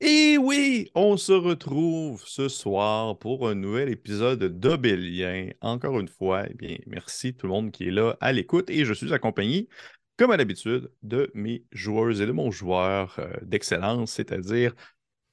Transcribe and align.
Et 0.00 0.38
oui, 0.38 0.90
on 0.94 1.16
se 1.16 1.32
retrouve 1.32 2.22
ce 2.24 2.48
soir 2.48 3.18
pour 3.18 3.48
un 3.48 3.56
nouvel 3.56 3.88
épisode 3.88 4.44
d'Obélien. 4.60 5.50
Encore 5.60 5.98
une 5.98 6.06
fois, 6.06 6.44
eh 6.48 6.54
bien, 6.54 6.76
merci 6.86 7.34
tout 7.34 7.48
le 7.48 7.52
monde 7.52 7.72
qui 7.72 7.88
est 7.88 7.90
là 7.90 8.16
à 8.20 8.32
l'écoute 8.32 8.70
et 8.70 8.84
je 8.84 8.92
suis 8.92 9.12
accompagné, 9.12 9.68
comme 10.16 10.30
à 10.30 10.36
l'habitude, 10.36 10.92
de 11.02 11.32
mes 11.34 11.64
joueuses 11.72 12.20
et 12.20 12.26
de 12.26 12.32
mon 12.32 12.52
joueur 12.52 13.16
euh, 13.18 13.32
d'excellence, 13.42 14.12
c'est-à-dire 14.12 14.72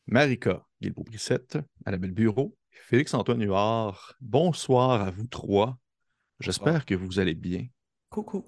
Marika 0.07 0.65
Guilbeault-Brissette 0.81 1.59
à 1.85 1.91
la 1.91 1.97
belle 1.97 2.11
bureau, 2.11 2.57
Félix-Antoine 2.71 3.43
Huard. 3.43 4.15
Bonsoir 4.19 5.01
à 5.01 5.11
vous 5.11 5.27
trois. 5.27 5.77
J'espère 6.39 6.85
que 6.87 6.95
vous 6.95 7.19
allez 7.19 7.35
bien. 7.35 7.67
Coucou. 8.09 8.43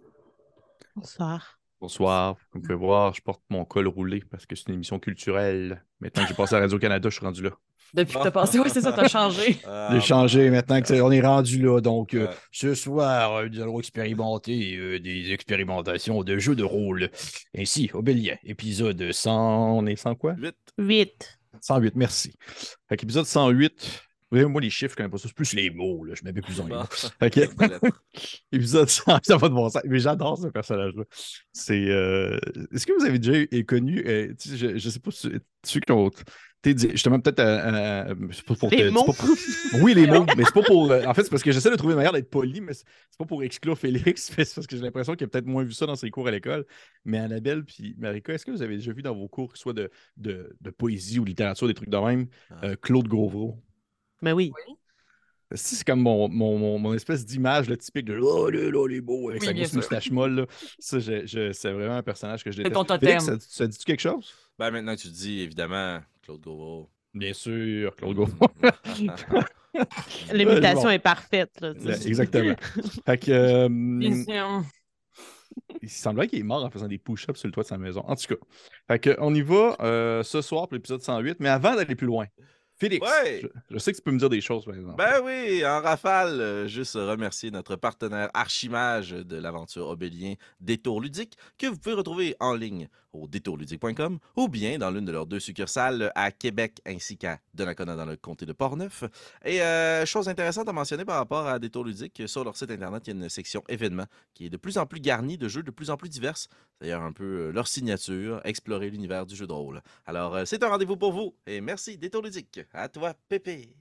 Bonsoir. 0.96 1.57
Bonsoir. 1.80 2.36
Comme 2.52 2.62
vous 2.62 2.68
pouvez 2.68 2.80
voir, 2.80 3.14
je 3.14 3.22
porte 3.22 3.42
mon 3.50 3.64
col 3.64 3.88
roulé 3.88 4.24
parce 4.32 4.46
que 4.48 4.56
c'est 4.56 4.68
une 4.70 4.76
émission 4.76 4.98
culturelle. 5.00 5.84
Maintenant 6.00 6.24
que 6.24 6.30
j'ai 6.30 6.36
passé 6.36 6.56
à 6.56 6.60
Radio-Canada, 6.60 7.10
je 7.10 7.16
suis 7.16 7.26
rendu 7.26 7.44
là. 7.44 7.52
Depuis 7.94 8.18
que 8.18 8.24
t'as 8.24 8.32
passé, 8.32 8.60
oui, 8.60 8.70
c'est 8.70 8.82
ça, 8.82 8.92
t'as 8.92 9.08
changé. 9.08 9.60
Ah, 9.68 9.90
J'ai 9.94 10.02
changé 10.02 10.50
maintenant 10.50 10.82
qu'on 10.82 11.12
est 11.12 11.22
rendu 11.22 11.62
là. 11.62 11.80
Donc, 11.80 12.16
euh, 12.16 12.28
ce 12.52 12.74
soir, 12.74 13.36
euh, 13.36 13.48
nous 13.48 13.62
allons 13.62 13.80
expérimenter 13.80 14.76
euh, 14.76 15.00
des 15.00 15.32
expérimentations 15.32 16.24
de 16.24 16.38
jeux 16.38 16.56
de 16.56 16.64
rôle. 16.64 17.10
Ainsi, 17.56 17.90
Obélien, 17.94 18.36
épisode 18.44 19.12
100. 19.12 19.78
On 19.78 19.86
est 19.86 19.96
100 19.96 20.16
quoi? 20.16 20.34
8. 20.38 20.56
8. 20.80 21.40
108, 21.62 21.96
merci. 21.96 22.34
Fait 22.90 22.98
qu'épisode 22.98 23.26
108. 23.26 24.07
Vous 24.30 24.38
voyez, 24.38 24.46
moi, 24.46 24.60
les 24.60 24.70
chiffres, 24.70 24.92
je 24.92 24.98
connais 24.98 25.10
pas 25.10 25.18
ça. 25.18 25.28
C'est 25.30 25.34
plus 25.36 25.54
les 25.54 25.70
mots, 25.70 26.04
là. 26.04 26.14
Je 26.14 26.24
m'avais 26.24 26.42
plus 26.42 26.60
en 26.60 26.68
que- 27.30 27.88
épisode 28.52 28.90
100, 28.90 29.20
ça 29.24 29.38
va 29.38 29.48
de 29.50 29.54
bon 29.54 29.70
sens. 29.70 29.82
Mais 29.86 30.00
j'adore 30.00 30.38
ce 30.38 30.48
personnage-là. 30.48 31.04
C'est. 31.54 31.90
euh, 31.90 32.38
Est-ce 32.74 32.86
que 32.86 32.92
vous 33.00 33.06
avez 33.06 33.20
déjà 33.20 33.40
eu- 33.52 33.66
connu. 33.66 34.04
euh, 34.06 34.34
je, 34.46 34.78
je 34.78 34.90
sais 34.90 35.00
pas, 35.00 35.12
ceux, 35.12 35.40
qui 35.80 35.92
ont. 35.92 36.12
Justement, 36.66 37.22
peut-être. 37.22 37.40
euh, 37.40 38.10
euh, 38.12 38.16
c'est 38.34 38.44
pas 38.44 38.56
pour 38.56 38.70
Les 38.70 38.78
te- 38.78 38.84
c'est 38.84 38.92
mots? 38.92 39.06
pas 39.06 39.14
pour- 39.14 39.30
Oui, 39.84 39.94
les 39.94 40.08
mots, 40.08 40.26
mais 40.36 40.44
c'est 40.44 40.54
pas 40.54 40.64
pour. 40.64 40.92
euh, 40.92 41.06
en 41.06 41.14
fait, 41.14 41.24
c'est 41.24 41.30
parce 41.30 41.44
que 41.44 41.52
j'essaie 41.54 41.70
de 41.72 41.76
trouver 41.78 41.94
une 41.94 41.98
manière 41.98 42.12
d'être 42.12 42.30
poli, 42.30 42.60
mais 42.60 42.74
c'est 42.74 42.84
pas 43.18 43.24
pour 43.26 43.42
exclure 43.44 43.78
Félix, 43.78 44.30
c'est 44.38 44.54
parce 44.56 44.68
que 44.68 44.76
j'ai 44.76 44.82
l'impression 44.82 45.16
qu'il 45.16 45.24
a 45.24 45.28
peut-être 45.30 45.46
moins 45.46 45.64
vu 45.64 45.72
ça 45.72 45.86
dans 45.86 45.96
ses 45.96 46.10
cours 46.10 46.28
à 46.28 46.32
l'école. 46.32 46.66
Mais 47.06 47.20
Annabelle 47.20 47.64
puis 47.64 47.96
Marika, 47.98 48.34
est-ce 48.34 48.46
que 48.46 48.52
vous 48.52 48.62
avez 48.62 48.76
déjà 48.76 48.92
vu 48.92 49.02
dans 49.04 49.16
vos 49.16 49.30
cours, 49.30 49.56
soit 49.56 49.72
de, 49.72 49.90
de, 50.18 50.54
de 50.60 50.70
poésie 50.70 51.20
ou 51.20 51.24
littérature, 51.26 51.68
des 51.68 51.74
trucs 51.74 51.90
de 51.90 51.98
même, 51.98 52.28
euh, 52.64 52.76
Claude 52.82 53.08
Gauvreau? 53.08 53.64
Ben 54.22 54.34
oui. 54.34 54.52
Si, 55.54 55.76
C'est 55.76 55.88
comme 55.88 56.02
mon, 56.02 56.28
mon, 56.28 56.58
mon, 56.58 56.78
mon 56.80 56.94
espèce 56.94 57.26
d'image 57.26 57.68
typique 57.78 58.06
de 58.06 58.18
oh 58.20 58.50
là 58.50 58.70
là, 58.70 58.88
les 58.88 59.00
beaux 59.00 59.30
avec 59.30 59.42
Oui, 59.42 59.48
sa 59.48 59.54
grosse 59.54 59.74
moustache 59.74 60.12
molle. 60.12 60.36
là. 60.36 60.46
Ça, 60.80 61.00
je- 61.00 61.26
je- 61.26 61.54
c'est 61.54 61.72
vraiment 61.72 61.96
un 61.96 62.04
personnage 62.04 62.44
que 62.44 62.52
je 62.52 62.58
C'est 62.58 62.64
déteste. 62.64 62.76
ton 62.76 62.84
totem. 62.84 63.08
Félix, 63.22 63.26
ça, 63.26 63.36
ça 63.40 63.68
dit-tu 63.68 63.86
quelque 63.86 64.02
chose? 64.02 64.34
Ben 64.60 64.72
maintenant 64.72 64.96
que 64.96 65.02
tu 65.02 65.08
dis, 65.10 65.40
évidemment, 65.42 66.02
Claude 66.22 66.42
Gauvreau. 66.42 66.90
Bien 67.14 67.32
sûr, 67.34 67.96
Claude 67.96 68.16
Gauvreau. 68.16 68.48
L'imitation 70.34 70.84
bon. 70.84 70.90
est 70.90 71.00
parfaite. 71.00 71.52
Là, 71.62 71.74
Exactement. 72.06 72.56
fait 73.06 73.18
que, 73.18 73.32
euh, 73.32 73.70
Bien 73.70 74.24
sûr. 74.26 74.64
il 75.82 75.90
semblerait 75.90 76.28
qu'il 76.28 76.40
est 76.40 76.44
mort 76.44 76.64
en 76.66 76.70
faisant 76.70 76.88
des 76.88 76.98
push-ups 76.98 77.40
sur 77.40 77.48
le 77.48 77.52
toit 77.54 77.64
de 77.64 77.68
sa 77.70 77.78
maison. 77.78 78.02
En 78.06 78.16
tout 78.16 78.28
cas, 78.36 78.42
fait 78.88 79.00
que, 79.00 79.16
on 79.20 79.34
y 79.34 79.42
va 79.42 79.78
euh, 79.82 80.24
ce 80.24 80.42
soir 80.42 80.68
pour 80.68 80.76
l'épisode 80.76 81.02
108, 81.02 81.38
mais 81.40 81.50
avant 81.50 81.76
d'aller 81.76 81.96
plus 81.96 82.08
loin, 82.08 82.26
Félix, 82.80 83.06
Ouais. 83.06 83.42
je, 83.42 83.48
je 83.72 83.78
sais 83.80 83.92
que 83.92 83.98
tu 83.98 84.04
peux 84.04 84.12
me 84.12 84.20
dire 84.20 84.30
des 84.30 84.42
choses, 84.42 84.66
par 84.66 84.76
exemple. 84.76 84.96
Ben 84.98 85.22
oui, 85.24 85.66
en 85.66 85.82
rafale, 85.82 86.40
euh, 86.40 86.68
juste 86.68 86.94
remercier 86.94 87.50
notre 87.52 87.76
partenaire 87.76 88.30
Archimage 88.34 89.12
de 89.12 89.36
l'aventure 89.38 89.88
Obélien 89.88 90.36
Détour 90.60 91.02
Ludique, 91.02 91.38
que 91.58 91.68
vous 91.68 91.78
pouvez 91.78 91.96
retrouver 91.96 92.36
en 92.40 92.54
ligne 92.54 92.88
au 93.14 93.28
détourludique.com 93.28 94.20
ou 94.36 94.48
bien 94.48 94.78
dans 94.78 94.92
l'une 94.92 95.06
de 95.06 95.12
leurs 95.12 95.26
deux 95.26 95.40
succursales 95.40 96.12
à 96.14 96.30
Québec 96.32 96.80
ainsi 96.86 97.18
qu'à 97.18 97.40
Donnacona 97.56 97.96
dans 97.96 98.06
le 98.06 98.16
comté 98.16 98.46
de 98.46 98.54
Portneuf. 98.54 99.04
Et 99.44 99.62
euh, 99.62 100.06
chose 100.06 100.30
intéressante 100.30 100.70
à 100.70 100.74
mentionner 100.74 101.04
par 101.04 101.16
rapport 101.18 101.48
à 101.48 101.58
Détour 101.58 101.84
Ludique, 101.86 102.22
sur 102.28 102.44
leur 102.44 102.56
site 102.56 102.70
internet, 102.70 103.08
il 103.08 103.16
y 103.16 103.18
a 103.20 103.24
une 103.24 103.30
section 103.30 103.64
événements 103.70 104.06
qui 104.36 104.46
est 104.46 104.50
de 104.50 104.58
plus 104.58 104.78
en 104.78 104.86
plus 104.86 105.00
garnie 105.00 105.38
de 105.40 105.48
jeux 105.48 105.64
de 105.64 105.72
plus 105.72 105.90
en 105.90 105.98
plus 105.98 106.10
divers. 106.10 106.36
D'ailleurs, 106.80 107.02
un 107.02 107.12
peu 107.14 107.24
euh, 107.24 107.52
leur 107.52 107.68
signature, 107.68 108.40
explorer 108.44 108.92
l'univers 108.92 109.26
du 109.26 109.36
jeu 109.36 109.48
de 109.48 109.54
rôle. 109.54 109.82
Alors, 110.06 110.38
c'est 110.46 110.62
un 110.64 110.68
rendez-vous 110.70 110.98
pour 110.98 111.12
vous 111.12 111.34
et 111.48 111.60
merci 111.60 111.98
Détour 111.98 112.22
Ludique. 112.22 112.60
À 112.74 112.90
toi, 112.90 113.14
Pépé. 113.30 113.76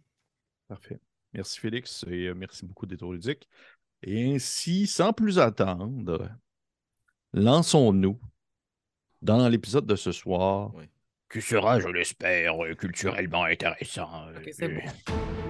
Parfait. 0.69 0.98
Merci 1.32 1.60
Félix 1.60 2.04
et 2.08 2.26
euh, 2.28 2.34
merci 2.34 2.64
beaucoup 2.64 2.86
Détour 2.86 3.12
Ludique. 3.12 3.48
Et 4.02 4.34
ainsi, 4.34 4.86
sans 4.86 5.12
plus 5.12 5.38
attendre, 5.38 6.30
lançons-nous 7.32 8.19
dans 9.22 9.48
l'épisode 9.48 9.86
de 9.86 9.96
ce 9.96 10.12
soir, 10.12 10.72
Oui. 10.75 10.84
qui 11.30 11.41
sera, 11.42 11.80
je 11.80 11.88
l'espère, 11.88 12.62
euh, 12.64 12.75
culturellement 12.75 13.44
intéressant. 13.44 14.28
Ok, 14.30 14.50
c'est 14.52 14.64
Euh, 14.70 14.80
bon. 15.06 15.45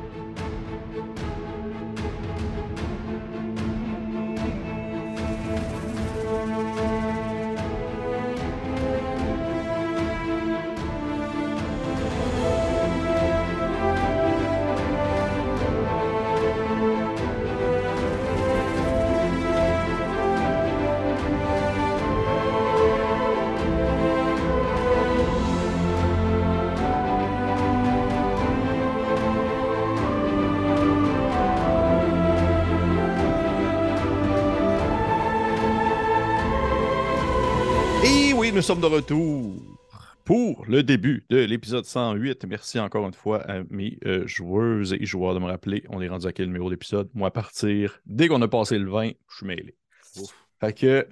Sommes 38.66 38.80
de 38.80 38.86
retour 38.86 39.62
pour 40.24 40.64
le 40.66 40.82
début 40.82 41.24
de 41.30 41.36
l'épisode 41.36 41.84
108. 41.84 42.46
Merci 42.46 42.80
encore 42.80 43.06
une 43.06 43.14
fois 43.14 43.40
à 43.48 43.62
mes 43.70 43.96
euh, 44.04 44.26
joueuses 44.26 44.92
et 44.92 45.06
joueurs 45.06 45.34
de 45.34 45.38
me 45.38 45.44
rappeler. 45.44 45.84
On 45.88 46.02
est 46.02 46.08
rendu 46.08 46.26
à 46.26 46.32
quel 46.32 46.46
numéro 46.46 46.68
d'épisode? 46.68 47.08
Moi, 47.14 47.28
à 47.28 47.30
partir, 47.30 48.00
dès 48.06 48.26
qu'on 48.26 48.42
a 48.42 48.48
passé 48.48 48.76
le 48.80 48.90
20, 48.90 49.10
je 49.30 49.36
suis 49.36 49.46
mêlé. 49.46 49.76
Ouf. 50.16 50.34
Fait 50.58 50.72
que 50.72 51.06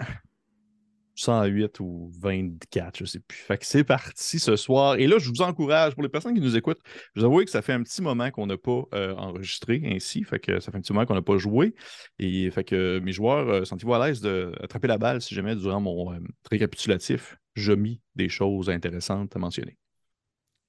108 1.16 1.80
ou 1.80 2.10
24, 2.20 2.98
je 2.98 3.04
sais 3.04 3.20
plus. 3.20 3.38
Fait 3.38 3.58
que 3.58 3.66
c'est 3.66 3.84
parti 3.84 4.38
ce 4.38 4.56
soir. 4.56 4.96
Et 4.96 5.06
là, 5.06 5.18
je 5.18 5.28
vous 5.28 5.42
encourage, 5.42 5.94
pour 5.94 6.02
les 6.02 6.08
personnes 6.08 6.34
qui 6.34 6.40
nous 6.40 6.56
écoutent, 6.56 6.80
je 7.14 7.20
vous 7.20 7.26
avoue 7.26 7.44
que 7.44 7.50
ça 7.50 7.62
fait 7.62 7.72
un 7.72 7.82
petit 7.82 8.02
moment 8.02 8.30
qu'on 8.30 8.46
n'a 8.46 8.56
pas 8.56 8.82
euh, 8.94 9.14
enregistré 9.14 9.82
ainsi. 9.84 10.24
Fait 10.24 10.40
que 10.40 10.60
ça 10.60 10.72
fait 10.72 10.78
un 10.78 10.80
petit 10.80 10.92
moment 10.92 11.06
qu'on 11.06 11.14
n'a 11.14 11.22
pas 11.22 11.38
joué. 11.38 11.74
Et 12.18 12.50
fait 12.50 12.64
que 12.64 12.98
mes 12.98 13.12
joueurs, 13.12 13.48
euh, 13.48 13.64
sentez-vous 13.64 13.94
à 13.94 14.06
l'aise 14.06 14.20
d'attraper 14.20 14.88
la 14.88 14.98
balle 14.98 15.22
si 15.22 15.34
jamais 15.34 15.54
durant 15.54 15.80
mon 15.80 16.12
euh, 16.12 16.18
récapitulatif, 16.50 17.36
je 17.54 17.72
mis 17.72 18.00
des 18.14 18.28
choses 18.28 18.68
intéressantes 18.70 19.34
à 19.36 19.38
mentionner. 19.38 19.76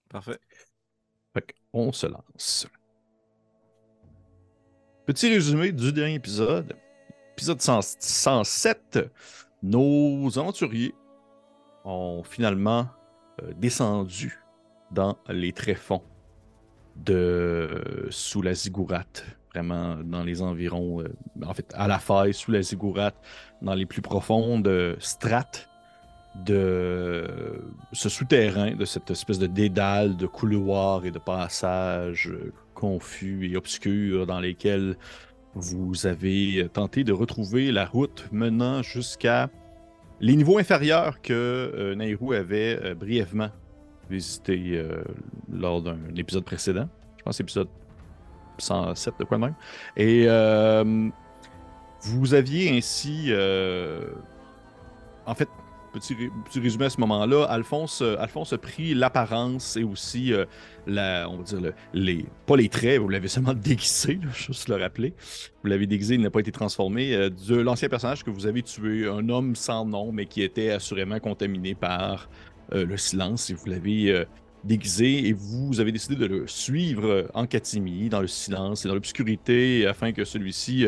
Parfait. 0.09 0.39
Fait 1.33 1.55
qu'on 1.71 1.91
se 1.91 2.07
lance. 2.07 2.67
Petit 5.05 5.29
résumé 5.29 5.71
du 5.71 5.91
dernier 5.91 6.15
épisode. 6.15 6.75
Épisode 7.33 7.61
100 7.61 7.81
107. 7.99 8.99
Nos 9.61 10.37
aventuriers 10.37 10.93
ont 11.83 12.23
finalement 12.23 12.87
euh, 13.41 13.53
descendu 13.53 14.39
dans 14.91 15.17
les 15.27 15.51
tréfonds 15.51 16.03
de 16.95 18.07
sous 18.09 18.41
la 18.41 18.53
ziggourate, 18.53 19.25
vraiment 19.53 19.95
dans 19.97 20.23
les 20.23 20.41
environs, 20.41 21.01
euh, 21.01 21.13
en 21.43 21.53
fait, 21.53 21.71
à 21.75 21.87
la 21.87 21.99
faille, 21.99 22.33
sous 22.33 22.51
la 22.51 22.61
ziggourate, 22.61 23.15
dans 23.61 23.73
les 23.73 23.85
plus 23.85 24.01
profondes 24.01 24.67
euh, 24.67 24.95
strates 24.99 25.69
de 26.43 27.63
ce 27.93 28.09
souterrain, 28.09 28.75
de 28.75 28.85
cette 28.85 29.09
espèce 29.11 29.39
de 29.39 29.47
dédale, 29.47 30.17
de 30.17 30.27
couloirs 30.27 31.05
et 31.05 31.11
de 31.11 31.19
passages 31.19 32.31
confus 32.73 33.49
et 33.49 33.55
obscurs 33.55 34.27
dans 34.27 34.39
lesquels 34.39 34.97
vous 35.53 36.05
avez 36.05 36.67
tenté 36.73 37.05
de 37.05 37.13
retrouver 37.13 37.71
la 37.71 37.85
route 37.85 38.27
menant 38.31 38.81
jusqu'à 38.81 39.49
les 40.19 40.35
niveaux 40.35 40.57
inférieurs 40.57 41.21
que 41.21 41.33
euh, 41.33 42.37
avait 42.37 42.79
euh, 42.81 42.95
brièvement 42.95 43.49
visité 44.09 44.59
euh, 44.73 45.03
lors 45.51 45.81
d'un 45.81 45.97
épisode 46.15 46.43
précédent. 46.43 46.87
Je 47.17 47.23
pense 47.23 47.39
épisode 47.39 47.67
107 48.57 49.15
de 49.19 49.23
quoi 49.25 49.37
même. 49.37 49.55
Et 49.97 50.25
euh, 50.27 51.09
vous 52.01 52.33
aviez 52.33 52.77
ainsi, 52.77 53.31
en 55.25 55.33
fait, 55.33 55.49
petit, 55.95 56.13
ré- 56.13 56.29
petit 56.45 56.59
résumé 56.59 56.85
à 56.85 56.89
ce 56.89 56.99
moment-là, 57.01 57.45
Alphonse, 57.45 58.01
euh, 58.01 58.15
Alphonse 58.19 58.53
a 58.53 58.57
pris 58.57 58.93
l'apparence 58.93 59.75
et 59.77 59.83
aussi 59.83 60.33
euh, 60.33 60.45
la, 60.85 61.27
on 61.29 61.37
va 61.37 61.43
dire 61.43 61.61
le- 61.61 61.73
les, 61.93 62.25
pas 62.45 62.55
les 62.55 62.69
traits, 62.69 62.99
vous 62.99 63.09
l'avez 63.09 63.27
seulement 63.27 63.53
déguisé, 63.69 64.19
là, 64.23 64.29
juste 64.33 64.69
le 64.69 64.75
rappeler. 64.75 65.13
Vous 65.63 65.69
l'avez 65.69 65.87
déguisé, 65.87 66.15
il 66.15 66.21
n'a 66.21 66.29
pas 66.29 66.41
été 66.41 66.51
transformé. 66.51 67.13
euh, 67.15 67.29
de 67.29 67.55
l'ancien 67.55 67.89
personnage 67.89 68.23
que 68.23 68.29
vous 68.29 68.45
avez 68.45 68.61
tué, 68.61 69.07
un 69.07 69.27
homme 69.29 69.55
sans 69.55 69.85
nom, 69.85 70.11
mais 70.11 70.25
qui 70.25 70.41
était 70.43 70.69
assurément 70.71 71.19
contaminé 71.19 71.73
par 71.75 72.29
le 72.71 72.97
silence. 72.97 73.49
Et 73.49 73.53
vous 73.53 73.67
l'avez 73.67 74.25
déguisé 74.63 75.27
et 75.27 75.33
vous 75.33 75.79
avez 75.79 75.91
décidé 75.91 76.15
de 76.15 76.25
le 76.25 76.47
suivre 76.47 77.27
en 77.35 77.45
catimini, 77.45 78.09
dans 78.09 78.21
le 78.21 78.27
silence 78.27 78.83
et 78.83 78.87
dans 78.87 78.95
l'obscurité, 78.95 79.85
afin 79.85 80.11
que 80.11 80.25
celui-ci, 80.25 80.87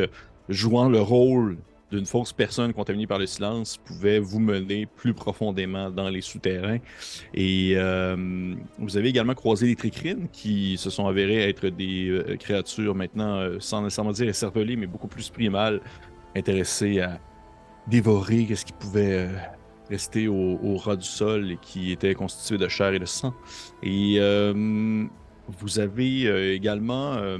jouant 0.49 0.89
le 0.89 0.99
rôle 0.99 1.57
d'une 1.91 2.05
fausse 2.05 2.33
personne 2.33 2.73
contaminée 2.73 3.07
par 3.07 3.19
le 3.19 3.25
silence, 3.25 3.77
pouvait 3.77 4.19
vous 4.19 4.39
mener 4.39 4.85
plus 4.85 5.13
profondément 5.13 5.89
dans 5.89 6.09
les 6.09 6.21
souterrains. 6.21 6.79
Et 7.33 7.73
euh, 7.75 8.55
vous 8.77 8.97
avez 8.97 9.09
également 9.09 9.33
croisé 9.33 9.67
les 9.67 9.75
tricrines 9.75 10.27
qui 10.31 10.77
se 10.77 10.89
sont 10.89 11.07
avérées 11.07 11.49
être 11.49 11.67
des 11.67 12.09
euh, 12.09 12.35
créatures 12.37 12.95
maintenant, 12.95 13.37
euh, 13.37 13.57
sans 13.59 13.81
nécessairement 13.81 14.11
dire 14.11 14.27
écervelées, 14.27 14.75
mais 14.75 14.87
beaucoup 14.87 15.07
plus 15.07 15.29
primales, 15.29 15.81
intéressées 16.35 16.99
à 16.99 17.19
dévorer 17.87 18.53
ce 18.53 18.65
qui 18.65 18.73
pouvait 18.73 19.29
rester 19.89 20.27
au, 20.27 20.59
au 20.61 20.75
ras 20.75 20.97
du 20.97 21.05
sol 21.05 21.51
et 21.51 21.57
qui 21.61 21.93
était 21.93 22.13
constitué 22.13 22.57
de 22.57 22.67
chair 22.67 22.93
et 22.93 22.99
de 22.99 23.05
sang. 23.05 23.33
Et 23.81 24.19
vous 25.47 25.79
avez 25.79 26.27
euh, 26.27 26.53
également 26.53 27.15
euh, 27.15 27.37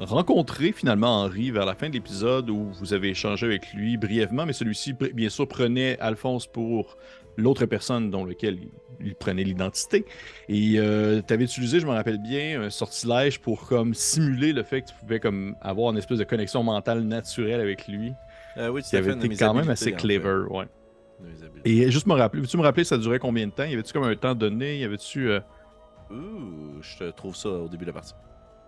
rencontré 0.00 0.72
finalement 0.72 1.22
Henri 1.22 1.50
vers 1.50 1.66
la 1.66 1.74
fin 1.74 1.88
de 1.88 1.94
l'épisode 1.94 2.50
où 2.50 2.70
vous 2.72 2.92
avez 2.92 3.10
échangé 3.10 3.46
avec 3.46 3.72
lui 3.72 3.96
brièvement, 3.96 4.46
mais 4.46 4.52
celui-ci, 4.52 4.92
bien 4.92 5.28
sûr, 5.28 5.46
prenait 5.46 5.98
Alphonse 6.00 6.46
pour 6.46 6.96
l'autre 7.36 7.66
personne 7.66 8.10
dont 8.10 8.24
lequel 8.24 8.58
il, 8.60 9.06
il 9.06 9.14
prenait 9.14 9.44
l'identité. 9.44 10.04
Et 10.48 10.74
tu 10.74 11.32
avais 11.32 11.44
utilisé, 11.44 11.80
je 11.80 11.86
me 11.86 11.92
rappelle 11.92 12.18
bien, 12.18 12.62
un 12.62 12.70
sortilège 12.70 13.40
pour 13.40 13.66
comme 13.66 13.94
simuler 13.94 14.52
le 14.52 14.62
fait 14.62 14.82
que 14.82 14.88
tu 14.88 14.94
pouvais 15.00 15.20
comme 15.20 15.56
avoir 15.60 15.90
une 15.90 15.98
espèce 15.98 16.18
de 16.18 16.24
connexion 16.24 16.62
mentale 16.62 17.02
naturelle 17.02 17.60
avec 17.60 17.88
lui, 17.88 18.12
Euh, 18.56 18.68
oui, 18.68 18.82
une 18.92 19.18
de 19.18 19.26
été 19.26 19.36
quand 19.36 19.54
même 19.54 19.70
assez 19.70 19.92
clever, 19.92 20.44
fait. 20.50 20.68
Et 21.64 21.90
juste 21.90 22.06
me 22.06 22.14
rappeler, 22.14 22.42
veux-tu 22.42 22.56
me 22.56 22.62
rappeler, 22.62 22.84
ça 22.84 22.98
durait 22.98 23.18
combien 23.18 23.46
de 23.46 23.52
temps? 23.52 23.64
Y 23.64 23.74
avait-tu 23.74 23.92
comme 23.92 24.04
un 24.04 24.16
temps 24.16 24.34
donné? 24.34 24.78
Y 24.78 24.84
avait-tu... 24.84 25.30
Ouh, 26.10 26.80
je 26.80 27.04
trouve 27.10 27.34
ça 27.34 27.48
au 27.48 27.68
début 27.68 27.84
de 27.84 27.90
la 27.90 27.94
partie. 27.94 28.14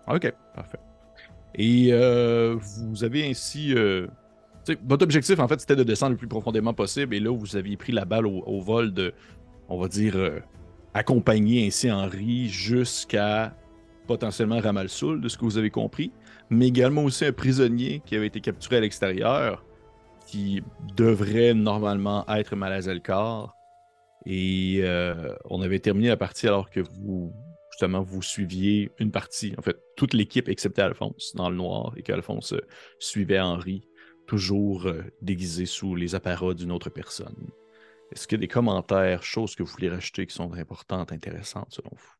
Ok, 0.08 0.32
parfait. 0.54 0.78
Et 1.54 1.88
euh, 1.90 2.56
vous 2.88 3.04
avez 3.04 3.28
ainsi. 3.28 3.74
euh, 3.74 4.06
votre 4.84 5.04
objectif, 5.04 5.38
en 5.38 5.48
fait, 5.48 5.60
c'était 5.60 5.76
de 5.76 5.84
descendre 5.84 6.12
le 6.12 6.18
plus 6.18 6.28
profondément 6.28 6.74
possible. 6.74 7.14
Et 7.14 7.20
là, 7.20 7.34
vous 7.34 7.56
aviez 7.56 7.76
pris 7.76 7.92
la 7.92 8.04
balle 8.04 8.26
au, 8.26 8.60
vol 8.60 8.92
de, 8.92 9.14
on 9.68 9.78
va 9.78 9.88
dire, 9.88 10.16
euh, 10.16 10.40
accompagner 10.94 11.66
ainsi 11.66 11.90
Henri 11.90 12.48
jusqu'à 12.48 13.54
potentiellement 14.06 14.60
Ramalsoul, 14.60 15.20
de 15.20 15.28
ce 15.28 15.36
que 15.36 15.44
vous 15.44 15.58
avez 15.58 15.70
compris. 15.70 16.12
Mais 16.50 16.68
également 16.68 17.04
aussi 17.04 17.24
un 17.24 17.32
prisonnier 17.32 18.02
qui 18.04 18.16
avait 18.16 18.26
été 18.26 18.40
capturé 18.40 18.76
à 18.76 18.80
l'extérieur, 18.80 19.64
qui 20.26 20.62
devrait 20.96 21.54
normalement 21.54 22.24
être 22.28 22.54
Malazelkar. 22.56 23.56
Et 24.26 24.80
euh, 24.82 25.34
on 25.44 25.62
avait 25.62 25.78
terminé 25.78 26.08
la 26.08 26.16
partie 26.16 26.48
alors 26.48 26.68
que 26.68 26.80
vous 26.80 27.32
justement, 27.76 28.02
vous 28.02 28.22
suiviez 28.22 28.90
une 28.98 29.10
partie, 29.10 29.52
en 29.58 29.62
fait, 29.62 29.76
toute 29.96 30.14
l'équipe 30.14 30.48
excepté 30.48 30.80
Alphonse 30.80 31.34
dans 31.34 31.50
le 31.50 31.56
noir 31.56 31.92
et 31.98 32.02
qu'Alphonse 32.02 32.54
euh, 32.54 32.66
suivait 32.98 33.38
Henri, 33.38 33.86
toujours 34.26 34.86
euh, 34.86 35.02
déguisé 35.20 35.66
sous 35.66 35.94
les 35.94 36.14
apparats 36.14 36.54
d'une 36.54 36.72
autre 36.72 36.88
personne. 36.88 37.50
Est-ce 38.10 38.26
qu'il 38.26 38.38
y 38.38 38.40
a 38.40 38.46
des 38.46 38.48
commentaires, 38.48 39.22
choses 39.22 39.54
que 39.54 39.62
vous 39.62 39.70
voulez 39.70 39.90
rajouter 39.90 40.26
qui 40.26 40.34
sont 40.34 40.54
importantes, 40.54 41.12
intéressantes 41.12 41.68
selon 41.68 41.90
vous? 41.92 42.14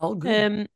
All 0.00 0.14
good. 0.14 0.66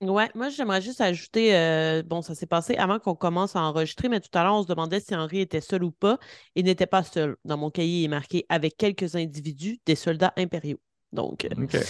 Ouais, 0.00 0.30
moi, 0.34 0.48
j'aimerais 0.48 0.80
juste 0.80 1.00
ajouter, 1.00 1.56
euh, 1.56 2.02
bon, 2.02 2.22
ça 2.22 2.34
s'est 2.34 2.46
passé 2.46 2.74
avant 2.76 2.98
qu'on 2.98 3.14
commence 3.14 3.56
à 3.56 3.60
enregistrer, 3.60 4.08
mais 4.08 4.20
tout 4.20 4.30
à 4.32 4.42
l'heure, 4.42 4.54
on 4.54 4.62
se 4.62 4.68
demandait 4.68 5.00
si 5.00 5.14
Henri 5.14 5.40
était 5.40 5.60
seul 5.60 5.84
ou 5.84 5.90
pas. 5.90 6.18
Il 6.54 6.64
n'était 6.64 6.86
pas 6.86 7.02
seul. 7.02 7.36
Dans 7.44 7.56
mon 7.56 7.70
cahier, 7.70 8.00
il 8.00 8.04
est 8.04 8.08
marqué 8.08 8.46
avec 8.48 8.76
quelques 8.76 9.16
individus, 9.16 9.78
des 9.86 9.94
soldats 9.94 10.32
impériaux. 10.36 10.80
Donc, 11.12 11.44
euh, 11.44 11.80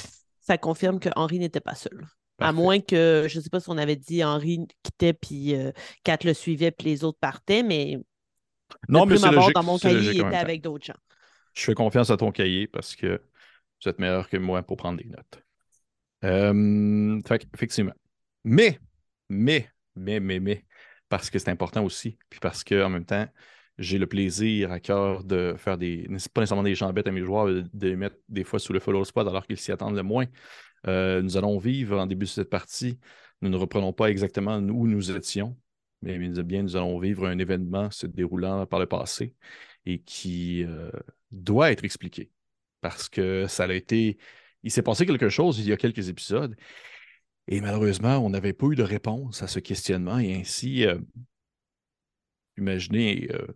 ça 0.40 0.58
confirme 0.58 0.98
que 0.98 1.10
Henri 1.14 1.38
n'était 1.38 1.60
pas 1.60 1.74
seul. 1.74 2.06
À 2.38 2.52
moins 2.52 2.80
que, 2.80 3.26
je 3.28 3.38
ne 3.38 3.42
sais 3.42 3.50
pas 3.50 3.60
si 3.60 3.68
on 3.68 3.76
avait 3.76 3.96
dit 3.96 4.24
Henri 4.24 4.66
quittait, 4.82 5.12
puis 5.12 5.54
euh, 5.54 5.72
Kat 6.04 6.18
le 6.24 6.32
suivait, 6.32 6.70
puis 6.70 6.86
les 6.88 7.04
autres 7.04 7.18
partaient, 7.20 7.62
mais 7.62 7.98
Non, 8.88 9.04
mais 9.04 9.18
c'est 9.18 9.30
logique. 9.30 9.54
dans 9.54 9.62
mon 9.62 9.78
cahier, 9.78 9.96
logique 9.96 10.14
il 10.14 10.26
était 10.26 10.36
avec 10.36 10.62
d'autres 10.62 10.86
gens. 10.86 10.94
Je 11.52 11.64
fais 11.64 11.74
confiance 11.74 12.08
à 12.08 12.16
ton 12.16 12.32
cahier 12.32 12.66
parce 12.66 12.96
que 12.96 13.20
vous 13.82 13.90
êtes 13.90 13.98
meilleur 13.98 14.28
que 14.30 14.38
moi 14.38 14.62
pour 14.62 14.78
prendre 14.78 14.98
des 14.98 15.08
notes. 15.08 15.42
Euh, 16.24 17.20
fait 17.26 17.46
effectivement. 17.54 17.92
Mais, 18.44 18.78
mais, 19.28 19.68
mais, 19.96 20.20
mais, 20.20 20.40
mais, 20.40 20.64
parce 21.08 21.30
que 21.30 21.38
c'est 21.38 21.50
important 21.50 21.84
aussi, 21.84 22.18
puis 22.28 22.40
parce 22.40 22.64
que 22.64 22.82
en 22.82 22.90
même 22.90 23.04
temps, 23.04 23.26
j'ai 23.78 23.98
le 23.98 24.06
plaisir 24.06 24.72
à 24.72 24.80
cœur 24.80 25.24
de 25.24 25.54
faire 25.56 25.78
des, 25.78 26.04
pas 26.32 26.40
nécessairement 26.42 26.62
des 26.62 26.74
jambettes 26.74 27.08
à 27.08 27.12
mes 27.12 27.22
joueurs, 27.24 27.46
de 27.46 27.64
de 27.72 27.88
les 27.88 27.96
mettre 27.96 28.16
des 28.28 28.44
fois 28.44 28.58
sous 28.58 28.72
le 28.72 28.80
follow 28.80 29.04
spot 29.04 29.26
alors 29.26 29.46
qu'ils 29.46 29.58
s'y 29.58 29.72
attendent 29.72 29.96
le 29.96 30.02
moins. 30.02 30.26
Euh, 30.86 31.22
nous 31.22 31.36
allons 31.36 31.58
vivre 31.58 31.98
en 31.98 32.06
début 32.06 32.26
de 32.26 32.30
cette 32.30 32.50
partie. 32.50 32.98
Nous 33.42 33.48
ne 33.48 33.56
reprenons 33.56 33.92
pas 33.92 34.10
exactement 34.10 34.56
où 34.58 34.86
nous 34.86 35.10
étions, 35.10 35.56
mais 36.02 36.18
bien 36.18 36.62
nous 36.62 36.76
allons 36.76 36.98
vivre 36.98 37.26
un 37.26 37.38
événement 37.38 37.90
se 37.90 38.06
déroulant 38.06 38.66
par 38.66 38.80
le 38.80 38.86
passé 38.86 39.34
et 39.86 40.00
qui 40.00 40.64
euh, 40.64 40.90
doit 41.30 41.72
être 41.72 41.84
expliqué. 41.84 42.30
Parce 42.80 43.08
que 43.08 43.46
ça 43.46 43.64
a 43.64 43.72
été. 43.72 44.18
Il 44.62 44.70
s'est 44.70 44.82
passé 44.82 45.06
quelque 45.06 45.28
chose 45.30 45.58
il 45.58 45.66
y 45.66 45.72
a 45.72 45.76
quelques 45.76 46.08
épisodes. 46.08 46.54
Et 47.52 47.60
malheureusement, 47.60 48.18
on 48.18 48.30
n'avait 48.30 48.52
pas 48.52 48.66
eu 48.68 48.76
de 48.76 48.84
réponse 48.84 49.42
à 49.42 49.48
ce 49.48 49.58
questionnement. 49.58 50.20
Et 50.20 50.36
ainsi, 50.36 50.86
euh, 50.86 51.00
imaginez 52.56 53.28
euh, 53.32 53.48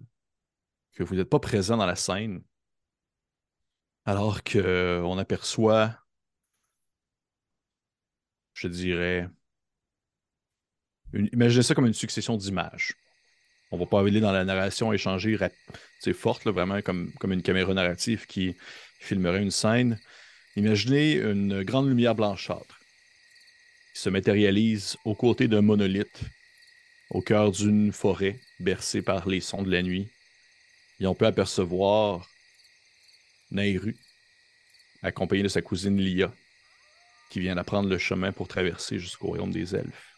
que 0.94 1.05
vous 1.05 1.14
n'êtes 1.14 1.31
pas 1.31 1.38
présent 1.38 1.76
dans 1.76 1.87
la 1.87 1.94
scène. 1.94 2.43
Alors 4.05 4.43
qu'on 4.43 5.17
aperçoit, 5.17 5.96
je 8.55 8.67
dirais, 8.67 9.29
imaginez 11.32 11.62
ça 11.62 11.76
comme 11.76 11.87
une 11.87 11.94
succession 11.94 12.37
d'images. 12.37 12.94
On 13.70 13.79
va 13.79 13.87
pas 13.87 14.00
aller 14.00 14.20
dans 14.20 14.32
la 14.32 14.44
narration 14.44 14.93
échanger 14.93 15.37
rap- 15.37 15.52
c'est 16.00 16.12
forte, 16.12 16.44
là, 16.44 16.50
vraiment 16.50 16.82
comme, 16.82 17.12
comme 17.20 17.32
une 17.32 17.43
caméra 17.43 17.73
narrative 17.73 18.26
qui 18.26 18.56
filmerait 18.99 19.43
une 19.43 19.52
scène. 19.52 20.00
Imaginez 20.56 21.14
une 21.14 21.62
grande 21.62 21.88
lumière 21.88 22.17
blanchâtre 22.17 22.81
se 23.94 24.11
matérialise 24.11 24.96
aux 25.05 25.14
côtés 25.14 25.49
d'un 25.49 25.62
monolithe, 25.62 26.20
au 27.11 27.23
cœur 27.23 27.52
d'une 27.52 27.93
forêt 27.93 28.41
bercée 28.58 29.02
par 29.02 29.29
les 29.29 29.41
sons 29.41 29.62
de 29.62 29.70
la 29.70 29.82
nuit. 29.82 30.08
Et 31.00 31.06
on 31.06 31.14
peut 31.14 31.26
apercevoir 31.26 32.29
Nairu, 33.50 33.96
accompagné 35.02 35.44
de 35.44 35.49
sa 35.49 35.62
cousine 35.62 36.00
Lia, 36.00 36.35
qui 37.31 37.41
vient 37.41 37.55
d'apprendre 37.55 37.89
le 37.89 37.98
chemin 37.98 38.32
pour 38.32 38.48
traverser 38.48 38.98
jusqu'au 38.98 39.29
royaume 39.29 39.53
des 39.53 39.74
elfes. 39.74 40.15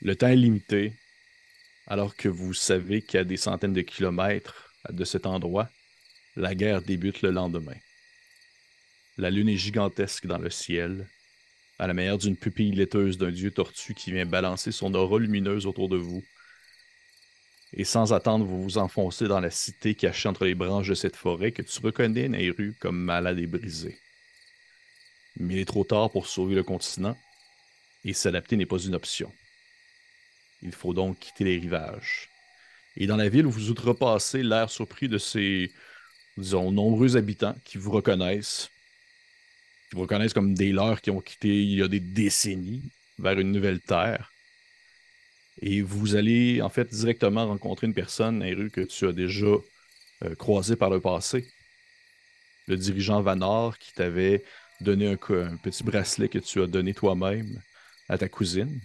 Le 0.00 0.16
temps 0.16 0.28
est 0.28 0.36
limité, 0.36 0.94
alors 1.86 2.16
que 2.16 2.28
vous 2.28 2.54
savez 2.54 3.02
qu'à 3.02 3.24
des 3.24 3.36
centaines 3.36 3.74
de 3.74 3.82
kilomètres 3.82 4.72
de 4.88 5.04
cet 5.04 5.26
endroit, 5.26 5.68
la 6.36 6.54
guerre 6.54 6.80
débute 6.80 7.20
le 7.20 7.30
lendemain. 7.30 7.76
La 9.20 9.28
lune 9.28 9.50
est 9.50 9.58
gigantesque 9.58 10.26
dans 10.26 10.38
le 10.38 10.48
ciel, 10.48 11.06
à 11.78 11.86
la 11.86 11.92
manière 11.92 12.16
d'une 12.16 12.38
pupille 12.38 12.72
laiteuse 12.72 13.18
d'un 13.18 13.30
dieu 13.30 13.50
tortue 13.50 13.92
qui 13.92 14.12
vient 14.12 14.24
balancer 14.24 14.72
son 14.72 14.94
aura 14.94 15.18
lumineuse 15.18 15.66
autour 15.66 15.90
de 15.90 15.98
vous. 15.98 16.24
Et 17.74 17.84
sans 17.84 18.14
attendre, 18.14 18.46
vous 18.46 18.62
vous 18.62 18.78
enfoncez 18.78 19.28
dans 19.28 19.40
la 19.40 19.50
cité 19.50 19.94
cachée 19.94 20.26
entre 20.26 20.46
les 20.46 20.54
branches 20.54 20.88
de 20.88 20.94
cette 20.94 21.16
forêt 21.16 21.52
que 21.52 21.60
tu 21.60 21.80
reconnais, 21.80 22.30
Nairu, 22.30 22.74
comme 22.80 22.98
malade 22.98 23.38
et 23.38 23.46
brisée. 23.46 23.98
Mais 25.36 25.56
il 25.56 25.60
est 25.60 25.66
trop 25.66 25.84
tard 25.84 26.10
pour 26.10 26.26
sauver 26.26 26.54
le 26.54 26.62
continent, 26.62 27.18
et 28.06 28.14
s'adapter 28.14 28.56
n'est 28.56 28.64
pas 28.64 28.78
une 28.78 28.94
option. 28.94 29.30
Il 30.62 30.72
faut 30.72 30.94
donc 30.94 31.18
quitter 31.18 31.44
les 31.44 31.58
rivages. 31.58 32.30
Et 32.96 33.06
dans 33.06 33.18
la 33.18 33.28
ville, 33.28 33.44
vous 33.44 33.68
outrepassez 33.68 34.42
l'air 34.42 34.70
surpris 34.70 35.10
de 35.10 35.18
ces, 35.18 35.70
disons, 36.38 36.72
nombreux 36.72 37.18
habitants 37.18 37.56
qui 37.66 37.76
vous 37.76 37.90
reconnaissent, 37.90 38.70
qui 39.90 39.96
vous 39.96 40.02
reconnaissent 40.02 40.32
comme 40.32 40.54
des 40.54 40.72
leurs 40.72 41.00
qui 41.00 41.10
ont 41.10 41.20
quitté 41.20 41.48
il 41.48 41.78
y 41.78 41.82
a 41.82 41.88
des 41.88 42.00
décennies 42.00 42.90
vers 43.18 43.38
une 43.38 43.50
nouvelle 43.50 43.80
terre. 43.80 44.32
Et 45.60 45.82
vous 45.82 46.14
allez 46.14 46.62
en 46.62 46.70
fait 46.70 46.88
directement 46.88 47.46
rencontrer 47.46 47.86
une 47.86 47.94
personne, 47.94 48.38
Nairu, 48.38 48.70
que 48.70 48.80
tu 48.80 49.06
as 49.06 49.12
déjà 49.12 49.46
euh, 50.24 50.34
croisée 50.36 50.76
par 50.76 50.90
le 50.90 51.00
passé. 51.00 51.46
Le 52.68 52.76
dirigeant 52.76 53.20
Vanor 53.20 53.76
qui 53.78 53.92
t'avait 53.92 54.44
donné 54.80 55.08
un, 55.08 55.18
un 55.34 55.56
petit 55.56 55.82
bracelet 55.82 56.28
que 56.28 56.38
tu 56.38 56.62
as 56.62 56.66
donné 56.66 56.94
toi-même 56.94 57.60
à 58.08 58.16
ta 58.16 58.28
cousine 58.28 58.80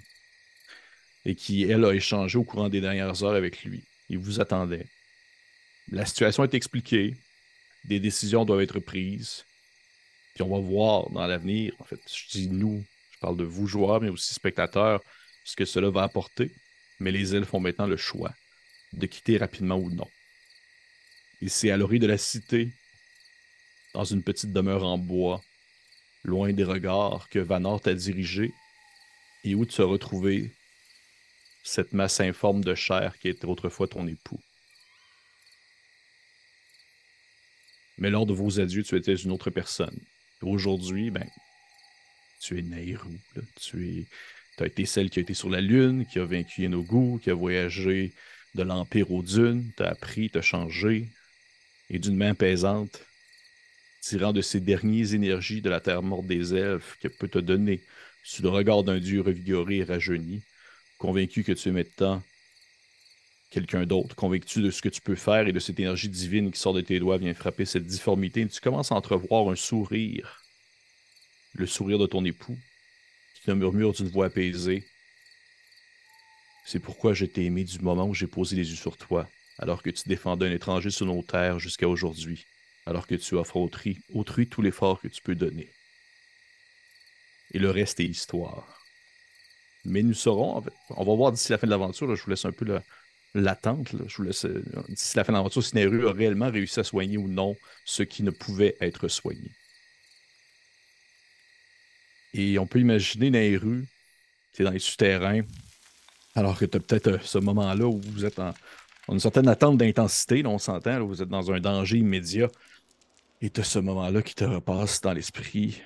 et 1.23 1.35
qui, 1.35 1.63
elle, 1.63 1.85
a 1.85 1.93
échangé 1.93 2.37
au 2.37 2.43
courant 2.43 2.69
des 2.69 2.81
dernières 2.81 3.23
heures 3.23 3.35
avec 3.35 3.63
lui. 3.63 3.83
Il 4.09 4.17
vous 4.17 4.41
attendait. 4.41 4.87
La 5.91 6.05
situation 6.05 6.43
est 6.43 6.53
expliquée, 6.53 7.15
des 7.85 7.99
décisions 7.99 8.43
doivent 8.43 8.61
être 8.61 8.79
prises, 8.79 9.45
puis 10.35 10.43
on 10.43 10.53
va 10.53 10.59
voir 10.59 11.09
dans 11.11 11.25
l'avenir, 11.25 11.73
en 11.79 11.85
fait, 11.85 11.99
je 12.13 12.27
dis 12.29 12.49
nous, 12.49 12.83
je 13.11 13.19
parle 13.19 13.37
de 13.37 13.45
vous 13.45 13.67
joueurs, 13.67 14.01
mais 14.01 14.09
aussi 14.09 14.33
spectateurs, 14.33 15.01
ce 15.45 15.55
que 15.55 15.63
cela 15.63 15.89
va 15.89 16.03
apporter, 16.03 16.51
mais 16.99 17.11
les 17.11 17.35
elfes 17.35 17.53
ont 17.53 17.61
maintenant 17.61 17.87
le 17.87 17.95
choix 17.95 18.33
de 18.91 19.05
quitter 19.05 19.37
rapidement 19.37 19.77
ou 19.77 19.89
non. 19.89 20.07
Et 21.41 21.47
c'est 21.47 21.71
à 21.71 21.77
l'orée 21.77 21.99
de 21.99 22.07
la 22.07 22.17
cité 22.17 22.73
dans 23.93 24.03
une 24.03 24.23
petite 24.23 24.51
demeure 24.51 24.83
en 24.83 24.97
bois, 24.97 25.41
loin 26.25 26.51
des 26.51 26.65
regards 26.65 27.29
que 27.29 27.39
Vanor 27.39 27.79
t'a 27.79 27.93
dirigé, 27.93 28.53
et 29.45 29.55
où 29.55 29.65
tu 29.65 29.81
as 29.81 29.85
retrouvé 29.85 30.51
cette 31.63 31.93
masse 31.93 32.19
informe 32.19 32.61
de 32.61 32.75
chair 32.75 33.17
qui 33.19 33.29
était 33.29 33.45
autrefois 33.45 33.87
ton 33.87 34.05
époux. 34.05 34.39
Mais 37.97 38.09
lors 38.09 38.25
de 38.25 38.33
vos 38.33 38.59
adieux, 38.59 38.83
tu 38.83 38.97
étais 38.97 39.15
une 39.15 39.31
autre 39.31 39.49
personne. 39.49 39.97
Aujourd'hui, 40.45 41.09
ben, 41.09 41.27
tu 42.39 42.59
es 42.59 42.61
là. 42.61 42.77
Tu 43.65 44.05
as 44.59 44.65
été 44.67 44.85
celle 44.85 45.09
qui 45.09 45.19
a 45.19 45.21
été 45.23 45.33
sur 45.33 45.49
la 45.49 45.59
Lune, 45.59 46.05
qui 46.05 46.19
a 46.19 46.25
vaincu 46.25 46.61
Yenogu, 46.61 47.19
qui 47.19 47.31
a 47.31 47.33
voyagé 47.33 48.13
de 48.53 48.63
l'Empire 48.63 49.11
aux 49.11 49.23
dunes, 49.23 49.71
t'as 49.75 49.89
appris, 49.89 50.29
t'as 50.29 50.41
changé, 50.41 51.09
et 51.89 51.99
d'une 51.99 52.15
main 52.15 52.31
apaisante, 52.31 53.01
tirant 54.01 54.33
de 54.33 54.41
ces 54.41 54.59
dernières 54.59 55.13
énergies 55.13 55.61
de 55.61 55.69
la 55.69 55.79
terre 55.79 56.03
morte 56.03 56.27
des 56.27 56.53
elfes 56.53 56.95
qu'elle 57.01 57.15
peut 57.17 57.27
te 57.27 57.39
donner, 57.39 57.81
sous 58.23 58.43
le 58.43 58.49
regard 58.49 58.83
d'un 58.83 58.99
dieu 58.99 59.21
revigoré 59.21 59.77
et 59.77 59.83
rajeuni, 59.83 60.41
convaincu 60.99 61.43
que 61.43 61.51
tu 61.51 61.69
es 61.69 61.71
maintenant 61.71 62.23
quelqu'un 63.55 63.85
d'autre, 63.85 64.17
convaincu 64.17 64.61
de 64.61 64.69
ce 64.69 64.81
que 64.81 64.89
tu 64.89 64.99
peux 64.99 65.15
faire 65.15 65.47
et 65.47 65.53
de 65.53 65.59
cette 65.61 65.79
énergie 65.79 66.09
divine 66.09 66.51
qui 66.51 66.59
sort 66.59 66.73
de 66.73 66.81
tes 66.81 66.99
doigts 66.99 67.17
vient 67.17 67.33
frapper 67.33 67.63
cette 67.63 67.85
difformité, 67.85 68.45
tu 68.45 68.59
commences 68.59 68.91
à 68.91 68.95
entrevoir 68.95 69.49
un 69.49 69.55
sourire, 69.55 70.41
le 71.53 71.65
sourire 71.65 71.97
de 71.97 72.05
ton 72.05 72.25
époux, 72.25 72.57
qui 73.33 73.43
te 73.45 73.51
murmure 73.51 73.93
d'une 73.93 74.09
voix 74.09 74.25
apaisée. 74.25 74.83
C'est 76.65 76.81
pourquoi 76.81 77.13
je 77.13 77.25
t'ai 77.25 77.45
aimé 77.45 77.63
du 77.63 77.79
moment 77.79 78.05
où 78.05 78.13
j'ai 78.13 78.27
posé 78.27 78.57
les 78.57 78.69
yeux 78.69 78.75
sur 78.75 78.97
toi, 78.97 79.25
alors 79.57 79.81
que 79.81 79.89
tu 79.89 80.09
défendais 80.09 80.47
un 80.47 80.51
étranger 80.51 80.89
sur 80.89 81.05
nos 81.05 81.23
terres 81.23 81.59
jusqu'à 81.59 81.87
aujourd'hui, 81.87 82.43
alors 82.85 83.07
que 83.07 83.15
tu 83.15 83.35
offres 83.35 83.55
autrui, 83.55 84.49
tout 84.49 84.61
l'effort 84.61 84.99
que 84.99 85.07
tu 85.07 85.21
peux 85.21 85.35
donner. 85.35 85.69
Et 87.53 87.59
le 87.59 87.71
reste 87.71 88.01
est 88.01 88.05
histoire. 88.05 88.81
Mais 89.85 90.03
nous 90.03 90.13
saurons, 90.13 90.61
on 90.89 91.03
va 91.05 91.15
voir 91.15 91.31
d'ici 91.31 91.53
la 91.53 91.57
fin 91.57 91.67
de 91.67 91.71
l'aventure, 91.71 92.13
je 92.13 92.21
vous 92.21 92.31
laisse 92.31 92.43
un 92.43 92.51
peu 92.51 92.65
la- 92.65 92.83
l'attente, 93.35 93.95
je 94.07 94.17
vous 94.17 94.23
laisse, 94.23 94.45
euh, 94.45 94.63
d'ici 94.89 95.15
la 95.17 95.23
fin 95.23 95.33
de 95.33 95.37
l'aventure, 95.37 95.63
si 95.63 95.75
Neru 95.75 96.07
a 96.07 96.13
réellement 96.13 96.49
réussi 96.49 96.79
à 96.79 96.83
soigner 96.83 97.17
ou 97.17 97.27
non 97.27 97.55
ce 97.85 98.03
qui 98.03 98.23
ne 98.23 98.31
pouvait 98.31 98.75
être 98.81 99.07
soigné. 99.07 99.51
Et 102.33 102.57
on 102.59 102.67
peut 102.67 102.79
imaginer 102.79 103.29
Nairu, 103.29 103.85
qui 104.53 104.61
est 104.61 104.65
dans 104.65 104.71
les 104.71 104.79
souterrains, 104.79 105.41
alors 106.33 106.57
que 106.57 106.65
tu 106.65 106.77
as 106.77 106.79
peut-être 106.79 107.07
euh, 107.07 107.19
ce 107.21 107.37
moment-là 107.37 107.85
où 107.85 108.01
vous 108.01 108.25
êtes 108.25 108.39
en, 108.39 108.53
une 109.09 109.19
certaine 109.19 109.47
attente 109.47 109.77
d'intensité, 109.77 110.45
on 110.45 110.57
s'entend, 110.57 111.05
vous 111.05 111.21
êtes 111.21 111.29
dans 111.29 111.51
un 111.51 111.59
danger 111.59 111.97
immédiat. 111.97 112.49
Et 113.41 113.49
tu 113.49 113.61
as 113.61 113.63
ce 113.63 113.79
moment-là 113.79 114.21
qui 114.21 114.33
te 114.33 114.43
repasse 114.43 115.01
dans 115.01 115.13
l'esprit, 115.13 115.81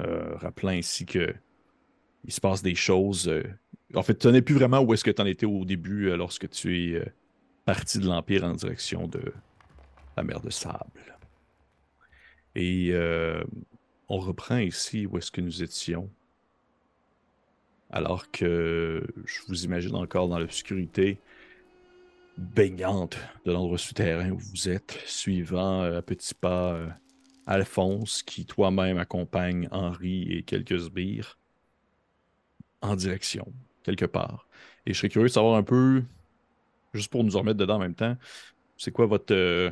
euh, 0.00 0.34
rappelant 0.36 0.70
ainsi 0.70 1.06
que 1.06 1.34
il 2.24 2.32
se 2.32 2.40
passe 2.40 2.62
des 2.62 2.74
choses. 2.74 3.28
euh, 3.28 3.42
En 3.94 4.02
fait, 4.02 4.18
tu 4.18 4.28
n'en 4.28 4.40
plus 4.40 4.54
vraiment 4.54 4.80
où 4.80 4.94
est-ce 4.94 5.04
que 5.04 5.10
tu 5.10 5.20
en 5.20 5.26
étais 5.26 5.46
au 5.46 5.64
début 5.64 6.08
euh, 6.08 6.16
lorsque 6.16 6.48
tu 6.48 6.78
es 6.78 6.94
euh, 6.94 7.04
parti 7.64 7.98
de 7.98 8.06
l'Empire 8.06 8.44
en 8.44 8.54
direction 8.54 9.06
de 9.06 9.32
la 10.16 10.22
mer 10.22 10.40
de 10.40 10.50
sable. 10.50 11.18
Et 12.54 12.90
euh, 12.92 13.42
on 14.08 14.18
reprend 14.18 14.58
ici 14.58 15.06
où 15.06 15.18
est-ce 15.18 15.30
que 15.30 15.40
nous 15.40 15.62
étions. 15.62 16.10
Alors 17.90 18.30
que 18.30 19.06
je 19.26 19.40
vous 19.48 19.64
imagine 19.64 19.94
encore 19.94 20.28
dans 20.28 20.38
l'obscurité 20.38 21.18
baignante 22.38 23.18
de 23.44 23.52
l'endroit 23.52 23.76
souterrain 23.76 24.30
où 24.30 24.38
vous 24.38 24.68
êtes, 24.70 24.98
suivant 25.04 25.82
à 25.82 26.00
petits 26.00 26.34
pas 26.34 26.78
Alphonse, 27.46 28.22
qui 28.22 28.46
toi-même 28.46 28.96
accompagne 28.96 29.68
Henri 29.70 30.32
et 30.32 30.42
quelques 30.42 30.78
sbires 30.78 31.38
en 32.80 32.96
direction, 32.96 33.52
quelque 33.82 34.04
part. 34.04 34.46
Et 34.86 34.92
je 34.92 34.98
serais 34.98 35.08
curieux 35.08 35.28
de 35.28 35.32
savoir 35.32 35.56
un 35.56 35.62
peu, 35.62 36.02
juste 36.94 37.10
pour 37.10 37.24
nous 37.24 37.36
en 37.36 37.40
remettre 37.40 37.58
dedans 37.58 37.76
en 37.76 37.80
même 37.80 37.94
temps, 37.94 38.16
c'est 38.76 38.90
quoi 38.90 39.06
votre, 39.06 39.32
euh, 39.32 39.70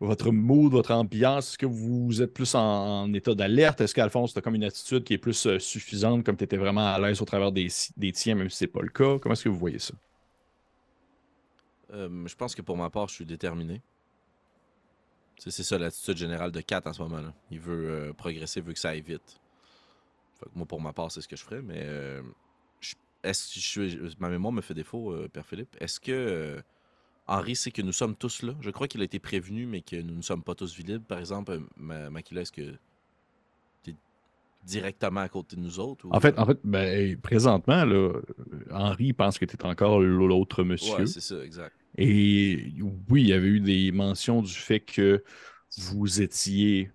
votre 0.00 0.30
mood, 0.30 0.70
votre 0.70 0.92
ambiance? 0.92 1.50
Est-ce 1.50 1.58
que 1.58 1.66
vous 1.66 2.22
êtes 2.22 2.32
plus 2.32 2.54
en, 2.54 3.12
état 3.12 3.34
d'alerte? 3.34 3.80
Est-ce 3.80 3.94
qu'Alphonse, 3.94 4.32
tu 4.32 4.38
as 4.38 4.42
comme 4.42 4.54
une 4.54 4.64
attitude 4.64 5.04
qui 5.04 5.14
est 5.14 5.18
plus 5.18 5.46
euh, 5.46 5.58
suffisante, 5.58 6.24
comme 6.24 6.36
tu 6.36 6.44
étais 6.44 6.56
vraiment 6.56 6.86
à 6.86 7.00
l'aise 7.00 7.20
au 7.20 7.24
travers 7.24 7.50
des, 7.52 7.68
des 7.96 8.12
tiens, 8.12 8.36
même 8.36 8.48
si 8.48 8.58
c'est 8.58 8.66
pas 8.68 8.82
le 8.82 8.90
cas? 8.90 9.18
Comment 9.18 9.32
est-ce 9.32 9.44
que 9.44 9.48
vous 9.48 9.58
voyez 9.58 9.78
ça? 9.78 9.94
Euh, 11.94 12.26
je 12.26 12.34
pense 12.36 12.54
que 12.54 12.62
pour 12.62 12.76
ma 12.76 12.90
part, 12.90 13.08
je 13.08 13.14
suis 13.14 13.26
déterminé. 13.26 13.80
C'est 15.38 15.62
ça 15.62 15.78
l'attitude 15.78 16.16
générale 16.16 16.50
de 16.50 16.60
Kat 16.60 16.82
en 16.84 16.92
ce 16.92 17.00
moment-là. 17.02 17.32
Il 17.50 17.60
veut 17.60 18.12
progresser, 18.16 18.58
il 18.58 18.66
veut 18.66 18.72
que 18.72 18.78
ça 18.78 18.90
aille 18.90 19.02
vite. 19.02 19.40
Moi, 20.54 20.66
pour 20.66 20.80
ma 20.80 20.92
part, 20.92 21.12
c'est 21.12 21.20
ce 21.20 21.28
que 21.28 21.36
je 21.36 21.44
ferais, 21.44 21.62
mais 21.62 21.86
est-ce 23.28 23.54
que 23.74 23.88
je 23.88 23.98
ma 24.18 24.28
mémoire 24.28 24.52
me 24.52 24.60
fait 24.60 24.74
défaut, 24.74 25.12
euh, 25.12 25.28
Père 25.28 25.46
Philippe. 25.46 25.76
Est-ce 25.80 26.00
que 26.00 26.12
euh, 26.12 26.62
Henri 27.28 27.56
sait 27.56 27.70
que 27.72 27.82
nous 27.82 27.92
sommes 27.92 28.16
tous 28.16 28.42
là? 28.42 28.54
Je 28.60 28.70
crois 28.70 28.88
qu'il 28.88 29.00
a 29.02 29.04
été 29.04 29.18
prévenu, 29.20 29.66
mais 29.66 29.82
que 29.82 29.96
nous 29.96 30.16
ne 30.16 30.22
sommes 30.22 30.42
pas 30.44 30.54
tous 30.54 30.74
visibles. 30.76 31.04
Par 31.04 31.18
exemple, 31.20 31.52
euh, 31.52 31.60
Ma- 31.76 32.10
Makila, 32.10 32.42
est-ce 32.42 32.52
que 32.52 32.76
tu 33.82 33.90
es 33.90 33.94
directement 34.64 35.20
à 35.22 35.28
côté 35.28 35.56
de 35.56 35.62
nous 35.62 35.80
autres? 35.80 36.06
ou- 36.06 36.14
En 36.14 36.20
fait, 36.20 36.38
en 36.38 36.46
fait 36.46 36.58
ben, 36.64 37.20
présentement, 37.20 37.84
là, 37.84 38.12
Henri 38.70 39.12
pense 39.12 39.38
que 39.38 39.44
tu 39.44 39.56
es 39.56 39.66
encore 39.66 40.00
l'autre 40.00 40.64
monsieur. 40.64 41.04
Ouais, 41.04 41.06
c'est 41.06 41.20
ça, 41.20 41.44
exact. 41.44 41.76
Et 41.98 42.74
oui, 43.10 43.22
il 43.22 43.28
y 43.28 43.32
avait 43.34 43.48
eu 43.48 43.60
des 43.60 43.92
mentions 43.92 44.42
du 44.42 44.52
fait 44.54 44.80
que 44.80 45.24
vous 45.78 46.22
étiez 46.22 46.92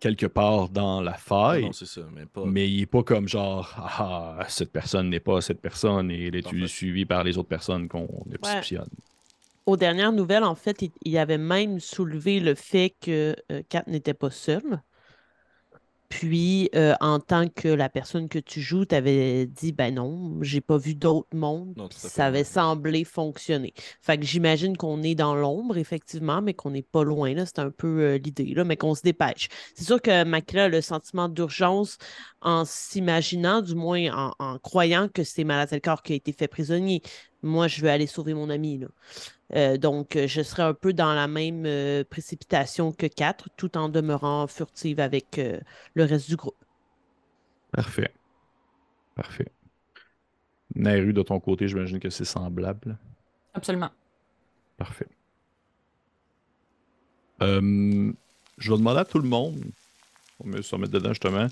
quelque 0.00 0.26
part 0.26 0.68
dans 0.68 1.00
la 1.00 1.14
Ah 1.14 1.18
faille, 1.18 1.62
non, 1.64 1.72
c'est 1.72 1.86
ça, 1.86 2.02
mais 2.12 2.26
pas. 2.26 2.44
mais 2.44 2.70
il 2.70 2.80
n'est 2.80 2.86
pas 2.86 3.02
comme 3.02 3.28
genre 3.28 3.74
Ah, 3.78 4.44
cette 4.48 4.72
personne 4.72 5.10
n'est 5.10 5.20
pas 5.20 5.40
cette 5.40 5.60
personne 5.60 6.10
et 6.10 6.26
elle 6.28 6.36
est 6.36 6.66
suivie 6.66 7.06
par 7.06 7.24
les 7.24 7.38
autres 7.38 7.48
personnes 7.48 7.88
qu'on 7.88 8.24
soupçonne. 8.42 8.88
Aux 9.66 9.76
dernières 9.76 10.12
nouvelles, 10.12 10.44
en 10.44 10.54
fait, 10.54 10.82
il, 10.82 10.92
il 11.04 11.18
avait 11.18 11.38
même 11.38 11.78
soulevé 11.80 12.40
le 12.40 12.54
fait 12.54 12.94
que 13.00 13.36
euh, 13.52 13.62
Kat 13.68 13.84
n'était 13.86 14.14
pas 14.14 14.30
seule. 14.30 14.80
Puis, 16.08 16.70
euh, 16.74 16.94
en 17.00 17.20
tant 17.20 17.48
que 17.48 17.68
la 17.68 17.90
personne 17.90 18.28
que 18.28 18.38
tu 18.38 18.60
joues, 18.62 18.86
tu 18.86 18.94
avais 18.94 19.46
dit 19.46 19.72
ben 19.72 19.94
non, 19.94 20.38
j'ai 20.42 20.62
pas 20.62 20.78
vu 20.78 20.94
d'autres 20.94 21.36
mondes. 21.36 21.74
Non, 21.76 21.88
ça 21.90 22.26
avait 22.26 22.44
semblé 22.44 23.04
fonctionner. 23.04 23.74
Fait 24.00 24.16
que 24.16 24.24
j'imagine 24.24 24.76
qu'on 24.76 25.02
est 25.02 25.14
dans 25.14 25.34
l'ombre, 25.34 25.76
effectivement, 25.76 26.40
mais 26.40 26.54
qu'on 26.54 26.70
n'est 26.70 26.82
pas 26.82 27.04
loin. 27.04 27.34
C'est 27.44 27.58
un 27.58 27.70
peu 27.70 28.00
euh, 28.00 28.18
l'idée, 28.18 28.54
là, 28.54 28.64
mais 28.64 28.76
qu'on 28.76 28.94
se 28.94 29.02
dépêche. 29.02 29.48
C'est 29.74 29.84
sûr 29.84 30.00
que 30.00 30.24
Makila 30.24 30.64
a 30.64 30.68
le 30.68 30.80
sentiment 30.80 31.28
d'urgence 31.28 31.98
en 32.40 32.64
s'imaginant, 32.64 33.60
du 33.60 33.74
moins 33.74 34.10
en, 34.12 34.34
en 34.38 34.58
croyant 34.58 35.08
que 35.08 35.24
c'est 35.24 35.44
Malazelkar 35.44 36.02
qui 36.02 36.14
a 36.14 36.16
été 36.16 36.32
fait 36.32 36.48
prisonnier. 36.48 37.02
Moi, 37.42 37.68
je 37.68 37.82
veux 37.82 37.90
aller 37.90 38.06
sauver 38.06 38.34
mon 38.34 38.50
ami. 38.50 38.78
Là. 38.78 38.88
Euh, 39.54 39.76
donc, 39.78 40.16
euh, 40.16 40.26
je 40.26 40.42
serais 40.42 40.62
un 40.62 40.74
peu 40.74 40.92
dans 40.92 41.14
la 41.14 41.26
même 41.26 41.64
euh, 41.66 42.04
précipitation 42.04 42.92
que 42.92 43.06
quatre, 43.06 43.48
tout 43.56 43.76
en 43.76 43.88
demeurant 43.88 44.46
furtive 44.46 45.00
avec 45.00 45.38
euh, 45.38 45.58
le 45.94 46.04
reste 46.04 46.28
du 46.28 46.36
groupe. 46.36 46.56
Parfait. 47.72 48.12
Parfait. 49.14 49.50
Nairu, 50.74 51.12
de 51.12 51.22
ton 51.22 51.40
côté, 51.40 51.66
j'imagine 51.66 51.98
que 51.98 52.10
c'est 52.10 52.24
semblable. 52.24 52.98
Absolument. 53.54 53.90
Parfait. 54.76 55.08
Euh, 57.42 58.12
je 58.58 58.70
vais 58.70 58.78
demander 58.78 59.00
à 59.00 59.04
tout 59.04 59.18
le 59.18 59.28
monde, 59.28 59.64
on 60.40 60.50
va 60.50 60.62
se 60.62 60.74
remettre 60.74 60.92
dedans 60.92 61.10
justement, 61.10 61.46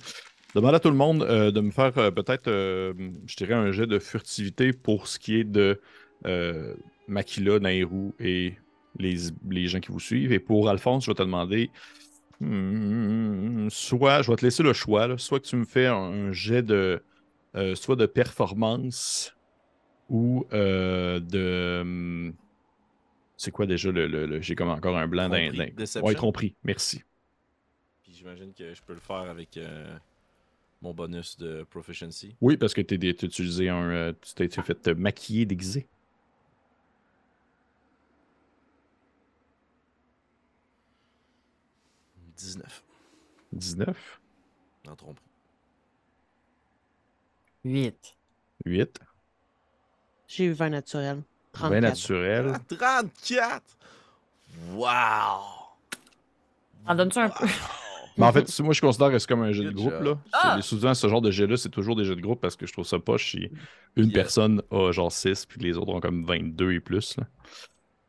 demander 0.55 0.77
à 0.77 0.81
tout 0.81 0.91
le 0.91 0.97
monde 0.97 1.23
euh, 1.23 1.51
de 1.51 1.61
me 1.61 1.71
faire 1.71 1.97
euh, 1.99 2.11
peut-être, 2.11 2.49
euh, 2.49 2.93
je 3.27 3.37
dirais, 3.37 3.55
un 3.55 3.71
jet 3.71 3.87
de 3.87 3.99
furtivité 3.99 4.73
pour 4.73 5.07
ce 5.07 5.19
qui 5.19 5.37
est 5.37 5.45
de 5.45 5.81
euh, 6.27 6.75
Makila, 7.09 7.59
Nairou 7.59 8.15
et 8.19 8.55
les, 8.99 9.17
les 9.49 9.67
gens 9.69 9.81
qui 9.81 9.93
vous 9.93 10.01
suivent. 10.01 10.33
Et 10.33 10.39
pour 10.39 10.69
Alphonse, 10.69 11.05
je 11.05 11.11
vais 11.11 11.15
te 11.15 11.23
demander, 11.23 11.71
hmm, 12.41 13.69
soit, 13.71 14.23
je 14.23 14.31
vais 14.31 14.37
te 14.37 14.45
laisser 14.45 14.63
le 14.63 14.73
choix, 14.73 15.07
là, 15.07 15.19
soit 15.19 15.41
que 15.41 15.47
tu 15.47 15.57
me 15.57 15.65
fais 15.65 15.87
un, 15.87 16.33
jet 16.33 16.63
de, 16.63 17.03
euh, 17.55 17.75
soit 17.75 17.97
de 17.97 18.07
performance 18.07 19.37
ou 20.09 20.47
euh, 20.53 21.21
de... 21.21 21.81
hum, 21.83 22.35
c'est 23.37 23.51
quoi 23.51 23.67
déjà 23.67 23.91
le. 23.91 24.07
le- 24.07 24.27
le- 24.27 24.41
J'ai 24.41 24.55
comme 24.55 24.71
encore 24.71 24.97
un 24.97 25.07
blanc 25.07 25.29
d'un. 25.29 25.51
Ouais, 26.03 26.15
compris. 26.15 26.55
Merci. 26.65 27.03
Puis 28.03 28.15
j'imagine 28.15 28.55
que 28.55 28.73
je 28.73 28.83
peux 28.83 28.95
le 28.95 29.01
faire 29.01 29.29
avec 29.29 29.59
euh, 29.59 29.95
mon 30.81 30.95
bonus 30.95 31.37
de 31.37 31.65
proficiency. 31.69 32.35
Oui, 32.41 32.57
parce 32.57 32.73
que 32.73 32.81
tu 32.81 32.95
as 32.95 33.09
utilisé 33.27 33.69
un. 33.69 34.15
tu 34.15 34.35
t'es 34.35 34.49
t'es 34.49 34.63
fait 34.63 34.81
te 34.81 34.91
maquiller 34.91 35.45
déguisé. 35.45 35.87
«19. 42.37 42.83
19, 43.53 44.21
En 44.89 44.97
tromperie. 44.97 45.23
8. 47.65 48.17
8, 48.65 49.01
J'ai 50.29 50.45
eu 50.45 50.53
20 50.53 50.71
naturel. 50.71 51.17
20 51.55 51.69
34. 51.71 51.83
naturel. 51.83 52.53
Ah, 52.55 52.59
34! 52.69 53.63
Wow! 54.75 54.87
En 56.87 56.95
donnes-tu 56.95 57.19
un 57.19 57.29
peu? 57.31 57.47
Mais 58.19 58.25
en 58.27 58.33
fait, 58.33 58.61
moi, 58.61 58.73
je 58.73 58.81
considère 58.81 59.11
que 59.11 59.19
c'est 59.19 59.27
comme 59.29 59.43
un 59.43 59.53
jeu 59.53 59.65
de 59.65 59.71
groupe. 59.73 59.91
job. 59.93 60.03
Là. 60.05 60.19
Ah! 60.33 60.63
Souvent, 60.63 60.95
ce 60.95 61.07
genre 61.09 61.21
de 61.21 61.31
jeu-là, 61.31 61.57
c'est 61.57 61.69
toujours 61.69 61.97
des 61.97 62.05
jeux 62.05 62.17
de 62.17 62.21
groupe 62.23 62.41
parce 62.41 62.57
que 62.57 62.67
je 62.67 62.73
trouve 62.73 62.87
ça 62.87 62.99
poche 62.99 63.33
si 63.33 63.51
une 63.97 64.07
Yeah. 64.11 64.15
personne 64.15 64.63
a 64.71 64.91
genre 64.93 65.13
6 65.13 65.47
puis 65.47 65.61
les 65.61 65.77
autres 65.77 65.93
ont 65.93 66.01
comme 66.01 66.25
22 66.25 66.73
et 66.73 66.81
plus. 66.81 67.17
Là. 67.17 67.25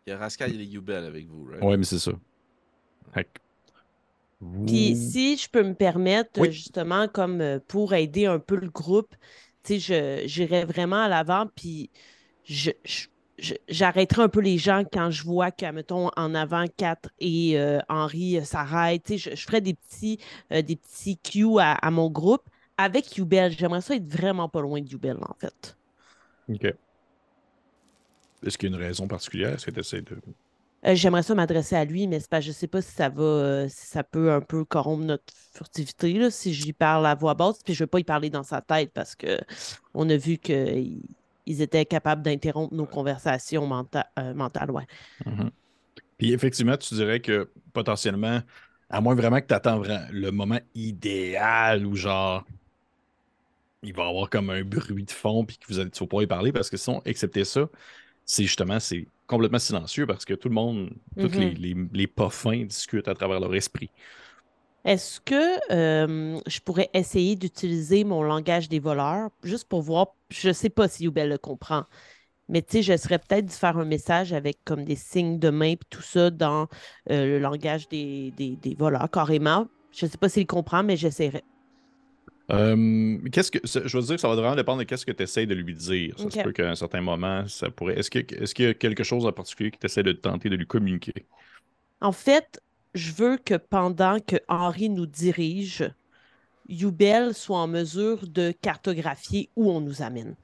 Il 0.06 0.12
y 0.12 0.14
a 0.14 0.18
Rascal 0.18 0.52
et 0.54 0.58
les 0.58 0.66
Yubel 0.66 1.04
avec 1.06 1.26
vous, 1.28 1.46
right? 1.46 1.62
Ouais, 1.64 1.76
mais 1.78 1.84
c'est 1.84 2.00
ça. 2.00 2.12
Vous- 4.40 4.66
Puis 4.68 4.96
si 4.96 5.38
je 5.38 5.50
peux 5.50 5.64
me 5.64 5.74
permettre, 5.74 6.40
Oui. 6.42 6.52
justement, 6.52 7.08
comme 7.08 7.42
euh, 7.42 7.60
pour 7.68 7.94
aider 7.94 8.26
un 8.26 8.40
peu 8.40 8.56
le 8.56 8.70
groupe, 8.70 9.16
tu 9.64 9.80
sais, 9.80 10.28
j'irais 10.28 10.66
vraiment 10.66 10.98
à 11.04 11.08
l'avant, 11.10 11.48
puis 11.56 11.90
je, 12.44 12.72
j'arrêterai 13.68 14.24
un 14.24 14.30
peu 14.30 14.40
les 14.42 14.58
gens 14.58 14.84
quand 14.92 15.12
je 15.12 15.24
vois 15.24 15.52
que, 15.52 15.70
mettons, 15.72 16.10
en 16.16 16.36
avant, 16.36 16.66
Kat 16.78 17.00
et 17.20 17.60
euh, 17.60 17.80
Henri 17.90 18.38
euh, 18.38 18.44
s'arrêtent. 18.44 19.16
Je, 19.18 19.32
je 19.36 19.44
ferais 19.46 19.62
des 19.62 19.74
petits, 19.76 20.20
euh, 20.52 20.62
des 20.62 20.76
petits 20.76 21.18
cues 21.20 21.60
à, 21.60 21.74
à 21.74 21.92
mon 21.92 22.10
groupe 22.10 22.48
avec 22.78 23.16
Youbel. 23.18 23.52
J'aimerais 23.58 23.82
ça 23.82 23.96
être 23.96 24.08
vraiment 24.08 24.50
pas 24.50 24.62
loin 24.62 24.82
de 24.82 24.90
Youbel, 24.90 25.18
en 25.22 25.36
fait. 25.40 25.78
OK. 26.50 26.78
Est-ce 28.44 28.58
qu'il 28.58 28.70
y 28.72 28.74
a 28.74 28.78
une 28.78 28.84
raison 28.84 29.08
particulière? 29.08 29.54
Est-ce 29.54 29.66
que 29.68 29.72
tu 29.72 29.80
essaies 29.80 30.02
de. 30.02 30.18
Euh, 30.86 30.96
J'aimerais 30.96 31.24
ça 31.24 31.34
m'adresser 31.34 31.76
à 31.76 31.86
lui, 31.86 32.08
mais 32.08 32.20
pas, 32.30 32.40
je 32.40 32.52
sais 32.52 32.68
pas 32.68 32.82
si 32.82 32.92
ça 32.92 33.10
va, 33.10 33.24
euh, 33.24 33.68
si 33.70 33.88
ça 33.88 34.04
peut 34.04 34.32
un 34.32 34.42
peu 34.42 34.64
corrompre 34.64 35.04
notre 35.04 35.34
furtivité, 35.54 36.14
là, 36.14 36.30
si 36.30 36.54
lui 36.54 36.74
parle 36.74 37.06
à 37.08 37.16
voix 37.16 37.34
basse, 37.34 37.64
puis 37.64 37.74
je 37.74 37.84
veux 37.84 37.88
pas 37.88 38.00
y 38.00 38.04
parler 38.04 38.30
dans 38.30 38.44
sa 38.44 38.62
tête 38.62 38.92
parce 38.94 39.16
que 39.16 39.40
on 39.94 40.10
a 40.10 40.18
vu 40.18 40.38
qu'ils 40.38 41.02
ils 41.48 41.62
étaient 41.62 41.86
capables 41.86 42.22
d'interrompre 42.22 42.74
nos 42.74 42.86
conversations 42.86 43.88
euh, 44.20 44.34
mentales, 44.34 44.72
ouais. 44.72 44.86
Mhm. 45.26 45.50
Puis 46.18 46.34
effectivement, 46.34 46.78
tu 46.78 46.94
dirais 46.96 47.22
que 47.22 47.50
potentiellement, 47.74 48.42
à 48.90 49.02
moins 49.02 49.16
vraiment 49.16 49.40
que 49.40 49.48
tu 49.48 49.54
attends 49.54 49.82
le 50.12 50.30
moment 50.32 50.60
idéal 50.76 51.86
où 51.86 51.96
genre 51.96 52.44
il 53.84 53.94
va 53.94 54.06
y 54.06 54.10
avoir 54.10 54.30
comme 54.30 54.50
un 54.50 54.64
bruit 54.64 55.04
de 55.04 55.12
fond 55.12 55.46
puis 55.46 55.58
que 55.58 55.68
vous 55.68 55.80
allez 55.80 55.90
pas 55.90 56.22
y 56.22 56.28
parler 56.28 56.52
parce 56.52 56.70
que 56.70 56.78
sinon, 56.78 57.02
excepté 57.06 57.46
ça, 57.46 57.70
c'est 58.28 58.44
justement 58.44 58.80
c'est 58.80 59.08
complètement 59.26 59.60
silencieux 59.60 60.06
parce 60.06 60.26
que 60.26 60.36
tout 60.36 60.50
le 60.50 60.56
monde, 60.56 60.92
tous 61.20 61.30
les, 61.30 61.52
les, 61.56 61.76
les 61.94 62.08
pas 62.08 62.30
fins 62.30 62.64
discutent 62.66 63.08
à 63.08 63.16
travers 63.16 63.40
leur 63.40 63.56
esprit. 63.56 63.90
Est-ce 64.86 65.20
que 65.20 65.58
euh, 65.74 66.40
je 66.48 66.60
pourrais 66.62 66.90
essayer 66.94 67.36
d'utiliser 67.36 68.04
mon 68.06 68.24
langage 68.24 68.70
des 68.70 68.80
voleurs 68.80 69.30
juste 69.44 69.68
pour 69.68 69.82
voir, 69.82 70.16
je 70.30 70.54
sais 70.54 70.70
pas 70.70 70.88
si 70.88 71.04
Youbel 71.06 71.30
le 71.30 71.38
comprend, 71.38 71.84
mais 72.50 72.62
tu 72.62 72.74
sais, 72.78 72.84
j'essaierais 72.84 73.20
peut-être 73.20 73.48
de 73.48 73.52
faire 73.52 73.78
un 73.78 73.86
message 73.86 74.34
avec 74.34 74.60
comme 74.66 74.86
des 74.86 74.96
signes 74.96 75.40
de 75.40 75.50
main 75.50 75.72
et 75.72 75.80
tout 75.90 76.04
ça 76.04 76.30
dans 76.32 76.68
euh, 77.12 77.26
le 77.26 77.40
langage 77.40 77.90
des, 77.90 78.32
des, 78.38 78.56
des 78.58 78.76
voleurs, 78.76 79.10
carrément. 79.12 79.68
Je 79.92 80.06
sais 80.06 80.18
pas 80.18 80.30
s'il 80.30 80.48
comprend, 80.48 80.84
mais 80.84 80.98
j'essaierai. 80.98 81.44
Euh, 82.50 83.18
qu'est-ce 83.32 83.52
que 83.52 83.60
je 83.64 83.98
veux 83.98 84.04
dire 84.04 84.16
que 84.16 84.22
ça 84.22 84.30
va 84.30 84.36
vraiment 84.36 84.56
dépendre 84.56 84.80
de 84.80 84.86
qu'est-ce 84.86 85.06
que 85.06 85.12
tu 85.12 85.24
essaies 85.24 85.46
de 85.46 85.54
lui 85.54 85.76
dire. 85.76 86.18
Ça 86.18 86.30
se 86.30 86.42
peut 86.42 86.54
qu'à 86.54 86.70
un 86.70 86.76
certain 86.76 87.02
moment, 87.02 87.46
ça 87.48 87.70
pourrait. 87.70 88.00
Est-ce 88.00 88.10
que 88.10 88.20
est-ce 88.20 88.56
qu'il 88.56 88.66
y 88.66 88.70
a 88.70 88.74
quelque 88.74 89.04
chose 89.04 89.26
en 89.26 89.34
particulier 89.34 89.72
que 89.72 89.78
tu 89.78 89.86
essaies 89.86 90.04
de 90.04 90.14
tenter 90.14 90.50
de 90.50 90.56
lui 90.56 90.66
communiquer? 90.66 91.26
En 92.00 92.14
fait, 92.14 92.62
je 92.94 93.12
veux 93.12 93.38
que 93.38 93.56
pendant 93.56 94.20
que 94.20 94.38
Henri 94.48 94.90
nous 94.90 95.06
dirige, 95.06 95.90
Youbel 96.70 97.34
soit 97.34 97.60
en 97.60 97.68
mesure 97.68 98.28
de 98.28 98.54
cartographier 98.62 99.50
où 99.56 99.72
on 99.72 99.82
nous 99.82 100.02
amène. 100.02 100.36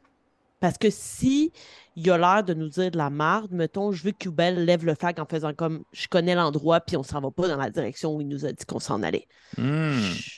Parce 0.63 0.77
que 0.77 0.89
si 0.89 1.51
il 1.98 2.10
a 2.10 2.17
l'air 2.17 2.41
de 2.41 2.53
nous 2.53 2.70
dire 2.70 2.89
de 2.89 2.98
la 2.98 3.10
marde, 3.10 3.51
mettons, 3.51 3.91
je 3.91 4.01
veux 4.01 4.13
que 4.13 4.29
lève 4.29 4.86
le 4.86 4.96
flag 4.96 5.20
en 5.20 5.25
faisant 5.25 5.53
comme 5.53 5.84
je 5.91 6.08
connais 6.08 6.36
l'endroit 6.36 6.79
puis 6.79 6.96
on 6.96 7.03
s'en 7.03 7.20
va 7.20 7.32
pas 7.32 7.50
dans 7.50 7.58
la 7.58 7.70
direction 7.70 8.15
où 8.15 8.22
il 8.22 8.29
nous 8.29 8.46
a 8.46 8.53
dit 8.53 8.63
qu'on 8.65 8.79
s'en 8.79 9.03
allait. 9.03 9.27
Hmm. 9.58 9.91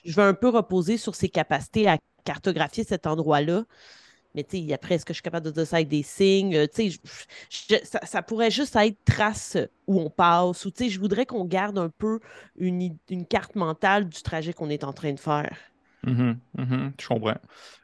Je- 0.04 0.16
veux 0.16 0.24
un 0.24 0.34
peu 0.34 0.50
reposer 0.50 0.98
sur 0.98 1.14
ses 1.14 1.30
capacités 1.30 1.88
à 1.88 2.00
cartographier 2.24 2.84
cet 2.84 3.06
endroit-là. 3.06 3.66
Mais 4.34 4.44
tu 4.44 4.66
sais, 4.68 4.74
après, 4.74 4.96
est-ce 4.96 5.06
que 5.06 5.14
je 5.14 5.18
suis 5.18 5.22
capable 5.22 5.46
de 5.46 5.52
dire 5.52 5.68
ça 5.68 5.76
avec 5.76 5.90
des 5.90 6.02
signes? 6.02 6.56
Euh, 6.56 6.66
Tu 6.74 6.92
sais, 7.52 7.86
ça, 7.86 8.00
ça 8.04 8.24
pourrait 8.24 8.50
juste 8.50 8.76
être 8.78 8.98
trace 9.06 9.58
où 9.86 10.00
on 10.02 10.10
passe. 10.10 10.66
Ou 10.66 10.72
tu 10.72 10.86
sais, 10.86 10.90
je 10.90 11.00
voudrais 11.00 11.28
qu'on 11.28 11.46
garde 11.46 11.78
un 11.78 11.90
peu 11.90 12.20
une 12.58 12.98
carte 13.30 13.54
mentale 13.56 14.10
du 14.10 14.24
trajet 14.24 14.54
qu'on 14.54 14.72
est 14.72 14.84
en 14.84 14.92
train 14.92 15.14
de 15.14 15.20
faire. 15.20 15.56
Mhm, 16.06 16.40
mhm, 16.58 16.94
je 17.00 17.08
comprends. 17.08 17.40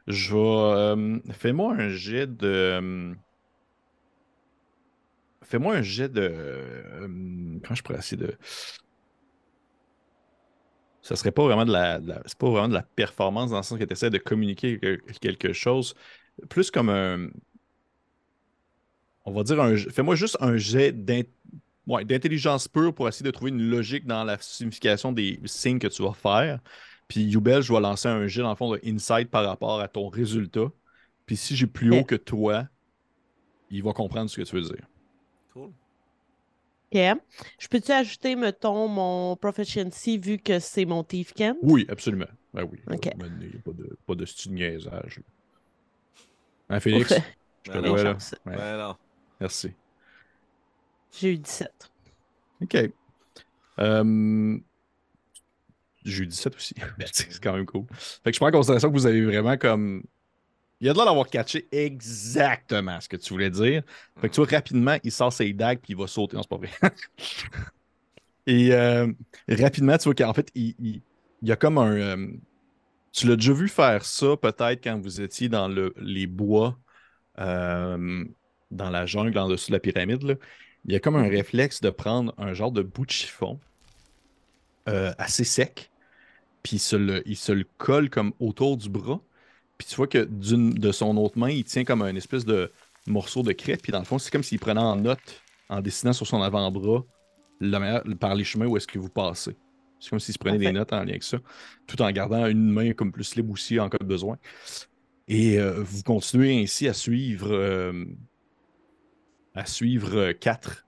Je 0.06 0.34
euh, 0.36 1.18
fais-moi 1.32 1.74
un 1.74 1.88
jet 1.88 2.26
de. 2.28 2.46
euh, 2.46 3.14
Fais-moi 5.44 5.76
un 5.76 5.82
jet 5.82 6.08
de. 6.08 6.20
euh, 6.22 7.58
comment 7.62 7.74
je 7.74 7.82
pourrais 7.82 7.98
essayer 7.98 8.16
de. 8.16 8.36
Ça 11.02 11.16
serait 11.16 11.32
pas 11.32 11.44
vraiment 11.44 11.64
de 11.64 11.72
la. 11.72 12.00
c'est 12.26 12.38
pas 12.38 12.48
vraiment 12.50 12.68
de 12.68 12.74
la 12.74 12.82
performance 12.82 13.50
dans 13.50 13.56
le 13.56 13.62
sens 13.64 13.78
que 13.78 13.84
tu 13.84 13.92
essaies 13.92 14.10
de 14.10 14.18
communiquer 14.18 14.78
que- 14.78 14.96
quelque 15.20 15.52
chose. 15.52 15.94
Plus 16.48 16.70
comme 16.70 16.88
un. 16.90 17.28
On 19.24 19.32
va 19.32 19.42
dire 19.44 19.60
un. 19.60 19.76
Fais-moi 19.76 20.14
juste 20.16 20.36
un 20.40 20.56
jet 20.56 20.92
d'in- 20.92 21.22
ouais, 21.86 22.04
d'intelligence 22.04 22.68
pure 22.68 22.94
pour 22.94 23.08
essayer 23.08 23.24
de 23.24 23.30
trouver 23.30 23.50
une 23.50 23.62
logique 23.68 24.06
dans 24.06 24.24
la 24.24 24.38
signification 24.40 25.12
des 25.12 25.40
signes 25.44 25.78
que 25.78 25.88
tu 25.88 26.02
vas 26.02 26.12
faire. 26.14 26.60
Puis 27.12 27.24
Youbel, 27.24 27.60
je 27.60 27.70
vais 27.70 27.80
lancer 27.80 28.08
un 28.08 28.26
jet 28.26 28.40
dans 28.40 28.48
le 28.48 28.56
fond 28.56 28.72
de 28.72 28.80
insight 28.86 29.28
par 29.28 29.44
rapport 29.44 29.78
à 29.80 29.86
ton 29.86 30.08
résultat. 30.08 30.72
Puis 31.26 31.36
si 31.36 31.54
j'ai 31.54 31.66
plus 31.66 31.90
haut 31.94 32.04
que 32.04 32.14
toi, 32.14 32.68
il 33.70 33.82
va 33.82 33.92
comprendre 33.92 34.30
ce 34.30 34.40
que 34.40 34.46
tu 34.46 34.54
veux 34.56 34.62
dire. 34.62 34.86
Cool. 35.52 35.64
OK? 36.94 37.20
Je 37.58 37.68
peux-tu 37.68 37.92
ajouter, 37.92 38.34
mettons, 38.34 38.88
mon 38.88 39.36
proficiency 39.36 40.16
vu 40.16 40.38
que 40.38 40.58
c'est 40.58 40.86
mon 40.86 41.04
Thief 41.04 41.34
Kent? 41.34 41.58
Oui, 41.60 41.84
absolument. 41.90 42.28
Ben 42.54 42.64
oui. 42.64 42.78
Ok. 42.90 43.10
Il 43.14 43.48
n'y 43.48 43.56
a 43.56 43.58
pas 43.62 43.72
de, 43.72 43.98
pas 44.06 44.14
de 44.14 44.24
style 44.24 44.54
niaisage. 44.54 45.20
Hein, 46.70 46.80
Félix? 46.80 47.10
Ouf, 47.10 47.18
Je 47.66 47.72
te 47.72 47.78
Ben 47.78 47.88
vois 47.90 48.02
là. 48.04 48.16
Ouais, 48.46 48.56
Ouais, 48.56 48.78
non. 48.78 48.96
merci. 49.38 49.72
J'ai 51.20 51.34
eu 51.34 51.36
17. 51.36 51.92
OK. 52.62 52.78
Euh, 53.80 54.58
17 56.04 56.56
aussi. 56.56 56.74
c'est 57.12 57.40
quand 57.42 57.54
même 57.54 57.66
cool. 57.66 57.86
Fait 58.24 58.30
que 58.30 58.34
je 58.34 58.38
prends 58.38 58.48
en 58.48 58.52
considération 58.52 58.90
que 58.90 58.94
vous 58.96 59.06
avez 59.06 59.24
vraiment 59.24 59.56
comme. 59.56 60.02
Il 60.80 60.86
y 60.86 60.90
a 60.90 60.92
de 60.94 60.98
l'air 60.98 61.06
d'avoir 61.06 61.28
catché 61.28 61.68
exactement 61.72 63.00
ce 63.00 63.08
que 63.08 63.16
tu 63.16 63.30
voulais 63.34 63.50
dire. 63.50 63.82
Fait 64.20 64.28
que 64.28 64.34
tu 64.34 64.40
vois, 64.42 64.50
rapidement, 64.50 64.96
il 65.04 65.12
sort 65.12 65.32
ses 65.32 65.52
dagues 65.52 65.80
puis 65.80 65.94
il 65.94 65.96
va 65.98 66.06
sauter. 66.08 66.36
Non, 66.36 66.42
c'est 66.42 66.50
pas 66.50 66.58
vrai. 66.58 66.70
Et 68.46 68.72
euh, 68.72 69.06
rapidement, 69.48 69.96
tu 69.98 70.04
vois 70.04 70.14
qu'en 70.14 70.34
fait, 70.34 70.50
il, 70.54 70.74
il- 70.78 71.02
il 71.42 71.48
y 71.48 71.52
a 71.52 71.56
comme 71.56 71.78
un. 71.78 71.92
euh, 71.96 72.28
tu 73.12 73.28
l'as 73.28 73.36
déjà 73.36 73.52
vu 73.54 73.68
faire 73.68 74.04
ça 74.04 74.36
peut-être 74.36 74.82
quand 74.84 75.00
vous 75.00 75.20
étiez 75.22 75.48
dans 75.50 75.68
le, 75.68 75.94
les 75.98 76.26
bois, 76.28 76.78
euh, 77.40 78.24
dans 78.70 78.90
la 78.90 79.06
jungle, 79.06 79.38
en 79.38 79.48
dessous 79.48 79.68
de 79.70 79.74
la 79.76 79.80
pyramide. 79.80 80.22
là. 80.24 80.34
Il 80.86 80.92
y 80.92 80.96
a 80.96 81.00
comme 81.00 81.16
un 81.16 81.28
réflexe 81.28 81.80
de 81.82 81.90
prendre 81.90 82.34
un 82.38 82.54
genre 82.54 82.72
de 82.72 82.82
bout 82.82 83.06
de 83.06 83.12
chiffon 83.12 83.60
assez 85.18 85.44
sec, 85.44 85.91
puis 86.62 86.76
il 86.76 86.78
se, 86.78 86.96
le, 86.96 87.22
il 87.26 87.36
se 87.36 87.52
le 87.52 87.64
colle 87.78 88.10
comme 88.10 88.32
autour 88.40 88.76
du 88.76 88.88
bras. 88.88 89.20
Puis 89.78 89.88
tu 89.88 89.96
vois 89.96 90.06
que 90.06 90.24
d'une 90.24 90.74
de 90.74 90.92
son 90.92 91.16
autre 91.16 91.38
main, 91.38 91.50
il 91.50 91.64
tient 91.64 91.84
comme 91.84 92.02
un 92.02 92.14
espèce 92.14 92.44
de 92.44 92.70
morceau 93.06 93.42
de 93.42 93.52
crêpe. 93.52 93.82
Puis 93.82 93.92
dans 93.92 93.98
le 93.98 94.04
fond, 94.04 94.18
c'est 94.18 94.30
comme 94.30 94.42
s'il 94.42 94.60
prenait 94.60 94.80
en 94.80 94.96
note, 94.96 95.42
en 95.68 95.80
dessinant 95.80 96.12
sur 96.12 96.26
son 96.26 96.42
avant-bras, 96.42 97.04
par 98.20 98.34
les 98.34 98.44
chemins 98.44 98.66
où 98.66 98.76
est-ce 98.76 98.86
que 98.86 98.98
vous 98.98 99.08
passez. 99.08 99.56
C'est 99.98 100.10
comme 100.10 100.20
s'il 100.20 100.34
se 100.34 100.38
prenait 100.38 100.58
des 100.58 100.72
notes 100.72 100.92
en 100.92 100.98
lien 100.98 101.10
avec 101.10 101.22
ça, 101.22 101.38
tout 101.86 102.00
en 102.02 102.10
gardant 102.10 102.46
une 102.46 102.70
main 102.70 102.92
comme 102.92 103.12
plus 103.12 103.36
libre 103.36 103.52
aussi 103.52 103.78
en 103.78 103.88
cas 103.88 103.98
de 103.98 104.04
besoin. 104.04 104.36
Et 105.28 105.58
euh, 105.58 105.82
vous 105.82 106.02
continuez 106.02 106.60
ainsi 106.60 106.88
à 106.88 106.92
suivre, 106.92 107.52
euh, 107.52 108.04
à 109.54 109.64
suivre 109.64 110.16
euh, 110.16 110.32
quatre 110.32 110.86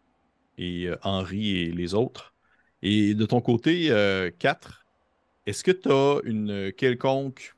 et 0.58 0.88
Henri 1.02 1.58
et 1.58 1.72
les 1.72 1.94
autres. 1.94 2.34
Et 2.82 3.14
de 3.14 3.26
ton 3.26 3.40
côté, 3.40 3.88
4, 4.38 4.83
est-ce 5.46 5.64
que 5.64 5.70
tu 5.70 5.90
as 5.90 6.20
une 6.24 6.72
quelconque 6.72 7.54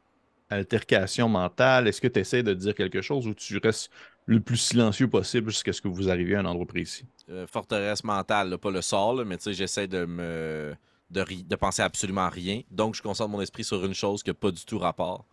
altercation 0.51 1.29
mentale? 1.29 1.88
Est-ce 1.88 2.01
que 2.01 2.09
tu 2.09 2.20
essaies 2.20 2.42
de 2.42 2.55
dire 2.55 2.75
quelque 2.75 3.01
chose 3.03 3.27
ou 3.27 3.35
tu 3.35 3.59
restes 3.59 3.90
le 4.27 4.40
plus 4.40 4.57
silencieux 4.57 5.09
possible 5.09 5.51
jusqu'à 5.51 5.72
ce 5.72 5.81
que 5.81 5.88
vous 5.88 6.09
arriviez 6.11 6.37
à 6.37 6.40
un 6.40 6.44
endroit 6.44 6.66
précis? 6.66 7.07
Euh, 7.29 7.46
forteresse 7.46 8.05
mentale, 8.05 8.51
là, 8.51 8.59
pas 8.59 8.70
le 8.70 8.83
sort, 8.83 9.25
mais 9.25 9.37
tu 9.37 9.44
sais, 9.44 9.55
j'essaie 9.55 9.88
de 9.88 10.05
me. 10.05 10.75
De, 11.09 11.25
de 11.25 11.55
penser 11.55 11.83
absolument 11.83 12.22
à 12.22 12.29
rien. 12.29 12.62
Donc, 12.72 12.96
je 12.96 13.03
concentre 13.03 13.31
mon 13.31 13.40
esprit 13.40 13.62
sur 13.62 13.85
une 13.85 13.94
chose 13.94 14.25
qui 14.25 14.31
n'a 14.31 14.35
pas 14.35 14.51
du 14.51 14.64
tout 14.64 14.81
rapport. 14.81 15.25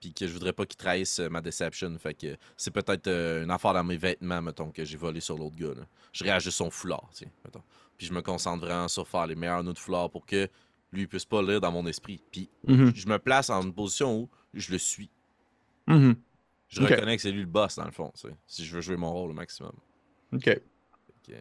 Puis 0.00 0.14
que 0.14 0.26
je 0.26 0.32
voudrais 0.32 0.54
pas 0.54 0.64
qu'il 0.64 0.78
trahisse 0.78 1.18
euh, 1.20 1.28
ma 1.28 1.42
deception. 1.42 1.94
Fait 1.98 2.14
que 2.14 2.38
c'est 2.56 2.70
peut-être 2.70 3.08
euh, 3.08 3.44
une 3.44 3.50
affaire 3.50 3.74
dans 3.74 3.84
mes 3.84 3.98
vêtements, 3.98 4.40
mettons, 4.40 4.70
que 4.70 4.86
j'ai 4.86 4.96
volé 4.96 5.20
sur 5.20 5.36
l'autre 5.36 5.56
gars. 5.56 5.74
là. 5.76 5.86
Je 6.12 6.24
réagis 6.24 6.50
son 6.50 6.70
foulard, 6.70 7.10
tu 7.12 7.24
sais, 7.24 7.32
mettons. 7.44 7.62
Puis 7.98 8.06
je 8.06 8.14
me 8.14 8.22
concentre 8.22 8.64
vraiment 8.64 8.88
sur 8.88 9.06
faire 9.06 9.26
les 9.26 9.34
meilleurs 9.34 9.62
nœuds 9.62 9.74
de 9.74 9.78
foulard 9.78 10.08
pour 10.08 10.24
que 10.24 10.48
lui 10.92 11.06
puisse 11.06 11.24
pas 11.24 11.42
lire 11.42 11.60
dans 11.60 11.72
mon 11.72 11.86
esprit. 11.86 12.22
Puis 12.30 12.48
je 12.94 13.06
me 13.08 13.18
place 13.18 13.50
en 13.50 13.62
une 13.62 13.72
position 13.74 14.20
où 14.22 14.28
je 14.54 14.72
le 14.72 14.78
suis. 14.78 15.10
Mhm. 15.86 16.16
Je 16.68 16.80
reconnais 16.94 17.16
que 17.16 17.22
c'est 17.22 17.30
lui 17.32 17.40
le 17.40 17.46
boss, 17.46 17.76
dans 17.76 17.84
le 17.86 17.92
fond, 17.92 18.10
tu 18.14 18.28
sais, 18.28 18.34
si 18.46 18.64
je 18.64 18.74
veux 18.74 18.80
jouer 18.82 18.96
mon 18.96 19.10
rôle 19.12 19.30
au 19.30 19.34
maximum. 19.34 19.72
OK. 20.34 20.44
Fait 20.44 20.62
que, 21.26 21.32
euh, 21.32 21.36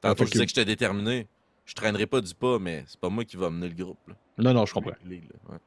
Tantôt, 0.00 0.24
je 0.26 0.30
disais 0.32 0.44
que- 0.44 0.50
j'étais 0.50 0.64
déterminé. 0.66 1.26
je 1.64 1.74
traînerai 1.74 2.06
pas 2.06 2.20
du 2.22 2.34
pas, 2.34 2.58
mais 2.58 2.84
c'est 2.86 2.98
pas 3.00 3.08
moi 3.10 3.24
qui 3.24 3.36
va 3.36 3.50
mener 3.50 3.68
le 3.68 3.74
groupe. 3.74 3.98
là. 4.08 4.14
Non, 4.38 4.54
non, 4.54 4.64
je 4.66 4.72
comprends. 4.74 4.90
Ouais. 4.90 5.58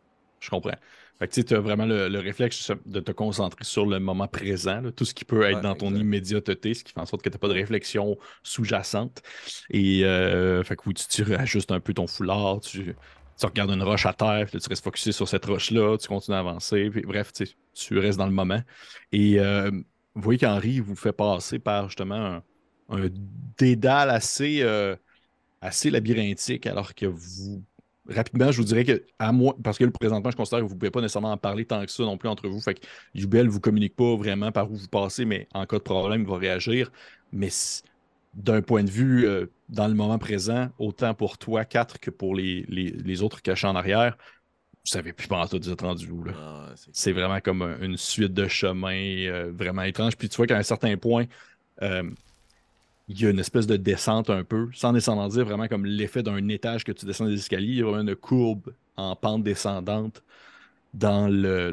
Je 0.41 0.49
comprends. 0.49 0.75
Fait 1.19 1.27
que 1.27 1.39
tu 1.41 1.53
as 1.53 1.59
vraiment 1.59 1.85
le, 1.85 2.09
le 2.09 2.19
réflexe 2.19 2.71
de 2.87 2.99
te 2.99 3.11
concentrer 3.11 3.63
sur 3.63 3.85
le 3.85 3.99
moment 3.99 4.27
présent, 4.27 4.81
là, 4.81 4.91
tout 4.91 5.05
ce 5.05 5.13
qui 5.13 5.23
peut 5.23 5.43
être 5.43 5.57
Ouais, 5.57 5.61
dans 5.61 5.75
ton 5.75 5.89
exact. 5.89 6.01
immédiateté, 6.01 6.73
ce 6.73 6.83
qui 6.83 6.93
fait 6.93 6.99
en 6.99 7.05
sorte 7.05 7.21
que 7.21 7.29
tu 7.29 7.35
n'as 7.35 7.39
pas 7.39 7.47
de 7.47 7.53
réflexion 7.53 8.17
sous-jacente. 8.41 9.21
Et 9.69 10.03
euh, 10.03 10.63
fait 10.63 10.75
que 10.75 10.81
oui, 10.87 10.95
tu, 10.95 11.21
réajustes 11.21 11.71
un 11.71 11.79
peu 11.79 11.93
ton 11.93 12.07
foulard, 12.07 12.59
tu, 12.61 12.95
tu 13.39 13.45
regardes 13.45 13.69
une 13.69 13.83
roche 13.83 14.07
à 14.07 14.13
terre, 14.13 14.47
puis 14.47 14.57
là, 14.57 14.59
tu 14.61 14.69
restes 14.69 14.83
focusé 14.83 15.11
sur 15.11 15.27
cette 15.27 15.45
roche-là, 15.45 15.97
tu 15.97 16.07
continues 16.07 16.37
à 16.37 16.39
avancer, 16.39 16.89
puis 16.89 17.01
bref, 17.03 17.31
tu, 17.33 17.99
restes 17.99 18.17
dans 18.17 18.25
le 18.25 18.31
moment. 18.31 18.61
Et 19.11 19.39
euh, 19.39 19.69
vous 20.15 20.21
voyez 20.23 20.39
qu'Henri 20.39 20.79
vous 20.79 20.95
fait 20.95 21.13
passer 21.13 21.59
par 21.59 21.87
justement 21.87 22.15
un, 22.15 22.43
un 22.89 23.09
dédale 23.57 24.09
assez, 24.09 24.61
euh, 24.63 24.95
assez 25.61 25.89
labyrinthique, 25.91 26.65
alors 26.65 26.95
que 26.95 27.05
vous 27.05 27.63
rapidement, 28.09 28.51
je 28.51 28.57
vous 28.57 28.63
dirais 28.65 28.83
que, 28.85 29.03
à 29.19 29.31
moi, 29.31 29.55
parce 29.63 29.77
que 29.77 29.85
là, 29.85 29.91
présentement, 29.91 30.31
je 30.31 30.35
considère 30.37 30.59
que 30.59 30.65
vous 30.65 30.73
ne 30.75 30.79
pouvez 30.79 30.91
pas 30.91 31.01
nécessairement 31.01 31.31
en 31.31 31.37
parler 31.37 31.65
tant 31.65 31.83
que 31.85 31.91
ça 31.91 32.03
non 32.03 32.17
plus 32.17 32.29
entre 32.29 32.47
vous. 32.49 32.59
Fait 32.61 32.75
que 32.75 32.87
Yubel 33.13 33.45
ne 33.45 33.51
vous 33.51 33.59
communique 33.59 33.95
pas 33.95 34.15
vraiment 34.15 34.51
par 34.51 34.71
où 34.71 34.75
vous 34.75 34.87
passez, 34.87 35.25
mais 35.25 35.47
en 35.53 35.65
cas 35.65 35.77
de 35.77 35.83
problème, 35.83 36.21
il 36.21 36.27
va 36.27 36.37
réagir. 36.37 36.91
Mais 37.31 37.49
d'un 38.33 38.61
point 38.61 38.83
de 38.83 38.89
vue 38.89 39.25
euh, 39.27 39.47
dans 39.69 39.87
le 39.87 39.93
moment 39.93 40.17
présent, 40.17 40.69
autant 40.79 41.13
pour 41.13 41.37
toi, 41.37 41.65
4, 41.65 41.99
que 41.99 42.09
pour 42.11 42.35
les, 42.35 42.65
les, 42.69 42.89
les 42.91 43.21
autres 43.23 43.41
cachés 43.41 43.67
en 43.67 43.75
arrière, 43.75 44.17
vous 44.85 44.91
savez 44.91 45.13
plus 45.13 45.27
pendant 45.27 45.47
tout 45.47 45.59
vous 45.61 45.69
êtes 45.71 45.81
rendu 45.81 46.09
où. 46.11 46.25
Ah, 46.35 46.71
c'est- 46.75 46.91
C'est 46.93 47.11
vraiment 47.13 47.39
comme 47.41 47.61
un- 47.61 47.79
une 47.81 47.97
suite 47.97 48.33
de 48.33 48.47
chemins 48.47 48.93
euh, 49.27 49.51
vraiment 49.53 49.83
étrange. 49.83 50.17
Puis 50.17 50.29
tu 50.29 50.37
vois 50.37 50.47
qu'à 50.47 50.57
un 50.57 50.63
certain 50.63 50.97
point, 50.97 51.25
euh, 51.83 52.03
il 53.11 53.21
y 53.21 53.25
a 53.27 53.29
une 53.29 53.39
espèce 53.39 53.67
de 53.67 53.77
descente 53.77 54.29
un 54.29 54.43
peu, 54.43 54.69
sans 54.73 54.93
nécessairement 54.93 55.27
dire 55.27 55.45
vraiment 55.45 55.67
comme 55.67 55.85
l'effet 55.85 56.23
d'un 56.23 56.47
étage 56.49 56.83
que 56.83 56.91
tu 56.91 57.05
descends 57.05 57.25
des 57.27 57.35
escaliers. 57.35 57.67
Il 57.73 57.77
y 57.79 57.81
a 57.81 57.85
vraiment 57.85 58.09
une 58.09 58.15
courbe 58.15 58.73
en 58.97 59.15
pente 59.15 59.43
descendante 59.43 60.23
dans 60.93 61.27
le, 61.29 61.71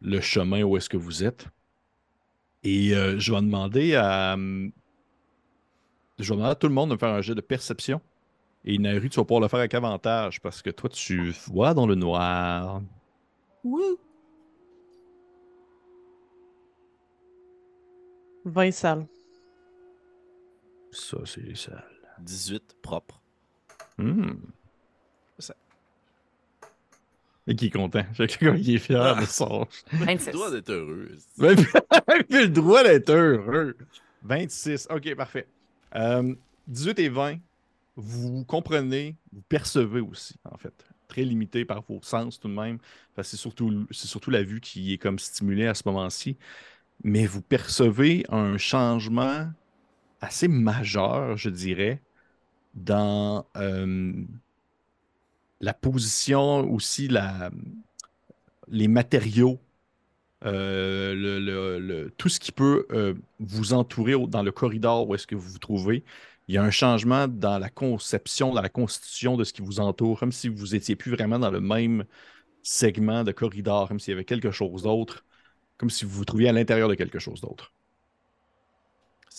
le- 0.00 0.20
chemin 0.20 0.62
où 0.64 0.76
est-ce 0.76 0.88
que 0.90 0.96
vous 0.98 1.24
êtes. 1.24 1.48
Et 2.62 2.94
euh, 2.94 3.18
je 3.18 3.32
vais 3.32 3.40
demander 3.40 3.94
à. 3.94 4.34
hum, 4.34 4.72
Je 6.18 6.24
vais 6.28 6.36
demander 6.36 6.52
à 6.52 6.54
tout 6.54 6.68
le 6.68 6.74
monde 6.74 6.90
de 6.90 6.94
me 6.94 6.98
faire 6.98 7.08
un 7.10 7.22
jet 7.22 7.34
de 7.34 7.40
perception. 7.40 8.00
Et 8.64 8.78
Naru, 8.78 9.10
tu 9.10 9.18
vas 9.20 9.24
pouvoir 9.24 9.40
le 9.42 9.48
faire 9.48 9.60
avec 9.60 9.74
avantage 9.74 10.40
parce 10.40 10.62
que 10.62 10.70
toi, 10.70 10.90
tu 10.90 11.32
vois 11.48 11.74
dans 11.74 11.86
le 11.86 11.96
noir. 11.96 12.82
Wouh! 13.64 13.98
20 18.44 18.70
salles. 18.72 19.06
Ça, 20.92 21.18
c'est 21.24 21.56
ça. 21.56 21.84
18 22.20 22.76
propre. 22.82 23.20
Hmm. 23.98 24.32
Ça. 25.38 25.54
Et 27.46 27.54
qui 27.56 27.66
est 27.66 27.70
content. 27.70 28.04
Quelqu'un 28.16 28.56
qui 28.58 28.74
est 28.76 28.78
fier 28.78 29.00
Ah. 29.16 29.20
de 29.20 29.26
son. 29.26 29.66
Tu 29.90 29.96
26. 29.96 30.30
dois 30.32 30.56
être 30.56 30.70
heureux. 30.70 31.08
Même 31.38 31.56
le 32.30 32.46
droit 32.48 32.82
d'être 32.82 33.10
heureux. 33.10 33.76
26. 34.22 34.88
Ok, 34.90 35.14
parfait. 35.14 35.46
Euh, 35.96 36.34
18 36.68 36.98
et 37.00 37.08
20, 37.08 37.38
vous 37.96 38.44
comprenez, 38.44 39.16
vous 39.32 39.42
percevez 39.42 40.00
aussi, 40.00 40.34
en 40.44 40.56
fait. 40.58 40.74
Très 41.08 41.22
limité 41.22 41.64
par 41.64 41.82
vos 41.82 42.00
sens 42.02 42.38
tout 42.38 42.46
de 42.48 42.54
même. 42.54 42.78
C'est 43.22 43.36
surtout, 43.36 43.86
c'est 43.90 44.06
surtout 44.06 44.30
la 44.30 44.42
vue 44.44 44.60
qui 44.60 44.92
est 44.92 44.98
comme 44.98 45.18
stimulée 45.18 45.66
à 45.66 45.74
ce 45.74 45.82
moment-ci. 45.86 46.36
Mais 47.02 47.26
vous 47.26 47.42
percevez 47.42 48.24
un 48.28 48.56
changement 48.58 49.50
assez 50.20 50.48
majeur, 50.48 51.36
je 51.36 51.50
dirais, 51.50 52.00
dans 52.74 53.46
euh, 53.56 54.12
la 55.60 55.74
position 55.74 56.70
aussi, 56.72 57.08
la, 57.08 57.50
les 58.68 58.88
matériaux 58.88 59.60
euh, 60.46 62.08
tout 62.16 62.28
ce 62.30 62.40
qui 62.40 62.52
peut 62.52 62.86
euh, 62.92 63.14
vous 63.40 63.72
entourer 63.74 64.14
dans 64.26 64.42
le 64.42 64.52
corridor 64.52 65.08
où 65.08 65.14
est-ce 65.14 65.26
que 65.26 65.34
vous 65.34 65.50
vous 65.50 65.58
trouvez. 65.58 66.04
Il 66.48 66.54
y 66.54 66.58
a 66.58 66.62
un 66.62 66.70
changement 66.70 67.28
dans 67.28 67.58
la 67.58 67.68
conception, 67.70 68.52
dans 68.54 68.62
la 68.62 68.68
constitution 68.70 69.36
de 69.36 69.44
ce 69.44 69.52
qui 69.52 69.62
vous 69.62 69.80
entoure, 69.80 70.18
comme 70.18 70.32
si 70.32 70.48
vous 70.48 70.74
étiez 70.74 70.96
plus 70.96 71.12
vraiment 71.12 71.38
dans 71.38 71.50
le 71.50 71.60
même 71.60 72.04
segment 72.62 73.24
de 73.24 73.32
corridor, 73.32 73.88
comme 73.88 74.00
s'il 74.00 74.12
y 74.12 74.14
avait 74.14 74.24
quelque 74.24 74.50
chose 74.50 74.82
d'autre, 74.82 75.24
comme 75.78 75.90
si 75.90 76.04
vous 76.04 76.12
vous 76.12 76.24
trouviez 76.24 76.48
à 76.48 76.52
l'intérieur 76.52 76.88
de 76.88 76.94
quelque 76.94 77.18
chose 77.18 77.40
d'autre. 77.40 77.72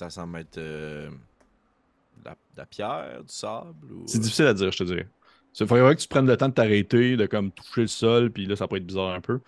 Ça 0.02 0.10
semble 0.10 0.40
être 0.40 0.58
euh, 0.58 1.12
de 1.12 2.26
la, 2.26 2.32
de 2.32 2.58
la 2.58 2.66
pierre, 2.66 3.24
du 3.24 3.32
sable 3.32 3.92
ou. 3.94 4.04
C'est 4.08 4.18
difficile 4.18 4.48
à 4.48 4.54
dire, 4.56 4.72
je 4.72 4.80
te 4.80 4.84
dirais. 4.84 5.08
Il 5.60 5.68
faudrait 5.68 5.96
que 5.96 6.02
tu 6.02 6.08
prennes 6.08 6.26
le 6.26 6.36
temps 6.36 6.50
de 6.50 6.56
t'arrêter, 6.56 7.18
de 7.18 7.28
comme 7.28 7.52
toucher 7.52 7.82
le 7.82 7.88
sol, 7.88 8.32
puis 8.32 8.48
là, 8.48 8.56
ça 8.56 8.68
peut 8.68 8.78
être 8.78 8.86
bizarre 8.88 9.14
un 9.14 9.22
peu. 9.22 9.42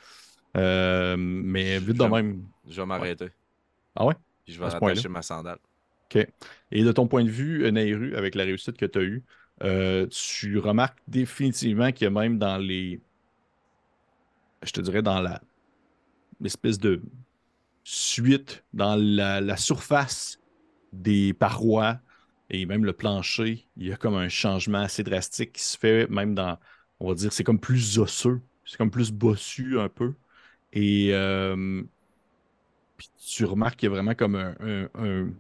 Euh, 0.55 1.15
mais 1.17 1.79
vite 1.79 1.97
de 1.97 2.03
même. 2.03 2.43
Je 2.69 2.79
vais 2.79 2.85
m'arrêter. 2.85 3.29
Ah 3.95 4.05
ouais? 4.05 4.13
Puis 4.45 4.53
je 4.53 4.59
vais 4.59 4.67
À 4.67 4.69
ce 4.69 4.77
point-là. 4.77 4.91
attacher 4.91 5.09
ma 5.09 5.23
sandale. 5.23 5.57
Et 6.71 6.83
de 6.83 6.91
ton 6.91 7.07
point 7.07 7.23
de 7.23 7.31
vue, 7.31 7.65
euh, 7.65 7.71
Nairu, 7.71 8.15
avec 8.15 8.35
la 8.35 8.43
réussite 8.43 8.77
que 8.77 8.85
tu 8.85 8.99
as 8.99 9.01
eue, 9.01 9.23
euh, 9.63 10.05
tu 10.05 10.59
remarques 10.59 10.99
définitivement 11.07 11.91
qu'il 11.91 12.05
y 12.05 12.07
a 12.07 12.11
même 12.11 12.37
dans 12.37 12.59
les. 12.59 13.01
Je 14.61 14.71
te 14.71 14.81
dirais 14.81 15.01
dans 15.01 15.19
la. 15.19 15.41
L'espèce 16.39 16.77
de 16.77 17.01
suite, 17.83 18.63
dans 18.71 18.95
la, 18.95 19.41
la 19.41 19.57
surface 19.57 20.39
des 20.93 21.33
parois 21.33 22.01
et 22.49 22.65
même 22.65 22.85
le 22.85 22.93
plancher, 22.93 23.67
il 23.77 23.87
y 23.87 23.93
a 23.93 23.97
comme 23.97 24.15
un 24.15 24.29
changement 24.29 24.79
assez 24.79 25.03
drastique 25.03 25.53
qui 25.53 25.63
se 25.63 25.77
fait, 25.77 26.07
même 26.09 26.35
dans. 26.35 26.59
On 26.99 27.09
va 27.09 27.15
dire, 27.15 27.33
c'est 27.33 27.43
comme 27.43 27.59
plus 27.59 27.99
osseux, 27.99 28.41
c'est 28.65 28.77
comme 28.77 28.91
plus 28.91 29.11
bossu 29.11 29.79
un 29.79 29.89
peu. 29.89 30.15
Et. 30.73 31.09
euh, 31.13 31.83
puis 32.97 33.09
tu 33.17 33.45
remarques 33.45 33.79
qu'il 33.79 33.87
y 33.87 33.91
a 33.91 33.95
vraiment 33.95 34.15
comme 34.15 34.35
un- 34.35 34.89
un- 34.95 35.33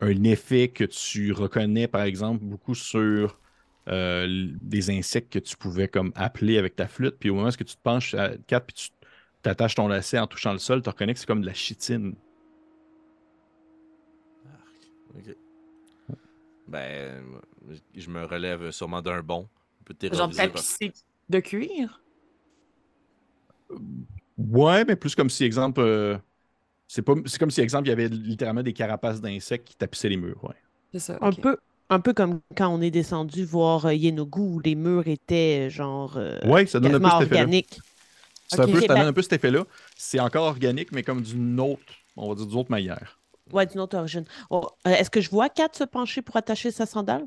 un 0.00 0.24
effet 0.24 0.70
que 0.70 0.84
tu 0.84 1.32
reconnais, 1.32 1.88
par 1.88 2.02
exemple, 2.02 2.44
beaucoup 2.44 2.74
sur 2.74 3.40
euh, 3.88 4.48
des 4.62 4.90
insectes 4.90 5.32
que 5.32 5.38
tu 5.40 5.56
pouvais 5.56 5.88
comme 5.88 6.12
appeler 6.16 6.58
avec 6.58 6.76
ta 6.76 6.88
flûte. 6.88 7.16
Puis 7.20 7.30
au 7.30 7.36
moment 7.36 7.48
où 7.48 7.52
tu 7.52 7.64
te 7.64 7.76
penches 7.82 8.14
à 8.14 8.36
4 8.46 8.66
puis 8.66 8.74
tu 8.76 8.90
t'attaches 9.42 9.74
ton 9.76 9.88
lacet 9.88 10.18
en 10.18 10.26
touchant 10.28 10.52
le 10.52 10.58
sol, 10.60 10.82
tu 10.82 10.88
reconnais 10.90 11.14
que 11.14 11.20
c'est 11.20 11.26
comme 11.26 11.42
de 11.42 11.46
la 11.46 11.54
chitine. 11.54 12.16
Ok. 15.16 15.36
Ben, 16.68 17.22
je 17.96 18.10
me 18.10 18.24
relève 18.24 18.70
sûrement 18.70 19.02
d'un 19.02 19.22
bond. 19.22 19.48
Peu 19.84 19.94
Genre 20.12 20.30
tapissé 20.30 20.92
de 21.28 21.40
cuir? 21.40 22.00
Ouais, 24.38 24.84
mais 24.84 24.96
plus 24.96 25.14
comme 25.14 25.30
si, 25.30 25.44
exemple, 25.44 25.80
euh, 25.80 26.16
c'est 26.86 27.02
pas, 27.02 27.14
c'est 27.26 27.38
comme 27.38 27.50
si, 27.50 27.60
exemple, 27.60 27.86
il 27.86 27.90
y 27.90 27.92
avait 27.92 28.08
littéralement 28.08 28.62
des 28.62 28.72
carapaces 28.72 29.20
d'insectes 29.20 29.68
qui 29.68 29.76
tapissaient 29.76 30.08
les 30.08 30.16
murs. 30.16 30.42
Ouais. 30.44 30.54
C'est 30.92 30.98
ça. 30.98 31.18
Un 31.20 31.32
peu, 31.32 31.56
un 31.88 32.00
peu 32.00 32.12
comme 32.12 32.40
quand 32.56 32.68
on 32.68 32.80
est 32.80 32.90
descendu 32.90 33.44
voir 33.44 33.86
euh, 33.86 33.94
Yenogu, 33.94 34.40
où 34.40 34.60
les 34.60 34.74
murs 34.74 35.06
étaient 35.06 35.66
euh, 35.66 35.70
genre 35.70 36.16
euh, 36.16 36.38
Ouais, 36.44 36.66
ça 36.66 36.80
donne 36.80 36.94
un 36.94 37.00
peu 37.00 37.26
cet. 37.26 37.80
C'est 38.48 38.60
un 38.60 38.66
peu, 38.66 38.80
ça 38.80 38.88
ben- 38.88 38.94
donne 38.96 39.08
un 39.08 39.12
peu 39.12 39.22
cet 39.22 39.34
effet-là. 39.34 39.64
C'est 39.96 40.18
encore 40.18 40.46
organique, 40.46 40.90
mais 40.90 41.04
comme 41.04 41.22
d'une 41.22 41.60
autre, 41.60 41.82
on 42.16 42.28
va 42.28 42.34
dire 42.34 42.46
d'une 42.46 42.58
autre 42.58 42.70
manière. 42.70 43.19
Ouais, 43.52 43.66
d'une 43.66 43.80
autre 43.80 43.96
origine. 43.96 44.24
Oh, 44.50 44.66
euh, 44.86 44.90
Est-ce 44.90 45.10
que 45.10 45.20
je 45.20 45.30
vois 45.30 45.48
Kat 45.48 45.68
se 45.72 45.84
pencher 45.84 46.22
pour 46.22 46.36
attacher 46.36 46.70
sa 46.70 46.86
sandale? 46.86 47.26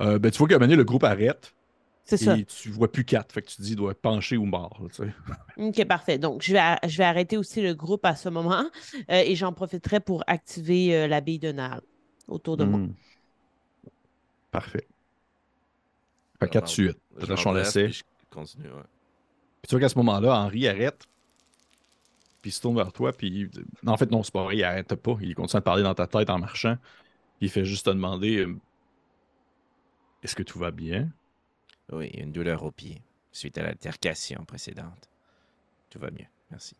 Euh, 0.00 0.18
ben, 0.18 0.30
tu 0.30 0.38
vois 0.38 0.48
qu'à 0.48 0.54
un 0.54 0.58
moment 0.58 0.66
donné, 0.66 0.76
le 0.76 0.84
groupe 0.84 1.04
arrête 1.04 1.54
C'est 2.04 2.16
ça. 2.16 2.36
et 2.36 2.44
tu 2.44 2.70
vois 2.70 2.90
plus 2.90 3.04
quatre. 3.04 3.32
Fait 3.32 3.42
que 3.42 3.48
tu 3.48 3.56
te 3.56 3.62
dis, 3.62 3.72
il 3.72 3.76
doit 3.76 3.94
pencher 3.94 4.36
ou 4.36 4.44
mort. 4.44 4.78
là, 4.82 4.88
tu 4.88 5.02
sais. 5.04 5.12
OK, 5.58 5.84
parfait. 5.86 6.18
Donc, 6.18 6.42
je 6.42 6.52
vais, 6.52 6.88
je 6.88 6.96
vais 6.98 7.04
arrêter 7.04 7.36
aussi 7.36 7.60
le 7.60 7.74
groupe 7.74 8.04
à 8.06 8.16
ce 8.16 8.28
moment 8.28 8.64
euh, 9.10 9.22
et 9.24 9.34
j'en 9.36 9.52
profiterai 9.52 10.00
pour 10.00 10.24
activer 10.26 10.96
euh, 10.96 11.06
la 11.08 11.20
bille 11.20 11.38
de 11.38 11.52
Nal 11.52 11.82
autour 12.28 12.56
de 12.56 12.64
moi. 12.64 12.78
Hmm. 12.78 12.92
Parfait. 14.50 14.86
Fait 16.40 16.46
Je 16.46 16.50
quatre 16.50 16.64
m'en- 16.64 16.68
suites. 16.68 16.98
je 17.18 17.26
je 17.26 18.02
continue, 18.30 18.68
ouais. 18.68 18.82
Puis 19.62 19.68
tu 19.68 19.74
vois 19.74 19.80
qu'à 19.80 19.88
ce 19.88 19.98
moment-là, 19.98 20.34
Henri 20.36 20.66
arrête. 20.66 21.04
Puis 22.42 22.50
il 22.50 22.52
se 22.52 22.60
tourne 22.60 22.76
vers 22.76 22.92
toi. 22.92 23.12
Puis 23.12 23.48
en 23.86 23.96
fait, 23.96 24.10
non, 24.10 24.22
c'est 24.22 24.32
pas 24.32 24.42
vrai. 24.42 24.56
Il 24.56 24.64
arrête 24.64 24.94
pas. 24.96 25.16
Il 25.20 25.34
continue 25.34 25.58
à 25.58 25.60
te 25.60 25.64
parler 25.64 25.84
dans 25.84 25.94
ta 25.94 26.06
tête 26.06 26.28
en 26.28 26.38
marchant. 26.38 26.76
Puis 27.38 27.46
il 27.46 27.50
fait 27.50 27.64
juste 27.64 27.86
te 27.86 27.90
demander 27.90 28.38
euh, 28.38 28.56
Est-ce 30.22 30.34
que 30.34 30.42
tout 30.42 30.58
va 30.58 30.72
bien? 30.72 31.08
Oui, 31.92 32.08
une 32.08 32.32
douleur 32.32 32.62
au 32.64 32.70
pied, 32.70 33.02
suite 33.30 33.58
à 33.58 33.62
l'altercation 33.62 34.44
précédente. 34.44 35.08
Tout 35.90 35.98
va 35.98 36.10
mieux, 36.10 36.26
merci. 36.50 36.74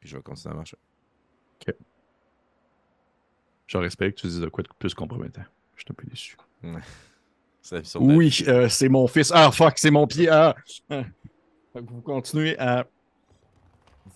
Puis 0.00 0.08
je 0.08 0.16
vais 0.16 0.22
continuer 0.22 0.54
à 0.54 0.56
marcher. 0.56 0.76
Je 3.66 3.78
respecte 3.78 4.18
que 4.18 4.22
tu 4.22 4.26
dises 4.26 4.40
de 4.40 4.48
quoi 4.48 4.62
de 4.62 4.68
plus 4.78 4.94
compromettant. 4.94 5.44
Je 5.74 5.82
suis 5.82 5.90
un 5.90 5.94
peu 5.94 6.06
déçu. 6.06 6.36
Oui, 7.94 8.44
euh, 8.46 8.68
c'est 8.68 8.90
mon 8.90 9.06
fils. 9.06 9.32
Ah, 9.34 9.50
fuck, 9.50 9.78
c'est 9.78 9.90
mon 9.90 10.06
pied. 10.06 10.28
Ah. 10.28 10.54
Fait 10.86 11.06
que 11.74 11.90
Vous 11.90 12.02
continuez 12.02 12.58
à, 12.58 12.86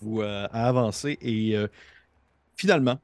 vous, 0.00 0.20
euh, 0.22 0.46
à 0.52 0.68
avancer 0.68 1.18
et 1.20 1.56
euh, 1.56 1.68
finalement, 2.56 2.98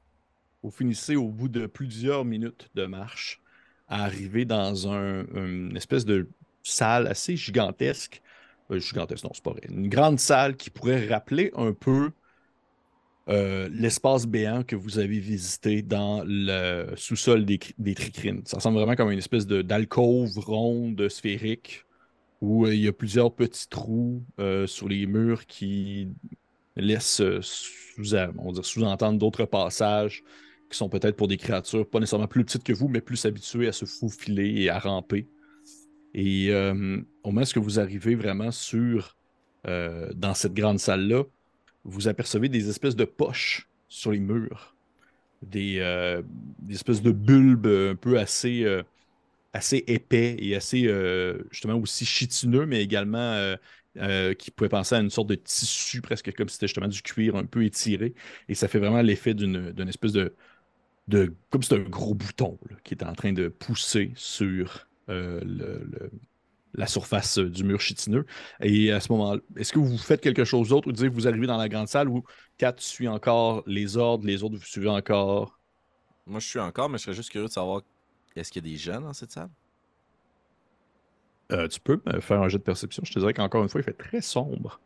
vous 0.62 0.70
finissez 0.70 1.16
au 1.16 1.28
bout 1.28 1.48
de 1.48 1.66
plusieurs 1.66 2.24
minutes 2.24 2.70
de 2.74 2.86
marche 2.86 3.40
à 3.88 4.04
arriver 4.04 4.44
dans 4.44 4.90
un- 4.92 5.26
une 5.34 5.76
espèce 5.76 6.04
de 6.04 6.28
salle 6.62 7.06
assez 7.06 7.36
gigantesque. 7.36 8.22
Euh, 8.70 8.78
gigantesque, 8.80 9.24
non, 9.24 9.30
c'est 9.34 9.44
pas 9.44 9.52
vrai. 9.52 9.62
Une 9.68 9.88
grande 9.88 10.18
salle 10.18 10.56
qui 10.56 10.70
pourrait 10.70 11.06
rappeler 11.08 11.50
un 11.56 11.72
peu 11.72 12.10
euh, 13.28 13.68
l'espace 13.72 14.26
béant 14.26 14.62
que 14.64 14.76
vous 14.76 14.98
avez 14.98 15.18
visité 15.18 15.80
dans 15.82 16.22
le 16.26 16.92
sous-sol 16.96 17.44
des, 17.46 17.58
des 17.78 17.94
tricrines. 17.94 18.42
Ça 18.44 18.58
ressemble 18.58 18.78
vraiment 18.78 18.96
comme 18.96 19.10
une 19.10 19.18
espèce 19.18 19.46
d'alcôve 19.46 20.38
ronde, 20.38 21.08
sphérique, 21.08 21.84
où 22.42 22.66
il 22.66 22.80
y 22.80 22.88
a 22.88 22.92
plusieurs 22.92 23.34
petits 23.34 23.68
trous 23.68 24.22
sur 24.66 24.88
les 24.88 25.06
murs 25.06 25.46
qui 25.46 26.08
laissent 26.76 27.20
euh, 27.20 27.40
sous-entendre 27.42 29.18
d'autres 29.18 29.44
passages 29.44 30.22
qui 30.70 30.76
sont 30.76 30.88
peut-être 30.88 31.16
pour 31.16 31.28
des 31.28 31.36
créatures 31.36 31.88
pas 31.88 32.00
nécessairement 32.00 32.26
plus 32.26 32.44
petites 32.44 32.64
que 32.64 32.72
vous, 32.72 32.88
mais 32.88 33.00
plus 33.00 33.24
habituées 33.26 33.68
à 33.68 33.72
se 33.72 33.84
faufiler 33.84 34.62
et 34.62 34.70
à 34.70 34.78
ramper. 34.78 35.28
Et 36.14 36.50
euh, 36.50 37.00
au 37.24 37.32
moment 37.32 37.46
où 37.56 37.62
vous 37.62 37.80
arrivez 37.80 38.14
vraiment 38.14 38.52
sur 38.52 39.16
euh, 39.66 40.10
dans 40.14 40.34
cette 40.34 40.54
grande 40.54 40.78
salle-là, 40.78 41.24
vous 41.84 42.08
apercevez 42.08 42.48
des 42.48 42.68
espèces 42.68 42.96
de 42.96 43.04
poches 43.04 43.68
sur 43.88 44.12
les 44.12 44.20
murs. 44.20 44.74
Des, 45.42 45.78
euh, 45.80 46.22
des 46.60 46.74
espèces 46.74 47.02
de 47.02 47.12
bulbes 47.12 47.66
un 47.66 47.96
peu 47.96 48.18
assez, 48.18 48.64
assez 49.52 49.84
épais 49.86 50.36
et 50.38 50.56
assez 50.56 50.88
justement 51.50 51.76
aussi 51.76 52.06
chitineux, 52.06 52.64
mais 52.64 52.82
également 52.82 53.54
euh, 53.98 54.34
qui 54.34 54.50
pouvaient 54.50 54.68
penser 54.68 54.94
à 54.94 55.00
une 55.00 55.10
sorte 55.10 55.28
de 55.28 55.34
tissu, 55.34 56.00
presque 56.00 56.34
comme 56.34 56.48
si 56.48 56.54
c'était 56.54 56.66
justement 56.66 56.88
du 56.88 57.02
cuir 57.02 57.36
un 57.36 57.44
peu 57.44 57.64
étiré. 57.64 58.14
Et 58.48 58.54
ça 58.54 58.68
fait 58.68 58.78
vraiment 58.78 59.02
l'effet 59.02 59.34
d'une 59.34 59.88
espèce 59.88 60.12
de, 60.12 61.34
comme 61.50 61.62
c'était 61.62 61.76
un 61.76 61.88
gros 61.88 62.14
bouton 62.14 62.58
qui 62.82 62.94
est 62.94 63.04
en 63.04 63.12
train 63.12 63.32
de 63.32 63.48
pousser 63.48 64.12
sur 64.16 64.86
euh, 65.08 65.40
la 66.74 66.86
surface 66.86 67.38
euh, 67.38 67.48
du 67.48 67.64
mur 67.64 67.80
chitineux. 67.80 68.26
Et 68.60 68.90
à 68.90 69.00
ce 69.00 69.12
moment-là, 69.12 69.40
est-ce 69.56 69.72
que 69.72 69.78
vous 69.78 69.98
faites 69.98 70.20
quelque 70.20 70.44
chose 70.44 70.70
d'autre 70.70 70.88
ou 70.88 70.92
que 70.92 71.06
vous 71.08 71.28
arrivez 71.28 71.46
dans 71.46 71.56
la 71.56 71.68
grande 71.68 71.88
salle 71.88 72.08
où 72.08 72.24
Kat 72.58 72.74
suit 72.78 73.08
encore 73.08 73.62
les 73.66 73.96
ordres, 73.96 74.26
les 74.26 74.42
autres 74.42 74.56
vous 74.56 74.64
suivez 74.64 74.88
encore? 74.88 75.60
Moi, 76.26 76.40
je 76.40 76.48
suis 76.48 76.58
encore, 76.58 76.88
mais 76.88 76.98
je 76.98 77.04
serais 77.04 77.14
juste 77.14 77.30
curieux 77.30 77.48
de 77.48 77.52
savoir 77.52 77.82
est-ce 78.36 78.50
qu'il 78.50 78.64
y 78.64 78.68
a 78.68 78.72
des 78.72 78.76
gens 78.76 79.00
dans 79.00 79.12
cette 79.12 79.30
salle? 79.30 79.50
Euh, 81.52 81.68
Tu 81.68 81.80
peux 81.80 82.00
me 82.06 82.20
faire 82.20 82.40
un 82.42 82.48
jet 82.48 82.58
de 82.58 82.62
perception. 82.62 83.02
Je 83.04 83.12
te 83.12 83.18
dirais 83.18 83.34
qu'encore 83.34 83.62
une 83.62 83.68
fois, 83.68 83.80
il 83.80 83.84
fait 83.84 83.92
très 83.92 84.20
sombre. 84.20 84.80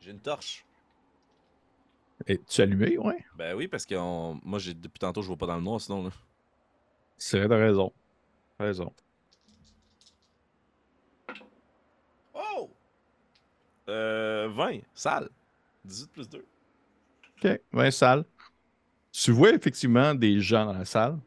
J'ai 0.00 0.10
une 0.10 0.20
torche. 0.20 0.64
Et 2.26 2.38
tu 2.38 2.60
allumé, 2.62 2.96
ouais? 2.96 3.24
Ben 3.36 3.54
oui, 3.56 3.68
parce 3.68 3.84
que 3.84 3.94
on- 3.96 4.40
moi, 4.44 4.58
j'ai 4.58 4.72
depuis 4.74 4.98
tantôt, 4.98 5.20
je 5.20 5.26
vois 5.26 5.36
pas 5.36 5.46
dans 5.46 5.56
le 5.56 5.62
noir, 5.62 5.80
sinon. 5.80 6.04
Là. 6.04 6.10
C'est 7.18 7.38
vrai, 7.38 7.48
t'as 7.48 7.56
raison. 7.58 7.92
T'as 8.58 8.64
raison. 8.64 8.92
Oh 12.34 12.70
Euh. 13.88 14.48
20, 14.48 14.80
salle. 14.94 15.28
18 15.84 16.10
plus 16.12 16.28
2. 16.28 16.44
OK, 17.44 17.60
20 17.72 17.90
salles. 17.90 18.24
Tu 19.12 19.30
vois 19.32 19.50
effectivement 19.52 20.14
des 20.14 20.40
gens 20.40 20.66
dans 20.66 20.72
la 20.72 20.84
salle. 20.84 21.18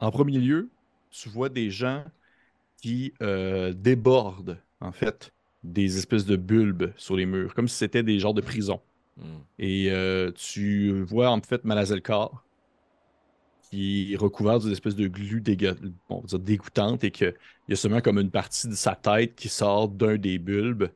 En 0.00 0.10
premier 0.10 0.38
lieu, 0.38 0.70
tu 1.10 1.28
vois 1.28 1.48
des 1.48 1.70
gens 1.70 2.04
qui 2.84 3.14
euh, 3.22 3.72
débordent, 3.72 4.58
en 4.82 4.92
fait, 4.92 5.32
des 5.62 5.96
espèces 5.96 6.26
de 6.26 6.36
bulbes 6.36 6.92
sur 6.98 7.16
les 7.16 7.24
murs, 7.24 7.54
comme 7.54 7.66
si 7.66 7.76
c'était 7.76 8.02
des 8.02 8.18
genres 8.18 8.34
de 8.34 8.42
prison. 8.42 8.78
Hmm. 9.16 9.38
Et 9.58 9.90
euh, 9.90 10.30
tu 10.32 11.02
vois 11.04 11.30
en 11.30 11.40
fait 11.40 11.64
Malazelkar 11.64 12.44
qui 13.70 14.12
est 14.12 14.16
recouvert 14.16 14.58
d'une 14.58 14.72
espèce 14.72 14.96
de 14.96 15.08
glu 15.08 15.40
dégue- 15.40 15.74
on 16.10 16.20
va 16.20 16.26
dire 16.26 16.38
dégoûtante 16.38 17.04
et 17.04 17.10
qu'il 17.10 17.32
y 17.70 17.72
a 17.72 17.76
seulement 17.76 18.02
comme 18.02 18.18
une 18.18 18.30
partie 18.30 18.68
de 18.68 18.74
sa 18.74 18.94
tête 18.94 19.34
qui 19.34 19.48
sort 19.48 19.88
d'un 19.88 20.18
des 20.18 20.38
bulbes, 20.38 20.90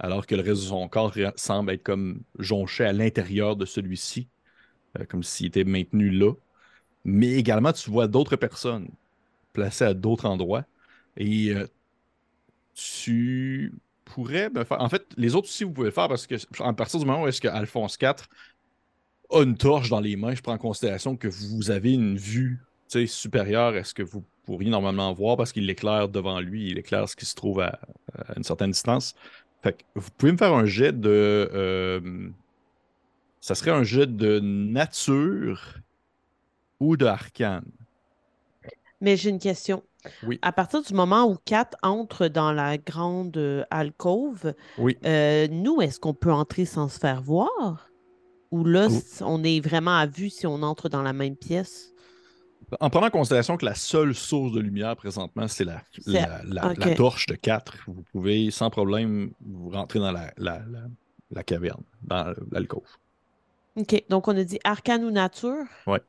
alors 0.00 0.26
que 0.26 0.34
le 0.34 0.42
reste 0.42 0.62
de 0.62 0.66
son 0.66 0.88
corps 0.88 1.14
semble 1.36 1.70
être 1.70 1.84
comme 1.84 2.22
jonché 2.40 2.84
à 2.84 2.92
l'intérieur 2.92 3.54
de 3.54 3.64
celui-ci, 3.64 4.26
euh, 4.98 5.04
comme 5.04 5.22
s'il 5.22 5.46
était 5.46 5.62
maintenu 5.62 6.10
là. 6.10 6.32
Mais 7.04 7.34
également, 7.34 7.72
tu 7.72 7.90
vois 7.92 8.08
d'autres 8.08 8.34
personnes 8.34 8.88
placées 9.52 9.84
à 9.84 9.94
d'autres 9.94 10.26
endroits. 10.26 10.64
Et 11.18 11.50
euh, 11.54 11.66
tu 12.74 13.72
pourrais 14.04 14.50
me 14.50 14.64
faire. 14.64 14.80
En 14.80 14.88
fait, 14.88 15.06
les 15.16 15.34
autres 15.34 15.48
aussi, 15.48 15.64
vous 15.64 15.72
pouvez 15.72 15.88
le 15.88 15.92
faire 15.92 16.08
parce 16.08 16.26
que 16.26 16.36
à 16.60 16.72
partir 16.72 17.00
du 17.00 17.06
moment 17.06 17.22
où 17.24 17.28
est-ce 17.28 17.40
que 17.40 17.48
Alphonse 17.48 17.98
IV 18.00 18.28
a 19.30 19.42
une 19.42 19.56
torche 19.56 19.90
dans 19.90 20.00
les 20.00 20.16
mains, 20.16 20.34
je 20.34 20.42
prends 20.42 20.52
en 20.54 20.58
considération 20.58 21.16
que 21.16 21.28
vous 21.28 21.70
avez 21.70 21.92
une 21.92 22.16
vue 22.16 22.60
supérieure 23.06 23.74
à 23.74 23.84
ce 23.84 23.92
que 23.92 24.02
vous 24.02 24.24
pourriez 24.46 24.70
normalement 24.70 25.12
voir 25.12 25.36
parce 25.36 25.52
qu'il 25.52 25.68
éclaire 25.68 26.08
devant 26.08 26.40
lui, 26.40 26.70
il 26.70 26.78
éclaire 26.78 27.06
ce 27.08 27.14
qui 27.16 27.26
se 27.26 27.34
trouve 27.34 27.60
à, 27.60 27.78
à 28.16 28.36
une 28.36 28.44
certaine 28.44 28.70
distance. 28.70 29.14
Fait 29.62 29.74
que 29.74 29.84
vous 29.94 30.08
pouvez 30.16 30.32
me 30.32 30.38
faire 30.38 30.54
un 30.54 30.64
jet 30.64 30.98
de. 30.98 31.10
euh, 31.52 32.30
ça 33.40 33.54
serait 33.56 33.70
un 33.72 33.82
jet 33.82 34.06
de 34.16 34.38
nature 34.40 35.78
ou 36.80 36.96
de 36.96 37.06
arcane. 37.06 37.64
Mais 39.00 39.16
j'ai 39.16 39.30
une 39.30 39.38
question. 39.38 39.82
Oui. 40.22 40.38
À 40.42 40.52
partir 40.52 40.82
du 40.82 40.94
moment 40.94 41.24
où 41.26 41.36
Kat 41.44 41.70
entre 41.82 42.28
dans 42.28 42.52
la 42.52 42.78
grande 42.78 43.36
euh, 43.36 43.64
alcôve, 43.70 44.54
Oui. 44.78 44.96
euh, 45.04 45.48
nous, 45.50 45.80
est-ce 45.82 45.98
qu'on 45.98 46.14
peut 46.14 46.32
entrer 46.32 46.64
sans 46.64 46.88
se 46.88 46.98
faire 46.98 47.20
voir? 47.22 47.90
Ou 48.50 48.64
là, 48.64 48.88
on 49.22 49.42
est 49.44 49.60
vraiment 49.60 49.96
à 49.96 50.06
vue 50.06 50.30
si 50.30 50.46
on 50.46 50.62
entre 50.62 50.88
dans 50.88 51.02
la 51.02 51.12
même 51.12 51.36
pièce? 51.36 51.92
En 52.80 52.90
prenant 52.90 53.06
en 53.06 53.10
considération 53.10 53.56
que 53.56 53.64
la 53.64 53.74
seule 53.74 54.14
source 54.14 54.52
de 54.52 54.60
lumière 54.60 54.94
présentement, 54.96 55.48
c'est 55.48 55.64
la, 55.64 55.82
C'est- 55.92 56.12
la, 56.12 56.42
la- 56.44 56.70
ok. 56.72 56.78
la 56.78 56.94
torche 56.94 57.26
de 57.26 57.34
4, 57.34 57.76
vous 57.86 58.04
pouvez 58.12 58.50
sans 58.50 58.70
problème 58.70 59.32
vous 59.40 59.70
rentrer 59.70 59.98
dans 59.98 60.12
la, 60.12 60.32
la, 60.36 60.60
la- 60.70 60.86
la 61.30 61.42
caverne, 61.42 61.82
dans 62.02 62.32
l'alcôve. 62.50 62.86
OK. 63.76 64.04
Donc, 64.08 64.28
on 64.28 64.36
a 64.36 64.44
dit 64.44 64.58
arcane 64.64 65.04
ou 65.04 65.10
nature? 65.10 65.64
Ouais. 65.86 66.00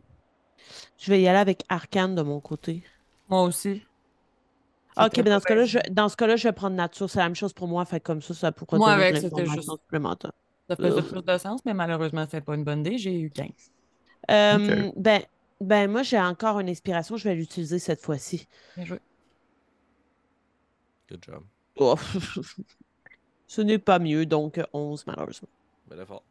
Je 0.98 1.10
vais 1.12 1.22
y 1.22 1.28
aller 1.28 1.40
avec 1.40 1.64
arcane 1.70 2.16
de 2.16 2.22
mon 2.22 2.40
côté. 2.40 2.84
Moi 3.30 3.44
aussi. 3.44 3.84
Ah, 4.96 5.06
OK, 5.06 5.18
mais 5.18 5.24
dans 5.30 5.40
ce 5.40 5.46
cas-là, 5.46 5.66
je, 5.66 5.80
dans 5.92 6.10
ce 6.10 6.18
cas-là, 6.18 6.36
je 6.36 6.48
vais 6.48 6.52
prendre 6.52 6.76
nature. 6.76 7.10
C'est 7.10 7.20
la 7.20 7.26
même 7.26 7.36
chose 7.36 7.54
pour 7.54 7.68
moi. 7.68 7.86
Fait 7.86 8.00
comme 8.00 8.22
ça, 8.22 8.34
ça 8.34 8.52
pourrait 8.52 8.78
Moi, 8.78 8.92
avec, 8.92 9.18
c'était 9.18 9.46
juste- 9.46 9.70
supplémentaire. 9.70 10.32
Ça 10.70 10.76
faisait 10.76 11.02
plus 11.02 11.24
de 11.24 11.38
sens, 11.38 11.62
mais 11.66 11.74
malheureusement, 11.74 12.26
c'était 12.26 12.42
pas 12.42 12.56
une 12.56 12.64
bonne 12.64 12.82
idée. 12.82 12.98
J'ai 12.98 13.20
eu 13.20 13.30
15. 13.30 13.50
Euh, 14.30 14.92
ben, 14.96 15.22
ben, 15.62 15.90
moi, 15.90 16.04
j'ai 16.04 16.20
encore 16.20 16.60
une 16.60 16.70
inspiration. 16.70 17.18
Je 17.18 17.24
vais 17.24 17.36
l'utiliser 17.36 17.80
cette 17.80 18.02
fois-ci. 18.02 18.48
Bien 18.76 18.86
joué. 18.86 19.00
Good 21.10 21.24
job. 21.26 21.44
Oh, 21.78 21.96
Ce 23.48 23.62
n'est 23.62 23.80
pas 23.80 23.98
mieux, 23.98 24.26
donc 24.28 24.62
11, 24.74 25.08
malheureusement. 25.08 25.50
Bel 25.88 26.00
effort. 26.00 26.24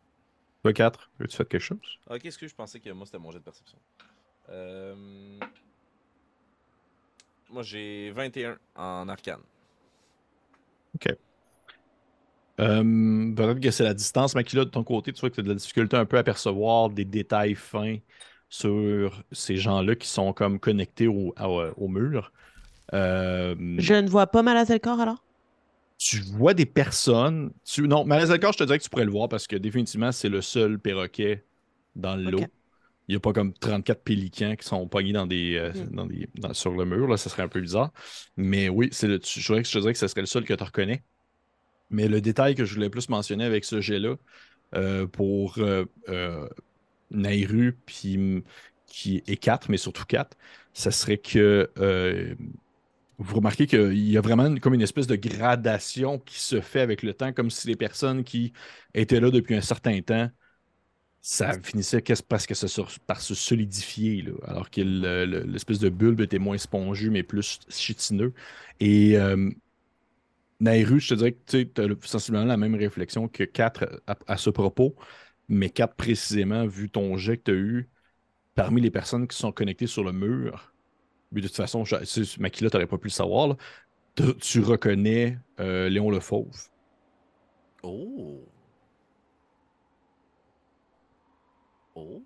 Toi, 0.62 0.72
4, 0.72 1.10
veux-tu 1.18 1.36
faire 1.36 1.48
quelque 1.48 1.60
chose? 1.62 1.98
Ok, 2.08 2.24
est-ce 2.24 2.38
que 2.38 2.46
je 2.46 2.54
pensais 2.54 2.78
que 2.78 2.90
moi 2.90 3.06
c'était 3.06 3.18
mon 3.18 3.30
jet 3.32 3.38
de 3.38 3.44
perception? 3.44 3.78
Euh... 4.50 5.38
Moi 7.50 7.62
j'ai 7.62 8.10
21 8.12 8.58
en 8.76 9.08
arcane. 9.08 9.42
Euh, 12.60 12.82
Peut-être 13.36 13.60
que 13.60 13.70
c'est 13.70 13.84
la 13.84 13.94
distance, 13.94 14.34
mais 14.34 14.42
qui 14.44 14.56
là, 14.56 14.64
de 14.64 14.70
ton 14.70 14.82
côté, 14.84 15.12
tu 15.12 15.20
vois 15.20 15.30
que 15.30 15.36
tu 15.36 15.40
as 15.40 15.44
de 15.44 15.48
la 15.48 15.54
difficulté 15.54 15.96
un 15.96 16.06
peu 16.06 16.18
à 16.18 16.24
percevoir 16.24 16.90
des 16.90 17.04
détails 17.04 17.54
fins 17.54 17.96
sur 18.48 19.22
ces 19.30 19.56
gens-là 19.56 19.94
qui 19.94 20.08
sont 20.08 20.32
comme 20.32 20.58
connectés 20.58 21.06
au, 21.06 21.32
à- 21.36 21.48
au 21.48 21.88
mur. 21.88 22.32
Euh, 22.94 23.54
Je 23.78 23.94
ne 23.94 24.10
vois 24.10 24.26
pas 24.26 24.42
Malazelkor 24.42 25.00
alors? 25.00 25.24
tu 25.98 26.20
vois 26.20 26.54
des 26.54 26.66
personnes. 26.66 27.52
Tu... 27.64 27.82
Non, 27.88 28.04
Malazelkar, 28.04 28.52
je 28.52 28.58
te 28.58 28.64
dirais 28.64 28.78
que 28.78 28.84
tu 28.84 28.90
pourrais 28.90 29.04
le 29.04 29.10
voir 29.10 29.28
parce 29.28 29.46
que 29.46 29.56
définitivement, 29.56 30.12
c'est 30.12 30.28
le 30.28 30.40
seul 30.42 30.78
perroquet 30.78 31.44
dans 31.94 32.16
l'eau. 32.16 32.40
Ok. 32.42 32.50
Il 33.08 33.12
n'y 33.12 33.16
a 33.16 33.20
pas 33.20 33.32
comme 33.32 33.54
34 33.54 34.02
pélicans 34.04 34.54
qui 34.56 34.66
sont 34.66 34.86
pognés 34.88 35.12
dans 35.12 35.26
des, 35.26 35.56
euh, 35.56 35.72
Mhm. 35.74 35.90
dans 35.92 36.06
des, 36.06 36.28
dans- 36.36 36.54
sur 36.54 36.72
le 36.72 36.84
mur. 36.84 37.08
Là, 37.08 37.16
ça 37.16 37.30
serait 37.30 37.42
un 37.42 37.48
peu 37.48 37.60
bizarre. 37.60 37.92
Mais 38.36 38.68
oui, 38.68 38.88
c'est 38.92 39.08
le, 39.08 39.20
je, 39.24 39.40
dirais 39.46 39.62
que, 39.62 39.68
je 39.68 39.78
dirais 39.78 39.92
que 39.94 39.98
ce 39.98 40.08
serait 40.08 40.20
le 40.22 40.26
seul 40.26 40.44
que 40.44 40.54
tu 40.54 40.62
reconnais. 40.64 41.04
Mais 41.90 42.08
le 42.08 42.20
détail 42.20 42.54
que 42.54 42.64
je 42.64 42.74
voulais 42.74 42.90
plus 42.90 43.08
mentionner 43.08 43.44
avec 43.44 43.64
ce 43.64 43.80
jet-là, 43.80 44.16
euh, 44.74 45.06
pour 45.06 45.58
euh, 45.58 45.86
Nairu 47.10 47.78
puis, 47.86 48.42
qui, 48.86 49.22
et 49.26 49.36
4, 49.36 49.68
mais 49.70 49.76
surtout 49.78 50.04
4, 50.06 50.36
ça 50.72 50.90
serait 50.90 51.18
que 51.18 51.70
vous 53.18 53.36
remarquez 53.36 53.66
qu'il 53.66 53.98
y 54.10 54.16
a 54.16 54.20
vraiment 54.20 54.46
une- 54.46 54.60
comme 54.60 54.74
une 54.74 54.82
espèce 54.82 55.06
de 55.08 55.16
gradation 55.16 56.18
qui 56.20 56.38
se 56.38 56.60
fait 56.60 56.80
avec 56.80 57.02
le 57.02 57.14
temps, 57.14 57.32
comme 57.32 57.50
si 57.50 57.66
les 57.66 57.74
personnes 57.76 58.22
qui 58.24 58.52
étaient 58.94 59.20
là 59.20 59.30
depuis 59.30 59.56
un 59.56 59.60
certain 59.60 60.00
temps, 60.02 60.30
ça 61.20 61.52
finissait 61.62 62.02
sur- 62.68 62.90
par 63.06 63.20
se 63.20 63.34
solidifier, 63.34 64.22
là, 64.22 64.32
alors 64.44 64.70
que 64.70 64.80
le- 64.80 65.26
le- 65.26 65.42
l'espèce 65.44 65.78
de 65.78 65.88
bulbe 65.90 66.20
était 66.20 66.38
moins 66.38 66.58
spongieux, 66.58 67.10
mais 67.10 67.22
plus 67.22 67.60
chitineux. 67.68 68.32
Et 68.80 69.18
euh, 69.18 69.50
Nairu, 70.60 71.00
je 71.00 71.10
te 71.10 71.14
dirais 71.14 71.32
que 71.32 71.62
tu 71.62 71.80
as 71.80 72.06
sensiblement 72.08 72.44
la 72.44 72.56
même 72.56 72.74
réflexion 72.74 73.28
que 73.28 73.44
4 73.44 74.02
à, 74.26 74.36
ce 74.36 74.50
propos, 74.50 74.96
mais 75.48 75.70
4 75.70 75.94
précisément, 75.94 76.66
vu 76.66 76.90
ton 76.90 77.16
jet 77.16 77.38
que 77.38 77.44
tu 77.44 77.50
as 77.52 77.54
eu, 77.54 77.90
parmi 78.54 78.80
les 78.82 78.90
personnes 78.92 79.28
qui 79.28 79.36
sont 79.36 79.52
connectées 79.52 79.86
sur 79.88 80.04
le 80.04 80.12
mur, 80.12 80.74
Mais 81.32 81.42
de 81.42 81.48
toute 81.48 81.56
façon, 81.56 81.84
Makila, 82.40 82.70
t'aurais 82.70 82.86
pas 82.88 82.98
pu 82.98 83.08
le 83.08 83.12
savoir. 83.12 83.56
Tu, 84.16 84.36
tu 84.38 84.60
reconnais 84.62 85.38
euh, 85.60 85.88
Léon 85.90 86.10
le 86.10 86.20
Fauve. 86.20 86.68
Oh. 87.82 88.52
Oh. 91.98 92.24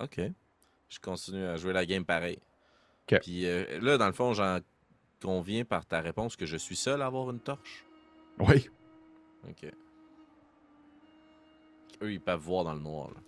OK. 0.00 0.20
Je 0.88 0.98
continue 1.00 1.44
à 1.44 1.56
jouer 1.56 1.72
la 1.72 1.86
game 1.86 2.04
pareil. 2.04 2.38
Puis 3.06 3.46
euh, 3.46 3.78
là, 3.80 3.98
dans 3.98 4.06
le 4.06 4.12
fond, 4.12 4.32
j'en 4.34 4.58
conviens 5.20 5.64
par 5.64 5.86
ta 5.86 6.00
réponse 6.00 6.36
que 6.36 6.46
je 6.46 6.56
suis 6.56 6.76
seul 6.76 7.02
à 7.02 7.06
avoir 7.06 7.30
une 7.30 7.40
torche. 7.40 7.84
Oui. 8.38 8.68
OK. 9.48 9.66
Eux, 12.02 12.12
ils 12.12 12.20
peuvent 12.20 12.40
voir 12.40 12.64
dans 12.64 12.74
le 12.74 12.80
noir. 12.80 13.08
là. 13.10 13.20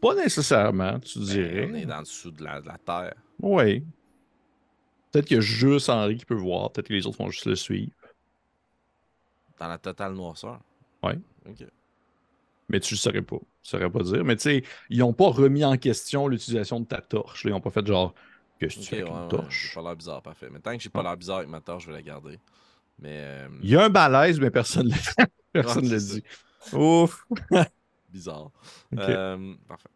Pas 0.00 0.14
nécessairement, 0.14 0.98
tu 1.00 1.18
Ben, 1.18 1.24
dirais. 1.24 1.68
on 1.70 1.74
est 1.74 1.86
dans 1.86 1.98
le 1.98 2.02
dessous 2.02 2.30
de 2.30 2.42
la, 2.44 2.60
de 2.60 2.66
la 2.66 2.78
terre. 2.78 3.14
Oui. 3.40 3.84
Peut-être 5.10 5.26
qu'il 5.26 5.36
y 5.36 5.38
a 5.38 5.42
juste 5.42 5.88
Henri 5.88 6.18
qui 6.18 6.24
peut 6.24 6.34
voir. 6.34 6.70
Peut-être 6.72 6.88
que 6.88 6.92
les 6.92 7.06
autres 7.06 7.18
vont 7.18 7.30
juste 7.30 7.46
le 7.46 7.54
suivre. 7.56 7.92
Dans 9.58 9.68
la 9.68 9.78
totale 9.78 10.14
noirceur. 10.14 10.60
Ouais. 11.02 11.18
OK. 11.48 11.64
Mais 12.68 12.80
tu 12.80 12.94
ne 12.94 12.98
saurais 12.98 13.22
pas. 13.22 13.38
Tu 13.38 13.70
saurais 13.70 13.90
pas 13.90 14.02
dire. 14.02 14.24
Mais 14.24 14.36
tu 14.36 14.42
sais, 14.42 14.62
ils 14.90 14.98
n'ont 14.98 15.12
pas 15.14 15.28
remis 15.30 15.64
en 15.64 15.76
question 15.76 16.28
l'utilisation 16.28 16.80
de 16.80 16.86
ta 16.86 17.00
torche. 17.00 17.44
là. 17.44 17.50
Ils 17.50 17.54
n'ont 17.54 17.60
pas 17.60 17.70
fait 17.70 17.86
genre 17.86 18.14
que 18.58 18.66
tu 18.66 18.76
Ok, 18.76 18.88
fais 18.88 18.96
avec 18.96 19.08
ouais, 19.08 19.10
une 19.10 19.20
ouais, 19.20 19.26
torche. 19.28 19.56
j'ai 19.60 19.68
pas 19.68 19.82
l'air 19.82 19.96
bizarre, 19.96 20.22
parfait. 20.22 20.48
Mais 20.50 20.60
tant 20.60 20.76
que 20.76 20.82
j'ai 20.82 20.90
pas 20.90 21.02
Ouais. 21.02 21.02
l'air 21.02 21.16
bizarre 21.16 21.38
avec 21.38 21.48
ma 21.48 21.60
torche, 21.60 21.84
je 21.84 21.88
vais 21.90 21.96
la 21.96 22.02
garder. 22.02 22.38
Mais 22.98 23.18
euh, 23.22 23.48
Il 23.60 23.70
y 23.70 23.76
a 23.76 23.84
un 23.84 23.88
malaise, 23.88 24.40
mais 24.40 24.50
personne 24.50 24.88
ne 24.88 24.94
personne 25.52 25.88
Ouais, 25.88 25.88
le 25.88 25.98
dit. 26.00 26.22
Ouf. 26.72 27.26
bizarre. 28.08 28.50
Euh, 28.98 29.54
parfait. 29.68 29.90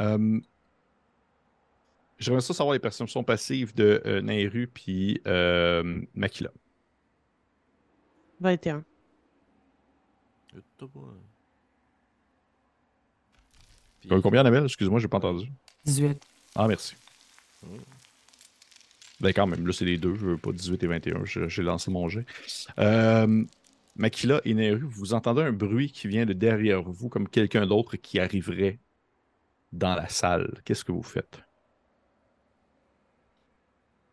Euh, 0.00 0.40
J'aimerais 2.18 2.40
ça 2.42 2.54
savoir 2.54 2.74
les 2.74 2.80
perceptions 2.80 3.24
passives 3.24 3.74
de 3.74 4.00
euh, 4.06 4.20
Nairu 4.20 4.68
puis 4.68 5.20
euh, 5.26 6.00
Makila. 6.14 6.50
21. 8.40 8.84
Puis- 14.00 14.10
Euh, 14.12 14.20
Combien, 14.20 14.40
Annabelle? 14.40 14.64
Excuse-moi, 14.64 15.00
j'ai 15.00 15.08
pas 15.08 15.16
entendu. 15.18 15.50
18. 15.84 16.20
Ah, 16.54 16.68
merci. 16.68 16.94
Mm. 17.62 17.68
Ben 19.20 19.32
quand 19.32 19.46
même, 19.46 19.66
là, 19.66 19.72
c'est 19.72 19.84
les 19.84 19.96
deux. 19.96 20.14
Je 20.16 20.26
veux 20.26 20.36
pas 20.38 20.52
18 20.52 20.82
et 20.82 20.86
21. 20.86 21.24
je- 21.24 21.48
J'ai 21.48 21.62
lancé 21.62 21.90
mon 21.90 22.08
jet. 22.08 22.26
Euh, 22.78 23.44
Makila 23.96 24.40
et 24.44 24.54
Nehru, 24.54 24.80
vous 24.82 25.14
entendez 25.14 25.42
un 25.42 25.52
bruit 25.52 25.90
qui 25.90 26.08
vient 26.08 26.26
de 26.26 26.32
derrière 26.32 26.82
vous, 26.82 27.08
comme 27.08 27.28
quelqu'un 27.28 27.66
d'autre 27.66 27.96
qui 27.96 28.18
arriverait 28.18 28.78
dans 29.72 29.94
la 29.94 30.08
salle. 30.08 30.60
Qu'est-ce 30.64 30.84
que 30.84 30.92
vous 30.92 31.02
faites? 31.02 31.40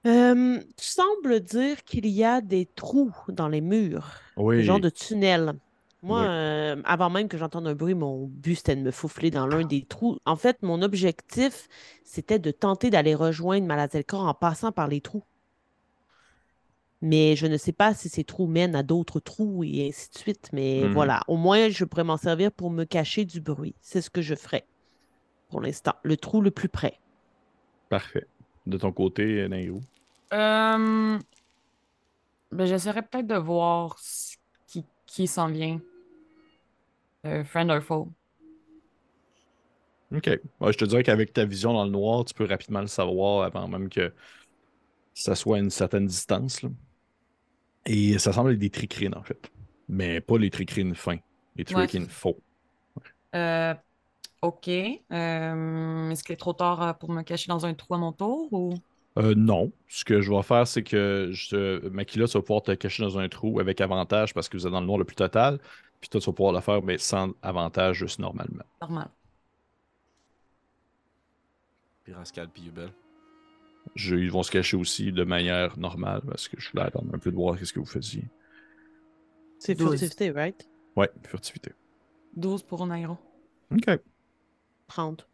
Euh, 0.06 0.60
tu 0.78 0.86
sembles 0.86 1.40
dire 1.42 1.84
qu'il 1.84 2.08
y 2.08 2.24
a 2.24 2.42
des 2.42 2.66
trous 2.66 3.12
dans 3.28 3.48
les 3.48 3.62
murs, 3.62 4.20
Oui. 4.38 4.58
des 4.58 4.64
genres 4.64 4.80
de 4.80 4.90
tunnels. 4.90 5.54
Moi, 6.04 6.22
euh, 6.24 6.82
avant 6.84 7.10
même 7.12 7.28
que 7.28 7.38
j'entende 7.38 7.68
un 7.68 7.76
bruit, 7.76 7.94
mon 7.94 8.26
but 8.26 8.56
c'était 8.56 8.76
de 8.76 8.82
me 8.82 8.90
faufler 8.92 9.30
dans 9.30 9.46
l'un 9.46 9.64
des 9.66 9.84
trous. 9.84 10.18
En 10.26 10.36
fait, 10.36 10.62
mon 10.64 10.82
objectif, 10.82 11.68
c'était 12.04 12.40
de 12.40 12.50
tenter 12.50 12.90
d'aller 12.90 13.14
rejoindre 13.14 13.68
Malazelkor 13.68 14.26
en 14.26 14.34
passant 14.34 14.72
par 14.72 14.88
les 14.88 15.00
trous. 15.02 15.24
Mais 17.04 17.36
je 17.36 17.48
ne 17.48 17.58
sais 17.58 17.72
pas 17.72 17.94
si 17.94 18.10
ces 18.10 18.24
trous 18.24 18.48
mènent 18.48 18.76
à 18.76 18.84
d'autres 18.84 19.20
trous 19.20 19.64
et 19.64 19.88
ainsi 19.90 20.10
de 20.12 20.18
suite. 20.18 20.50
Mais 20.54 20.82
Mhm. 20.84 20.94
voilà, 20.94 21.22
au 21.28 21.36
moins, 21.38 21.70
je 21.70 21.86
pourrais 21.86 22.04
m'en 22.04 22.18
servir 22.18 22.52
pour 22.52 22.70
me 22.72 22.84
cacher 22.84 23.26
du 23.26 23.42
bruit. 23.42 23.76
C'est 23.82 24.02
ce 24.02 24.10
que 24.10 24.22
je 24.22 24.36
ferai 24.36 24.66
pour 25.50 25.62
l'instant. 25.62 25.94
Le 26.04 26.18
trou 26.18 26.42
le 26.42 26.52
plus 26.52 26.70
près. 26.70 27.00
Parfait. 27.90 28.26
De 28.68 28.78
ton 28.78 28.92
côté, 28.92 29.48
Nehru. 29.50 29.82
Euh, 30.34 31.18
ben, 32.52 32.66
j'essaierai 32.66 33.02
peut-être 33.02 33.28
de 33.28 33.36
voir 33.36 33.98
ce 34.00 34.38
qui, 34.68 34.86
qui 35.08 35.28
s'en 35.28 35.48
vient. 35.48 35.80
Euh, 37.26 37.44
friend 37.44 37.70
or 37.72 37.82
foe. 37.82 38.08
OK. 40.14 40.28
Ouais, 40.60 40.74
je 40.74 40.78
te 40.78 40.86
dirais 40.86 41.04
qu'avec 41.04 41.34
ta 41.34 41.46
vision 41.46 41.74
dans 41.74 41.86
le 41.86 41.92
noir, 41.92 42.26
tu 42.26 42.34
peux 42.34 42.46
rapidement 42.46 42.82
le 42.82 42.88
savoir 42.88 43.44
avant 43.44 43.68
même 43.68 43.90
que 43.90 44.14
ça 45.14 45.36
soit 45.36 45.58
à 45.58 45.60
une 45.60 45.70
certaine 45.70 46.06
distance. 46.06 46.64
là. 46.64 46.70
Et 47.86 48.18
ça 48.20 48.34
semble 48.34 48.52
être 48.52 48.60
des 48.60 48.70
tricrines, 48.70 49.16
en 49.16 49.24
fait. 49.24 49.52
Mais 49.88 50.22
pas 50.22 50.38
les 50.38 50.50
tricrines 50.50 50.96
fins. 50.96 51.18
Les 51.56 51.66
tricrines 51.66 52.08
faux. 52.08 52.40
Euh, 53.36 53.74
ok. 54.42 54.68
Euh, 54.68 56.10
est-ce 56.10 56.24
qu'il 56.24 56.34
est 56.34 56.38
trop 56.38 56.54
tard 56.54 56.82
euh, 56.82 56.94
pour 56.94 57.12
me 57.12 57.22
cacher 57.24 57.48
dans 57.48 57.66
un 57.66 57.74
trou 57.74 57.96
à 57.96 57.98
mon 57.98 58.12
tour 58.12 58.52
ou... 58.52 58.74
Euh, 59.18 59.34
non. 59.36 59.72
Ce 59.88 60.06
que 60.06 60.22
je 60.22 60.32
vais 60.32 60.44
faire, 60.44 60.68
c'est 60.68 60.84
que 60.84 61.30
je, 61.34 61.86
Makila, 61.90 62.28
tu 62.28 62.34
vas 62.34 62.42
pouvoir 62.42 62.64
te 62.64 62.72
cacher 62.72 63.04
dans 63.04 63.18
un 63.18 63.28
trou 63.28 63.60
avec 63.60 63.82
avantage 63.82 64.34
parce 64.34 64.48
que 64.48 64.56
vous 64.58 64.66
êtes 64.66 64.72
dans 64.72 64.80
le 64.80 64.86
noir 64.88 64.98
le 64.98 65.06
plus 65.06 65.16
total. 65.16 65.60
Puis 66.02 66.10
toi, 66.10 66.20
tu 66.20 66.26
vas 66.26 66.34
pouvoir 66.34 66.54
le 66.54 66.62
faire, 66.62 66.82
mais 66.82 66.98
sans 66.98 67.32
avantage, 67.44 68.00
juste 68.00 68.20
normalement. 68.20 68.64
Normal. 68.82 69.10
Puis 72.04 72.14
Rascal, 72.14 72.50
puis 72.50 72.64
Yubel. 72.64 72.92
Je- 73.96 74.16
ils 74.16 74.32
vont 74.32 74.44
se 74.44 74.52
cacher 74.52 74.78
aussi 74.78 75.12
de 75.12 75.24
manière 75.24 75.78
normale 75.78 76.22
parce 76.28 76.48
que 76.48 76.60
je 76.60 76.70
voulais 76.72 76.84
attendre 76.84 77.14
un 77.14 77.20
peu 77.20 77.32
de 77.32 77.36
voir 77.36 77.58
ce 77.64 77.72
que 77.72 77.80
vous 77.80 77.86
faisiez. 77.86 78.26
C'est 79.60 79.76
furtivité, 79.78 80.32
right? 80.32 80.68
Ouais, 80.96 81.10
furtivité. 81.28 81.72
12 82.36 82.64
pour 82.64 82.82
Onairo. 82.82 83.18
OK. 83.72 83.90
30. 84.88 85.28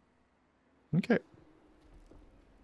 OK. 0.94 1.08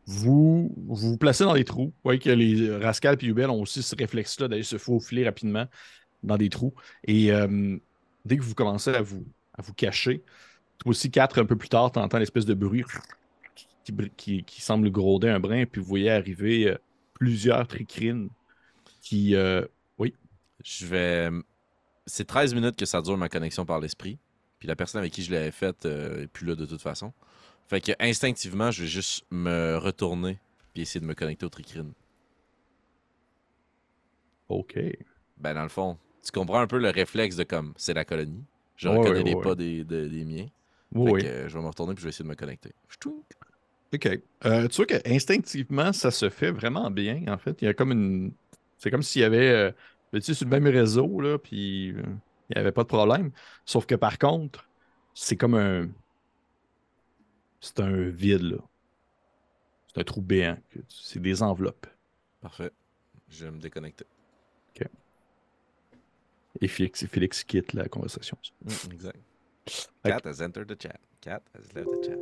Vous 0.07 0.71
vous, 0.77 0.95
vous 0.95 1.17
placez 1.17 1.45
dans 1.45 1.55
les 1.55 1.65
trous. 1.65 1.87
Vous 1.87 1.93
voyez 2.05 2.19
que 2.21 2.31
les 2.31 2.77
Rascal 2.77 3.17
et 3.21 3.27
Hubel 3.27 3.49
ont 3.49 3.63
aussi 3.63 3.83
ce 3.83 3.97
réflexe-là 3.97 4.49
d'aller 4.49 4.63
se 4.63 4.77
faufiler 4.77 5.25
rapidement 5.25 5.67
dans 6.23 6.37
des 6.37 6.51
trous. 6.51 6.75
Et 7.05 7.33
euh, 7.33 7.79
dès 8.25 8.37
que 8.37 8.43
vous 8.43 8.55
commencez 8.55 8.91
à 8.91 9.03
vous, 9.03 9.25
à 9.55 9.63
vous 9.63 9.75
cacher, 9.75 10.23
toi 10.79 10.91
aussi, 10.91 11.11
quatre 11.11 11.41
un 11.41 11.47
peu 11.47 11.57
plus 11.57 11.69
tard, 11.71 11.93
tu 11.93 11.99
entends 12.01 12.19
l'espèce 12.19 12.47
de 12.47 12.55
bruit 12.55 12.85
qui, 13.85 13.93
qui- 14.17 14.45
qui 14.45 14.61
semble 14.63 14.91
gronder 14.91 15.29
un 15.29 15.41
brin, 15.41 15.65
puis 15.67 15.81
vous 15.81 15.87
voyez 15.87 16.11
arriver 16.11 16.69
euh, 16.69 16.79
plusieurs 17.15 17.67
tricrines 17.69 18.29
qui. 19.03 19.37
euh, 19.37 19.67
Je 20.65 20.87
vais. 20.87 21.31
C'est 22.07 22.27
13 22.27 22.55
minutes 22.55 22.77
que 22.77 22.87
ça 22.87 23.03
dure 23.03 23.17
ma 23.19 23.29
connexion 23.29 23.67
par 23.67 23.81
l'esprit. 23.81 24.19
Puis 24.59 24.69
la 24.69 24.77
personne 24.77 25.01
avec 25.01 25.13
qui 25.13 25.23
je 25.23 25.33
l'avais 25.33 25.53
faite 25.53 25.87
euh, 25.87 26.25
est 26.25 26.29
plus 26.29 26.47
là 26.47 26.55
de 26.57 26.67
toute 26.67 26.83
façon. 26.83 27.13
Fait 27.69 27.81
que 27.81 27.93
instinctivement, 28.01 28.71
je 28.71 28.83
vais 28.83 28.89
juste 28.89 29.25
me 29.31 29.79
retourner 29.79 30.39
puis 30.75 30.83
essayer 30.83 31.01
de 31.01 31.07
me 31.07 31.15
connecter 31.15 31.47
au 31.47 31.51
tricrine. 31.51 31.93
OK. 34.49 34.79
Ben, 35.37 35.55
dans 35.55 35.63
le 35.63 35.69
fond, 35.69 35.99
tu 36.25 36.33
comprends 36.33 36.61
un 36.61 36.67
peu 36.67 36.79
le 36.79 36.91
réflexe 36.91 37.37
de 37.37 37.45
comme 37.45 37.75
c'est 37.77 37.95
la 37.95 38.05
colonie. 38.05 38.47
Je 38.77 38.89
Ouais, 38.89 38.91
reconnais 38.91 39.23
ouais, 39.23 39.25
les 39.25 39.37
ouais. 39.37 39.45
pas 39.45 39.55
des, 39.55 39.85
de- 39.85 40.09
des 40.09 40.25
miens. 40.25 40.49
Oui, 40.95 41.11
Fait 41.11 41.15
que, 41.15 41.27
euh, 41.27 41.49
je 41.49 41.55
vais 41.57 41.63
me 41.63 41.69
retourner 41.69 41.95
puis 41.95 42.03
je 42.03 42.07
vais 42.07 42.11
essayer 42.11 42.25
de 42.25 42.31
me 42.31 42.35
connecter. 42.37 42.75
OK. 43.95 44.09
Euh, 44.45 44.69
tu 44.69 44.77
vois 44.77 44.87
que 44.87 45.09
instinctivement, 45.09 45.93
ça 45.93 46.11
se 46.11 46.29
fait 46.29 46.51
vraiment 46.51 46.91
bien, 46.91 47.25
en 47.29 47.39
fait. 47.39 47.63
Il 47.63 47.67
y 47.67 47.69
a 47.69 47.75
comme 47.75 47.93
une. 47.93 48.35
C'est 48.79 48.91
comme 48.91 49.03
s'il 49.03 49.23
y 49.23 49.25
avait. 49.25 49.49
euh, 49.51 49.73
tu 50.13 50.21
sais, 50.23 50.35
sur 50.35 50.47
le 50.47 50.51
même 50.51 50.67
réseau, 50.67 51.21
là, 51.21 51.39
puis 51.39 51.91
euh, 51.93 52.03
il 52.51 52.55
n'y 52.57 52.61
avait 52.61 52.73
pas 52.73 52.83
de 52.83 52.89
problème. 52.89 53.31
Sauf 53.65 53.87
que 53.87 53.95
par 53.95 54.19
contre, 54.19 54.69
c'est 55.15 55.37
comme 55.37 55.55
un. 55.55 55.89
C'est 57.61 57.81
un 57.81 58.11
vide, 58.11 58.43
là. 58.43 58.59
C'est 59.87 60.01
un 60.03 60.05
trou 60.05 60.21
béant. 60.21 60.59
C'est 60.89 61.21
des 61.23 61.43
enveloppes. 61.43 61.87
Parfait. 62.41 62.71
Je 63.29 63.45
vais 63.45 63.51
me 63.51 63.59
déconnecter. 63.61 64.07
Et 66.61 66.69
Félix, 66.69 67.07
Félix 67.07 67.45
quitte 67.45 67.73
la 67.73 67.89
conversation. 67.89 68.37
Mm, 68.65 68.93
exact. 68.93 69.19
Cat 70.05 70.21
has 70.25 70.43
entered 70.43 70.69
the 70.69 70.81
chat. 70.81 70.99
Cat 71.21 71.43
has 71.55 71.75
left 71.75 71.89
the 71.89 72.07
chat. 72.07 72.19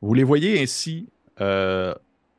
Vous 0.00 0.14
les 0.14 0.22
voyez 0.24 0.60
ainsi 0.62 1.08
euh, 1.40 1.94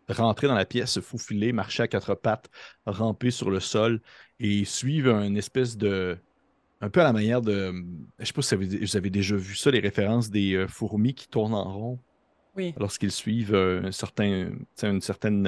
rentrer 0.07 0.47
dans 0.47 0.55
la 0.55 0.65
pièce, 0.65 0.91
se 0.91 0.99
faufiler, 1.01 1.51
marcher 1.51 1.83
à 1.83 1.87
quatre 1.87 2.15
pattes, 2.15 2.49
ramper 2.85 3.31
sur 3.31 3.49
le 3.49 3.59
sol 3.59 4.01
et 4.39 4.65
suivre 4.65 5.15
une 5.21 5.37
espèce 5.37 5.77
de. 5.77 6.17
Un 6.81 6.89
peu 6.89 7.01
à 7.01 7.03
la 7.03 7.13
manière 7.13 7.41
de. 7.41 7.73
Je 8.19 8.25
sais 8.25 8.33
pas 8.33 8.41
si 8.41 8.55
vous 8.55 8.63
avez, 8.63 8.77
vous 8.85 8.97
avez 8.97 9.09
déjà 9.09 9.35
vu 9.35 9.55
ça, 9.55 9.71
les 9.71 9.79
références 9.79 10.29
des 10.29 10.53
euh, 10.53 10.67
fourmis 10.67 11.13
qui 11.13 11.27
tournent 11.27 11.53
en 11.53 11.73
rond 11.73 11.99
Oui. 12.55 12.73
lorsqu'ils 12.77 13.11
suivent 13.11 13.53
euh, 13.53 13.83
un 13.83 13.91
certain, 13.91 14.51
une 14.83 15.01
certaine. 15.01 15.45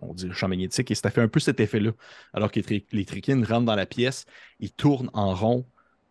On 0.00 0.14
dit 0.14 0.26
le 0.26 0.32
champ 0.32 0.48
magnétique, 0.48 0.90
et 0.90 0.94
ça 0.94 1.10
fait 1.10 1.20
un 1.20 1.28
peu 1.28 1.40
cet 1.40 1.60
effet-là. 1.60 1.92
Alors 2.32 2.50
que 2.50 2.60
les, 2.60 2.86
les 2.92 3.06
rentrent 3.44 3.66
dans 3.66 3.74
la 3.74 3.86
pièce, 3.86 4.26
ils 4.58 4.72
tournent 4.72 5.10
en 5.12 5.34
rond 5.34 5.66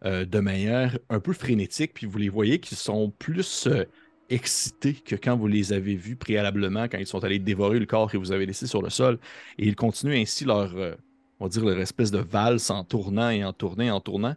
euh, 0.06 0.26
de 0.26 0.40
manière 0.40 0.98
un 1.10 1.20
peu 1.20 1.34
frénétique, 1.34 1.94
puis 1.94 2.06
vous 2.06 2.18
les 2.18 2.30
voyez 2.30 2.60
qu'ils 2.60 2.78
sont 2.78 3.12
plus 3.12 3.68
euh, 3.68 3.84
excités 4.30 4.94
que 4.94 5.16
quand 5.16 5.36
vous 5.36 5.48
les 5.48 5.74
avez 5.74 5.96
vus 5.96 6.16
préalablement, 6.16 6.88
quand 6.88 6.98
ils 7.00 7.08
sont 7.08 7.24
allés 7.24 7.40
dévorer 7.40 7.80
le 7.80 7.86
corps 7.86 8.12
que 8.12 8.18
vous 8.18 8.32
avez 8.32 8.46
laissé 8.46 8.68
sur 8.68 8.82
le 8.82 8.90
sol. 8.90 9.20
Et 9.58 9.68
ils 9.68 9.76
continuent 9.76 10.16
ainsi 10.16 10.46
leur, 10.46 10.76
euh, 10.76 10.96
on 11.40 11.46
va 11.46 11.50
dire, 11.50 11.66
leur 11.66 11.80
espèce 11.80 12.12
de 12.12 12.20
valse 12.20 12.70
en 12.70 12.84
tournant 12.84 13.30
et 13.30 13.44
en 13.44 13.54
tournant 13.54 13.84
et 13.84 13.92
en 13.92 14.00
tournant. 14.00 14.36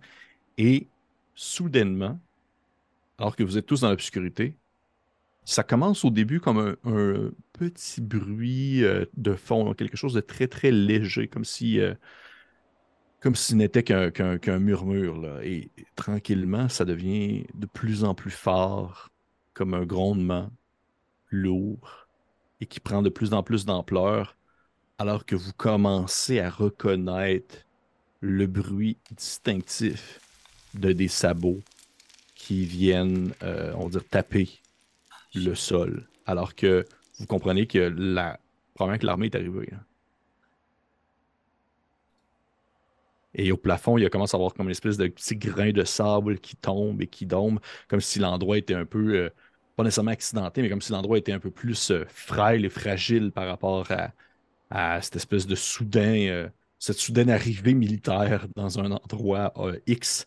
Et 0.59 0.89
soudainement, 1.35 2.19
alors 3.19 3.37
que 3.37 3.45
vous 3.45 3.59
êtes 3.59 3.67
tous 3.67 3.83
dans 3.83 3.91
l'obscurité, 3.91 4.57
ça 5.45 5.63
commence 5.63 6.05
au 6.05 6.11
début 6.11 6.41
comme 6.41 6.77
un, 6.85 7.31
petit 7.53 8.01
bruit 8.01 8.85
euh, 8.85 9.05
de 9.17 9.35
fond, 9.35 9.75
quelque 9.75 9.97
chose 9.97 10.15
de 10.15 10.21
très 10.21 10.49
très 10.49 10.71
léger, 10.71 11.29
comme 11.29 11.45
si, 11.45 11.81
euh, 11.81 11.95
n'était 13.53 13.83
qu'un 13.83 14.59
murmure. 14.59 15.41
Et 15.43 15.71
tranquillement, 15.97 16.69
ça 16.69 16.85
devient 16.85 17.45
de 17.55 17.67
plus 17.67 18.05
en 18.05 18.15
plus 18.15 18.31
fort, 18.31 19.11
comme 19.55 19.75
un 19.75 19.85
grondement 19.85 20.51
lourd, 21.31 22.09
et 22.61 22.67
qui 22.67 22.81
prend 22.81 23.03
de 23.03 23.11
plus 23.11 23.33
en 23.33 23.43
plus 23.43 23.65
d'ampleur, 23.65 24.37
alors 24.99 25.27
que 25.27 25.37
vous 25.37 25.53
commencez 25.53 26.41
à 26.41 26.51
reconnaître 26.51 27.57
le 28.21 28.47
bruit 28.47 28.99
distinctif 29.17 30.21
de 30.75 30.93
des 30.93 31.09
sabots 31.09 31.61
qui 32.35 32.65
viennent, 32.65 33.35
euh, 33.43 33.73
on 33.77 33.85
va 33.85 33.91
dire, 33.91 34.09
taper 34.09 34.62
le 35.35 35.55
sol. 35.55 36.09
Alors 36.27 36.55
que 36.55 36.85
vous 37.19 37.27
comprenez 37.27 37.67
que 37.67 37.79
la... 37.79 38.39
probablement 38.75 38.99
que 39.01 39.07
l'armée 39.07 39.27
est 39.27 39.35
arrivée. 39.35 39.69
hein. 39.73 39.85
Et 43.35 43.51
au 43.53 43.57
plafond, 43.57 43.97
il 43.99 44.09
commencé 44.11 44.35
à 44.35 44.39
avoir 44.39 44.55
comme 44.55 44.67
une 44.67 44.73
espèce 44.73 44.97
de 44.99 45.07
petit 45.09 45.37
grain 45.37 45.73
de 45.73 45.85
sable 45.85 46.39
qui 46.39 46.57
tombe 46.57 47.01
et 47.01 47.07
qui 47.07 47.27
tombe, 47.27 47.61
comme 47.89 48.01
si 48.01 48.19
l'endroit 48.19 48.59
était 48.59 48.75
un 48.75 48.85
peu, 48.85 49.15
euh, 49.15 49.31
pas 49.77 49.85
nécessairement 49.85 50.11
accidenté, 50.11 50.63
mais 50.63 50.69
comme 50.69 50.83
si 50.83 50.93
l'endroit 50.93 51.19
était 51.19 51.33
un 51.33 51.39
peu 51.39 51.51
plus 51.51 51.91
euh, 51.91 52.05
frêle 52.09 52.65
et 52.65 52.69
fragile 52.69 53.33
par 53.33 53.47
rapport 53.47 53.89
à, 54.71 55.01
cette 55.03 55.17
espèce 55.17 55.47
de 55.47 55.55
soudain, 55.55 56.29
euh, 56.29 56.49
cette 56.79 56.99
soudaine 56.99 57.31
arrivée 57.31 57.75
militaire 57.75 58.47
dans 58.57 58.79
un 58.79 58.91
endroit 58.93 59.53
X. 59.87 60.27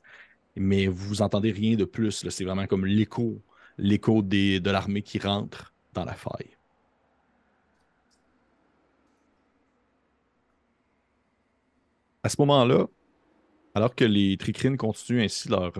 Mais 0.55 0.87
vous 0.87 1.21
entendez 1.21 1.51
rien 1.51 1.75
de 1.75 1.85
plus. 1.85 2.27
C'est 2.29 2.45
vraiment 2.45 2.67
comme 2.67 2.85
l'écho, 2.85 3.41
l'écho 3.77 4.21
de 4.21 4.69
l'armée 4.69 5.01
qui 5.01 5.19
rentre 5.19 5.73
dans 5.93 6.05
la 6.05 6.13
faille. 6.13 6.55
À 12.23 12.29
ce 12.29 12.37
moment-là, 12.39 12.87
alors 13.75 13.93
que 13.93 14.05
les 14.05 14.37
tricrines 14.37 14.77
continuent 14.77 15.23
ainsi 15.23 15.49
leur, 15.49 15.73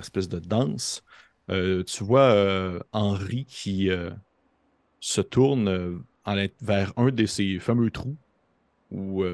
espèce 0.00 0.28
de 0.28 0.38
danse, 0.38 1.04
euh, 1.50 1.82
tu 1.82 2.04
vois 2.04 2.32
euh, 2.32 2.80
Henri 2.92 3.44
qui 3.44 3.90
euh, 3.90 4.10
se 5.00 5.20
tourne 5.20 6.02
vers 6.62 6.92
un 6.96 7.10
de 7.10 7.26
ces 7.26 7.58
fameux 7.58 7.90
trous 7.90 8.16
où 8.90 9.24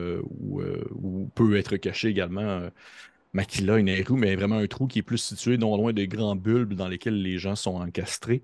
peut 1.34 1.56
être 1.56 1.76
caché 1.76 2.08
également 2.08 2.70
Makila 3.32 3.78
et 3.78 3.82
Nehru, 3.82 4.16
mais 4.16 4.34
vraiment 4.34 4.58
un 4.58 4.66
trou 4.66 4.86
qui 4.86 5.00
est 5.00 5.02
plus 5.02 5.18
situé 5.18 5.56
non 5.56 5.76
loin 5.76 5.92
des 5.92 6.08
grands 6.08 6.36
bulbes 6.36 6.74
dans 6.74 6.88
lesquels 6.88 7.20
les 7.22 7.38
gens 7.38 7.54
sont 7.54 7.76
encastrés. 7.76 8.42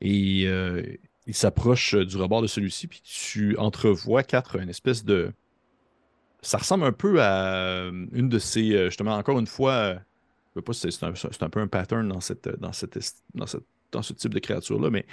Et 0.00 0.44
euh, 0.46 0.82
il 1.26 1.34
s'approche 1.34 1.94
du 1.94 2.16
rebord 2.16 2.42
de 2.42 2.46
celui-ci, 2.46 2.88
puis 2.88 3.00
tu 3.02 3.56
entrevois 3.58 4.22
quatre, 4.22 4.56
une 4.60 4.68
espèce 4.70 5.04
de. 5.04 5.32
Ça 6.42 6.58
ressemble 6.58 6.84
un 6.84 6.92
peu 6.92 7.22
à 7.22 7.54
euh, 7.56 8.06
une 8.12 8.28
de 8.28 8.38
ces. 8.38 8.72
euh, 8.74 8.86
Justement, 8.86 9.16
encore 9.16 9.38
une 9.38 9.46
fois, 9.46 9.94
je 10.54 10.60
sais 10.60 10.62
pas 10.62 10.72
si 10.72 10.92
c'est 10.92 11.42
un, 11.42 11.50
peu 11.50 11.60
un 11.60 11.68
pattern 11.68 12.08
dans, 12.08 12.20
cette, 12.20 12.48
dans, 12.60 12.72
cette, 12.72 12.98
dans, 13.34 14.02
ce 14.02 14.12
type 14.12 14.34
de 14.34 14.38
créature-là, 14.38 14.90
mais 14.90 15.06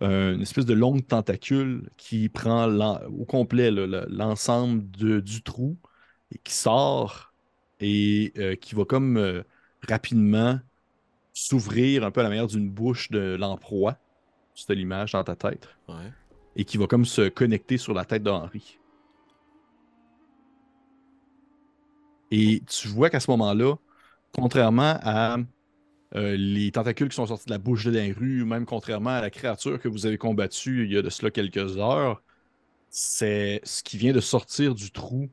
une 0.00 0.42
espèce 0.42 0.66
de 0.66 0.74
longue 0.74 1.04
tentacule 1.06 1.90
qui 1.96 2.28
prend 2.28 2.68
au 3.08 3.24
complet 3.24 3.70
l'ensemble 3.72 4.84
du 4.90 5.42
trou 5.42 5.76
et 6.32 6.38
qui 6.38 6.54
sort 6.54 7.27
et 7.80 8.32
euh, 8.38 8.56
qui 8.56 8.74
va 8.74 8.84
comme 8.84 9.16
euh, 9.16 9.42
rapidement 9.88 10.58
s'ouvrir 11.32 12.04
un 12.04 12.10
peu 12.10 12.20
à 12.20 12.24
la 12.24 12.28
manière 12.28 12.46
d'une 12.46 12.68
bouche 12.68 13.10
de 13.10 13.36
l'emproie. 13.38 13.98
C'est 14.54 14.74
l'image 14.74 15.12
dans 15.12 15.22
ta 15.22 15.36
tête. 15.36 15.68
Ouais. 15.88 16.12
Et 16.56 16.64
qui 16.64 16.78
va 16.78 16.86
comme 16.86 17.04
se 17.04 17.28
connecter 17.28 17.78
sur 17.78 17.94
la 17.94 18.04
tête 18.04 18.24
d'Henri. 18.24 18.78
Et 22.30 22.62
tu 22.66 22.88
vois 22.88 23.08
qu'à 23.08 23.20
ce 23.20 23.30
moment-là, 23.30 23.76
contrairement 24.32 24.98
à 25.02 25.38
euh, 26.14 26.36
les 26.36 26.72
tentacules 26.72 27.08
qui 27.08 27.16
sont 27.16 27.26
sortis 27.26 27.46
de 27.46 27.50
la 27.50 27.58
bouche 27.58 27.84
de 27.84 27.90
la 27.90 28.12
rue, 28.14 28.44
même 28.44 28.66
contrairement 28.66 29.10
à 29.10 29.20
la 29.20 29.30
créature 29.30 29.78
que 29.80 29.88
vous 29.88 30.06
avez 30.06 30.18
combattue 30.18 30.84
il 30.84 30.92
y 30.92 30.96
a 30.96 31.02
de 31.02 31.10
cela 31.10 31.30
quelques 31.30 31.76
heures, 31.78 32.22
c'est 32.90 33.60
ce 33.64 33.82
qui 33.82 33.98
vient 33.98 34.12
de 34.12 34.20
sortir 34.20 34.74
du 34.74 34.90
trou. 34.90 35.30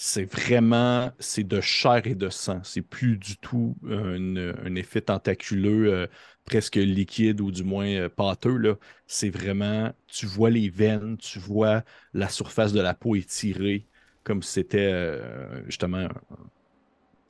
C'est 0.00 0.24
vraiment, 0.32 1.10
c'est 1.18 1.42
de 1.44 1.60
chair 1.60 2.06
et 2.06 2.14
de 2.14 2.28
sang. 2.28 2.62
C'est 2.62 2.82
plus 2.82 3.16
du 3.16 3.36
tout 3.36 3.76
un, 3.84 4.36
un 4.36 4.74
effet 4.76 5.00
tentaculeux, 5.00 5.92
euh, 5.92 6.06
presque 6.44 6.76
liquide 6.76 7.40
ou 7.40 7.50
du 7.50 7.64
moins 7.64 7.86
euh, 7.88 8.08
pâteux. 8.08 8.78
C'est 9.08 9.28
vraiment, 9.30 9.92
tu 10.06 10.26
vois 10.26 10.50
les 10.50 10.68
veines, 10.70 11.16
tu 11.18 11.40
vois 11.40 11.82
la 12.12 12.28
surface 12.28 12.72
de 12.72 12.80
la 12.80 12.94
peau 12.94 13.16
étirée, 13.16 13.88
comme 14.22 14.42
si 14.42 14.52
c'était 14.52 14.88
euh, 14.92 15.64
justement 15.66 15.98
un 15.98 16.08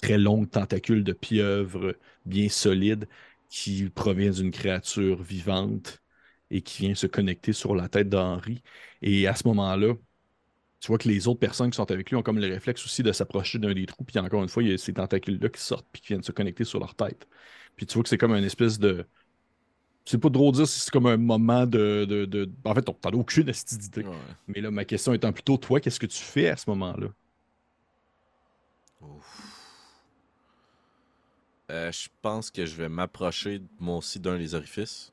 très 0.00 0.18
longue 0.18 0.50
tentacule 0.50 1.04
de 1.04 1.12
pieuvre 1.12 1.96
bien 2.24 2.48
solide 2.48 3.08
qui 3.48 3.88
provient 3.90 4.30
d'une 4.30 4.50
créature 4.50 5.22
vivante 5.22 6.02
et 6.50 6.62
qui 6.62 6.82
vient 6.86 6.94
se 6.94 7.06
connecter 7.06 7.52
sur 7.52 7.74
la 7.74 7.88
tête 7.88 8.08
d'Henri. 8.08 8.62
Et 9.02 9.26
à 9.26 9.34
ce 9.34 9.46
moment-là, 9.48 9.94
tu 10.80 10.88
vois 10.88 10.98
que 10.98 11.08
les 11.08 11.28
autres 11.28 11.40
personnes 11.40 11.70
qui 11.70 11.76
sont 11.76 11.90
avec 11.90 12.08
lui 12.10 12.16
ont 12.16 12.22
comme 12.22 12.38
le 12.38 12.46
réflexe 12.48 12.84
aussi 12.84 13.02
de 13.02 13.12
s'approcher 13.12 13.58
d'un 13.58 13.74
des 13.74 13.86
trous. 13.86 14.04
Puis 14.04 14.18
encore 14.18 14.42
une 14.42 14.48
fois, 14.48 14.62
il 14.62 14.70
y 14.70 14.72
a 14.74 14.78
ces 14.78 14.94
tentacules-là 14.94 15.48
qui 15.48 15.60
sortent 15.60 15.88
puis 15.92 16.00
qui 16.02 16.08
viennent 16.08 16.22
se 16.22 16.32
connecter 16.32 16.64
sur 16.64 16.78
leur 16.80 16.94
tête. 16.94 17.26
Puis 17.76 17.86
tu 17.86 17.94
vois 17.94 18.02
que 18.04 18.08
c'est 18.08 18.18
comme 18.18 18.34
une 18.34 18.44
espèce 18.44 18.78
de. 18.78 19.06
C'est 20.04 20.18
pas 20.18 20.30
trop 20.30 20.50
dire 20.52 20.66
si 20.66 20.80
c'est 20.80 20.90
comme 20.90 21.06
un 21.06 21.16
moment 21.18 21.66
de. 21.66 22.04
de, 22.08 22.24
de- 22.24 22.50
En 22.64 22.74
fait, 22.74 22.82
t'en 22.82 22.96
as 23.04 23.14
aucune 23.14 23.48
astuce 23.50 23.78
d'idée. 23.78 24.06
Ouais. 24.06 24.36
Mais 24.46 24.60
là, 24.60 24.70
ma 24.70 24.84
question 24.84 25.12
étant 25.12 25.32
plutôt, 25.32 25.56
toi, 25.58 25.80
qu'est-ce 25.80 26.00
que 26.00 26.06
tu 26.06 26.22
fais 26.22 26.48
à 26.48 26.56
ce 26.56 26.68
moment-là? 26.70 27.08
Ouf. 29.00 29.34
Euh, 31.70 31.90
je 31.92 32.08
pense 32.22 32.50
que 32.50 32.66
je 32.66 32.74
vais 32.76 32.88
m'approcher 32.90 33.62
moi 33.78 33.96
aussi 33.96 34.20
d'un 34.20 34.36
des 34.38 34.54
orifices. 34.54 35.12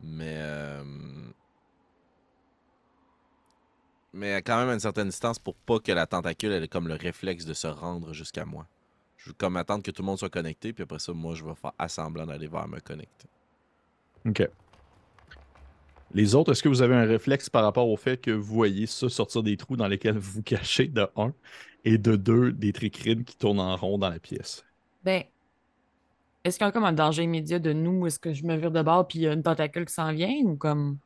Mais. 0.00 0.36
euh, 0.38 0.82
Mais 4.12 4.42
quand 4.42 4.58
même 4.58 4.68
à 4.68 4.74
une 4.74 4.80
certaine 4.80 5.08
distance 5.08 5.38
pour 5.38 5.54
pas 5.54 5.78
que 5.78 5.92
la 5.92 6.06
tentacule 6.06 6.52
ait 6.52 6.68
comme 6.68 6.88
le 6.88 6.94
réflexe 6.94 7.44
de 7.44 7.54
se 7.54 7.66
rendre 7.66 8.12
jusqu'à 8.12 8.44
moi. 8.44 8.66
Je 9.16 9.30
veux 9.30 9.34
comme 9.34 9.56
attendre 9.56 9.82
que 9.82 9.90
tout 9.90 10.02
le 10.02 10.06
monde 10.06 10.18
soit 10.18 10.30
connecté, 10.30 10.72
puis 10.72 10.82
après 10.82 10.98
ça, 10.98 11.12
moi, 11.12 11.34
je 11.34 11.44
vais 11.44 11.54
faire 11.54 11.72
assemblant 11.78 12.26
d'aller 12.26 12.46
vers 12.46 12.66
me 12.66 12.80
connecter. 12.80 13.28
OK. 14.26 14.48
Les 16.12 16.34
autres, 16.34 16.52
est-ce 16.52 16.62
que 16.62 16.68
vous 16.68 16.82
avez 16.82 16.94
un 16.94 17.04
réflexe 17.04 17.48
par 17.48 17.62
rapport 17.62 17.88
au 17.88 17.96
fait 17.96 18.16
que 18.16 18.30
vous 18.30 18.54
voyez 18.54 18.86
ça 18.86 19.08
sortir 19.08 19.42
des 19.42 19.56
trous 19.56 19.76
dans 19.76 19.86
lesquels 19.86 20.18
vous 20.18 20.32
vous 20.32 20.42
cachez, 20.42 20.88
de 20.88 21.06
un, 21.16 21.32
et 21.84 21.98
de 21.98 22.16
deux, 22.16 22.50
des 22.52 22.72
tricrines 22.72 23.24
qui 23.24 23.36
tournent 23.36 23.60
en 23.60 23.76
rond 23.76 23.98
dans 23.98 24.08
la 24.08 24.18
pièce? 24.18 24.64
Ben, 25.04 25.22
est-ce 26.42 26.58
qu'il 26.58 26.66
y 26.66 26.68
a 26.68 26.72
comme 26.72 26.84
un 26.84 26.92
danger 26.92 27.22
immédiat 27.22 27.58
de 27.58 27.72
nous? 27.72 28.06
Est-ce 28.06 28.18
que 28.18 28.32
je 28.32 28.44
me 28.44 28.56
vire 28.56 28.70
de 28.70 28.82
bord 28.82 29.06
puis 29.06 29.20
il 29.20 29.22
y 29.22 29.28
a 29.28 29.32
une 29.32 29.42
tentacule 29.42 29.84
qui 29.84 29.94
s'en 29.94 30.12
vient 30.12 30.34
ou 30.44 30.56
comme? 30.56 30.96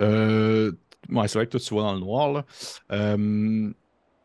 Euh, 0.00 0.72
ouais, 1.10 1.28
c'est 1.28 1.38
vrai 1.38 1.46
que 1.46 1.52
toi, 1.52 1.60
tu 1.60 1.74
vois 1.74 1.82
dans 1.82 1.94
le 1.94 2.00
noir, 2.00 2.32
là. 2.32 2.44
Euh, 2.92 3.72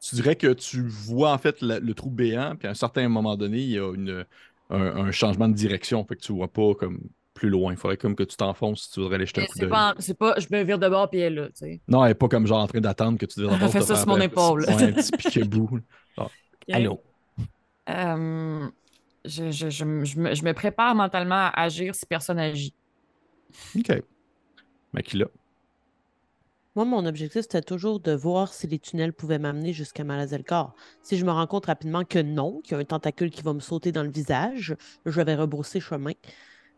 tu 0.01 0.15
dirais 0.15 0.35
que 0.35 0.53
tu 0.53 0.81
vois, 0.87 1.33
en 1.33 1.37
fait, 1.37 1.61
la- 1.61 1.79
le 1.79 1.93
trou 1.93 2.09
béant, 2.09 2.55
puis 2.55 2.67
à 2.67 2.71
un 2.71 2.73
certain 2.73 3.07
moment 3.09 3.35
donné, 3.37 3.57
il 3.59 3.69
y 3.71 3.77
a 3.79 3.93
une, 3.93 4.25
un, 4.69 4.81
un 5.07 5.11
changement 5.11 5.47
de 5.49 5.53
direction, 5.55 6.05
fait 6.05 6.15
que 6.15 6.21
tu 6.21 6.33
vois 6.33 6.51
pas 6.51 6.73
comme 6.75 7.01
plus 7.33 7.49
loin. 7.49 7.73
Il 7.73 7.77
faudrait 7.77 7.97
comme 7.97 8.15
que 8.15 8.23
tu 8.23 8.37
t'enfonces 8.37 8.83
si 8.83 8.91
tu 8.91 8.99
voudrais 9.01 9.15
aller 9.15 9.25
jeter 9.25 9.41
un 9.41 9.45
coup 9.45 9.57
C'est 9.57 9.59
d'œil. 9.59 9.69
pas, 9.69 9.95
c'est 9.99 10.13
pas, 10.17 10.35
je 10.39 10.47
me 10.51 10.63
vire 10.63 10.79
de 10.79 10.87
bord 10.89 11.09
puis 11.09 11.19
elle 11.19 11.33
est 11.33 11.35
là, 11.41 11.47
tu 11.47 11.53
sais. 11.55 11.81
Non, 11.87 12.05
elle 12.05 12.11
est 12.11 12.15
pas 12.15 12.27
comme 12.27 12.45
genre 12.45 12.59
en 12.61 12.67
train 12.67 12.81
d'attendre 12.81 13.17
que 13.17 13.25
tu 13.25 13.39
dises 13.39 13.49
Elle 13.61 13.69
fait 13.69 13.81
ça 13.81 13.95
sur 13.95 14.09
mon 14.09 14.19
épaule. 14.19 14.65
Ouais, 14.67 14.83
un 14.83 14.93
petit 14.93 15.11
piquet-bout. 15.13 15.79
Genre, 16.17 16.35
Allô? 16.71 17.03
Euh, 17.89 18.69
je, 19.25 19.51
je- 19.51 19.69
je 19.69 19.85
me- 19.85 20.05
je 20.05 20.19
me, 20.19 20.35
je 20.35 20.43
me 20.43 20.53
prépare 20.53 20.95
mentalement 20.95 21.35
à 21.35 21.61
agir 21.63 21.95
si 21.95 22.05
personne 22.05 22.39
agit. 22.39 22.75
OK. 23.77 24.01
Makila. 24.93 25.27
Moi, 26.79 26.85
mon 26.85 27.05
objectif, 27.05 27.41
c'était 27.41 27.61
toujours 27.61 27.99
de 27.99 28.13
voir 28.13 28.53
si 28.53 28.65
les 28.65 28.79
tunnels 28.79 29.11
pouvaient 29.11 29.37
m'amener 29.37 29.73
jusqu'à 29.73 30.05
Malazelkar. 30.05 30.73
Si 31.03 31.17
je 31.17 31.25
me 31.25 31.31
rends 31.31 31.45
compte 31.45 31.65
rapidement 31.65 32.05
que 32.05 32.19
non, 32.19 32.61
qu'il 32.61 32.71
y 32.71 32.75
a 32.75 32.77
un 32.77 32.85
tentacule 32.85 33.31
qui 33.31 33.41
va 33.41 33.51
me 33.51 33.59
sauter 33.59 33.91
dans 33.91 34.01
le 34.01 34.09
visage, 34.09 34.77
je 35.05 35.21
vais 35.21 35.35
rebrousser 35.35 35.81
chemin. 35.81 36.13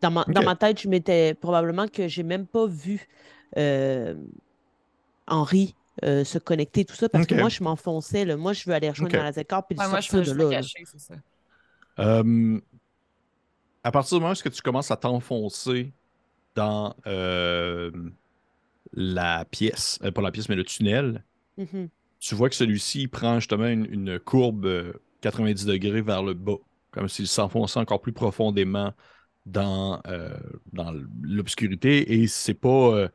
Dans 0.02 0.10
ma, 0.10 0.24
dans 0.24 0.42
Ok. 0.42 0.46
ma 0.46 0.56
tête, 0.56 0.82
je 0.82 0.90
m'étais 0.90 1.36
probablement 1.36 1.88
que 1.88 2.08
j'ai 2.08 2.24
même 2.24 2.48
pas 2.48 2.66
vu 2.66 3.08
euh, 3.60 4.16
Henri 5.28 5.76
euh, 6.04 6.24
se 6.24 6.40
connecter, 6.40 6.84
tout 6.84 6.96
ça, 6.96 7.08
parce 7.08 7.28
que 7.28 7.36
moi, 7.36 7.50
je 7.50 7.64
m'enfonçais. 7.64 8.26
là. 8.26 8.38
Moi, 8.38 8.54
je 8.54 8.68
veux 8.68 8.74
aller 8.74 8.90
rejoindre 8.90 9.14
Ok. 9.14 9.20
Malazelkar 9.20 9.68
puis 9.68 9.78
Ouais, 9.78 9.88
moi, 9.88 10.00
je 10.02 10.10
je 10.10 10.32
de 10.32 10.32
là. 10.32 10.50
cacher, 10.50 10.84
c'est 10.86 11.00
ça. 11.00 11.14
Euh, 12.00 12.60
à 13.84 13.92
partir 13.92 14.18
du 14.18 14.22
moment 14.24 14.34
où 14.34 14.50
tu 14.50 14.62
commences 14.64 14.90
à 14.90 14.98
t'enfoncer 14.98 15.94
dans 16.56 16.96
euh, 17.06 17.92
la 18.94 19.46
pièce, 19.46 20.00
euh, 20.04 20.12
pas 20.12 20.22
la 20.22 20.32
pièce, 20.32 20.50
mais 20.50 20.56
le 20.56 20.64
tunnel, 20.66 21.26
Mhm. 21.58 21.90
tu 22.20 22.36
vois 22.36 22.50
que 22.50 22.56
celui-ci 22.56 23.08
prend 23.08 23.40
justement 23.40 23.68
une, 23.68 23.86
une 23.92 24.20
courbe 24.20 24.66
euh, 24.66 24.94
90 25.22 25.66
degrés 25.66 26.02
vers 26.02 26.24
le 26.24 26.34
bas, 26.34 26.58
comme 26.92 27.08
s'il 27.10 27.28
s'enfonçait 27.28 27.80
encore 27.80 28.02
plus 28.02 28.14
profondément 28.14 28.94
dans, 29.46 30.02
euh, 30.08 30.38
dans 30.74 30.94
l'obscurité 31.24 32.22
et 32.22 32.28
c'est 32.28 32.54
pas. 32.54 32.70
euh, 32.96 33.10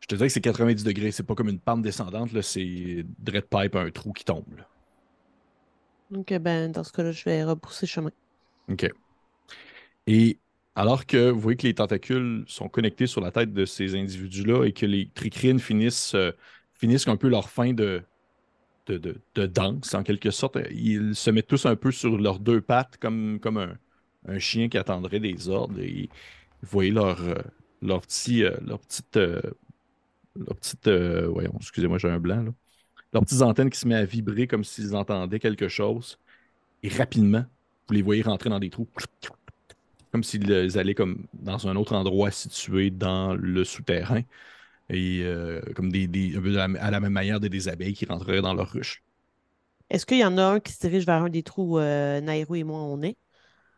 je 0.00 0.06
te 0.08 0.14
dirais 0.16 0.28
que 0.28 0.32
c'est 0.34 0.40
90 0.42 0.84
degrés, 0.84 1.12
c'est 1.12 1.22
pas 1.22 1.34
comme 1.34 1.48
une 1.48 1.60
pente 1.60 1.82
descendante, 1.82 2.32
là, 2.32 2.42
c'est 2.42 3.04
dread 3.18 3.44
pipe, 3.48 3.76
un 3.76 3.90
trou 3.90 4.12
qui 4.12 4.24
tombe. 4.24 4.54
là. 4.56 4.68
Donc, 6.10 6.32
ben, 6.32 6.70
dans 6.70 6.84
ce 6.84 6.92
cas-là, 6.92 7.10
je 7.10 7.24
vais 7.24 7.42
repousser 7.44 7.86
chemin. 7.86 8.12
OK. 8.68 8.92
Et 10.06 10.40
alors 10.74 11.06
que 11.06 11.30
vous 11.30 11.40
voyez 11.40 11.56
que 11.56 11.66
les 11.66 11.74
tentacules 11.74 12.44
sont 12.46 12.68
connectés 12.68 13.06
sur 13.06 13.20
la 13.20 13.30
tête 13.30 13.52
de 13.52 13.64
ces 13.66 13.94
individus-là 13.94 14.64
et 14.64 14.72
que 14.72 14.86
les 14.86 15.08
tricrines 15.08 15.58
finissent, 15.60 16.14
euh, 16.14 16.32
un 17.06 17.16
peu 17.16 17.28
leur 17.28 17.50
fin 17.50 17.72
de, 17.72 18.02
de, 18.86 19.46
danse, 19.46 19.94
en 19.94 20.02
quelque 20.02 20.30
sorte, 20.30 20.58
ils 20.70 21.14
se 21.14 21.30
mettent 21.30 21.46
tous 21.46 21.66
un 21.66 21.76
peu 21.76 21.92
sur 21.92 22.16
leurs 22.18 22.38
deux 22.40 22.60
pattes, 22.60 22.96
comme, 22.98 23.38
un, 24.26 24.38
chien 24.38 24.68
qui 24.68 24.78
attendrait 24.78 25.20
des 25.20 25.48
ordres. 25.48 25.74
Vous 25.80 26.68
voyez 26.68 26.90
leur, 26.90 27.20
euh, 27.20 27.98
petit, 28.00 28.42
petite. 28.42 29.16
euh, 29.16 29.40
leur 30.34 30.56
petite 30.56 30.88
voyons, 30.88 31.54
excusez-moi, 31.56 31.98
j'ai 31.98 32.08
un 32.08 32.18
blanc. 32.18 32.42
Là. 32.42 32.52
Leurs 33.12 33.22
petites 33.22 33.42
antennes 33.42 33.70
qui 33.70 33.78
se 33.78 33.86
mettent 33.86 33.98
à 33.98 34.04
vibrer 34.04 34.46
comme 34.46 34.64
s'ils 34.64 34.96
entendaient 34.96 35.38
quelque 35.38 35.68
chose. 35.68 36.18
Et 36.82 36.88
rapidement, 36.88 37.44
vous 37.88 37.94
les 37.94 38.02
voyez 38.02 38.22
rentrer 38.22 38.50
dans 38.50 38.58
des 38.58 38.70
trous. 38.70 38.88
Comme 40.12 40.24
s'ils 40.24 40.78
allaient 40.78 40.94
comme 40.94 41.26
dans 41.32 41.66
un 41.68 41.76
autre 41.76 41.94
endroit 41.94 42.30
situé 42.30 42.90
dans 42.90 43.34
le 43.34 43.64
souterrain. 43.64 44.22
Et 44.90 45.22
euh, 45.24 45.60
comme 45.76 45.92
des, 45.92 46.08
des- 46.08 46.36
un 46.36 46.42
peu 46.42 46.58
à 46.60 46.68
la- 46.68 46.82
à 46.82 46.90
la 46.90 47.00
même 47.00 47.12
manière 47.12 47.40
des, 47.40 47.48
des 47.48 47.68
abeilles 47.68 47.94
qui 47.94 48.06
rentreraient 48.06 48.42
dans 48.42 48.54
leur 48.54 48.70
ruche. 48.70 49.02
Est-ce 49.90 50.06
qu'il 50.06 50.18
y 50.18 50.24
en 50.24 50.38
a 50.38 50.42
un 50.44 50.58
qui 50.60 50.72
se 50.72 50.80
dirige 50.80 51.06
vers 51.06 51.22
un 51.22 51.28
des 51.28 51.42
trous 51.44 51.74
où 51.76 51.78
euh, 51.78 52.20
Nairo 52.20 52.54
et 52.56 52.64
moi 52.64 52.80
on 52.80 53.00
est? 53.02 53.16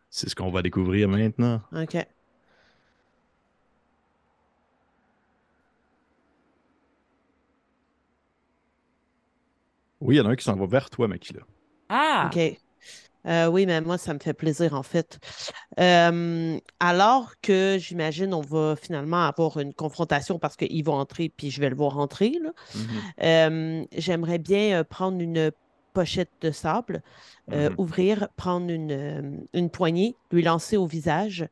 C'est 0.09 0.31
ce 0.31 0.35
qu'on 0.35 0.51
va 0.51 0.63
découvrir 0.63 1.09
maintenant. 1.11 1.61
OK. 1.73 2.07
Oui, 10.01 10.15
il 10.17 10.19
y 10.19 10.21
en 10.21 10.27
a 10.27 10.31
un 10.31 10.37
qui 10.37 10.45
s'en 10.45 10.55
va 10.57 10.67
vers 10.67 10.89
toi, 10.91 11.09
Makila. 11.09 11.41
Ah! 11.89 12.37
OK. 12.37 12.59
Euh, 13.27 13.47
oui, 13.47 13.67
mais 13.67 13.81
moi, 13.81 13.99
ça 13.99 14.13
me 14.15 14.19
fait 14.19 14.35
plaisir, 14.35 14.75
en 14.75 14.83
fait. 14.83 15.19
Euh, 15.81 16.59
alors 16.81 17.33
que 17.41 17.77
j'imagine 17.79 18.35
on 18.35 18.41
va 18.43 18.77
finalement 18.77 19.25
avoir 19.25 19.59
une 19.59 19.73
confrontation 19.75 20.39
parce 20.39 20.57
qu'il 20.57 20.85
va 20.85 20.93
entrer 20.93 21.31
puis 21.35 21.51
je 21.51 21.61
vais 21.61 21.71
le 21.71 21.77
voir 21.77 21.99
entrer, 21.99 22.39
là. 22.43 22.51
Euh, 23.23 23.85
j'aimerais 23.97 24.39
bien 24.39 24.85
prendre 24.85 25.21
une 25.21 25.51
pochette 25.93 26.31
de 26.41 26.51
sable, 26.51 27.03
Mhm. 27.49 27.75
ouvrir, 27.79 28.29
prendre 28.37 28.71
une, 28.71 29.47
une 29.53 29.71
poignée, 29.71 30.17
lui 30.33 30.43
lancer 30.43 30.77
au 30.77 30.87
visage 30.87 31.47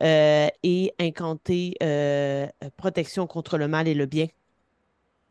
et 0.00 0.94
incanter 1.00 1.74
protection 2.76 3.26
contre 3.26 3.58
le 3.58 3.66
mal 3.68 3.88
et 3.88 3.94
le 3.94 4.06
bien 4.06 4.28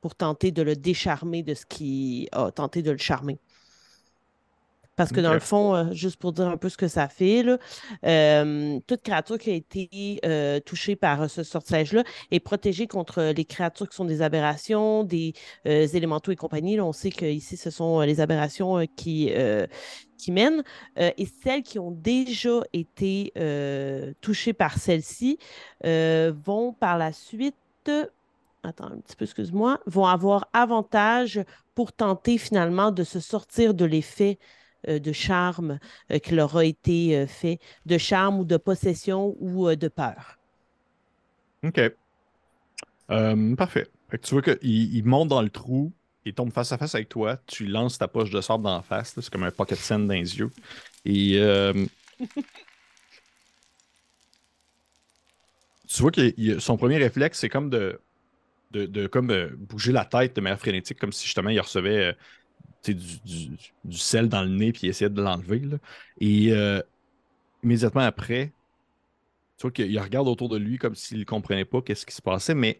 pour 0.01 0.15
tenter 0.15 0.51
de 0.51 0.61
le 0.61 0.75
décharmer 0.75 1.43
de 1.43 1.53
ce 1.53 1.65
qui 1.65 2.27
a 2.31 2.51
tenté 2.51 2.81
de 2.81 2.91
le 2.91 2.97
charmer. 2.97 3.39
Parce 4.97 5.11
que 5.11 5.21
dans 5.21 5.33
le 5.33 5.39
fond, 5.39 5.75
euh, 5.75 5.91
juste 5.91 6.17
pour 6.17 6.33
dire 6.33 6.47
un 6.47 6.57
peu 6.57 6.69
ce 6.69 6.75
que 6.75 6.87
ça 6.87 7.07
fait, 7.07 7.43
là, 7.43 7.59
euh, 8.03 8.79
toute 8.87 9.03
créature 9.03 9.37
qui 9.37 9.51
a 9.51 9.53
été 9.53 10.19
euh, 10.25 10.59
touchée 10.59 10.95
par 10.95 11.29
ce 11.29 11.43
sortilège-là 11.43 12.03
est 12.31 12.39
protégée 12.39 12.87
contre 12.87 13.31
les 13.35 13.45
créatures 13.45 13.87
qui 13.87 13.95
sont 13.95 14.05
des 14.05 14.23
aberrations, 14.23 15.03
des 15.03 15.33
élémentaux 15.65 16.31
et 16.31 16.35
compagnie. 16.35 16.75
Là, 16.75 16.83
on 16.83 16.93
sait 16.93 17.11
qu'ici, 17.11 17.57
ce 17.57 17.69
sont 17.69 18.01
les 18.01 18.19
aberrations 18.19 18.85
qui, 18.95 19.31
qui 20.17 20.31
mènent. 20.31 20.63
Et 20.97 21.27
celles 21.43 21.61
qui 21.61 21.77
ont 21.77 21.91
déjà 21.91 22.61
été 22.73 23.31
touchées 24.19 24.53
par 24.53 24.79
celle-ci 24.79 25.37
vont 25.83 26.73
par 26.73 26.97
la 26.97 27.13
suite 27.13 27.55
attends 28.63 28.85
un 28.85 28.97
petit 28.97 29.15
peu, 29.15 29.25
excuse-moi, 29.25 29.79
vont 29.85 30.05
avoir 30.05 30.49
avantage 30.53 31.41
pour 31.75 31.93
tenter 31.93 32.37
finalement 32.37 32.91
de 32.91 33.03
se 33.03 33.19
sortir 33.19 33.73
de 33.73 33.85
l'effet 33.85 34.39
de 34.85 35.11
charme 35.11 35.79
euh, 36.11 36.19
qui 36.19 36.33
leur 36.33 36.55
a 36.57 36.65
été 36.65 37.17
euh, 37.17 37.27
fait, 37.27 37.59
de 37.85 37.97
charme 37.97 38.39
ou 38.39 38.45
de 38.45 38.57
possession 38.57 39.35
ou 39.39 39.67
euh, 39.67 39.75
de 39.75 39.87
peur. 39.87 40.37
OK. 41.63 41.79
Euh, 43.11 43.55
parfait. 43.55 43.87
Fait 44.09 44.17
que 44.17 44.25
tu 44.25 44.33
vois 44.33 44.41
qu'il 44.41 44.95
il 44.95 45.05
monte 45.05 45.29
dans 45.29 45.41
le 45.41 45.49
trou, 45.49 45.91
il 46.25 46.33
tombe 46.33 46.51
face 46.51 46.71
à 46.71 46.77
face 46.77 46.95
avec 46.95 47.09
toi, 47.09 47.37
tu 47.47 47.65
lances 47.65 47.97
ta 47.97 48.07
poche 48.07 48.29
de 48.29 48.41
sable 48.41 48.63
dans 48.63 48.75
la 48.75 48.81
face, 48.81 49.13
c'est 49.15 49.29
comme 49.29 49.43
un 49.43 49.51
pocket 49.51 49.77
sand 49.77 50.07
dans 50.07 50.13
les 50.13 50.37
yeux. 50.39 50.51
Et 51.05 51.39
euh, 51.39 51.85
tu 55.87 56.01
vois 56.01 56.11
que 56.11 56.59
son 56.59 56.77
premier 56.77 56.97
réflexe, 56.97 57.39
c'est 57.39 57.49
comme 57.49 57.69
de, 57.69 57.99
de, 58.71 59.07
comme, 59.07 59.31
euh, 59.31 59.49
bouger 59.57 59.91
la 59.91 60.05
tête 60.05 60.35
de 60.35 60.41
manière 60.41 60.59
frénétique, 60.59 60.99
comme 60.99 61.11
si 61.11 61.25
justement 61.25 61.49
il 61.49 61.59
recevait 61.59 62.07
euh, 62.07 62.13
du, 62.85 63.19
du- 63.83 63.97
sel 63.97 64.29
dans 64.29 64.43
le 64.43 64.49
nez 64.49 64.71
puis 64.71 64.81
il 64.83 64.89
essayait 64.89 65.09
de 65.09 65.21
l'enlever. 65.21 65.63
Et 66.19 66.51
euh, 66.51 66.81
immédiatement 67.63 68.01
après, 68.01 68.53
tu 69.57 69.63
vois 69.63 69.71
qu'il 69.71 69.99
regarde 69.99 70.27
autour 70.27 70.49
de 70.49 70.57
lui 70.57 70.77
comme 70.77 70.95
s'il 70.95 71.19
ne 71.19 71.23
comprenait 71.23 71.65
pas 71.65 71.81
qu'est-ce 71.81 72.05
qui 72.05 72.13
se 72.15 72.21
passait, 72.21 72.55
mais 72.55 72.79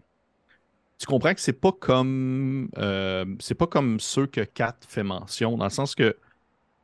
tu 1.00 1.06
comprends 1.08 1.34
que 1.34 1.42
c'est 1.42 1.54
pas 1.54 1.72
comme 1.72 2.70
euh, 2.78 3.26
c'est 3.40 3.56
pas 3.56 3.68
comme 3.68 4.00
ceux 4.00 4.28
que 4.28 4.42
Kat 4.42 4.78
fait 4.88 5.04
mention, 5.04 5.58
dans 5.58 5.66
le 5.66 5.70
sens 5.72 5.96
que 5.96 6.18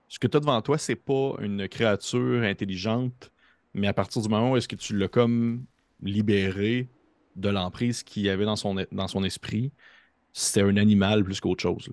ce 0.09 0.19
que 0.19 0.27
tu 0.27 0.37
as 0.37 0.39
devant 0.39 0.61
toi, 0.61 0.77
c'est 0.77 0.95
pas 0.95 1.35
une 1.41 1.67
créature 1.67 2.43
intelligente, 2.43 3.31
mais 3.73 3.87
à 3.87 3.93
partir 3.93 4.21
du 4.21 4.29
moment 4.29 4.51
où 4.51 4.57
est-ce 4.57 4.67
que 4.67 4.75
tu 4.75 4.97
l'as 4.97 5.07
comme 5.07 5.65
libéré 6.01 6.89
de 7.35 7.49
l'emprise 7.49 8.03
qu'il 8.03 8.23
y 8.23 8.29
avait 8.29 8.45
dans 8.45 8.55
son, 8.55 8.75
dans 8.91 9.07
son 9.07 9.23
esprit, 9.23 9.71
c'était 10.33 10.61
un 10.63 10.77
animal 10.77 11.23
plus 11.23 11.39
qu'autre 11.41 11.63
chose. 11.63 11.89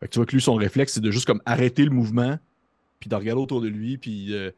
Fait 0.00 0.06
que 0.06 0.12
tu 0.12 0.18
vois 0.18 0.26
que 0.26 0.32
lui, 0.32 0.40
son 0.40 0.54
réflexe, 0.54 0.94
c'est 0.94 1.00
de 1.00 1.10
juste 1.10 1.26
comme 1.26 1.42
arrêter 1.44 1.84
le 1.84 1.90
mouvement, 1.90 2.38
puis 3.00 3.08
de 3.08 3.14
regarder 3.14 3.42
autour 3.42 3.60
de 3.60 3.68
lui, 3.68 3.98
puis 3.98 4.34
euh, 4.34 4.50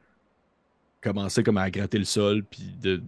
commencer 1.00 1.42
comme 1.42 1.56
à 1.56 1.70
gratter 1.70 1.98
le 1.98 2.04
sol, 2.04 2.44
puis 2.44 2.76
de, 2.80 3.02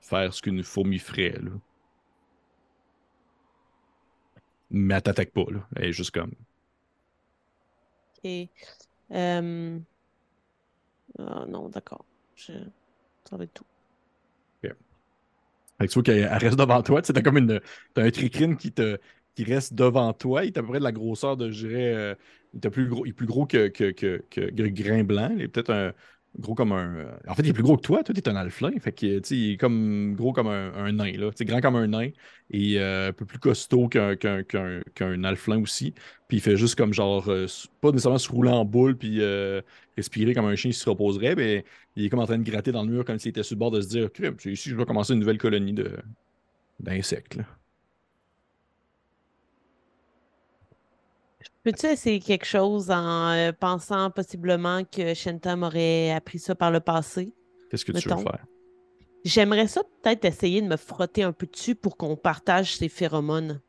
faire 0.00 0.32
ce 0.32 0.42
qu'une 0.42 0.62
fourmi 0.62 0.98
ferait. 0.98 1.38
Là. 1.40 1.50
Mais 4.70 4.94
elle 4.94 5.02
t'attaque 5.02 5.30
pas, 5.30 5.44
là. 5.50 5.66
Elle 5.76 5.86
est 5.86 5.92
juste 5.92 6.10
comme. 6.10 6.32
Et 8.24 8.48
euh, 9.10 9.78
ah, 11.18 11.44
non, 11.48 11.68
d'accord. 11.68 12.04
Je... 12.36 12.52
Ça 13.28 13.36
va 13.36 13.44
être 13.44 13.54
tout. 13.54 13.64
Fait 15.82 15.88
que 15.88 15.92
tu 15.92 15.94
vois 15.94 16.02
qu'elle 16.04 16.18
elle 16.18 16.38
reste 16.38 16.56
devant 16.56 16.82
toi. 16.82 17.02
Tu 17.02 17.08
sais, 17.08 17.12
t'as 17.12 17.22
comme 17.22 17.38
une. 17.38 17.60
T'as 17.94 18.04
un 18.04 18.10
tricrine 18.10 18.56
qui 18.56 18.70
te 18.70 18.98
qui 19.34 19.44
reste 19.44 19.74
devant 19.74 20.12
toi. 20.12 20.44
Il 20.44 20.48
est 20.48 20.58
à 20.58 20.62
peu 20.62 20.68
près 20.68 20.78
de 20.78 20.84
la 20.84 20.92
grosseur 20.92 21.36
de, 21.36 21.50
je 21.50 21.66
dirais. 21.66 21.94
euh, 21.94 22.14
il, 22.54 22.64
est 22.66 22.70
plus 22.70 22.88
gros, 22.88 23.06
il 23.06 23.10
est 23.10 23.12
plus 23.12 23.26
gros 23.26 23.46
que, 23.46 23.68
que, 23.68 23.90
que, 23.90 24.50
Grain 24.68 25.04
Blanc. 25.04 25.30
Il 25.34 25.42
est 25.42 25.48
peut-être 25.48 25.70
un. 25.72 25.92
Gros 26.38 26.54
comme 26.54 26.72
un. 26.72 26.96
euh, 26.96 27.16
En 27.28 27.34
fait, 27.34 27.42
il 27.42 27.50
est 27.50 27.52
plus 27.52 27.62
gros 27.62 27.76
que 27.76 27.82
toi. 27.82 28.02
Toi, 28.02 28.14
t'es 28.14 28.26
un 28.28 28.36
alflin. 28.36 28.70
Fait 28.80 28.92
que, 28.92 29.04
il 29.34 29.52
est 29.52 29.56
comme 29.58 30.14
gros 30.14 30.32
comme 30.32 30.46
un, 30.48 30.92
nain, 30.92 31.12
là. 31.12 31.30
Tu 31.30 31.36
sais, 31.38 31.44
grand 31.44 31.60
comme 31.60 31.76
un 31.76 31.86
nain. 31.88 32.08
Et 32.50 32.78
euh, 32.78 33.08
un 33.10 33.12
peu 33.12 33.26
plus 33.26 33.38
costaud 33.38 33.88
qu'un 33.88 34.16
qu'un 34.16 35.24
alflin 35.24 35.60
aussi. 35.60 35.92
Puis 36.28 36.38
il 36.38 36.40
fait 36.40 36.56
juste 36.56 36.74
comme 36.76 36.92
genre. 36.94 37.24
pas 37.80 37.90
nécessairement 37.90 38.18
se 38.18 38.30
rouler 38.30 38.50
en 38.50 38.64
boule. 38.64 38.96
Puis 38.96 39.20
respirer 39.96 40.34
comme 40.34 40.46
un 40.46 40.56
chien 40.56 40.70
qui 40.70 40.76
se 40.78 40.88
reposerait. 40.88 41.34
Mais 41.36 41.64
il 41.96 42.04
est 42.06 42.08
comme 42.08 42.20
en 42.20 42.26
train 42.26 42.38
de 42.38 42.48
gratter 42.50 42.72
dans 42.72 42.82
le 42.84 42.90
mur 42.90 43.04
comme 43.04 43.18
s'il 43.18 43.30
était 43.30 43.42
sur 43.42 43.54
le 43.56 43.58
bord 43.60 43.70
de 43.70 43.80
se 43.80 43.88
dire 43.88 44.08
c'est 44.38 44.52
ici 44.52 44.70
je 44.70 44.76
vais 44.76 44.84
commencer 44.86 45.12
une 45.12 45.20
nouvelle 45.20 45.38
colonie 45.38 45.72
de 45.74 45.98
d'insectes. 46.80 47.36
là. 47.36 47.61
Peux-tu 51.64 51.86
essayer 51.86 52.18
quelque 52.18 52.44
chose 52.44 52.90
en 52.90 53.30
euh, 53.30 53.52
pensant 53.52 54.10
possiblement 54.10 54.82
que 54.84 55.14
Shenta 55.14 55.54
m'aurait 55.54 56.10
appris 56.10 56.40
ça 56.40 56.54
par 56.54 56.70
le 56.70 56.80
passé? 56.80 57.32
Qu'est-ce 57.70 57.84
que 57.84 57.92
tu 57.92 58.08
veux 58.08 58.16
faire? 58.16 58.44
J'aimerais 59.24 59.68
ça 59.68 59.82
peut-être 60.02 60.24
essayer 60.24 60.60
de 60.60 60.66
me 60.66 60.76
frotter 60.76 61.22
un 61.22 61.32
peu 61.32 61.46
dessus 61.46 61.76
pour 61.76 61.96
qu'on 61.96 62.16
partage 62.16 62.76
ses 62.76 62.88
phéromones. 62.88 63.60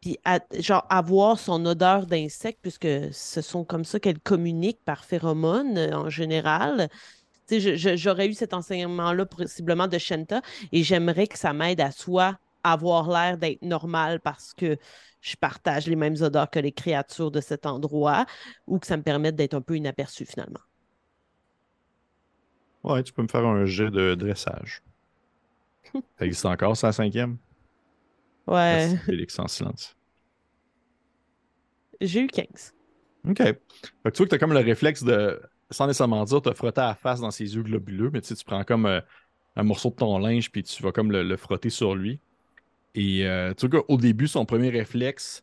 Puis, 0.00 0.18
à- 0.24 0.40
genre, 0.58 0.86
avoir 0.88 1.38
son 1.38 1.64
odeur 1.66 2.06
d'insecte, 2.06 2.58
puisque 2.62 2.88
ce 3.12 3.40
sont 3.42 3.64
comme 3.64 3.84
ça 3.84 4.00
qu'elle 4.00 4.18
communique 4.18 4.80
par 4.84 5.04
phéromones 5.04 5.76
euh, 5.76 5.94
en 5.94 6.08
général. 6.08 6.88
J'aurais 7.50 8.28
eu 8.28 8.32
cet 8.32 8.54
enseignement-là 8.54 9.26
possiblement 9.26 9.86
de 9.86 9.98
Shenta 9.98 10.40
et 10.72 10.82
j'aimerais 10.82 11.26
que 11.26 11.38
ça 11.38 11.52
m'aide 11.52 11.82
à 11.82 11.90
soit 11.90 12.38
avoir 12.64 13.08
l'air 13.10 13.38
d'être 13.38 13.62
normal 13.62 14.20
parce 14.20 14.54
que 14.54 14.78
je 15.20 15.36
partage 15.36 15.86
les 15.86 15.96
mêmes 15.96 16.16
odeurs 16.22 16.50
que 16.50 16.58
les 16.58 16.72
créatures 16.72 17.30
de 17.30 17.40
cet 17.40 17.66
endroit 17.66 18.26
ou 18.66 18.78
que 18.78 18.86
ça 18.86 18.96
me 18.96 19.02
permette 19.02 19.36
d'être 19.36 19.54
un 19.54 19.62
peu 19.62 19.76
inaperçu 19.76 20.24
finalement. 20.26 20.60
Ouais, 22.84 23.02
tu 23.02 23.12
peux 23.12 23.22
me 23.22 23.28
faire 23.28 23.44
un 23.44 23.64
jet 23.64 23.90
de 23.90 24.14
dressage. 24.14 24.82
Ça 26.18 26.24
existe 26.24 26.46
encore, 26.46 26.74
ça, 26.76 26.86
la 26.88 26.92
cinquième? 26.94 27.38
Ouais, 28.46 28.88
Merci, 28.88 28.98
Félix 28.98 29.38
en 29.38 29.46
silence. 29.46 29.96
j'ai 32.02 32.20
eu 32.20 32.26
15. 32.26 32.74
OK. 33.28 33.38
Fait 33.38 33.54
que 34.04 34.10
tu 34.10 34.18
vois 34.18 34.26
que 34.26 34.30
tu 34.30 34.34
as 34.34 34.38
comme 34.38 34.52
le 34.52 34.60
réflexe 34.60 35.04
de 35.04 35.40
sans 35.70 35.86
nécessairement 35.86 36.24
dire, 36.24 36.42
te 36.42 36.52
frotter 36.52 36.80
à 36.82 36.88
la 36.88 36.94
face 36.94 37.20
dans 37.20 37.30
ses 37.30 37.54
yeux 37.54 37.62
globuleux, 37.62 38.10
mais 38.12 38.20
tu 38.20 38.28
sais, 38.28 38.34
tu 38.34 38.44
prends 38.44 38.62
comme 38.64 38.84
euh, 38.86 39.00
un 39.56 39.62
morceau 39.62 39.90
de 39.90 39.94
ton 39.96 40.18
linge, 40.18 40.50
puis 40.52 40.62
tu 40.62 40.82
vas 40.82 40.92
comme 40.92 41.10
le, 41.12 41.22
le 41.22 41.36
frotter 41.38 41.70
sur 41.70 41.94
lui. 41.94 42.20
Et 42.94 43.26
euh, 43.26 43.54
tu 43.54 43.68
vois 43.68 43.82
qu'au 43.82 43.96
début, 43.96 44.28
son 44.28 44.44
premier 44.46 44.70
réflexe, 44.70 45.42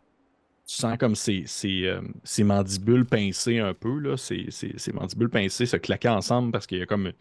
tu 0.67 0.75
sens 0.75 0.97
comme 0.97 1.15
ses, 1.15 1.45
ses, 1.47 1.85
euh, 1.87 2.01
ses 2.23 2.43
mandibules 2.43 3.05
pincées 3.05 3.59
un 3.59 3.73
peu, 3.73 3.99
là, 3.99 4.17
ses, 4.17 4.51
ses- 4.51 4.77
ses 4.77 4.93
mandibules 4.93 5.29
pincées 5.29 5.65
se 5.67 5.77
claquer 5.77 6.09
ensemble 6.09 6.51
parce 6.51 6.67
qu'il 6.67 6.79
y 6.79 6.81
a 6.83 6.85
comme 6.87 7.13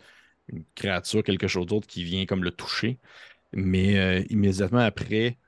une 0.49 0.65
créature, 0.75 1.23
quelque 1.25 1.49
chose 1.49 1.67
d'autre 1.67 1.87
qui 1.89 2.05
vient 2.05 2.27
comme 2.27 2.45
le 2.45 2.53
toucher. 2.53 2.99
Mais 3.53 3.99
euh, 3.99 4.25
immédiatement 4.31 4.81
après, 4.81 5.39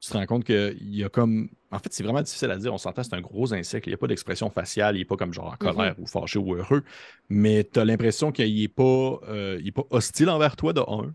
tu 0.00 0.10
te 0.10 0.16
rends 0.16 0.26
compte 0.26 0.44
qu'il 0.44 0.76
y 0.94 1.04
a 1.04 1.08
comme. 1.10 1.50
En 1.72 1.78
fait, 1.80 1.92
c'est 1.92 2.02
vraiment 2.04 2.22
difficile 2.22 2.50
à 2.50 2.58
dire. 2.58 2.72
On 2.74 2.78
s'entend, 2.78 3.02
c'est 3.04 3.14
un 3.14 3.20
gros 3.20 3.52
insecte. 3.54 3.86
Il 3.86 3.90
n'y 3.90 3.94
a 3.94 3.98
pas 3.98 4.06
d'expression 4.08 4.50
faciale. 4.50 4.96
Il 4.96 5.00
n'est 5.00 5.04
pas 5.06 5.16
comme 5.16 5.32
genre 5.34 5.52
en 5.52 5.56
colère 5.56 5.98
ou 5.98 6.06
fâché 6.06 6.38
ou 6.38 6.54
heureux. 6.54 6.84
Mais 7.30 7.64
tu 7.64 7.80
as 7.80 7.84
l'impression 7.84 8.32
qu'il 8.32 8.54
n'est 8.60 8.68
pas, 8.68 9.20
euh, 9.28 9.58
il 9.60 9.68
est 9.68 9.72
pas 9.72 9.84
hostile 9.90 10.30
envers 10.30 10.56
toi, 10.56 10.72
de 10.72 10.80
un. 10.80 11.14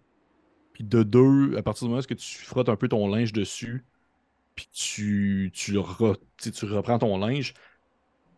Puis 0.73 0.83
de 0.83 1.03
deux, 1.03 1.55
à 1.57 1.63
partir 1.63 1.85
du 1.85 1.89
moment 1.89 1.97
où 1.97 1.99
est-ce 1.99 2.07
que 2.07 2.13
tu 2.15 2.37
frottes 2.39 2.69
un 2.69 2.75
peu 2.75 2.87
ton 2.87 3.07
linge 3.07 3.33
dessus, 3.33 3.85
puis 4.55 4.67
tu, 4.71 5.51
tu, 5.53 5.73
re- 5.75 6.17
tu 6.37 6.65
reprends 6.65 6.99
ton 6.99 7.17
linge, 7.17 7.53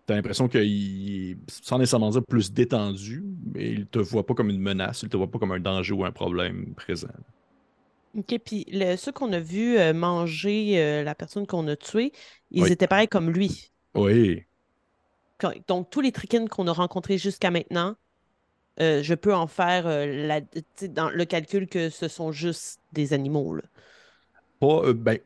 tu 0.07 0.13
as 0.13 0.15
l'impression 0.17 0.47
qu'il 0.47 1.31
est, 1.31 1.38
sans 1.49 1.79
nécessairement 1.79 2.11
dire 2.11 2.23
plus 2.25 2.51
détendu, 2.51 3.23
mais 3.53 3.71
il 3.71 3.88
te 3.88 3.99
voit 3.99 4.25
pas 4.25 4.33
comme 4.33 4.49
une 4.49 4.61
menace, 4.61 5.03
il 5.03 5.09
te 5.09 5.17
voit 5.17 5.31
pas 5.31 5.39
comme 5.39 5.51
un 5.51 5.59
danger 5.59 5.93
ou 5.93 6.05
un 6.05 6.11
problème 6.11 6.73
présent. 6.75 7.07
OK, 8.17 8.39
puis 8.45 8.65
le- 8.71 8.95
ceux 8.95 9.11
qu'on 9.11 9.33
a 9.33 9.39
vus 9.39 9.77
euh, 9.77 9.93
manger 9.93 10.79
euh, 10.79 11.03
la 11.03 11.15
personne 11.15 11.45
qu'on 11.45 11.67
a 11.67 11.75
tuée, 11.75 12.11
ils 12.51 12.63
Oui. 12.63 12.71
étaient 12.71 12.88
pareils 12.88 13.07
comme 13.07 13.29
lui. 13.29 13.71
Oui. 13.93 14.43
Donc, 15.67 15.89
tous 15.89 16.01
les 16.01 16.11
trickins 16.11 16.47
qu'on 16.47 16.67
a 16.67 16.71
rencontrés 16.71 17.17
jusqu'à 17.17 17.51
maintenant, 17.51 17.95
euh, 18.82 19.01
je 19.03 19.13
peux 19.13 19.34
en 19.34 19.47
faire 19.47 19.88
euh, 19.88 20.05
le 20.05 21.23
calcul 21.23 21.67
que 21.67 21.89
ce 21.89 22.07
sont 22.07 22.32
juste 22.32 22.82
des 22.93 23.13
animaux. 23.13 23.57
Pas, 24.59 24.82
euh, 24.86 24.93
ben. 24.93 25.19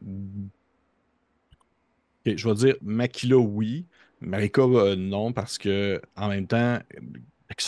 je 2.25 2.47
vais 2.47 2.55
dire 2.55 2.75
Makila, 2.81 3.37
oui. 3.37 3.85
Marika, 4.21 4.61
euh, 4.61 4.95
non, 4.95 5.31
parce 5.31 5.57
que 5.57 6.01
en 6.15 6.27
même 6.27 6.45
temps, 6.45 6.79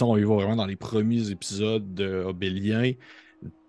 on 0.01 0.17
y 0.17 0.23
va 0.23 0.35
vraiment 0.35 0.55
dans 0.55 0.65
les 0.65 0.75
premiers 0.75 1.31
épisodes 1.31 1.93
de 1.93 2.23
Obélien, 2.25 2.91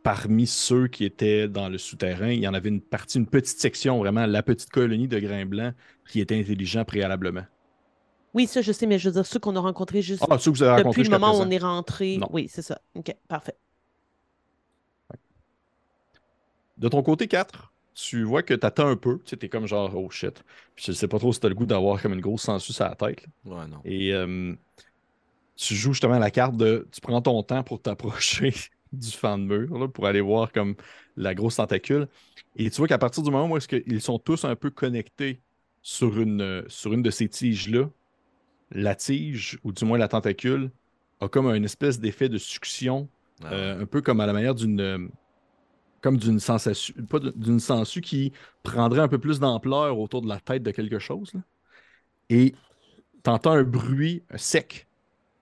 parmi 0.03 0.47
ceux 0.47 0.89
qui 0.89 1.05
étaient 1.05 1.49
dans 1.49 1.69
le 1.69 1.79
souterrain, 1.79 2.31
il 2.31 2.41
y 2.41 2.49
en 2.49 2.55
avait 2.55 2.69
une 2.69 2.81
partie, 2.81 3.19
une 3.19 3.27
petite 3.27 3.61
section, 3.61 3.99
vraiment, 3.99 4.27
la 4.27 4.43
petite 4.43 4.71
colonie 4.71 5.09
de 5.09 5.19
grains 5.19 5.47
blancs 5.47 5.75
qui 6.09 6.21
était 6.21 6.39
intelligent 6.39 6.85
préalablement. 6.85 7.45
Oui, 8.35 8.47
ça, 8.47 8.63
je 8.63 8.73
sais, 8.73 8.87
mais 8.87 8.99
je 8.99 9.09
veux 9.09 9.15
dire, 9.15 9.27
ceux 9.27 9.39
qu'on 9.39 9.57
a 9.57 9.61
rencontrés 9.61 10.01
juste 10.03 10.25
Ah, 10.29 10.39
ceux 10.39 10.51
que 10.53 10.57
vous 10.57 10.63
avez 10.63 10.73
rencontrés 10.83 11.03
depuis 11.03 11.11
le 11.11 11.19
moment 11.19 11.37
où 11.39 11.43
on 11.43 11.51
est 11.51 11.59
rentré. 11.59 12.17
Non. 12.17 12.29
Oui, 12.33 12.49
c'est 12.49 12.63
ça. 12.63 12.81
OK, 12.95 13.15
parfait. 13.29 13.57
De 16.79 16.89
ton 16.89 17.03
côté 17.03 17.29
4, 17.29 17.73
tu 17.95 18.25
vois 18.25 18.43
que 18.43 18.55
t'attends 18.55 18.89
un 18.89 18.97
peu. 18.97 19.19
Tu 19.19 19.31
sais, 19.31 19.37
t'es 19.37 19.49
comme 19.49 19.67
genre, 19.67 19.95
oh 19.95 20.11
shit. 20.11 20.43
Puis 20.75 20.87
je 20.87 20.93
sais 20.93 21.09
pas 21.09 21.19
trop 21.19 21.33
si 21.33 21.41
t'as 21.41 21.49
le 21.49 21.55
goût 21.55 21.67
d'avoir 21.67 22.01
comme 22.01 22.15
une 22.15 22.21
grosse 22.21 22.43
sangsue 22.43 22.73
sur 22.73 22.85
la 22.85 22.95
tête. 22.95 23.23
là. 23.45 23.55
Ouais, 23.57 23.67
non. 23.69 23.79
Et 23.85 24.13
euh, 24.15 24.55
tu 25.57 25.75
joues 25.75 25.93
justement 25.93 26.19
la 26.19 26.31
carte 26.31 26.57
de. 26.57 26.89
Tu 26.91 27.01
prends 27.01 27.21
ton 27.21 27.43
temps 27.43 27.63
pour 27.63 27.81
t'approcher 27.81 28.55
du 28.93 29.11
fan 29.11 29.47
de 29.47 29.59
mur 29.59 29.79
là, 29.79 29.89
pour 29.89 30.07
aller 30.07 30.21
voir 30.23 30.51
comme 30.51 30.75
la 31.17 31.35
grosse 31.35 31.57
tentacule. 31.57 32.09
Et 32.57 32.71
tu 32.71 32.79
vois 32.79 32.89
qu'à 32.89 32.99
partir 32.99 33.23
du 33.23 33.31
moment 33.31 33.53
où 33.53 33.57
est-ce 33.59 33.69
qu'ils 33.69 34.01
sont 34.01 34.19
tous 34.19 34.45
un 34.45 34.57
peu 34.57 34.71
connectés 34.71 35.41
sur 35.83 36.19
une, 36.19 36.65
sur 36.69 36.93
une 36.93 37.03
de 37.03 37.11
ces 37.11 37.29
tiges-là, 37.29 37.89
la 38.73 38.95
tige, 38.95 39.59
ou 39.65 39.73
du 39.73 39.85
moins 39.85 39.99
la 39.99 40.09
tentacule, 40.09 40.71
a 41.21 41.29
comme 41.29 41.47
une 41.55 41.65
espèce 41.65 42.01
d'effet 42.01 42.29
de 42.29 42.39
succion 42.39 43.09
Ah, 43.45 43.53
euh, 43.53 43.83
un 43.83 43.87
peu 43.87 44.03
comme 44.03 44.21
à 44.21 44.27
la 44.27 44.33
manière 44.33 44.55
d'une. 44.55 44.81
euh, 44.81 45.09
Comme 46.01 46.17
d'une 46.17 46.41
sensation. 46.41 46.95
Pas 47.09 47.21
d'une 47.21 47.61
sangsue 47.61 48.01
qui 48.01 48.33
prendrait 48.65 49.01
un 49.03 49.09
peu 49.09 49.19
plus 49.19 49.39
d'ampleur 49.39 49.99
autour 50.01 50.23
de 50.23 50.29
la 50.29 50.41
tête 50.41 50.63
de 50.65 50.73
quelque 50.73 50.99
chose. 50.99 51.33
là. 51.35 51.41
Et 52.31 52.55
t'entends 53.23 53.53
un 53.53 53.65
bruit 53.65 54.25
sec 54.37 54.89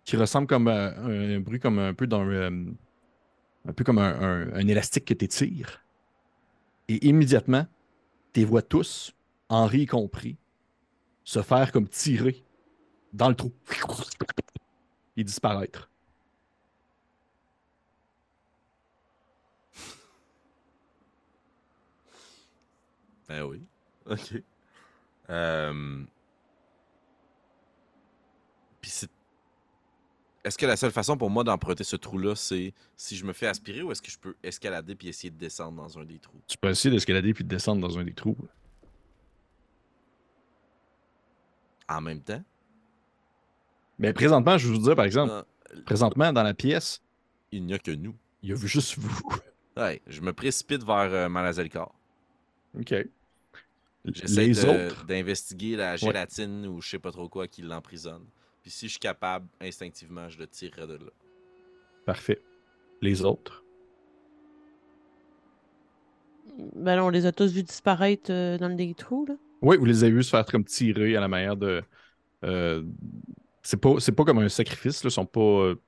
qui 0.05 0.17
ressemble 0.17 0.47
comme 0.49 0.69
euh, 0.69 0.93
un, 0.99 1.37
un 1.39 1.41
bruit 1.41 1.61
comme 1.61 1.79
un 1.79 1.95
peu 1.95 2.07
dans 2.09 2.27
euh, 2.29 2.51
un 3.67 3.73
peu 3.73 3.85
comme 3.85 3.99
un, 3.99 4.21
un- 4.21 4.53
un 4.55 4.69
élastique 4.69 5.07
que 5.07 5.15
t'étires. 5.15 5.83
Et 6.89 7.07
immédiatement, 7.09 7.67
tes 8.33 8.45
vois 8.45 8.63
tous, 8.63 9.13
Henri 9.49 9.83
y 9.83 9.87
compris, 9.87 10.39
se 11.25 11.43
faire 11.43 11.73
comme 11.73 11.89
tirer 11.89 12.45
dans 13.13 13.29
le 13.29 13.35
trou 13.35 13.53
et 15.17 15.25
disparaître. 15.25 15.89
Ben 23.29 23.45
oui. 23.45 23.63
OK. 24.07 24.43
Euh... 25.31 26.05
Puis 28.81 28.91
c'est. 28.91 29.11
Est-ce 30.43 30.59
que 30.59 30.67
la 30.67 30.77
seule 30.77 30.91
façon 30.91 31.17
pour 31.17 31.31
moi 31.31 31.45
d'emprunter 31.45 31.85
ce 31.85 31.97
trou-là, 31.97 32.35
c'est 32.35 32.73
si 32.97 33.17
je 33.17 33.25
me 33.25 33.33
fais 33.33 33.47
aspirer 33.47 33.83
ou 33.83 33.93
est-ce 33.93 34.03
que 34.03 34.11
je 34.11 34.19
peux 34.19 34.35
escalader 34.43 34.97
puis 34.97 35.09
essayer 35.09 35.31
de 35.31 35.37
descendre 35.37 35.81
dans 35.81 35.99
un 35.99 36.05
des 36.05 36.19
trous? 36.19 36.41
Tu 36.49 36.57
peux 36.57 36.71
essayer 36.71 36.93
d'escalader 36.93 37.35
puis 37.35 37.45
de 37.45 37.49
descendre 37.49 37.81
dans 37.87 37.99
un 37.99 38.05
des 38.05 38.15
trous. 38.15 38.37
En 41.89 42.01
même 42.01 42.23
temps? 42.23 42.43
Mais 44.01 44.13
présentement, 44.13 44.59
je 44.59 44.67
vais 44.69 44.75
vous 44.75 44.83
dire, 44.83 44.97
par 44.97 45.05
exemple, 45.05 45.45
présentement, 45.85 46.33
dans 46.33 46.43
la 46.43 46.55
pièce, 46.55 47.01
il 47.53 47.65
n'y 47.65 47.75
a 47.75 47.79
que 47.79 47.91
nous. 47.93 48.17
il 48.43 48.51
y 48.51 48.53
a 48.53 48.57
juste 48.57 48.99
vous. 48.99 49.21
Ouais, 49.77 50.03
je 50.09 50.21
me 50.21 50.33
précipite 50.33 50.83
vers 50.83 51.13
euh, 51.15 51.29
Malazelkar. 51.29 51.93
OK. 52.79 52.93
J'essaie 54.05 54.47
Les 54.49 54.55
de- 54.55 54.69
autres, 54.89 55.05
d'investiguer 55.07 55.77
la 55.77 55.97
gélatine 55.97 56.67
ou 56.67 56.81
je 56.83 56.89
sais 56.91 56.99
pas 56.99 57.13
trop 57.13 57.29
quoi 57.29 57.47
qui 57.47 57.63
l'emprisonne. 57.63 58.25
Puis 58.63 58.71
si 58.73 58.87
je 58.87 58.91
suis 58.93 58.99
capable, 58.99 59.47
instinctivement, 59.61 60.29
je 60.29 60.39
le 60.39 60.49
tirerai 60.49 60.87
de 60.89 60.95
là. 60.95 61.11
parfait. 62.05 62.43
Les 63.01 63.25
autres? 63.25 63.65
Ben 66.75 66.97
là, 66.97 67.05
on 67.05 67.09
les 67.11 67.25
a 67.27 67.33
tous 67.33 67.53
vus 67.53 67.63
disparaître 67.63 68.31
euh, 68.33 68.59
dans 68.59 68.69
le 68.69 68.95
trous, 68.95 69.25
là. 69.27 69.35
Oui, 69.63 69.77
vous 69.77 69.85
les 69.85 70.03
avez 70.05 70.13
vus 70.13 70.25
se 70.25 70.31
faire 70.31 70.45
comme 70.47 70.65
tirer 70.65 71.17
à 71.17 71.21
la 71.21 71.29
manière 71.29 71.57
de. 71.57 71.83
euh, 72.45 72.83
c'est 73.63 73.77
pas, 73.81 73.95
c'est 73.99 74.13
pas 74.13 74.25
comme 74.25 74.39
un 74.39 74.49
sacrifice, 74.49 75.03
là. 75.05 75.09
Ils 75.09 75.13
sont 75.13 75.27
pas. 75.27 75.41
euh, 75.41 75.81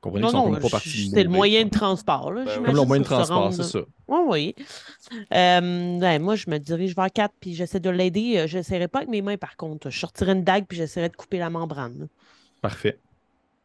comprenez, 0.00 0.22
Non, 0.22 0.28
ils 0.28 0.32
sont 0.32 0.50
non, 0.50 0.58
pas 0.60 0.68
partis. 0.68 1.10
c'est 1.10 1.22
le 1.22 1.28
moyen 1.30 1.64
de 1.64 1.70
transport, 1.70 2.32
là, 2.32 2.44
Ben. 2.44 2.62
Comme 2.64 2.74
le 2.76 2.84
moyen 2.84 3.00
de 3.02 3.06
transport, 3.06 3.42
rendre- 3.44 3.54
c'est 3.54 3.62
ça. 3.62 3.80
Oui, 4.08 4.18
oui. 4.26 4.54
Euh, 5.32 5.98
ben, 6.00 6.20
moi, 6.22 6.34
je 6.34 6.50
me 6.50 6.58
dirige 6.58 6.94
vers 6.96 7.10
4 7.12 7.34
puis 7.40 7.54
j'essaie 7.54 7.80
de 7.80 7.90
l'aider. 7.90 8.38
Euh, 8.38 8.46
Je 8.46 8.58
n'essaierai 8.58 8.88
pas 8.88 8.98
avec 8.98 9.10
mes 9.10 9.22
mains, 9.22 9.36
par 9.36 9.56
contre. 9.56 9.90
Je 9.90 9.98
sortirai 9.98 10.32
une 10.32 10.42
dague 10.44 10.66
puis 10.66 10.76
j'essaierai 10.76 11.08
de 11.08 11.16
couper 11.16 11.38
la 11.38 11.50
membrane. 11.50 11.98
là. 12.00 12.06
Parfait. 12.60 12.98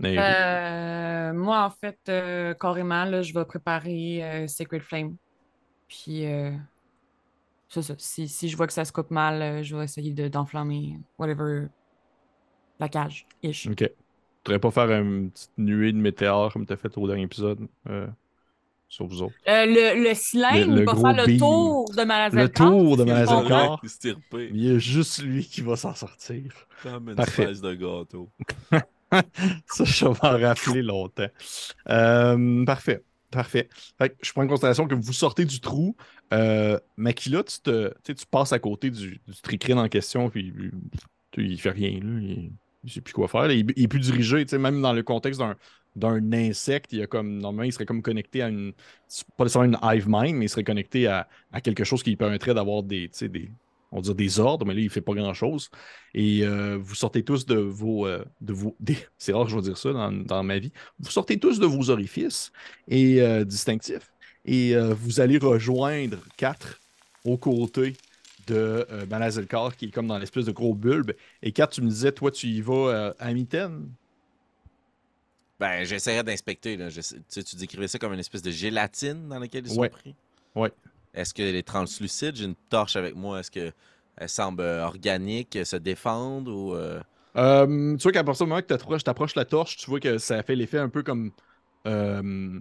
Euh, 0.04 1.34
moi, 1.34 1.64
en 1.66 1.70
fait, 1.70 1.98
euh, 2.10 2.54
carrément, 2.54 3.06
là, 3.06 3.22
je 3.24 3.34
vais 3.34 3.46
préparer 3.46 4.24
euh, 4.24 4.48
Sacred 4.48 4.82
Flame. 4.84 5.16
Puis, 5.88 6.26
euh, 6.26 6.52
ça. 7.70 7.82
Si, 7.98 8.28
si 8.28 8.50
je 8.50 8.56
vois 8.58 8.68
que 8.68 8.74
ça 8.74 8.86
se 8.86 8.92
coupe 8.92 9.10
mal, 9.12 9.64
je 9.64 9.76
vais 9.76 9.84
essayer 9.86 10.12
de- 10.14 10.28
d'enflammer, 10.28 10.98
whatever, 11.18 11.68
la 12.80 12.90
cage. 12.90 13.26
Ish. 13.44 13.68
OK. 13.68 13.78
Tu 13.78 13.90
voudrais 14.46 14.60
pas 14.60 14.72
faire 14.72 14.92
une 15.02 15.30
petite 15.32 15.52
nuée 15.58 15.92
de 15.92 15.98
météores 15.98 16.54
comme 16.54 16.66
tu 16.66 16.74
as 16.74 16.78
fait 16.78 16.96
au 16.98 17.06
dernier 17.08 17.24
épisode 17.24 17.68
euh, 17.90 18.08
sur 18.88 19.06
vous 19.06 19.22
autres? 19.22 19.36
Euh, 19.48 19.66
le, 19.66 20.04
le 20.10 20.14
cylindre 20.14 20.72
Le- 20.74 20.80
le 20.80 20.86
va 20.86 20.94
gros 20.94 21.02
faire 21.14 21.26
le 21.28 21.38
tour 21.38 21.90
de 21.94 22.04
Malazalkar. 22.04 22.72
Le 22.72 22.72
tour 22.96 22.98
de. 22.98 23.86
Estirpé, 23.86 24.50
Il 24.54 24.64
y 24.64 24.72
a 24.72 24.78
juste 24.80 25.22
lui 25.24 25.44
qui 25.44 25.62
va 25.62 25.76
s'en 25.76 25.94
sortir. 25.94 26.44
comme 26.84 27.10
une 27.10 27.16
Parfait. 27.16 27.44
espèce 27.44 27.62
de 27.62 27.74
gâteau. 27.74 28.30
Ça, 29.68 29.84
je 29.86 30.06
vais 30.06 30.12
m'en 30.12 30.38
rappeler 30.48 30.82
longtemps. 30.82 31.28
Euh, 31.90 32.66
parfait. 32.66 33.04
Parfait. 33.32 33.68
Fait 33.98 34.10
que 34.10 34.16
je 34.22 34.32
prends 34.32 34.44
en 34.44 34.48
considération 34.48 34.88
que 34.88 34.96
vous 34.96 35.14
sortez 35.14 35.44
du 35.46 35.60
trou. 35.60 35.96
Euh, 36.34 36.80
Makila, 36.96 37.44
tu, 37.44 37.60
te, 37.60 37.90
tu 37.90 37.94
sais, 38.06 38.16
tu 38.16 38.26
passes 38.26 38.54
à 38.54 38.60
côté 38.60 38.90
du, 38.90 39.20
du 39.28 39.42
tricrine 39.42 39.78
en 39.80 39.88
question, 39.90 40.30
puis 40.30 40.54
sais, 41.36 41.42
il 41.44 41.60
fait 41.60 41.72
rien. 41.72 41.92
Là, 42.02 42.20
il, 42.22 42.52
il 42.84 42.92
sait 42.92 43.02
plus 43.02 43.14
quoi 43.14 43.28
faire. 43.28 43.52
Il, 43.52 43.72
est 43.76 43.88
plus 43.88 44.00
dirigé, 44.00 44.46
même 44.58 44.82
dans 44.82 44.94
le 44.94 45.04
contexte 45.04 45.40
d'un 45.40 45.56
d'un 45.96 46.32
insecte, 46.32 46.94
il 46.94 47.02
a 47.02 47.08
comme 47.08 47.40
normalement 47.40 47.64
il 47.64 47.74
serait 47.74 47.88
comme 47.88 48.04
connecté 48.04 48.44
à 48.44 48.50
une 48.50 48.74
pas 49.36 49.46
nécessairement 49.46 49.80
une 49.80 49.80
hive 49.82 50.06
mind, 50.08 50.36
mais 50.38 50.46
il 50.46 50.50
serait 50.50 50.64
connecté 50.64 51.08
à, 51.08 51.28
à 51.52 51.60
quelque 51.60 51.84
chose 51.84 52.04
qui 52.04 52.12
lui 52.12 52.18
permettrait 52.18 52.54
d'avoir 52.54 52.84
des, 52.84 53.10
des 53.22 53.50
on 53.92 53.98
va 53.98 54.02
dire 54.02 54.16
des 54.16 54.40
ordres, 54.40 54.66
mais 54.66 54.74
là 54.74 54.82
il 54.82 54.90
fait 54.90 55.02
pas 55.02 55.14
grand 55.14 55.34
chose. 55.34 55.70
Et 56.14 56.44
euh, 56.44 56.78
vous 56.80 56.96
sortez 56.96 57.24
tous 57.24 57.46
de 57.46 57.56
vos. 57.56 58.06
euh, 58.06 58.24
de 58.42 58.54
vos 58.54 58.76
c'est 59.18 59.34
rare 59.34 59.46
que 59.46 59.52
je 59.52 59.56
vais 59.56 59.62
dire 59.64 59.78
ça 59.78 59.94
dans, 59.94 60.12
dans 60.12 60.44
ma 60.44 60.60
vie. 60.60 60.72
Vous 61.00 61.10
sortez 61.12 61.40
tous 61.40 61.60
de 61.60 61.66
vos 61.66 61.90
orifices 61.90 62.52
et 62.88 63.22
euh, 63.22 63.44
distinctifs. 63.46 64.12
Et 64.46 64.76
euh, 64.76 64.94
vous 64.94 65.20
allez 65.20 65.38
rejoindre 65.38 66.18
quatre 66.38 66.80
aux 67.24 67.38
côtés 67.38 67.94
de 68.48 68.86
euh, 68.90 69.70
qui 69.78 69.86
est 69.86 69.92
comme 69.92 70.08
dans 70.08 70.18
l'espèce 70.18 70.46
de 70.46 70.52
gros 70.52 70.74
bulbe. 70.74 71.12
Et 71.42 71.52
quatre, 71.52 71.74
tu 71.74 71.82
me 71.82 71.90
disais, 71.90 72.12
toi, 72.12 72.32
tu 72.32 72.48
y 72.48 72.62
vas 72.62 72.74
euh, 72.74 73.14
à 73.20 73.34
mitaine? 73.34 73.90
Ben, 75.60 75.84
j'essaierai 75.86 76.24
d'inspecter. 76.24 76.78
là. 76.78 76.90
Je 76.90 77.02
sais- 77.02 77.20
tu 77.44 77.56
décrivais 77.56 77.88
ça 77.88 77.98
comme 78.00 78.14
une 78.14 78.20
espèce 78.20 78.42
de 78.44 78.52
gélatine 78.52 79.28
dans 79.28 79.40
laquelle 79.40 79.66
ils 79.66 79.74
sont 79.74 79.82
Ouais. 79.82 79.90
pris? 79.90 80.16
Ouais. 80.56 80.72
Est-ce 81.14 81.34
qu'elle 81.34 81.56
est 81.56 81.68
translucide? 81.68 82.36
J'ai 82.36 82.46
une 82.46 82.56
torche 82.70 82.96
avec 82.96 83.16
moi. 83.16 83.40
Est-ce 83.40 83.50
qu'elle 83.52 83.74
semble 84.28 84.62
euh, 84.62 84.86
organique, 84.86 85.58
se 85.64 85.76
défendre 85.76 86.54
ou. 86.54 86.76
euh, 86.76 87.00
Euh, 87.38 87.96
tu 87.98 88.04
vois 88.04 88.12
qu'à 88.12 88.24
partir 88.24 88.46
du 88.46 88.50
moment 88.50 88.62
que 88.62 88.74
tu 88.74 89.04
t'approches 89.04 89.36
la 89.36 89.46
torche, 89.46 89.78
tu 89.78 89.90
vois 89.90 90.00
que 90.00 90.18
ça 90.18 90.42
fait 90.44 90.56
l'effet 90.56 90.80
un 90.80 90.90
peu 90.90 91.04
comme 91.04 91.32
euh, 91.88 92.60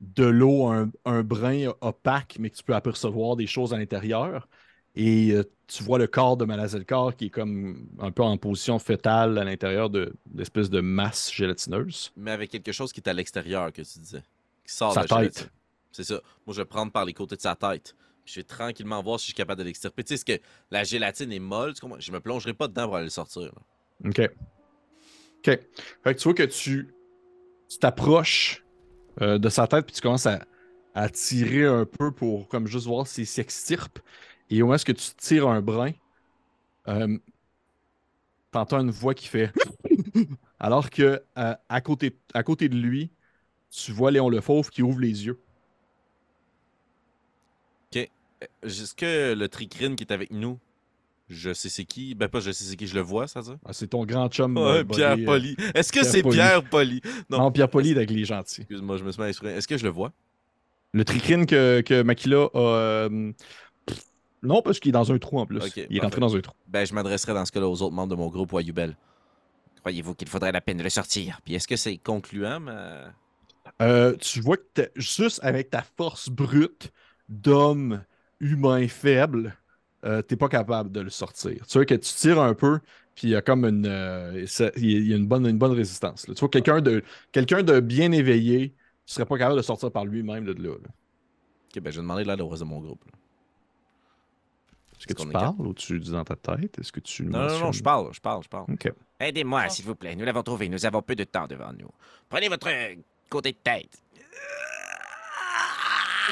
de 0.00 0.24
l'eau, 0.24 0.66
un, 0.66 0.90
un 1.04 1.22
brin 1.22 1.72
opaque, 1.80 2.36
mais 2.38 2.50
que 2.50 2.56
tu 2.56 2.62
peux 2.64 2.74
apercevoir 2.74 3.36
des 3.36 3.46
choses 3.46 3.72
à 3.74 3.78
l'intérieur. 3.78 4.48
Et 4.96 5.32
euh, 5.32 5.44
tu 5.66 5.82
vois 5.82 5.98
le 5.98 6.06
corps 6.06 6.36
de 6.36 6.44
Malazelkar 6.44 7.14
qui 7.16 7.26
est 7.26 7.30
comme 7.30 7.86
un 7.98 8.10
peu 8.10 8.22
en 8.22 8.36
position 8.38 8.78
fétale 8.78 9.36
à 9.38 9.44
l'intérieur 9.44 9.90
de 9.90 10.14
l'espèce 10.34 10.70
de 10.70 10.80
masse 10.80 11.32
gélatineuse. 11.32 12.12
Mais 12.16 12.30
avec 12.30 12.50
quelque 12.50 12.72
chose 12.72 12.92
qui 12.92 13.00
est 13.00 13.08
à 13.08 13.12
l'extérieur, 13.12 13.72
que 13.72 13.82
tu 13.82 13.98
disais. 13.98 14.22
Qui 14.66 14.74
sort 14.74 14.94
Sa 14.94 15.04
de 15.04 15.08
la 15.14 15.20
tête. 15.28 15.50
C'est 15.92 16.04
ça. 16.04 16.20
Moi, 16.46 16.54
je 16.54 16.62
vais 16.62 16.64
prendre 16.66 16.92
par 16.92 17.04
les 17.04 17.12
côtés 17.12 17.36
de 17.36 17.40
sa 17.40 17.54
tête. 17.54 17.94
Puis 18.24 18.34
je 18.34 18.40
vais 18.40 18.44
tranquillement 18.44 19.02
voir 19.02 19.20
si 19.20 19.24
je 19.24 19.26
suis 19.28 19.34
capable 19.34 19.60
de 19.60 19.64
l'extirper. 19.66 20.02
Tu 20.02 20.08
sais, 20.08 20.14
est-ce 20.14 20.24
que 20.24 20.42
la 20.70 20.82
gélatine 20.82 21.30
est 21.32 21.38
molle? 21.38 21.74
Tu 21.74 21.80
comprends? 21.80 22.00
Je 22.00 22.10
me 22.10 22.20
plongerai 22.20 22.54
pas 22.54 22.68
dedans 22.68 22.86
pour 22.86 22.96
aller 22.96 23.04
le 23.04 23.10
sortir. 23.10 23.42
là. 23.42 24.08
OK. 24.08 24.20
OK. 24.20 25.44
Fait 25.44 25.60
que 26.04 26.12
tu 26.12 26.24
vois 26.24 26.34
que 26.34 26.42
tu 26.42 26.92
tu 27.68 27.78
t'approches 27.78 28.64
euh, 29.20 29.38
de 29.38 29.48
sa 29.48 29.66
tête 29.66 29.86
puis 29.86 29.94
tu 29.94 30.00
commences 30.00 30.26
à, 30.26 30.44
à 30.94 31.08
tirer 31.08 31.66
un 31.66 31.84
peu 31.84 32.10
pour 32.12 32.48
comme 32.48 32.66
juste 32.66 32.86
voir 32.86 33.06
s'il 33.06 33.26
s'extirpe. 33.26 33.98
Et 34.50 34.62
où 34.62 34.72
est-ce 34.74 34.84
que 34.84 34.92
tu 34.92 35.10
tires 35.16 35.48
un 35.48 35.60
brin, 35.60 35.92
euh, 36.88 37.18
t'entends 38.52 38.80
une 38.80 38.90
voix 38.90 39.14
qui 39.14 39.26
fait 39.28 39.52
alors 40.60 40.90
que 40.90 41.22
euh, 41.38 41.54
à, 41.68 41.80
côté, 41.80 42.16
à 42.34 42.42
côté 42.42 42.68
de 42.68 42.76
lui, 42.76 43.10
tu 43.70 43.92
vois 43.92 44.10
Léon 44.10 44.28
le 44.28 44.40
Fauve 44.40 44.70
qui 44.70 44.82
ouvre 44.82 45.00
les 45.00 45.26
yeux. 45.26 45.40
Est-ce 48.62 48.94
que 48.94 49.34
le 49.34 49.48
tricrine 49.48 49.96
qui 49.96 50.04
est 50.04 50.12
avec 50.12 50.30
nous, 50.30 50.58
je 51.28 51.52
sais 51.52 51.68
c'est 51.68 51.84
qui? 51.84 52.14
Ben 52.14 52.28
pas 52.28 52.40
je 52.40 52.50
sais 52.50 52.64
c'est 52.64 52.76
qui, 52.76 52.86
je 52.86 52.94
le 52.94 53.00
vois, 53.00 53.26
ça 53.26 53.40
dire? 53.40 53.56
Ah, 53.64 53.72
c'est 53.72 53.88
ton 53.88 54.04
grand 54.04 54.28
chum. 54.28 54.56
Ouais, 54.56 54.62
euh, 54.62 54.84
Pierre 54.84 55.16
euh, 55.18 55.24
Poli. 55.24 55.56
Est-ce 55.74 55.92
que 55.92 56.04
c'est. 56.04 56.22
Pierre 56.22 56.62
Poli? 56.68 57.00
Non. 57.30 57.38
Non, 57.38 57.52
Pierre 57.52 57.70
Poli 57.70 57.92
avec 57.92 58.10
les 58.10 58.24
gentils. 58.24 58.62
Excuse-moi, 58.62 58.98
je 58.98 59.04
me 59.04 59.12
suis 59.12 59.20
mal 59.20 59.30
exprimé. 59.30 59.54
Est-ce 59.54 59.68
que 59.68 59.78
je 59.78 59.84
le 59.84 59.90
vois? 59.90 60.12
Le 60.92 61.04
tricrine 61.04 61.46
que, 61.46 61.80
que 61.80 62.02
Makila 62.02 62.48
a. 62.54 62.58
euh, 62.58 63.32
non, 64.46 64.62
parce 64.62 64.80
qu'il 64.80 64.90
est 64.90 64.92
dans 64.92 65.12
un 65.12 65.18
trou 65.18 65.38
en 65.38 65.46
plus. 65.46 65.60
Il 65.90 65.96
est 65.96 66.00
rentré 66.00 66.20
dans 66.20 66.34
un 66.36 66.40
trou. 66.40 66.54
Ben, 66.68 66.86
je 66.86 66.94
m'adresserai 66.94 67.34
dans 67.34 67.44
ce 67.44 67.52
cas-là 67.52 67.68
aux 67.68 67.82
autres 67.82 67.94
membres 67.94 68.10
de 68.10 68.16
mon 68.16 68.28
groupe 68.28 68.52
ou 68.52 68.58
à 68.58 68.62
Yubel. 68.62 68.96
Croyez-vous 69.80 70.14
qu'il 70.14 70.28
faudrait 70.28 70.52
la 70.52 70.60
peine 70.60 70.78
de 70.78 70.82
le 70.82 70.88
sortir? 70.90 71.40
Puis 71.44 71.54
est-ce 71.54 71.68
que 71.68 71.76
c'est 71.76 71.96
concluant, 71.98 72.60
ma... 72.60 73.12
Euh, 73.82 74.16
tu 74.16 74.40
vois 74.40 74.56
que 74.56 74.90
juste 74.94 75.40
avec 75.42 75.70
ta 75.70 75.82
force 75.82 76.28
brute 76.28 76.92
d'homme 77.28 78.04
humain 78.40 78.86
faible, 78.88 79.56
euh, 80.04 80.22
t'es 80.22 80.36
pas 80.36 80.48
capable 80.48 80.90
de 80.92 81.00
le 81.00 81.10
sortir. 81.10 81.66
Tu 81.66 81.78
vois 81.78 81.84
que 81.84 81.94
tu 81.94 82.12
tires 82.14 82.40
un 82.40 82.54
peu, 82.54 82.78
puis 83.14 83.28
il 83.28 83.30
y 83.30 83.34
a 83.36 83.42
comme 83.42 83.64
une, 83.64 83.86
euh, 83.86 84.46
ça- 84.46 84.70
il 84.76 85.06
y 85.08 85.12
a 85.12 85.16
une 85.16 85.26
bonne, 85.26 85.46
une 85.46 85.58
bonne 85.58 85.72
résistance. 85.72 86.28
là. 86.28 86.34
Tu 86.34 86.40
vois 86.40 86.48
que 86.48 86.58
quelqu'un 86.58 86.80
de, 86.80 87.02
quelqu'un 87.32 87.62
de 87.62 87.80
bien 87.80 88.12
éveillé 88.12 88.74
serait 89.04 89.26
pas 89.26 89.36
capable 89.38 89.56
de 89.56 89.62
sortir 89.62 89.90
par 89.90 90.04
lui-même 90.04 90.44
de 90.44 90.52
là. 90.52 90.74
là. 90.74 90.88
Ok, 91.74 91.82
ben, 91.82 91.90
je 91.90 91.96
vais 91.96 92.02
demander 92.02 92.24
l'aide 92.24 92.40
au 92.40 92.48
reste 92.48 92.62
de 92.62 92.68
mon 92.68 92.80
groupe. 92.80 93.04
là. 93.06 93.12
Est-ce 94.98 95.06
que 95.06 95.12
tu 95.22 95.28
parles 95.28 95.54
ou 95.58 95.74
tu 95.74 96.00
dis 96.00 96.10
dans 96.10 96.24
ta 96.24 96.36
tête? 96.36 96.78
Est-ce 96.78 96.90
que 96.92 97.00
tu 97.00 97.24
Non, 97.26 97.46
non, 97.46 97.58
non, 97.60 97.72
je 97.72 97.82
parle, 97.82 98.12
je 98.12 98.20
parle, 98.20 98.42
je 98.42 98.48
parle. 98.48 98.64
Ok. 98.72 98.90
Aidez-moi, 99.20 99.64
Oh. 99.66 99.70
s'il 99.70 99.84
vous 99.84 99.94
plaît. 99.94 100.16
Nous 100.16 100.24
l'avons 100.24 100.42
trouvé. 100.42 100.68
Nous 100.68 100.84
avons 100.86 101.02
peu 101.02 101.14
de 101.14 101.24
temps 101.24 101.46
devant 101.46 101.72
nous. 101.72 101.90
Prenez 102.28 102.48
votre 102.48 102.68
euh, 102.70 102.94
côté 103.28 103.52
de 103.52 103.58
tête. 103.58 104.02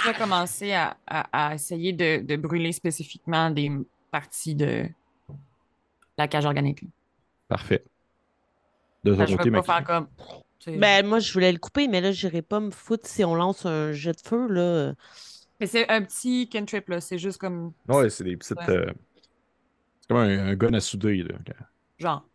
Je 0.03 0.09
vais 0.11 0.15
commencer 0.19 0.73
à, 0.73 0.97
à- 1.07 1.51
à 1.51 1.55
essayer 1.55 1.93
de, 1.93 2.21
de 2.23 2.37
brûler 2.37 2.73
spécifiquement 2.73 3.51
des 3.51 3.71
parties 4.11 4.55
de 4.55 4.87
la 6.19 6.29
cage 6.29 6.45
organique. 6.45 6.85
Parfait. 7.49 7.85
De 9.05 9.15
ton 9.15 9.27
je 9.27 9.37
côté, 9.37 9.51
veux 9.51 9.63
pas 9.63 9.81
faire 9.81 9.85
comme. 9.85 10.09
Ben, 10.67 11.07
moi, 11.07 11.19
je 11.19 11.33
voulais 11.33 11.53
le 11.53 11.59
couper, 11.59 11.89
mais 11.89 12.01
là, 12.01 12.11
j'irai 12.11 12.41
pas 12.43 12.59
me 12.59 12.71
foutre 12.71 13.07
si 13.07 13.23
on 13.25 13.35
lance 13.35 13.67
un 13.67 13.93
jet 13.93 14.13
de 14.13 14.27
feu, 14.27 14.49
là. 14.49 14.95
Mais 15.61 15.67
c'est 15.67 15.89
un 15.89 16.03
petit 16.03 16.49
cantrip, 16.49 16.89
là. 16.89 17.01
C'est 17.01 17.19
juste 17.19 17.39
comme. 17.39 17.73
Ouais, 17.89 18.11
c'est 18.11 18.25
des 18.25 18.37
petites. 18.37 18.59
Ouais. 18.59 18.71
euh, 18.71 18.93
C'est 20.01 20.09
comme 20.09 20.19
un, 20.19 20.47
un 20.49 20.55
gun 20.55 20.73
à 20.75 20.81
souder. 20.81 21.23
Là. 21.23 21.37
Genre. 21.99 22.27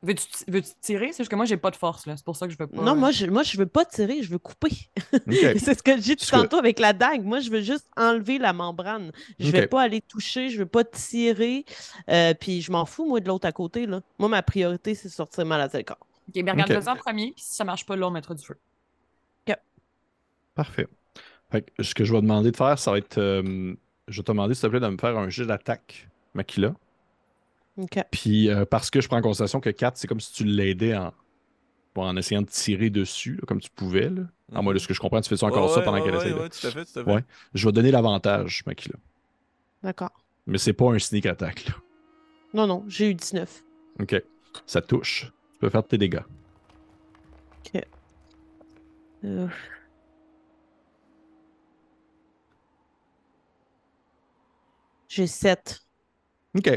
Veux-tu 0.00 0.26
veux-tu 0.46 0.70
tirer? 0.80 1.08
C'est 1.10 1.18
juste 1.24 1.30
que 1.30 1.34
moi, 1.34 1.44
j'ai 1.44 1.56
pas 1.56 1.72
de 1.72 1.76
force, 1.76 2.06
là. 2.06 2.16
C'est 2.16 2.24
pour 2.24 2.36
ça 2.36 2.46
que 2.46 2.52
je 2.52 2.58
veux 2.58 2.68
pas. 2.68 2.80
Non, 2.82 2.94
moi 2.94 3.10
je, 3.10 3.26
moi, 3.26 3.42
je 3.42 3.58
veux 3.58 3.66
pas 3.66 3.84
tirer, 3.84 4.22
je 4.22 4.30
veux 4.30 4.38
couper. 4.38 4.70
C'est 5.28 5.74
ce 5.76 5.82
que 5.82 5.96
j'ai 5.96 6.14
dit 6.14 6.16
Parce 6.16 6.30
que- 6.30 6.36
tantôt 6.36 6.56
avec 6.58 6.78
la 6.78 6.92
dague. 6.92 7.24
Moi, 7.24 7.40
je 7.40 7.50
veux 7.50 7.62
juste 7.62 7.88
enlever 7.96 8.38
la 8.38 8.52
membrane. 8.52 9.10
Je 9.40 9.50
vais 9.50 9.64
Ok. 9.64 9.70
pas 9.70 9.82
aller 9.82 10.00
toucher, 10.00 10.50
je 10.50 10.58
veux 10.60 10.66
pas 10.66 10.84
tirer. 10.84 11.64
euh, 12.10 12.32
puis 12.32 12.62
je 12.62 12.70
m'en 12.70 12.86
fous, 12.86 13.06
moi, 13.08 13.18
de 13.18 13.26
l'autre 13.26 13.48
à 13.48 13.52
côté, 13.52 13.86
là. 13.86 14.00
Moi, 14.20 14.28
ma 14.28 14.40
priorité, 14.42 14.94
c'est 14.94 15.08
sortir 15.08 15.44
mal 15.46 15.60
à 15.60 15.68
tel 15.68 15.84
corps. 15.84 15.98
Ok, 16.28 16.34
ben 16.44 16.52
regarde, 16.52 16.70
Ok. 16.70 16.76
vas-y 16.76 16.92
en 16.94 16.96
premier, 16.96 17.32
puis 17.32 17.42
si 17.42 17.54
ça 17.56 17.64
marche 17.64 17.84
pas, 17.84 17.96
là, 17.96 18.06
on 18.06 18.10
mettra 18.12 18.34
du 18.34 18.44
feu. 18.46 18.56
Parfait. 20.58 20.88
Fait 21.52 21.62
que 21.62 21.82
ce 21.84 21.94
que 21.94 22.04
je 22.04 22.12
vais 22.12 22.20
demander 22.20 22.50
de 22.50 22.56
faire, 22.56 22.78
ça 22.78 22.90
va 22.90 22.98
être. 22.98 23.16
euh, 23.18 23.74
je 24.08 24.16
vais 24.18 24.22
te 24.24 24.32
demander, 24.32 24.54
s'il 24.54 24.62
te 24.62 24.66
plaît, 24.68 24.80
de 24.80 24.88
me 24.88 24.98
faire 24.98 25.16
un 25.16 25.28
jet 25.28 25.46
d'attaque, 25.46 26.08
Makila. 26.34 26.74
OK. 27.76 27.96
Puis, 28.10 28.50
euh, 28.50 28.64
parce 28.64 28.90
que 28.90 29.00
je 29.00 29.06
prends 29.06 29.18
en 29.18 29.22
considération 29.22 29.60
que 29.60 29.70
4, 29.70 29.96
c'est 29.96 30.08
comme 30.08 30.18
si 30.20 30.32
tu 30.32 30.44
l'aidais 30.44 30.96
en, 30.96 31.12
bon, 31.94 32.02
en 32.02 32.16
essayant 32.16 32.42
de 32.42 32.48
tirer 32.48 32.90
dessus, 32.90 33.34
là, 33.36 33.42
comme 33.46 33.60
tu 33.60 33.70
pouvais. 33.70 34.10
Là. 34.10 34.22
À 34.52 34.62
moi, 34.62 34.74
de 34.74 34.78
ce 34.80 34.88
que 34.88 34.94
je 34.94 34.98
comprends, 35.00 35.20
tu 35.20 35.28
fais 35.28 35.36
ça 35.36 35.46
encore 35.46 35.68
Ouais, 35.68 35.74
ça 35.76 35.82
pendant 35.82 35.98
ouais, 35.98 36.04
qu'elle 36.04 36.14
ouais, 36.16 36.24
essaie. 36.26 36.34
de- 36.34 36.40
ouais, 36.40 36.48
tout 36.48 36.66
à 36.66 36.70
fait, 36.72 36.84
tout 36.84 36.98
à 36.98 37.04
fait. 37.04 37.10
Ouais. 37.12 37.24
Je 37.54 37.66
vais 37.66 37.72
donner 37.72 37.90
l'avantage, 37.92 38.62
Makila. 38.66 38.96
D'accord. 39.84 40.10
Mais 40.48 40.58
c'est 40.58 40.72
pas 40.72 40.90
un 40.92 40.98
sneak 40.98 41.26
attack. 41.26 41.66
Là. 41.68 41.74
Non, 42.54 42.66
non, 42.66 42.84
j'ai 42.88 43.10
eu 43.10 43.14
19. 43.14 43.62
OK. 44.00 44.20
Ça 44.66 44.82
touche. 44.82 45.30
Tu 45.52 45.58
peux 45.60 45.70
faire 45.70 45.86
tes 45.86 45.98
dégâts. 45.98 46.22
Euh, 49.24 49.48
J'ai 55.08 55.26
7. 55.26 55.80
OK. 56.56 56.70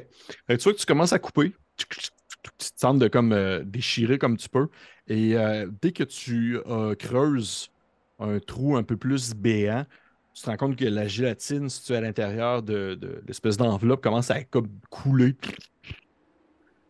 Tu 0.47 0.55
vois 0.57 0.73
que 0.73 0.79
tu 0.79 0.85
commences 0.85 1.13
à 1.13 1.19
couper. 1.19 1.53
Tu 1.77 1.85
te 1.87 2.79
sens 2.79 2.97
de 2.97 3.07
comme 3.07 3.33
euh, 3.33 3.63
déchirer 3.63 4.17
comme 4.17 4.37
tu 4.37 4.49
peux. 4.49 4.67
Et 5.07 5.37
euh, 5.37 5.69
dès 5.81 5.91
que 5.91 6.03
tu 6.03 6.57
euh, 6.67 6.95
creuses 6.95 7.71
un 8.19 8.39
trou 8.39 8.77
un 8.77 8.83
peu 8.83 8.97
plus 8.97 9.33
béant, 9.33 9.85
tu 10.33 10.43
te 10.43 10.49
rends 10.49 10.57
compte 10.57 10.75
que 10.75 10.85
la 10.85 11.07
gélatine 11.07 11.69
située 11.69 11.97
à 11.97 12.01
l'intérieur 12.01 12.63
de, 12.63 12.95
de 12.95 13.21
l'espèce 13.27 13.57
d'enveloppe 13.57 14.01
commence 14.01 14.31
à 14.31 14.43
comme 14.43 14.69
couler 14.89 15.35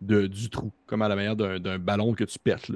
de, 0.02 0.28
du 0.28 0.50
trou, 0.50 0.72
comme 0.88 1.02
à 1.02 1.08
la 1.08 1.16
manière 1.16 1.36
d'un 1.36 1.80
ballon 1.80 2.14
que 2.14 2.24
tu 2.24 2.40
pètes. 2.40 2.72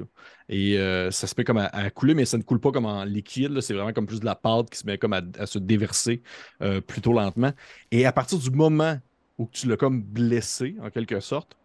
Et 0.48 0.78
euh, 0.78 1.10
ça 1.10 1.26
se 1.26 1.34
met 1.36 1.44
comme 1.44 1.58
à, 1.58 1.90
couler, 1.90 2.14
mais 2.14 2.24
ça 2.24 2.38
ne 2.38 2.42
coule 2.42 2.60
pas 2.60 2.70
comme 2.70 2.86
en 2.86 3.04
liquide. 3.04 3.60
C'est 3.60 3.74
vraiment 3.74 3.92
comme 3.92 4.06
plus 4.06 4.20
de 4.20 4.24
la 4.24 4.34
pâte 4.34 4.70
qui 4.70 4.78
se 4.78 4.86
met 4.86 4.98
comme 4.98 5.12
à, 5.12 5.22
se 5.46 5.58
déverser 5.58 6.22
euh, 6.62 6.80
plutôt 6.80 7.12
lentement. 7.12 7.52
Et 7.90 8.06
à 8.06 8.12
partir 8.12 8.38
du 8.38 8.50
moment 8.50 8.98
où 9.38 9.48
tu 9.52 9.68
l'as 9.68 9.76
comme 9.76 10.02
blessé, 10.02 10.76
en 10.82 10.90
quelque 10.90 11.20
sorte, 11.20 11.56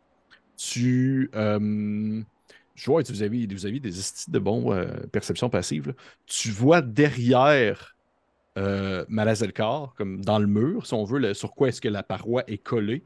tu. 0.57 1.29
Euh, 1.35 2.21
je 2.75 2.85
vois, 2.85 3.03
vous 3.03 3.21
avez, 3.21 3.45
des 3.45 3.99
estis 3.99 4.31
de 4.31 4.39
bons 4.39 4.75
perceptions 5.11 5.49
passives. 5.49 5.89
là. 5.89 5.93
Tu 6.25 6.49
vois 6.49 6.81
derrière 6.81 7.95
euh, 8.57 9.05
Malazelkar, 9.07 9.93
comme 9.95 10.23
dans 10.23 10.37
le 10.37 10.47
mur, 10.47 10.85
si 10.85 10.93
on 10.93 11.05
veut, 11.05 11.33
sur 11.33 11.53
quoi 11.53 11.69
est-ce 11.69 11.79
que 11.79 11.87
la 11.87 12.03
paroi 12.03 12.43
est 12.47 12.57
collée. 12.57 13.03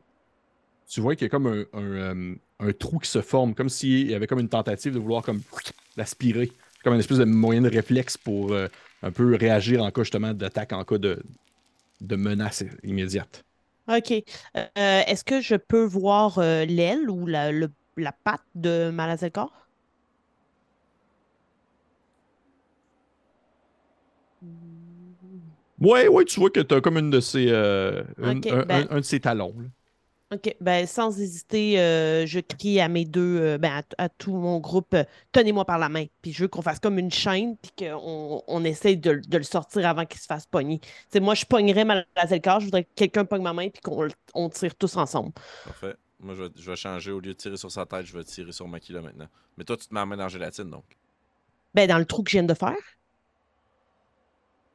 Tu 0.90 1.02
vois 1.02 1.16
qu'il 1.16 1.26
y 1.26 1.28
a 1.28 1.30
comme 1.30 1.48
un, 1.48 1.66
un, 1.74 1.84
euh, 1.84 2.36
un 2.60 2.74
trou 2.74 3.00
qui 3.00 3.10
se 3.10 3.22
forme, 3.22 3.56
comme 3.56 3.70
s'il 3.70 4.10
y 4.10 4.14
avait 4.14 4.28
comme 4.28 4.40
une 4.40 4.50
tentative 4.50 4.94
de 4.94 5.00
vouloir 5.00 5.24
comme 5.24 5.42
l'aspirer. 5.98 6.52
Comme 6.84 6.94
une 6.94 7.00
espèce 7.00 7.18
de 7.18 7.26
moyen 7.26 7.62
de 7.62 7.70
réflexe 7.70 8.18
pour 8.18 8.52
euh, 8.54 8.68
un 9.02 9.12
peu 9.12 9.36
réagir 9.36 9.82
en 9.84 9.90
cas 9.90 10.04
justement 10.04 10.34
d'attaque, 10.34 10.72
en 10.74 10.84
cas 10.84 11.00
de, 11.00 11.22
de 12.02 12.16
menace 12.16 12.64
immédiate. 12.84 13.44
OK. 13.88 14.12
Euh, 14.58 14.68
Est-ce 14.76 15.24
que 15.24 15.42
je 15.42 15.56
peux 15.56 15.84
voir 15.84 16.40
euh, 16.40 16.66
l'aile 16.66 17.10
ou 17.10 17.26
la, 17.28 17.52
le- 17.52 17.74
la 17.98 18.12
patte 18.12 18.44
de 18.56 18.90
Malazekor? 18.92 19.52
Ouais, 25.80 26.08
ouais, 26.08 26.24
tu 26.26 26.40
vois 26.40 26.50
que 26.50 26.62
tu 26.62 26.74
as 26.74 26.82
comme 26.82 26.98
une 26.98 27.10
de 27.10 27.20
euh, 27.36 28.04
une- 28.20 28.38
Ok, 28.38 28.48
un, 28.50 28.66
ben- 28.68 28.88
un- 28.88 28.88
un 28.90 28.96
de 28.98 29.02
ces 29.06 29.20
talons. 29.20 29.54
là. 29.60 29.68
OK. 30.34 30.56
Ben, 30.60 30.88
sans 30.88 31.20
hésiter, 31.20 31.80
euh, 31.80 32.26
je 32.26 32.40
crie 32.40 32.80
à 32.82 32.88
mes 32.88 33.06
deux, 33.06 33.40
euh, 33.40 33.58
ben, 33.60 33.84
à, 33.98 34.06
à 34.06 34.10
tout 34.10 34.34
mon 34.34 34.60
groupe, 34.60 34.94
euh, 34.96 35.04
tenez-moi 35.32 35.66
par 35.66 35.78
la 35.78 35.88
main. 35.88 36.06
Puis 36.24 36.34
je 36.34 36.44
veux 36.44 36.48
qu'on 36.48 36.64
fasse 36.64 36.80
comme 36.80 36.98
une 36.98 37.12
chaîne, 37.12 37.58
puis 37.58 37.72
qu'on 37.86 38.42
on 38.48 38.64
essaye 38.64 38.98
de, 38.98 39.22
de 39.28 39.38
le 39.38 39.44
sortir 39.44 39.88
avant 39.88 40.06
qu'il 40.06 40.20
se 40.20 40.26
fasse 40.26 40.48
pogner. 40.48 40.80
Tu 40.80 40.88
sais, 41.12 41.20
moi, 41.20 41.36
je 41.36 41.46
pognerais 41.46 41.86
Malazelkar, 41.86 42.60
je 42.60 42.66
voudrais 42.66 42.86
que 42.86 42.90
quelqu'un 42.96 43.24
pogne 43.24 43.44
ma 43.44 43.54
main, 43.54 43.70
puis 43.70 43.82
qu'on 43.82 44.08
on 44.34 44.50
tire 44.50 44.74
tous 44.76 44.98
ensemble. 44.98 45.32
Parfait. 45.64 45.96
Moi, 46.20 46.34
je 46.34 46.44
vais, 46.44 46.50
je 46.56 46.72
vais 46.72 46.76
changer. 46.76 47.12
Au 47.12 47.20
lieu 47.20 47.34
de 47.34 47.38
tirer 47.38 47.58
sur 47.58 47.72
sa 47.72 47.86
tête, 47.86 48.08
je 48.08 48.18
vais 48.18 48.24
tirer 48.24 48.52
sur 48.52 48.68
Makila 48.68 49.02
maintenant. 49.02 49.28
Mais 49.58 49.64
toi, 49.64 49.78
tu 49.78 49.88
te 49.88 49.94
mets 49.94 50.00
la 50.00 50.06
main 50.08 50.18
dans 50.18 50.24
la 50.24 50.30
gélatine, 50.30 50.72
donc. 50.72 50.86
Ben, 51.76 51.88
dans 51.88 52.00
le 52.00 52.06
trou 52.06 52.24
que 52.24 52.32
je 52.32 52.38
viens 52.38 52.44
de 52.44 52.54
faire. 52.56 52.74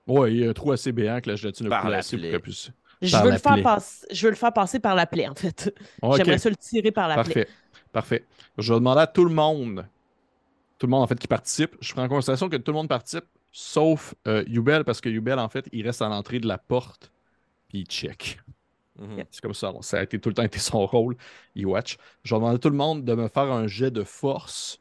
Ouais, 0.07 0.32
il 0.32 0.40
y 0.40 0.46
a 0.46 0.51
un 0.51 0.53
trou 0.53 0.70
assez 0.70 0.92
béant 0.92 1.20
que 1.20 1.28
la 1.30 1.36
gélatine 1.36 1.72
a 1.72 1.80
placé 1.80 2.16
pour 2.16 2.30
qu'elle 2.30 2.40
puisse. 2.40 2.70
Je 3.03 3.16
veux, 3.16 3.30
le 3.30 3.38
faire 3.38 3.62
passer, 3.62 4.07
je 4.11 4.26
veux 4.26 4.30
le 4.30 4.36
faire 4.36 4.53
passer 4.53 4.78
par 4.78 4.94
la 4.94 5.07
plaie, 5.07 5.26
en 5.26 5.34
fait. 5.34 5.74
J'aimerais 6.03 6.38
ça 6.38 6.51
le 6.51 6.57
tirer 6.57 6.90
par 6.90 7.09
la 7.09 7.24
plaie. 7.24 7.46
Parfait. 7.46 7.48
Parfait. 7.92 8.24
Je 8.59 8.72
vais 8.72 8.78
demander 8.78 9.01
à 9.01 9.07
tout 9.07 9.24
le 9.24 9.34
monde, 9.34 9.86
tout 10.78 10.86
le 10.86 10.90
monde 10.90 11.03
en 11.03 11.07
fait 11.07 11.18
qui 11.18 11.26
participe, 11.28 11.76
je 11.80 11.92
prends 11.92 12.05
en 12.05 12.09
considération 12.09 12.48
que 12.48 12.57
tout 12.57 12.72
le 12.72 12.76
monde 12.76 12.88
participe, 12.88 13.24
sauf 13.53 14.14
euh, 14.28 14.44
Yubel, 14.46 14.84
parce 14.84 15.01
que 15.01 15.09
Yubel, 15.09 15.38
en 15.38 15.48
fait, 15.48 15.66
il 15.72 15.84
reste 15.86 16.03
à 16.03 16.09
l'entrée 16.09 16.40
de 16.40 16.46
la 16.46 16.59
porte, 16.59 17.11
puis 17.68 17.80
il 17.80 17.86
check. 17.86 18.38
Mhm. 18.98 19.24
C'est 19.30 19.40
comme 19.40 19.55
ça, 19.55 19.72
ça 19.80 19.98
a 19.98 20.03
été 20.03 20.20
tout 20.20 20.28
le 20.28 20.34
temps 20.34 20.42
été 20.44 20.59
son 20.59 20.84
rôle, 20.86 21.16
il 21.55 21.66
watch. 21.66 21.96
Je 22.22 22.34
vais 22.34 22.38
demander 22.38 22.57
à 22.57 22.59
tout 22.59 22.70
le 22.70 22.76
monde 22.76 23.05
de 23.05 23.14
me 23.14 23.28
faire 23.28 23.51
un 23.51 23.66
jet 23.66 23.90
de 23.90 24.05
force, 24.05 24.80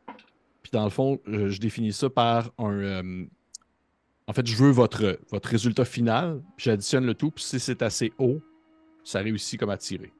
puis 0.61 0.71
dans 0.71 0.83
le 0.83 0.89
fond, 0.89 1.19
je 1.25 1.59
définis 1.59 1.93
ça 1.93 2.09
par 2.09 2.51
un... 2.57 2.71
euh, 2.71 3.25
en 4.29 4.33
fait, 4.33 4.45
je 4.45 4.55
veux 4.55 4.69
votre, 4.69 5.19
votre 5.31 5.49
résultat 5.49 5.85
final, 5.85 6.43
j'additionne 6.55 7.03
le 7.05 7.15
tout, 7.15 7.31
puis 7.31 7.43
si 7.43 7.59
c'est 7.59 7.81
assez 7.81 8.13
haut, 8.19 8.39
ça 9.03 9.19
réussit 9.21 9.59
comme 9.59 9.71
à 9.71 9.77
tirer. 9.77 10.13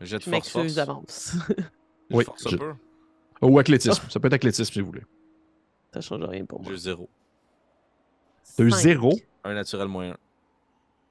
Jet 0.00 0.18
de 0.18 0.22
Je 0.22 0.30
force, 0.30 0.48
force. 0.48 0.54
m'excuse 0.54 0.74
d'avance. 0.76 1.36
Oui, 2.10 2.24
Force 2.24 2.48
je- 2.48 2.54
un 2.54 2.58
peu. 2.58 2.74
Ou 3.42 3.58
athlétisme, 3.58 4.08
ça 4.08 4.20
peut 4.20 4.28
être 4.28 4.34
athlétisme 4.34 4.72
si 4.72 4.80
vous 4.80 4.86
voulez. 4.86 5.02
ça 5.92 6.00
change 6.00 6.22
rien 6.22 6.44
pour 6.44 6.62
moi. 6.62 6.70
J'ai 6.70 6.78
zéro. 6.78 7.08
T'as 8.56 8.62
eu 8.64 8.70
zéro? 8.70 9.12
Un 9.42 9.54
naturel 9.54 9.88
moyen. 9.88 10.16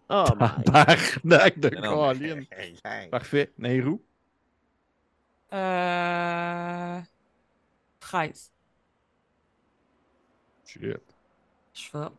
Oh 0.10 0.24
my 0.40 0.64
Tabarnak 0.64 1.60
de 1.60 1.70
Colin. 1.70 2.44
Parfait. 3.12 3.52
Nairou? 3.58 4.02
Euh... 5.52 7.02
13. 8.00 8.52
Shit. 10.66 11.13
Je 11.74 11.90
forte. 11.90 12.14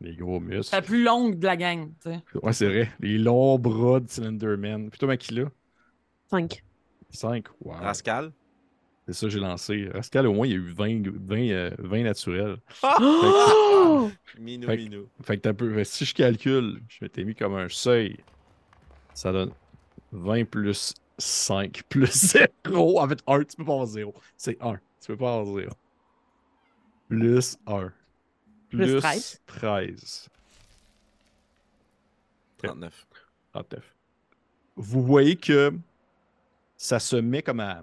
Les 0.00 0.14
gros 0.16 0.40
C'est 0.40 0.50
la 0.50 0.56
muscles. 0.56 0.82
plus 0.82 1.04
longue 1.04 1.38
de 1.38 1.46
la 1.46 1.56
gang, 1.56 1.92
tu 2.02 2.10
sais. 2.10 2.20
Ouais, 2.42 2.52
c'est 2.52 2.66
vrai. 2.68 2.90
Les 3.00 3.18
longs 3.18 3.58
bras 3.58 4.00
de 4.00 4.08
Slenderman. 4.08 4.88
Plutôt 4.90 5.06
Makila? 5.06 5.50
5. 6.30 6.62
5. 7.10 7.46
Wow. 7.62 7.72
Rascal. 7.74 8.32
C'est 9.06 9.12
ça 9.14 9.26
que 9.26 9.30
j'ai 9.32 9.40
lancé. 9.40 9.88
Rascal, 9.92 10.26
au 10.26 10.32
moins, 10.32 10.46
il 10.46 10.50
y 10.50 10.54
a 10.54 10.58
eu 10.58 10.70
20, 10.72 11.02
20, 11.08 11.36
euh, 11.50 11.70
20 11.78 12.02
naturels. 12.04 12.56
Oh! 13.00 14.10
Minou, 14.38 14.66
Fait 14.66 14.76
que- 14.76 14.82
minou. 14.82 15.08
Fait 15.22 15.36
que 15.36 15.42
t'as 15.42 15.52
peu. 15.52 15.82
si 15.84 16.04
je 16.04 16.14
calcule, 16.14 16.80
je 16.88 16.98
m'étais 17.02 17.24
mis 17.24 17.34
comme 17.34 17.54
un 17.56 17.68
seuil. 17.68 18.18
Ça 19.12 19.32
donne 19.32 19.50
20 20.12 20.44
plus 20.48 20.94
5 21.18 21.82
plus 21.88 22.34
0. 22.66 23.00
En 23.00 23.08
fait, 23.08 23.18
1, 23.26 23.40
tu 23.44 23.56
peux 23.56 23.64
pas 23.64 23.72
avoir 23.72 23.86
0. 23.86 24.14
C'est 24.36 24.56
1. 24.62 24.76
Tu 25.00 25.08
peux 25.08 25.16
pas 25.16 25.34
avoir 25.34 25.46
0. 25.56 25.68
Plus 27.08 27.58
1. 27.66 27.92
Plus 28.70 28.96
13. 29.00 29.40
13. 29.46 30.28
39. 32.58 33.06
39. 33.52 33.96
Vous 34.76 35.02
voyez 35.02 35.36
que 35.36 35.72
ça 36.76 36.98
se 36.98 37.16
met 37.16 37.42
comme 37.42 37.60
à. 37.60 37.82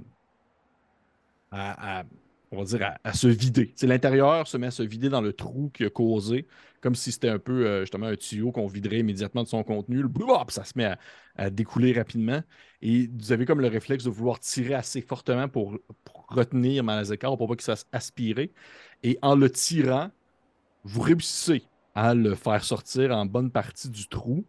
à- 1.52 2.00
à- 2.00 2.04
on 2.52 2.60
va 2.60 2.64
dire 2.64 2.82
à, 2.84 2.98
à 3.04 3.14
se 3.14 3.28
vider. 3.28 3.74
C'est 3.76 3.88
l'intérieur 3.88 4.48
se 4.48 4.56
met 4.56 4.68
à 4.68 4.72
se 4.72 4.82
vider 4.84 5.10
dans 5.10 5.20
le 5.20 5.34
trou 5.34 5.70
qui 5.74 5.84
a 5.84 5.90
causé, 5.90 6.48
comme 6.80 6.96
si 6.96 7.12
c'était 7.12 7.28
un 7.28 7.40
peu 7.40 7.68
euh, 7.68 7.82
justement 7.82 8.06
un 8.06 8.16
tuyau 8.16 8.54
qu'on 8.54 8.68
viderait 8.68 9.00
immédiatement 9.00 9.44
de 9.44 9.50
son 9.50 9.64
contenu. 9.64 10.02
Le 10.02 10.10
hop, 10.30 10.50
ça 10.52 10.64
se 10.64 10.72
met 10.78 10.86
à, 10.86 10.98
à 11.36 11.50
découler 11.50 11.92
rapidement. 11.92 12.42
Et 12.82 13.10
vous 13.14 13.34
avez 13.34 13.46
comme 13.46 13.60
le 13.60 13.68
réflexe 13.68 14.06
de 14.06 14.10
vouloir 14.10 14.40
tirer 14.40 14.76
assez 14.76 15.02
fortement 15.02 15.50
pour, 15.50 15.78
pour 16.06 16.26
retenir 16.30 16.86
Malazekar 16.86 17.36
pour 17.38 17.50
pas 17.50 17.56
qu'il 17.56 17.64
se 17.66 17.72
fasse 17.72 17.86
aspirer. 17.92 18.54
Et 19.04 19.20
en 19.22 19.36
le 19.36 19.50
tirant, 19.50 20.10
vous 20.88 21.02
réussissez 21.02 21.64
à 21.96 22.14
le 22.14 22.36
faire 22.36 22.64
sortir 22.64 23.12
en 23.12 23.26
bonne 23.26 23.52
partie 23.52 23.90
du 23.90 24.08
trou 24.08 24.46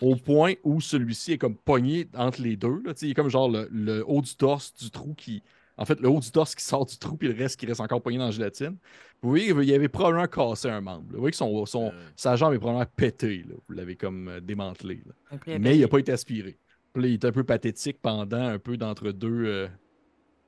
au 0.00 0.14
point 0.16 0.54
où 0.62 0.80
celui-ci 0.80 1.32
est 1.32 1.38
comme 1.38 1.56
pogné 1.56 2.06
entre 2.16 2.40
les 2.42 2.56
deux. 2.56 2.80
Là. 2.84 2.92
Il 3.02 3.10
est 3.10 3.14
comme 3.14 3.28
genre 3.28 3.48
le, 3.50 3.68
le 3.72 4.04
haut 4.08 4.22
du 4.22 4.34
torse 4.36 4.72
du 4.74 4.90
trou 4.90 5.14
qui. 5.14 5.42
En 5.76 5.84
fait, 5.84 5.98
le 6.00 6.08
haut 6.08 6.20
du 6.20 6.30
torse 6.30 6.54
qui 6.54 6.62
sort 6.62 6.86
du 6.86 6.96
trou, 6.96 7.16
puis 7.16 7.26
le 7.26 7.34
reste 7.34 7.58
qui 7.58 7.66
reste 7.66 7.80
encore 7.80 8.00
pogné 8.00 8.18
dans 8.18 8.26
la 8.26 8.30
gélatine. 8.30 8.76
Vous 9.20 9.30
voyez, 9.30 9.48
il 9.48 9.74
avait 9.74 9.88
probablement 9.88 10.28
cassé 10.28 10.68
un 10.70 10.80
membre. 10.80 11.06
là. 11.08 11.14
Vous 11.14 11.18
voyez 11.20 11.32
que 11.32 11.36
son, 11.36 11.66
son- 11.66 11.86
Euh. 11.88 12.08
sa 12.14 12.36
jambe 12.36 12.54
est 12.54 12.58
probablement 12.58 12.88
pétée. 12.94 13.38
là. 13.48 13.54
Vous 13.66 13.74
l'avez 13.74 13.96
comme 13.96 14.28
euh, 14.28 14.40
démantelé. 14.40 15.02
Mais 15.58 15.76
il 15.76 15.80
n'a 15.80 15.88
pas 15.88 15.98
été 15.98 16.12
aspiré. 16.12 16.56
Puis 16.92 17.02
là, 17.02 17.08
il 17.08 17.14
est 17.14 17.24
un 17.24 17.32
peu 17.32 17.42
pathétique 17.42 17.98
pendant 18.00 18.36
un 18.38 18.58
peu 18.60 18.76
d'entre 18.76 19.10
deux. 19.10 19.44
euh, 19.46 19.68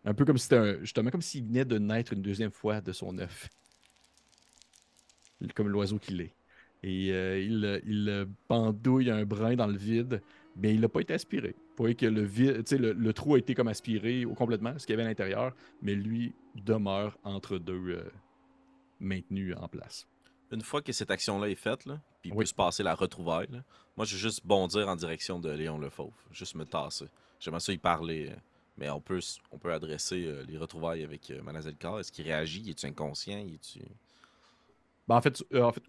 un 0.05 0.15
peu 0.15 0.25
comme 0.25 0.39
si 0.39 0.45
c'était 0.45 0.59
un- 0.59 0.79
justement 0.83 1.11
comme 1.11 1.23
s'il 1.23 1.45
venait 1.45 1.65
de 1.65 1.79
naître 1.79 2.13
une 2.13 2.23
deuxième 2.23 2.53
fois 2.53 2.81
de 2.81 2.93
son 2.93 3.19
œuf. 3.19 3.49
Comme 5.55 5.69
l'oiseau 5.69 5.99
qu'il 5.99 6.21
est. 6.21 6.35
Et 6.83 7.11
euh, 7.13 7.39
il, 7.41 7.83
il 7.87 8.09
euh, 8.09 8.27
pendouille 8.49 9.11
un 9.11 9.25
brin 9.25 9.55
dans 9.57 9.67
le 9.67 9.77
vide, 9.77 10.23
mais 10.57 10.75
il 10.75 10.81
n'a 10.81 10.89
pas 10.89 11.01
été 11.01 11.15
aspiré. 11.15 11.51
Vous 11.71 11.83
voyez 11.83 11.95
que 11.95 12.07
le, 12.07 12.23
vide, 12.23 12.65
tu 12.65 12.77
sais, 12.77 12.79
le, 12.79 12.93
le 12.93 13.13
trou 13.13 13.35
a 13.35 13.39
été 13.39 13.55
comme 13.55 13.69
aspiré 13.69 14.25
au- 14.25 14.35
complètement, 14.35 14.79
ce 14.79 14.87
qu'il 14.87 14.93
y 14.93 14.95
avait 14.95 15.03
à 15.05 15.09
l'intérieur, 15.09 15.55
mais 15.83 15.95
lui 15.95 16.35
demeure 16.55 17.19
entre 17.25 17.59
deux 17.59 17.89
euh, 17.89 18.11
maintenus 19.01 19.55
en 19.59 19.69
place. 19.69 20.07
Une 20.53 20.61
fois 20.63 20.81
que 20.81 20.93
cette 20.93 21.11
action-là 21.11 21.49
est 21.49 21.55
faite, 21.57 21.87
là, 21.87 22.01
puis 22.23 22.31
il 22.31 22.33
Oui. 22.33 22.45
peut 22.45 22.47
se 22.47 22.55
passer 22.55 22.83
la 22.83 22.95
retrouvaille, 22.95 23.49
là, 23.51 23.65
moi, 23.97 24.05
je 24.07 24.15
vais 24.15 24.21
juste 24.21 24.47
bondir 24.47 24.89
en 24.89 24.97
direction 24.97 25.41
de 25.41 25.51
Léon 25.51 25.79
Le 25.79 25.91
Fauve. 25.91 26.13
Juste 26.31 26.55
me 26.55 26.65
tasser. 26.65 27.07
J'aimerais 27.41 27.61
ça 27.61 27.73
y 27.73 27.79
parler. 27.79 28.29
euh, 28.31 28.37
Mais 28.79 28.91
on 28.91 29.01
peut, 29.01 29.21
on 29.51 29.59
peut 29.59 29.73
adresser 29.73 30.31
les 30.47 30.59
retrouvailles 30.59 31.03
avec 31.03 31.33
Manazelkar. 31.43 31.99
Est-ce 31.99 32.13
qu'il 32.13 32.25
réagit? 32.27 32.69
Est-tu 32.71 32.87
inconscient? 32.87 33.39
Est-tu... 33.39 33.81
Ben, 35.09 35.17
en 35.17 35.21
fait, 35.23 35.45
euh, 35.55 35.63
en 35.63 35.73
fait 35.73 35.83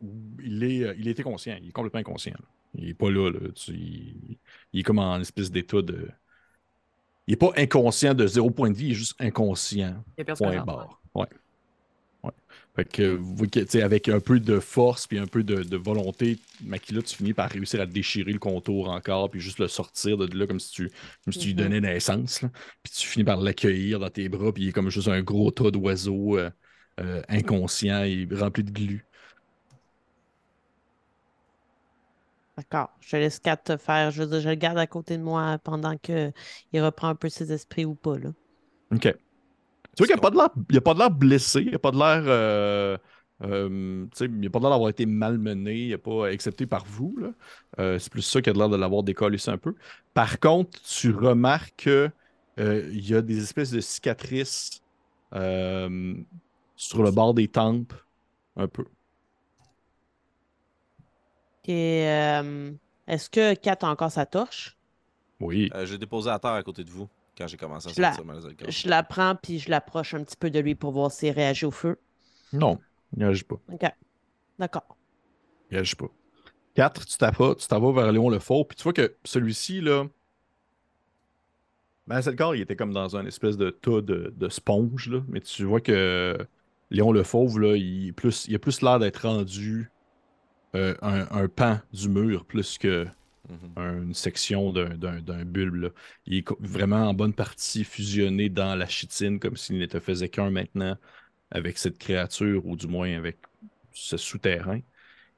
il, 0.43 0.63
est, 0.63 0.83
euh, 0.83 0.95
il 0.97 1.07
était 1.07 1.23
conscient, 1.23 1.57
il 1.61 1.69
est 1.69 1.71
complètement 1.71 1.99
inconscient. 2.01 2.33
là. 2.39 2.45
Il 2.75 2.89
est 2.89 2.93
pas 2.93 3.09
là. 3.09 3.31
là. 3.31 3.39
Tu- 3.55 3.71
il, 3.73 4.37
il 4.73 4.79
est 4.81 4.83
comme 4.83 4.99
en 4.99 5.19
espèce 5.19 5.49
d'état 5.51 5.81
de. 5.81 6.09
Il 7.27 7.33
est 7.33 7.37
pas 7.37 7.51
inconscient 7.57 8.13
de 8.13 8.25
zéro 8.27 8.51
point 8.51 8.69
de 8.69 8.75
vie, 8.77 8.85
il 8.87 8.91
est 8.91 8.95
juste 8.95 9.15
inconscient. 9.19 9.95
Il 10.17 10.25
y 10.27 10.31
a 10.31 10.35
Point 10.35 10.63
barre. 10.63 11.01
Ouais. 11.13 11.25
Ouais. 12.23 12.31
Fait 12.75 12.85
que, 12.85 13.15
vous 13.15 13.35
voyez 13.35 13.49
que, 13.49 13.59
tu 13.61 13.67
sais, 13.69 13.81
avec 13.81 14.07
un 14.09 14.19
peu 14.19 14.39
de 14.39 14.59
force 14.59 15.07
puis 15.07 15.17
un 15.19 15.27
peu 15.27 15.43
de, 15.43 15.63
de 15.63 15.77
volonté, 15.77 16.37
Makila, 16.63 17.01
tu 17.01 17.15
finis 17.15 17.33
par 17.33 17.49
réussir 17.49 17.81
à 17.81 17.85
déchirer 17.85 18.31
le 18.31 18.39
contour 18.39 18.89
encore 18.89 19.29
puis 19.29 19.39
juste 19.41 19.59
le 19.59 19.67
sortir 19.67 20.17
de 20.17 20.25
là 20.37 20.47
comme 20.47 20.59
si 20.59 20.71
tu, 20.71 20.89
comme 21.23 21.33
si 21.33 21.39
tu 21.39 21.45
lui 21.47 21.53
Mhm. 21.55 21.59
donnais 21.61 21.81
naissance. 21.81 22.41
là. 22.43 22.49
Puis 22.83 22.93
tu 22.93 23.07
finis 23.07 23.25
par 23.25 23.37
l'accueillir 23.41 23.99
dans 23.99 24.09
tes 24.09 24.29
bras 24.29 24.53
puis 24.53 24.63
il 24.63 24.69
est 24.69 24.71
comme 24.73 24.89
juste 24.89 25.07
un 25.09 25.21
gros 25.21 25.51
tas 25.51 25.71
d'oiseaux 25.71 26.37
euh, 26.37 26.49
euh, 26.99 27.21
inconscient 27.29 28.03
et 28.03 28.27
rempli 28.31 28.63
de 28.63 28.71
glu. 28.71 29.05
D'accord. 32.57 32.89
Je 33.01 33.11
te 33.11 33.15
laisse 33.17 33.39
Kat 33.39 33.57
te 33.57 33.77
faire. 33.77 34.09
Je 34.11 34.23
veux 34.23 34.29
dire, 34.29 34.41
je 34.41 34.49
le 34.49 34.55
garde 34.55 34.79
à 34.79 34.87
côté 34.87 35.17
de 35.17 35.23
moi 35.23 35.59
pendant 35.63 35.95
qu'il 35.97 36.33
reprend 36.73 37.09
un 37.09 37.15
peu 37.15 37.29
ses 37.29 37.51
esprits 37.51 37.85
ou 37.85 37.93
pas. 37.93 38.17
Là. 38.17 38.29
OK. 38.91 39.01
Tu 39.01 39.09
vois 40.03 40.07
qu'il 40.07 40.15
n'y 40.15 40.19
a 40.19 40.81
pas 40.81 40.93
de 40.93 40.99
l'air- 40.99 41.11
blessé, 41.11 41.61
il 41.61 41.69
n'y 41.69 41.75
a 41.75 41.79
pas 41.79 41.91
de 41.91 41.97
l'air. 41.97 42.23
euh, 42.25 42.97
euh, 43.43 44.07
il 44.21 44.31
n'y 44.39 44.47
a 44.47 44.49
pas 44.49 44.59
de 44.59 44.63
l'air 44.63 44.71
d'avoir 44.71 44.89
été 44.89 45.05
malmené, 45.05 45.75
il 45.75 45.93
a 45.93 45.97
pas, 45.99 46.31
excepté 46.31 46.65
par 46.65 46.85
vous. 46.85 47.15
là. 47.19 47.29
Euh, 47.79 47.99
c'est 47.99 48.11
plus 48.11 48.23
ça 48.23 48.41
qui 48.41 48.49
a 48.49 48.53
de 48.53 48.57
l'air 48.57 48.69
de 48.69 48.77
l'avoir 48.77 49.03
décollé 49.03 49.37
ça 49.37 49.51
un 49.53 49.57
peu. 49.57 49.75
Par 50.15 50.39
contre, 50.39 50.81
tu 50.81 51.11
remarques 51.11 51.75
qu'il 51.77 52.11
y 52.57 53.13
a 53.13 53.21
des 53.21 53.43
espèces 53.43 53.71
de 53.71 53.81
cicatrices 53.81 54.81
euh, 55.35 56.15
sur 56.77 57.03
le 57.03 57.11
bord 57.11 57.33
des 57.33 57.49
tempes, 57.49 57.93
un 58.55 58.67
peu. 58.67 58.85
Et 61.65 62.07
euh, 62.07 62.71
est-ce 63.07 63.29
que 63.29 63.55
Kat 63.55 63.79
a 63.81 63.87
encore 63.89 64.11
sa 64.11 64.25
torche? 64.25 64.77
Oui. 65.41 65.69
Euh, 65.75 65.85
je 65.85 65.93
l'ai 65.93 65.97
déposé 65.97 66.29
à 66.29 66.39
terre 66.39 66.51
à 66.51 66.63
côté 66.63 66.85
de 66.85 66.89
vous 66.89 67.09
quand 67.37 67.47
j'ai 67.47 67.57
commencé 67.57 67.89
à 67.89 67.93
Je 67.93 68.01
la-. 68.01 68.69
Je 68.69 68.87
la 68.87 69.03
prends 69.03 69.35
puis 69.35 69.59
je 69.59 69.69
l'approche 69.69 70.13
un 70.13 70.23
petit 70.23 70.37
peu 70.37 70.49
de 70.49 70.59
lui 70.59 70.75
pour 70.75 70.91
voir 70.91 71.11
s'il 71.11 71.31
réagit 71.31 71.65
au 71.65 71.71
feu. 71.71 71.99
Non, 72.53 72.79
il 73.13 73.19
n'agit 73.19 73.43
pas. 73.43 73.59
OK. 73.71 73.85
D'accord. 74.57 74.95
Il 75.69 75.75
réagit 75.75 75.95
pas. 75.95 76.07
4, 76.75 77.05
tu 77.07 77.17
t'en 77.17 77.31
vas, 77.31 77.55
tu 77.55 77.67
t'en 77.67 77.79
vas 77.79 77.91
vers 78.03 78.11
Léon 78.11 78.29
le 78.29 78.39
Faux, 78.39 78.63
puis 78.63 78.75
tu 78.75 78.83
vois 78.83 78.93
que 78.93 79.15
celui-ci, 79.23 79.81
là, 79.81 80.05
ben, 82.05 82.21
c'est 82.21 82.29
le 82.29 82.37
corps, 82.37 82.55
il 82.55 82.61
était 82.61 82.75
comme 82.75 82.93
dans 82.93 83.17
un 83.17 83.25
espèce 83.25 83.57
de 83.57 83.71
tas 83.71 84.01
de, 84.01 84.31
de 84.35 84.49
sponge, 84.49 85.09
là, 85.09 85.21
mais 85.27 85.41
tu 85.41 85.65
vois 85.65 85.81
que 85.81 86.37
Léon 86.89 87.11
le 87.11 87.23
Fauve, 87.23 87.59
là, 87.59 87.75
il, 87.75 88.13
plus, 88.13 88.45
il 88.47 88.55
a 88.55 88.59
plus 88.59 88.81
l'air 88.81 88.99
d'être 88.99 89.27
rendu 89.27 89.91
euh, 90.75 90.95
un, 91.01 91.27
un 91.31 91.47
pan 91.49 91.79
du 91.93 92.09
mur 92.09 92.45
plus 92.45 92.77
que 92.77 93.07
Mhm. 93.49 93.73
un- 93.77 94.03
une 94.03 94.13
section 94.13 94.71
d'un- 94.73 94.97
d'un 94.97 95.21
d'un 95.21 95.45
bulbe. 95.45 95.75
là. 95.75 95.89
Il 96.25 96.37
est 96.39 96.45
vraiment 96.59 97.09
en 97.09 97.13
bonne 97.13 97.33
partie 97.33 97.83
fusionné 97.85 98.49
dans 98.49 98.75
la 98.75 98.87
chitine, 98.87 99.39
comme 99.39 99.57
s'il 99.57 99.77
n'était 99.79 100.01
faisait 100.01 100.29
qu'un 100.29 100.51
maintenant 100.51 100.97
avec 101.51 101.77
cette 101.79 101.97
créature, 101.99 102.65
ou 102.67 102.75
du 102.77 102.87
moins 102.87 103.13
avec 103.17 103.39
ce 103.93 104.17
souterrain. 104.17 104.81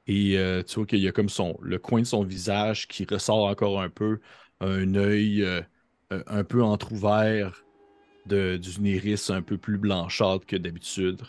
Et 0.06 0.38
euh, 0.38 0.62
tu 0.62 0.76
vois 0.76 0.86
qu'il 0.86 1.00
y 1.00 1.08
a 1.08 1.12
comme 1.12 1.28
son, 1.28 1.58
le 1.62 1.78
coin 1.78 2.00
de 2.00 2.06
son 2.06 2.24
visage 2.24 2.88
qui 2.88 3.04
ressort 3.06 3.46
encore 3.46 3.80
un 3.82 3.90
peu, 3.90 4.20
un 4.60 4.94
œil 4.94 5.42
euh, 5.44 5.62
un 6.10 6.44
peu 6.44 6.62
entrouvert 6.62 7.66
d'une 8.26 8.86
iris 8.86 9.30
un 9.30 9.42
peu 9.42 9.58
plus 9.58 9.78
blanchâtre 9.78 10.46
que 10.46 10.56
d'habitude 10.56 11.22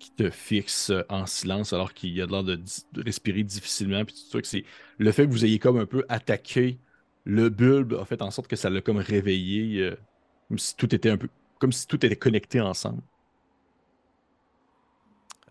qui 0.00 0.10
te 0.10 0.30
fixe 0.30 0.90
euh, 0.90 1.04
en 1.08 1.26
silence 1.26 1.72
alors 1.72 1.94
qu'il 1.94 2.10
y 2.10 2.20
a 2.20 2.26
de 2.26 2.32
l'air 2.32 2.42
de, 2.42 2.58
respirer 2.96 3.44
difficilement. 3.44 4.04
Puis 4.04 4.16
que 4.32 4.46
c'est 4.46 4.64
le 4.98 5.12
fait 5.12 5.26
que 5.26 5.30
vous 5.30 5.44
ayez 5.44 5.60
comme 5.60 5.78
un 5.78 5.86
peu 5.86 6.04
attaqué 6.08 6.80
le 7.24 7.48
bulbe 7.48 7.94
a 7.94 8.04
fait 8.04 8.22
en 8.22 8.30
sorte 8.30 8.48
que 8.48 8.56
ça 8.56 8.70
l'a 8.70 8.80
comme 8.80 8.96
réveillé, 8.96 9.82
euh, 9.82 9.96
comme 10.48 10.58
si 10.58 10.74
tout 10.76 10.92
était 10.94 11.10
un 11.10 11.16
peu, 11.16 11.28
comme 11.58 11.72
si 11.72 11.86
tout 11.86 12.04
était 12.04 12.16
connecté 12.16 12.60
ensemble. 12.60 13.02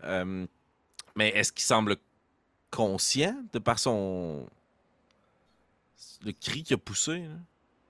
Euh, 0.04 0.46
mais 1.16 1.28
est-ce 1.30 1.52
qu'il 1.52 1.62
semble 1.64 1.96
conscient 2.70 3.36
de 3.52 3.58
par 3.58 3.78
son. 3.78 4.46
le 6.24 6.32
cri 6.32 6.62
qu'il 6.62 6.74
a 6.74 6.78
poussé? 6.78 7.20
là? 7.20 7.36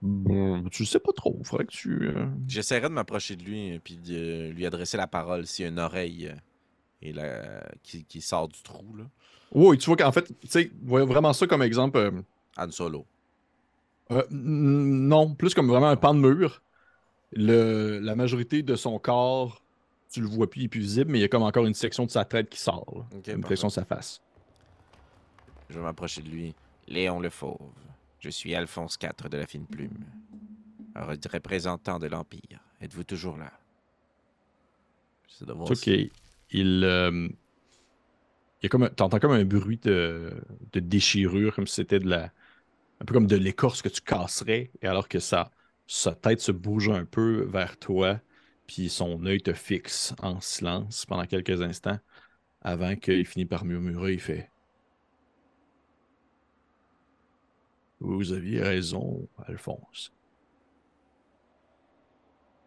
Bon, 0.03 0.65
tu 0.71 0.87
sais 0.87 0.99
pas 0.99 1.13
trop. 1.13 1.39
Faudrait 1.45 1.67
que 1.67 1.73
tu. 1.73 2.09
euh, 2.09 2.27
J'essaierai 2.49 2.89
de 2.89 2.95
m'approcher 2.95 3.37
de 3.37 3.45
lui 3.45 3.69
et 3.69 3.79
puis 3.79 3.97
de 3.97 4.51
lui 4.51 4.65
adresser 4.67 4.97
la 4.97 5.07
parole 5.07 5.45
a 5.45 5.63
une 5.63 5.79
oreille 5.79 6.35
et 7.03 7.13
la... 7.13 7.63
qui, 7.83 8.05
qui 8.05 8.21
sort 8.21 8.49
du 8.49 8.63
trou. 8.63 8.97
Là. 8.97 9.05
Oui, 9.53 9.79
tu 9.79 9.87
vois 9.87 9.97
qu'en 9.97 10.13
fait, 10.13 10.25
tu 10.41 10.49
sais, 10.49 10.71
vraiment 10.83 11.33
ça 11.33 11.47
comme 11.47 11.63
exemple. 11.63 11.99
euh, 11.99 12.11
Han 12.57 12.71
Solo. 12.71 13.07
Euh, 14.11 14.25
non, 14.31 15.35
plus 15.35 15.55
comme 15.55 15.69
vraiment 15.69 15.89
un 15.89 15.97
pan 15.97 16.15
de 16.15 16.21
mur. 16.21 16.63
Le, 17.33 17.99
la 18.01 18.17
majorité 18.17 18.63
de 18.63 18.75
son 18.75 18.99
corps, 18.99 19.63
tu 20.11 20.21
le 20.21 20.27
vois 20.27 20.51
plus, 20.51 20.63
il 20.63 20.65
est 20.65 20.69
plus 20.69 20.81
visible, 20.81 21.13
mais 21.13 21.19
il 21.19 21.23
y 21.23 21.25
a 21.25 21.29
comme 21.29 21.45
encore 21.45 21.65
une 21.67 21.75
section 21.75 22.05
de 22.05 22.11
sa 22.11 22.25
tête 22.25 22.49
qui 22.51 22.59
sort. 22.59 22.87
là. 22.95 23.03
Ok, 23.17 23.29
une 23.29 23.45
section 23.47 23.69
de 23.69 23.73
sa 23.73 23.85
face. 23.85 24.21
Je 25.69 25.77
vais 25.77 25.83
m'approcher 25.85 26.23
de 26.23 26.29
lui. 26.29 26.55
Léon 26.89 27.21
le 27.21 27.31
Fauve. 27.31 27.71
Je 28.19 28.31
suis 28.31 28.55
Alphonse 28.55 28.99
IV 29.01 29.29
de 29.31 29.37
la 29.37 29.47
Fine 29.47 29.67
Plume. 29.67 30.05
Représentant 30.97 32.01
de 32.01 32.09
l'Empire. 32.09 32.61
Êtes-vous 32.81 33.05
toujours 33.05 33.37
là? 33.37 33.53
J'essaie 35.29 35.45
de 35.45 35.53
voir 35.53 35.71
qu'il 35.71 36.11
il, 36.53 36.85
euh, 36.85 37.29
il 38.63 38.65
y 38.65 38.67
a 38.67 38.69
comme 38.69 38.91
t'entends 38.91 39.19
comme 39.19 39.33
un 39.33 39.45
bruit 39.45 39.79
de, 39.79 40.33
de 40.73 40.81
déchirure, 40.81 41.55
comme 41.55 41.67
si 41.67 41.77
c'était 41.77 41.99
de 41.99 42.09
la. 42.09 42.33
Un 43.01 43.05
peu 43.07 43.15
comme 43.15 43.27
de 43.27 43.37
l'écorce 43.37 43.83
que 43.83 43.89
tu 43.89 44.03
casserais, 44.03 44.71
et 44.83 44.87
alors 44.87 45.09
que 45.09 45.21
ça, 45.21 45.51
sa 45.87 46.15
tête 46.15 46.41
se 46.41 46.53
bouge 46.53 46.91
un 46.91 47.05
peu 47.07 47.45
vers 47.45 47.79
toi, 47.79 48.21
puis 48.67 48.91
son 48.91 49.25
œil 49.27 49.43
te 49.43 49.55
fixe 49.55 50.15
en 50.23 50.41
silence 50.41 51.07
pendant 51.07 51.27
quelques 51.27 51.63
instants, 51.63 51.99
avant 52.63 52.97
qu'il 52.97 53.27
finisse 53.27 53.49
par 53.49 53.65
murmurer, 53.65 54.15
il 54.15 54.21
fait 54.21 54.51
Vous 58.01 58.33
aviez 58.33 58.63
raison, 58.63 59.29
Alphonse. 59.47 60.13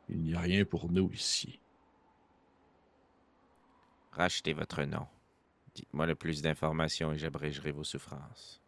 Il 0.07 0.21
n'y 0.21 0.33
a 0.35 0.39
rien 0.39 0.63
pour 0.63 0.89
nous 0.91 1.11
ici. 1.11 1.59
Rachetez 4.13 4.53
votre 4.53 4.83
nom. 4.83 5.07
Dites-moi 5.75 6.05
le 6.05 6.15
plus 6.15 6.41
d'informations 6.41 7.13
et 7.13 7.17
j'abrégerai 7.17 7.71
vos 7.71 7.83
souffrances. 7.83 8.61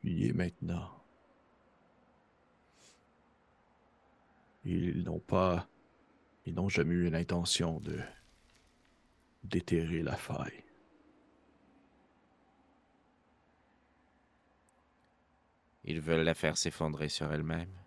Fuyez 0.00 0.32
maintenant. 0.32 1.02
Ils 4.64 5.02
n'ont 5.04 5.20
pas. 5.20 5.68
Ils 6.44 6.54
n'ont 6.54 6.68
jamais 6.68 6.94
eu 6.94 7.10
l'intention 7.10 7.80
de. 7.80 7.98
déterrer 9.44 10.02
la 10.02 10.16
faille. 10.16 10.64
Ils 15.84 16.00
veulent 16.00 16.24
la 16.24 16.34
faire 16.34 16.56
s'effondrer 16.56 17.08
sur 17.08 17.32
elle-même. 17.32 17.81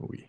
Oui. 0.00 0.28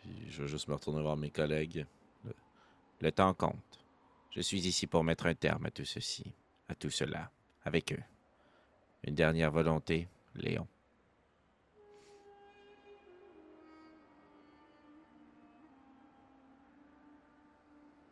Puis 0.00 0.30
je 0.30 0.42
vais 0.42 0.48
juste 0.48 0.68
me 0.68 0.74
retourner 0.74 1.02
voir 1.02 1.16
mes 1.16 1.30
collègues. 1.30 1.86
Le 3.00 3.12
temps 3.12 3.34
compte. 3.34 3.84
Je 4.30 4.40
suis 4.40 4.66
ici 4.66 4.86
pour 4.86 5.04
mettre 5.04 5.26
un 5.26 5.34
terme 5.34 5.66
à 5.66 5.70
tout 5.70 5.84
ceci, 5.84 6.34
à 6.68 6.74
tout 6.74 6.90
cela, 6.90 7.30
avec 7.64 7.92
eux. 7.92 8.02
Une 9.04 9.14
dernière 9.14 9.50
volonté, 9.52 10.08
Léon. 10.34 10.66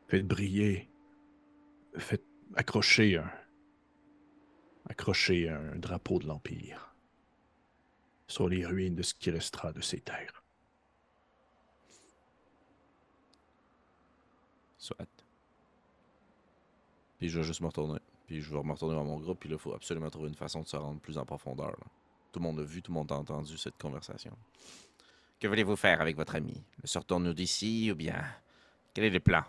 Faites 0.08 0.26
briller. 0.26 0.88
Faites 1.96 2.24
accrocher 2.54 3.16
un. 3.18 3.30
accrocher 4.88 5.48
un 5.48 5.76
drapeau 5.76 6.18
de 6.18 6.26
l'Empire. 6.26 6.95
Sur 8.28 8.48
les 8.48 8.66
ruines 8.66 8.94
de 8.94 9.02
ce 9.02 9.14
qui 9.14 9.30
restera 9.30 9.72
de 9.72 9.80
ces 9.80 10.00
terres. 10.00 10.42
Soit. 14.78 15.06
Puis 17.18 17.28
je 17.28 17.38
vais 17.38 17.44
juste 17.44 17.60
me 17.60 17.66
retourner. 17.66 18.00
Puis 18.26 18.40
je 18.40 18.52
vais 18.52 18.62
me 18.62 18.72
retourner 18.72 18.94
dans 18.94 19.04
mon 19.04 19.18
groupe. 19.18 19.40
Puis 19.40 19.48
là, 19.48 19.56
il 19.56 19.60
faut 19.60 19.74
absolument 19.74 20.10
trouver 20.10 20.28
une 20.28 20.34
façon 20.34 20.62
de 20.62 20.66
se 20.66 20.76
rendre 20.76 21.00
plus 21.00 21.18
en 21.18 21.24
profondeur. 21.24 21.76
Tout 22.32 22.40
le 22.40 22.44
monde 22.44 22.60
a 22.60 22.64
vu, 22.64 22.82
tout 22.82 22.92
le 22.92 22.96
monde 22.96 23.10
a 23.12 23.16
entendu 23.16 23.56
cette 23.56 23.78
conversation. 23.78 24.36
Que 25.40 25.48
voulez-vous 25.48 25.76
faire 25.76 26.00
avec 26.00 26.16
votre 26.16 26.34
ami? 26.34 26.62
Le 26.82 26.86
sortons-nous 26.86 27.32
d'ici 27.32 27.90
ou 27.92 27.94
bien 27.94 28.22
quel 28.92 29.04
est 29.04 29.10
le 29.10 29.20
plan? 29.20 29.44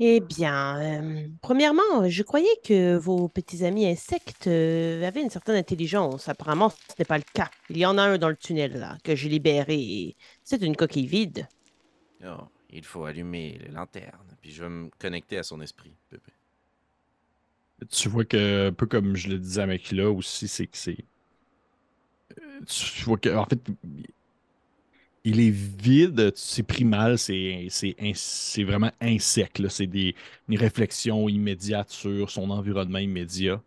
Eh 0.00 0.18
bien, 0.18 0.80
euh, 0.80 1.28
premièrement, 1.40 2.08
je 2.08 2.22
croyais 2.24 2.48
que 2.64 2.96
vos 2.96 3.28
petits 3.28 3.64
amis 3.64 3.86
insectes 3.86 4.48
euh, 4.48 5.06
avaient 5.06 5.22
une 5.22 5.30
certaine 5.30 5.54
intelligence. 5.54 6.28
Apparemment, 6.28 6.70
ce 6.70 6.94
n'est 6.98 7.04
pas 7.04 7.16
le 7.16 7.24
cas. 7.32 7.48
Il 7.70 7.78
y 7.78 7.86
en 7.86 7.96
a 7.96 8.02
un 8.02 8.18
dans 8.18 8.28
le 8.28 8.36
tunnel, 8.36 8.72
là, 8.72 8.98
que 9.04 9.14
j'ai 9.14 9.28
libéré. 9.28 10.16
C'est 10.42 10.62
une 10.62 10.74
coquille 10.74 11.06
vide. 11.06 11.46
Oh, 12.24 12.48
il 12.70 12.84
faut 12.84 13.04
allumer 13.04 13.58
les 13.64 13.70
lanternes. 13.70 14.36
Puis 14.40 14.50
je 14.50 14.64
vais 14.64 14.68
me 14.68 14.90
connecter 14.98 15.38
à 15.38 15.44
son 15.44 15.60
esprit, 15.60 15.94
Pépé. 16.10 16.32
Tu 17.90 18.08
vois 18.08 18.24
que, 18.24 18.68
un 18.68 18.72
peu 18.72 18.86
comme 18.86 19.14
je 19.14 19.28
le 19.28 19.38
disais 19.38 19.62
à 19.62 19.66
Makila 19.66 20.10
aussi, 20.10 20.48
c'est 20.48 20.66
que 20.66 20.76
c'est. 20.76 21.04
Euh, 22.40 22.60
Tu 22.66 23.04
vois 23.04 23.18
que, 23.18 23.28
en 23.28 23.44
fait, 23.44 23.60
il 25.24 25.40
est 25.40 25.50
vide, 25.50 26.32
c'est 26.36 26.62
primal, 26.62 27.18
c'est 27.18 27.68
vraiment 28.64 28.92
insec. 29.00 29.60
C'est 29.70 29.86
des 29.86 30.14
une 30.48 30.58
réflexion 30.58 31.28
immédiate 31.28 31.90
sur 31.90 32.30
son 32.30 32.50
environnement 32.50 32.98
immédiat. 32.98 33.62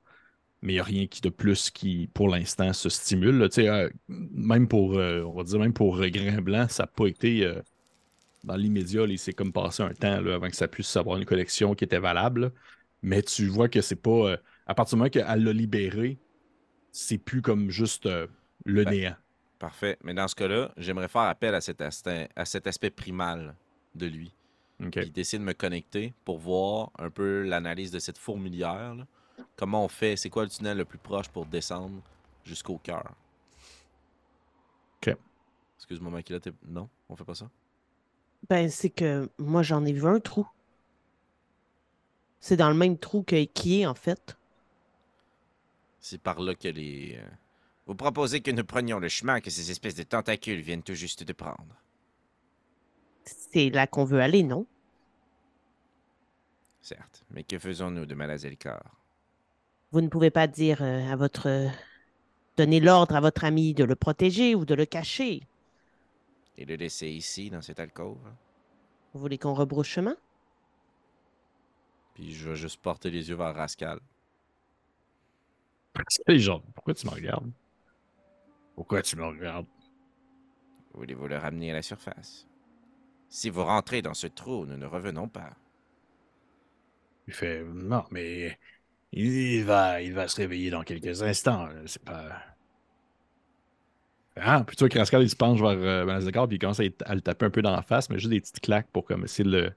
Mais 0.63 0.73
il 0.73 0.75
n'y 0.77 0.79
a 0.81 0.83
rien 0.83 1.07
qui 1.07 1.21
de 1.21 1.29
plus 1.29 1.69
qui, 1.71 2.09
pour 2.13 2.29
l'instant, 2.29 2.73
se 2.73 2.89
stimule. 2.89 3.37
là. 3.37 3.47
Euh, 3.59 3.89
même 4.09 4.67
pour, 4.67 4.97
euh, 4.99 5.23
on 5.23 5.33
va 5.33 5.43
dire, 5.43 5.59
même 5.59 5.73
pour 5.73 5.97
euh, 6.01 6.09
Grain 6.09 6.41
Blanc, 6.41 6.67
ça 6.69 6.83
n'a 6.83 6.87
pas 6.87 7.07
été 7.07 7.45
euh, 7.45 7.61
dans 8.43 8.55
l'immédiat. 8.57 9.05
Il 9.07 9.19
s'est 9.19 9.33
comme 9.33 9.53
passé 9.53 9.83
un 9.83 9.93
temps 9.93 10.21
là, 10.21 10.35
avant 10.35 10.49
que 10.49 10.55
ça 10.55 10.67
puisse 10.67 10.95
avoir 10.97 11.17
une 11.17 11.25
collection 11.25 11.75
qui 11.75 11.85
était 11.85 11.99
valable. 11.99 12.41
là. 12.41 12.51
Mais 13.03 13.21
tu 13.23 13.47
vois 13.47 13.69
que 13.69 13.81
c'est 13.81 13.95
pas. 13.97 14.37
à 14.67 14.75
partir 14.75 14.97
du 14.97 14.99
moment 14.99 15.09
qu'elle 15.11 15.43
l'a 15.43 15.53
libéré, 15.53 16.19
c'est 16.91 17.17
plus 17.19 17.41
comme 17.43 17.69
juste 17.71 18.07
le 18.65 18.85
Ben, 18.85 18.91
néant. 18.91 19.15
Parfait. 19.59 19.97
Mais 20.03 20.13
dans 20.13 20.27
ce 20.27 20.35
cas-là, 20.35 20.71
j'aimerais 20.77 21.07
faire 21.07 21.23
appel 21.23 21.55
à 21.55 21.61
cet, 21.61 21.81
aspect, 21.81 22.29
à 22.35 22.45
cet 22.45 22.67
aspect 22.67 22.91
primal 22.91 23.55
de 23.95 24.05
lui. 24.05 24.33
OK. 24.83 24.91
Puis 24.91 25.09
d'essayer 25.09 25.39
de 25.39 25.43
me 25.43 25.53
connecter 25.53 26.13
pour 26.23 26.37
voir 26.37 26.91
un 26.99 27.09
peu 27.09 27.41
l'analyse 27.41 27.91
de 27.91 27.99
cette 27.99 28.17
fourmilière. 28.17 28.93
là. 28.93 29.07
Comment 29.55 29.83
on 29.83 29.87
fait, 29.87 30.15
c'est 30.15 30.29
quoi 30.29 30.43
le 30.43 30.49
tunnel 30.49 30.77
le 30.77 30.85
plus 30.85 30.99
proche 30.99 31.29
pour 31.29 31.45
descendre 31.47 32.01
jusqu'au 32.45 32.77
cœur? 32.77 33.11
OK. 35.01 35.15
Excuse-moi, 35.77 36.11
Makila, 36.11 36.39
t'es- 36.39 36.53
non, 36.67 36.89
on 37.09 37.15
fait 37.15 37.23
pas 37.23 37.35
ça? 37.35 37.49
Ben, 38.49 38.69
c'est 38.69 38.91
que 38.91 39.29
moi, 39.39 39.63
j'en 39.63 39.83
ai 39.85 39.93
vu 39.93 40.05
un 40.05 40.19
trou. 40.19 40.47
C'est 42.39 42.57
dans 42.57 42.69
le 42.69 42.75
même 42.75 42.97
trou 42.97 43.23
que 43.23 43.43
qui 43.45 43.81
est, 43.81 43.85
en 43.87 43.95
fait. 43.95 44.37
C'est 45.99 46.21
par 46.21 46.39
là 46.39 46.53
que 46.53 46.67
les... 46.67 47.19
Vous 47.87 47.95
proposez 47.95 48.41
que 48.41 48.51
nous 48.51 48.65
prenions 48.65 48.99
le 48.99 49.07
chemin 49.07 49.39
que 49.39 49.49
ces 49.49 49.71
espèces 49.71 49.95
de 49.95 50.03
tentacules 50.03 50.59
viennent 50.59 50.83
tout 50.83 50.93
juste 50.93 51.23
de 51.23 51.31
prendre. 51.31 51.81
C'est 53.23 53.69
là 53.69 53.87
qu'on 53.87 54.03
veut 54.03 54.19
aller, 54.19 54.43
non? 54.43 54.65
Certes, 56.81 57.25
mais 57.31 57.43
que 57.43 57.57
faisons-nous? 57.57 58.05
de 58.05 58.13
Malazelkar 58.13 58.83
Vous 59.91 60.01
ne 60.01 60.09
pouvez 60.09 60.31
pas 60.31 60.47
dire 60.47 60.81
euh, 60.81 61.11
à 61.11 61.15
votre... 61.15 61.69
donner 62.57 62.81
l'ordre 62.81 63.15
à 63.15 63.21
votre 63.21 63.45
ami 63.45 63.73
de 63.73 63.85
le 63.85 63.95
protéger 63.95 64.53
ou 64.53 64.65
de 64.65 64.75
le 64.75 64.85
cacher. 64.85 65.43
et 66.57 66.65
le 66.65 66.75
laisser 66.75 67.07
ici, 67.07 67.49
dans 67.49 67.61
cette 67.61 67.79
alcôve? 67.79 68.19
Vous 69.13 69.19
voulez 69.19 69.37
qu'on 69.37 69.53
rebrousse 69.53 69.87
chemin? 69.87 70.17
Puis 72.15 72.33
je 72.33 72.49
vais 72.49 72.55
juste 72.55 72.81
porter 72.81 73.09
les 73.11 73.29
yeux 73.29 73.35
vers 73.35 73.55
Rascal. 73.55 73.99
C'est 76.09 76.39
genre, 76.39 76.61
pourquoi 76.75 76.93
tu 76.93 77.05
me 77.05 77.11
regardes? 77.11 77.51
Pourquoi 78.77 79.01
tu 79.01 79.15
me 79.15 79.25
regardes? 79.25 79.65
Voulez-vous 80.93 81.27
le 81.27 81.37
ramener 81.37 81.71
à 81.71 81.73
la 81.73 81.81
surface? 81.81 82.47
Si 83.27 83.49
vous 83.49 83.65
rentrez 83.65 84.03
dans 84.03 84.13
ce 84.13 84.27
trou, 84.27 84.67
nous 84.67 84.77
ne 84.77 84.85
revenons 84.85 85.27
pas. 85.27 85.49
Il 87.27 87.33
fait 87.33 87.63
Non, 87.63 88.05
mais 88.11 88.59
Il 89.11 89.63
va, 89.63 89.99
il 90.03 90.13
va 90.13 90.27
se 90.27 90.35
réveiller 90.35 90.69
dans 90.69 90.83
quelques 90.83 91.23
instants. 91.23 91.67
C'est 91.87 92.03
pas. 92.03 92.39
Ah, 94.35 94.63
puis 94.65 94.75
tu 94.75 94.83
vois, 94.83 94.89
Krascal, 94.89 95.23
il 95.23 95.29
se 95.29 95.35
penche 95.35 95.59
vers 95.59 95.71
euh, 95.71 96.45
puis 96.45 96.57
il 96.57 96.59
commence 96.59 96.79
à, 96.79 97.15
le 97.15 97.21
taper 97.21 97.47
un 97.47 97.49
peu 97.49 97.63
dans 97.63 97.75
la 97.75 97.81
face, 97.81 98.11
mais 98.11 98.19
juste 98.19 98.29
des 98.29 98.39
petites 98.39 98.59
claques 98.59 98.91
pour 98.93 99.05
comme 99.05 99.23
essayer 99.23 99.43
de 99.43 99.49
le, 99.49 99.71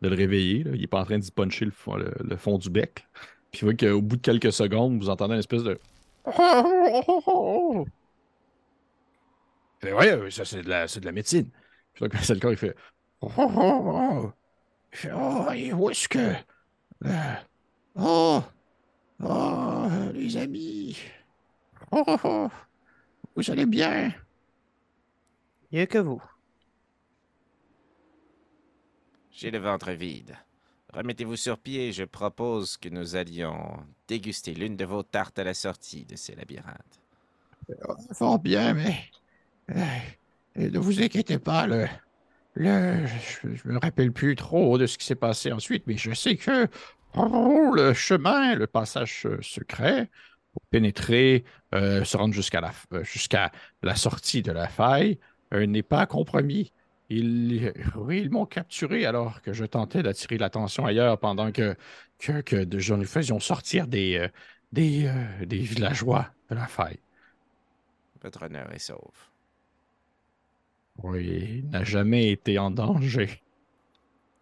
de 0.00 0.08
le 0.08 0.16
réveiller. 0.16 0.64
là. 0.64 0.72
Il 0.74 0.82
est 0.82 0.88
pas 0.88 1.00
en 1.00 1.04
train 1.04 1.20
d'y 1.20 1.30
puncher 1.30 1.64
le 1.64 1.70
fond, 1.70 1.94
le, 1.94 2.12
le 2.18 2.36
fond 2.36 2.58
du 2.58 2.70
bec. 2.70 3.06
Puis 3.52 3.60
vous 3.60 3.66
voyez 3.68 3.76
qu'au 3.76 4.02
bout 4.02 4.16
de 4.16 4.22
quelques 4.22 4.52
secondes, 4.52 4.98
vous 4.98 5.10
entendez 5.10 5.34
une 5.34 5.38
espèce 5.38 5.62
de. 5.62 5.78
Fait, 9.82 9.92
ouais, 9.92 10.30
ça 10.30 10.44
c'est 10.44 10.62
de, 10.62 10.68
la, 10.68 10.88
c'est 10.88 11.00
de 11.00 11.06
la 11.06 11.12
médecine. 11.12 11.50
Puis 11.92 12.04
là, 12.04 12.08
Malazekar, 12.12 12.52
il 12.52 12.56
fait. 12.56 12.76
Il 14.92 14.98
fait, 14.98 15.12
oh, 15.12 15.50
et 15.54 15.72
où 15.72 15.90
est-ce 15.90 16.08
que. 16.08 16.34
euh, 17.04 17.34
Oh, 17.96 18.42
oh, 19.22 19.88
les 20.14 20.36
amis. 20.36 20.96
Oh, 21.92 22.04
oh, 22.06 22.16
oh, 22.24 22.48
vous 23.36 23.50
allez 23.50 23.66
bien? 23.66 24.14
Mieux 25.72 25.86
que 25.86 25.98
vous. 25.98 26.22
J'ai 29.32 29.50
le 29.50 29.58
ventre 29.58 29.90
vide. 29.92 30.36
Remettez-vous 30.92 31.36
sur 31.36 31.58
pied, 31.58 31.92
je 31.92 32.04
propose 32.04 32.76
que 32.76 32.88
nous 32.88 33.16
allions 33.16 33.84
déguster 34.06 34.54
l'une 34.54 34.76
de 34.76 34.84
vos 34.84 35.02
tartes 35.02 35.38
à 35.40 35.44
la 35.44 35.54
sortie 35.54 36.04
de 36.04 36.16
ces 36.16 36.34
labyrinthes. 36.36 37.00
Fort 38.12 38.38
bien, 38.38 38.74
mais. 38.74 39.10
Euh, 39.70 39.84
ne 40.56 40.78
vous 40.78 41.02
inquiétez 41.02 41.38
pas, 41.38 41.66
le. 41.66 41.86
Le, 42.54 43.06
je, 43.06 43.54
je 43.54 43.68
me 43.68 43.78
rappelle 43.78 44.12
plus 44.12 44.36
trop 44.36 44.78
de 44.78 44.86
ce 44.86 44.98
qui 44.98 45.06
s'est 45.06 45.14
passé 45.14 45.52
ensuite, 45.52 45.86
mais 45.86 45.96
je 45.96 46.12
sais 46.12 46.36
que 46.36 46.68
le 47.14 47.94
chemin, 47.94 48.54
le 48.54 48.66
passage 48.66 49.22
euh, 49.26 49.38
secret 49.42 50.10
pour 50.52 50.62
pénétrer, 50.70 51.44
euh, 51.74 52.04
se 52.04 52.16
rendre 52.16 52.34
jusqu'à 52.34 52.60
la, 52.60 52.72
euh, 52.92 53.04
jusqu'à 53.04 53.52
la 53.82 53.96
sortie 53.96 54.42
de 54.42 54.52
la 54.52 54.68
faille 54.68 55.18
n'est 55.52 55.82
pas 55.82 56.06
compromis. 56.06 56.72
Ils, 57.08 57.72
oui, 57.96 58.20
ils 58.22 58.30
m'ont 58.30 58.46
capturé 58.46 59.06
alors 59.06 59.42
que 59.42 59.52
je 59.52 59.64
tentais 59.64 60.02
d'attirer 60.02 60.38
l'attention 60.38 60.86
ailleurs 60.86 61.18
pendant 61.18 61.52
que, 61.52 61.76
que, 62.18 62.40
que 62.42 62.56
de- 62.64 62.94
nous 62.96 63.04
faisions 63.04 63.40
sortir 63.40 63.86
des, 63.86 64.28
des, 64.72 65.10
des 65.46 65.58
villageois 65.58 66.30
de 66.50 66.54
la 66.54 66.66
faille. 66.66 67.00
Votre 68.22 68.44
honneur 68.44 68.72
est 68.72 68.78
sauf. 68.78 69.31
Oui, 70.98 71.62
il 71.62 71.70
n'a 71.70 71.84
jamais 71.84 72.30
été 72.30 72.58
en 72.58 72.70
danger. 72.70 73.42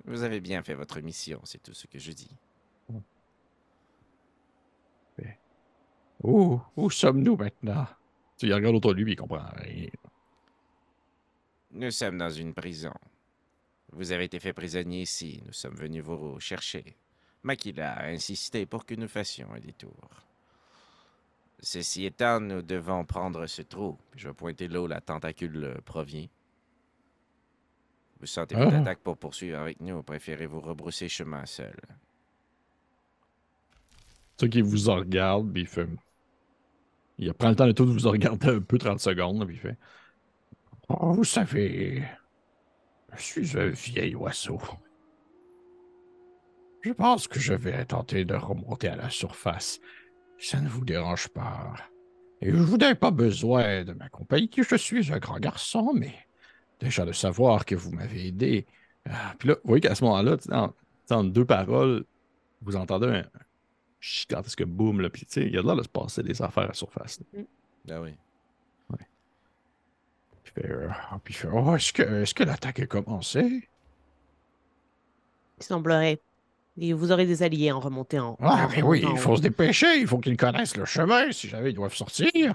Vous 0.05 0.22
avez 0.22 0.40
bien 0.40 0.62
fait 0.62 0.74
votre 0.74 1.01
mission, 1.01 1.40
c'est 1.44 1.62
tout 1.62 1.74
ce 1.74 1.86
que 1.86 1.98
je 1.98 2.12
dis. 2.12 2.36
Où, 6.22 6.61
où 6.76 6.90
sommes-nous 6.90 7.36
maintenant? 7.36 7.86
Tu 8.36 8.46
il 8.46 8.55
regarde 8.55 8.76
autour 8.76 8.94
de 8.94 9.01
lui, 9.01 9.12
il 9.12 9.16
comprend 9.16 9.48
rien. 9.57 9.88
Nous 11.72 11.90
sommes 11.90 12.18
dans 12.18 12.30
une 12.30 12.53
prison. 12.53 12.92
Vous 13.92 14.12
avez 14.12 14.24
été 14.24 14.38
fait 14.38 14.53
prisonnier 14.53 15.03
ici. 15.03 15.42
Nous 15.46 15.53
sommes 15.53 15.74
venus 15.74 16.03
vous 16.03 16.38
chercher. 16.40 16.96
Makila 17.42 17.92
a 17.92 18.09
insisté 18.09 18.66
pour 18.66 18.84
que 18.84 18.94
nous 18.94 19.09
fassions 19.09 19.51
un 19.53 19.61
détour. 19.61 20.11
Ceci 21.61 22.05
étant, 22.05 22.40
nous 22.40 22.62
devons 22.62 23.05
prendre 23.05 23.46
ce 23.46 23.62
trou. 23.62 23.98
Je 24.14 24.28
vais 24.28 24.34
pointer 24.34 24.68
là 24.68 24.82
où 24.82 24.86
la 24.86 25.01
tentacule 25.01 25.80
provient. 25.84 26.28
Vous 28.20 28.26
sentez-vous 28.26 28.62
Ah. 28.62 28.70
d'attaque 28.70 29.00
pour 29.00 29.16
poursuivre 29.16 29.58
avec 29.58 29.80
nous 29.80 29.96
ou 29.96 30.02
préférez-vous 30.02 30.60
rebrousser 30.60 31.08
chemin 31.08 31.46
seul? 31.46 31.74
Sais 34.38 34.48
qu'il 34.48 34.64
vous 34.64 34.88
en 34.88 34.96
regarde, 34.96 35.52
puis 35.52 35.62
il 35.62 35.66
fait. 35.68 35.86
Il 37.18 37.32
prend 37.34 37.50
le 37.50 37.56
temps 37.56 37.66
de 37.66 37.72
tout 37.72 37.86
vous 37.86 38.08
regarder 38.08 38.48
un 38.48 38.60
peu 38.60 38.78
30 38.78 39.00
secondes, 39.00 39.44
puis 39.46 39.56
il 39.56 39.60
fait. 39.60 39.76
Oh, 40.88 41.12
vous 41.12 41.24
savez, 41.24 42.02
je 43.16 43.22
suis 43.22 43.58
un 43.58 43.68
vieil 43.68 44.14
oiseau. 44.14 44.58
Je 46.82 46.92
pense 46.92 47.28
que 47.28 47.38
je 47.38 47.52
vais 47.52 47.84
tenter 47.84 48.24
de 48.24 48.34
remonter 48.34 48.88
à 48.88 48.96
la 48.96 49.10
surface. 49.10 49.80
Ça 50.38 50.60
ne 50.60 50.68
vous 50.68 50.84
dérange 50.84 51.28
pas. 51.28 51.74
Et 52.40 52.50
vous 52.50 52.78
n'avez 52.78 52.94
pas 52.94 53.10
besoin 53.10 53.84
de 53.84 53.92
ma 53.92 54.08
compagnie. 54.08 54.50
Je 54.56 54.76
suis 54.76 55.12
un 55.12 55.18
grand 55.18 55.38
garçon, 55.38 55.92
mais 55.94 56.14
déjà 56.81 57.05
de 57.05 57.12
savoir 57.12 57.64
que 57.64 57.74
vous 57.74 57.91
m'avez 57.93 58.28
aidé. 58.28 58.66
Ah, 59.09 59.35
puis 59.39 59.49
là, 59.49 59.55
vous 59.57 59.68
voyez 59.68 59.81
qu'à 59.81 59.95
ce 59.95 60.05
moment-là, 60.05 60.37
en, 61.11 61.24
deux 61.24 61.45
paroles, 61.45 62.05
vous 62.62 62.76
entendez 62.76 63.07
un 63.07 63.24
gigantesque 64.01 64.64
boom, 64.64 65.01
là, 65.01 65.11
puis 65.11 65.26
tu 65.26 65.33
sais, 65.33 65.43
il 65.43 65.53
y 65.53 65.59
a 65.59 65.62
de 65.62 65.66
l'air 65.66 65.76
de 65.76 65.83
se 65.83 65.89
passer 65.89 66.22
des 66.22 66.41
affaires 66.43 66.64
à 66.64 66.68
la 66.68 66.74
surface. 66.74 67.20
là. 67.33 67.43
Ben 67.85 68.01
oui. 68.01 68.14
Puis 70.43 70.53
il 70.57 70.62
fait, 70.62 70.70
euh, 70.70 70.89
puis 71.22 71.35
il 71.35 71.37
fait, 71.37 71.49
oh, 71.53 71.76
est-ce 71.76 71.93
que, 71.93 72.03
est-ce 72.22 72.35
que 72.35 72.45
l'attaque 72.45 72.81
a 72.81 72.87
commencé? 72.87 73.68
Il 75.59 75.62
semblerait. 75.62 76.20
Et 76.78 76.93
vous 76.93 77.12
aurez 77.12 77.26
des 77.26 77.43
alliés 77.43 77.72
en 77.72 77.81
remontant. 77.81 78.39
Ah, 78.41 78.66
en 78.66 78.68
mais 78.70 78.83
oui, 78.83 79.05
il 79.07 79.18
faut 79.18 79.37
se 79.37 79.43
dépêcher, 79.43 80.01
il 80.01 80.07
faut 80.07 80.18
qu'ils 80.18 80.37
connaissent 80.37 80.76
le 80.76 80.87
chemin, 80.87 81.31
si 81.31 81.49
jamais 81.49 81.70
ils 81.70 81.74
doivent 81.74 81.95
sortir. 81.95 82.55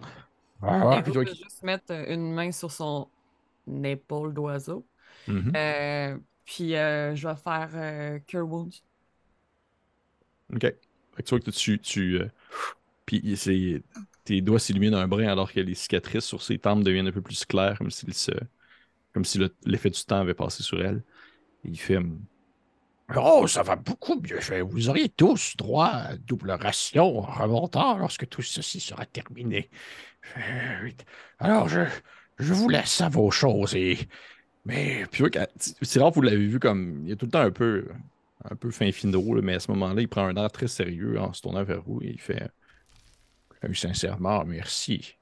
Ah, 0.62 0.96
Il 0.98 1.04
puis 1.04 1.14
faut 1.14 1.26
juste 1.26 1.62
mettre 1.64 1.92
une 2.10 2.34
main 2.34 2.52
sur 2.52 2.72
son 2.72 3.08
épaule 3.84 4.34
d'oiseau. 4.34 4.88
Mhm. 5.28 5.52
Euh, 5.56 6.18
puis 6.46 6.76
euh, 6.76 7.16
je 7.16 7.28
vais 7.28 7.36
faire 7.36 7.70
euh, 7.74 8.20
Cure 8.28 8.48
Wounds. 8.48 8.84
OK. 10.54 10.62
Fait 10.62 10.76
que 11.18 11.24
tu 11.24 11.30
vois 11.30 11.40
que 11.40 11.52
tu. 11.52 11.80
tu 11.80 12.20
euh, 12.22 12.30
puis 13.06 13.22
tes 14.24 14.42
doigts 14.42 14.60
s'illuminent 14.60 14.98
un 14.98 15.08
brin 15.08 15.28
alors 15.28 15.52
que 15.52 15.60
les 15.60 15.76
cicatrices 15.76 16.26
sur 16.26 16.42
ses 16.42 16.58
tempes 16.58 16.84
deviennent 16.84 17.08
un 17.08 17.12
peu 17.12 17.22
plus 17.22 17.46
claires, 17.46 17.78
comme, 17.78 17.92
se, 17.92 18.32
comme 19.14 19.26
si 19.26 19.38
le- 19.38 19.56
l'effet 19.66 19.90
du 19.92 20.04
temps 20.04 20.20
avait 20.20 20.34
passé 20.34 20.64
sur 20.64 20.82
elle. 20.82 21.04
Et 21.66 21.70
il 21.70 21.80
fait 21.80 22.00
Oh, 23.16 23.46
ça 23.48 23.62
va 23.62 23.76
beaucoup 23.76 24.20
mieux. 24.20 24.40
Vous 24.64 24.90
auriez 24.90 25.10
tous 25.10 25.56
droit 25.58 25.88
à 25.88 26.18
double 26.18 26.52
ration 26.52 27.20
en 27.20 27.22
remontant 27.22 27.98
lorsque 27.98 28.28
tout 28.28 28.42
ceci 28.42 28.80
sera 28.80 29.06
terminé. 29.06 29.70
Alors, 31.40 31.70
je, 31.70 31.82
je 32.40 32.54
vous 32.54 32.70
laisse 32.70 33.02
à 33.02 33.10
vos 33.10 33.32
choses. 33.32 33.76
Et... 33.76 33.98
Mais 34.66 35.06
puis, 35.12 35.18
tu 35.18 35.22
vois 35.24 35.30
que- 35.30 35.40
c'est 35.82 36.00
rare 36.00 36.10
que 36.10 36.16
vous 36.16 36.22
l'avez 36.22 36.48
vu 36.48 36.60
comme. 36.60 37.04
Il 37.06 37.12
est 37.12 37.16
tout 37.16 37.26
le 37.26 37.32
temps 37.32 37.42
un 37.42 37.52
peu 37.52 37.88
un 38.50 38.56
peu 38.56 38.70
fin 38.72 38.92
finot, 38.92 39.34
là, 39.36 39.42
mais 39.42 39.56
à 39.56 39.60
ce 39.60 39.72
moment-là, 39.72 40.02
il 40.02 40.08
prend 40.08 40.26
un 40.26 40.36
air 40.36 40.52
très 40.52 40.68
sérieux 40.68 41.20
en 41.20 41.34
se 41.34 41.42
tournant 41.42 41.64
vers 41.64 41.82
vous 41.82 42.02
et 42.04 42.08
il 42.10 42.20
fait 42.22 42.50
Euh, 43.64 43.74
Sincèrement, 43.74 44.44
merci. 44.46 45.16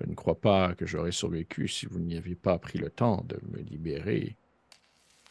Je 0.00 0.06
ne 0.06 0.14
crois 0.14 0.40
pas 0.40 0.74
que 0.74 0.86
j'aurais 0.86 1.12
survécu 1.12 1.66
si 1.68 1.86
vous 1.86 1.98
n'y 1.98 2.16
aviez 2.16 2.36
pas 2.36 2.56
pris 2.58 2.78
le 2.78 2.88
temps 2.88 3.22
de 3.28 3.38
me 3.50 3.58
libérer 3.58 4.36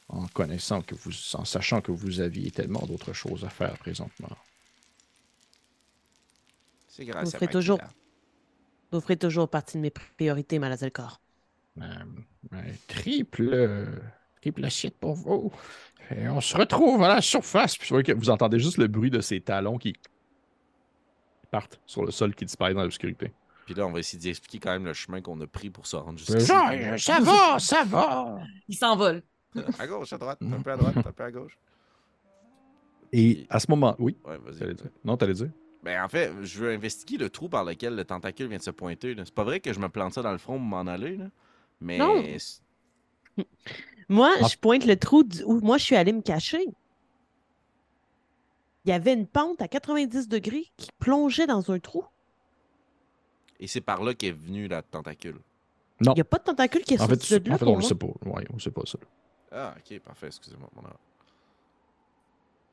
en 0.09 0.27
connaissant 0.27 0.81
que 0.81 0.93
vous, 0.95 1.11
en 1.33 1.45
sachant 1.45 1.81
que 1.81 1.91
vous 1.91 2.19
aviez 2.19 2.51
tellement 2.51 2.85
d'autres 2.85 3.13
choses 3.13 3.43
à 3.45 3.49
faire 3.49 3.77
présentement. 3.77 4.35
C'est 6.87 7.05
grâce 7.05 7.29
à 7.29 7.31
ferez 7.39 7.45
Makila. 7.45 7.59
toujours- 7.61 7.79
Vous 8.91 9.01
ferez 9.01 9.17
toujours 9.17 9.49
partie 9.49 9.77
de 9.77 9.81
mes 9.81 9.89
priorités, 9.91 10.59
Malazelkor. 10.59 11.19
Euh, 11.79 11.83
un 12.51 12.63
triple, 12.87 13.49
euh, 13.53 13.85
triple 14.41 14.63
assiette 14.65 14.97
pour 14.97 15.13
vous. 15.13 15.51
Et 16.09 16.27
on 16.29 16.39
se 16.41 16.55
retrouve 16.55 17.03
à 17.03 17.09
la 17.09 17.21
surface. 17.21 17.77
Puis 17.77 17.89
que 18.03 18.13
vous 18.13 18.29
entendez 18.29 18.59
juste 18.59 18.77
le 18.77 18.87
bruit 18.87 19.11
de 19.11 19.19
ses 19.19 19.41
talons 19.41 19.77
qui 19.77 19.93
partent 21.51 21.79
sur 21.85 22.03
le 22.05 22.11
sol 22.11 22.33
qui 22.33 22.45
disparaît 22.45 22.73
dans 22.73 22.83
l'obscurité. 22.83 23.33
Puis 23.65 23.75
là, 23.75 23.85
on 23.85 23.91
va 23.91 23.99
essayer 23.99 24.21
d'expliquer 24.21 24.59
quand 24.59 24.71
même 24.71 24.85
le 24.85 24.93
chemin 24.93 25.21
qu'on 25.21 25.39
a 25.41 25.47
pris 25.47 25.69
pour 25.69 25.85
se 25.85 25.97
rendre 25.97 26.13
Euh, 26.13 26.17
jusqu'ici. 26.17 26.51
Euh, 26.51 26.97
ça 26.97 27.19
va, 27.19 27.59
ça 27.59 27.83
va. 27.83 28.39
Il 28.69 28.75
s'envole. 28.75 29.21
à 29.77 29.85
gauche, 29.87 30.13
à 30.13 30.17
droite, 30.17 30.39
un 30.41 30.61
peu 30.61 30.71
à 30.71 30.77
droite, 30.77 30.95
un 30.97 31.11
peu 31.11 31.23
à 31.23 31.31
gauche. 31.31 31.57
Et 33.11 33.45
à 33.49 33.59
ce 33.59 33.67
moment, 33.69 33.95
oui, 33.99 34.17
Ouais, 34.25 34.37
vas-y. 34.37 34.75
Non, 35.03 35.17
t'allais 35.17 35.33
dire. 35.33 35.49
Ben, 35.87 36.03
en 36.03 36.09
fait, 36.09 36.33
je 36.43 36.59
veux 36.59 36.71
investiguer 36.73 37.17
le 37.17 37.29
trou 37.29 37.47
par 37.47 37.63
lequel 37.63 37.95
le 37.95 38.03
tentacule 38.03 38.47
vient 38.49 38.57
de 38.57 38.61
se 38.61 38.71
pointer. 38.71 39.15
C'est 39.23 39.33
pas 39.33 39.45
vrai 39.45 39.61
que 39.61 39.71
je 39.71 39.79
me 39.79 39.87
plante 39.87 40.11
ça 40.15 40.21
dans 40.21 40.33
le 40.33 40.37
front 40.37 40.57
pour 40.57 40.59
m'en 40.67 40.85
aller, 40.85 41.15
là. 41.15 41.27
Mais. 41.79 41.97
Non. 41.97 42.21
Moi, 44.09 44.33
Ah. 44.41 44.47
je 44.47 44.57
pointe 44.57 44.85
le 44.85 44.97
trou 44.97 45.23
du- 45.23 45.43
où 45.45 45.61
moi 45.61 45.77
je 45.77 45.85
suis 45.85 45.95
allé 45.95 46.11
me 46.11 46.21
cacher. 46.21 46.65
Il 48.83 48.89
y 48.89 48.91
avait 48.91 49.13
une 49.13 49.27
pente 49.27 49.61
à 49.61 49.69
90 49.69 50.27
degrés 50.27 50.65
qui 50.75 50.89
plongeait 50.99 51.47
dans 51.47 51.71
un 51.71 51.79
trou. 51.79 52.03
Et 53.61 53.67
c'est 53.67 53.79
par 53.79 54.03
là 54.03 54.13
qu'est 54.13 54.31
venu 54.31 54.67
la 54.67 54.81
tentacule. 54.81 55.39
Non. 56.01 56.11
Il 56.11 56.15
n'y 56.15 56.21
a 56.21 56.25
pas 56.25 56.39
de 56.39 56.43
tentacule 56.43 56.81
qui 56.83 56.95
est 56.95 57.01
En 57.01 57.07
fait, 57.07 57.15
sorti 57.23 57.39
de 57.45 57.47
là 57.49 57.55
en 57.55 57.57
fait 57.59 57.65
on 57.65 57.75
le 57.75 57.79
moi. 57.79 57.87
sait 57.87 57.95
pas. 57.95 58.07
Ouais, 58.25 58.45
on 58.53 58.59
sait 58.59 58.71
pas 58.71 58.83
ça. 58.85 58.99
Ah, 59.53 59.73
ok, 59.77 59.99
parfait, 59.99 60.27
excusez-moi. 60.27 60.69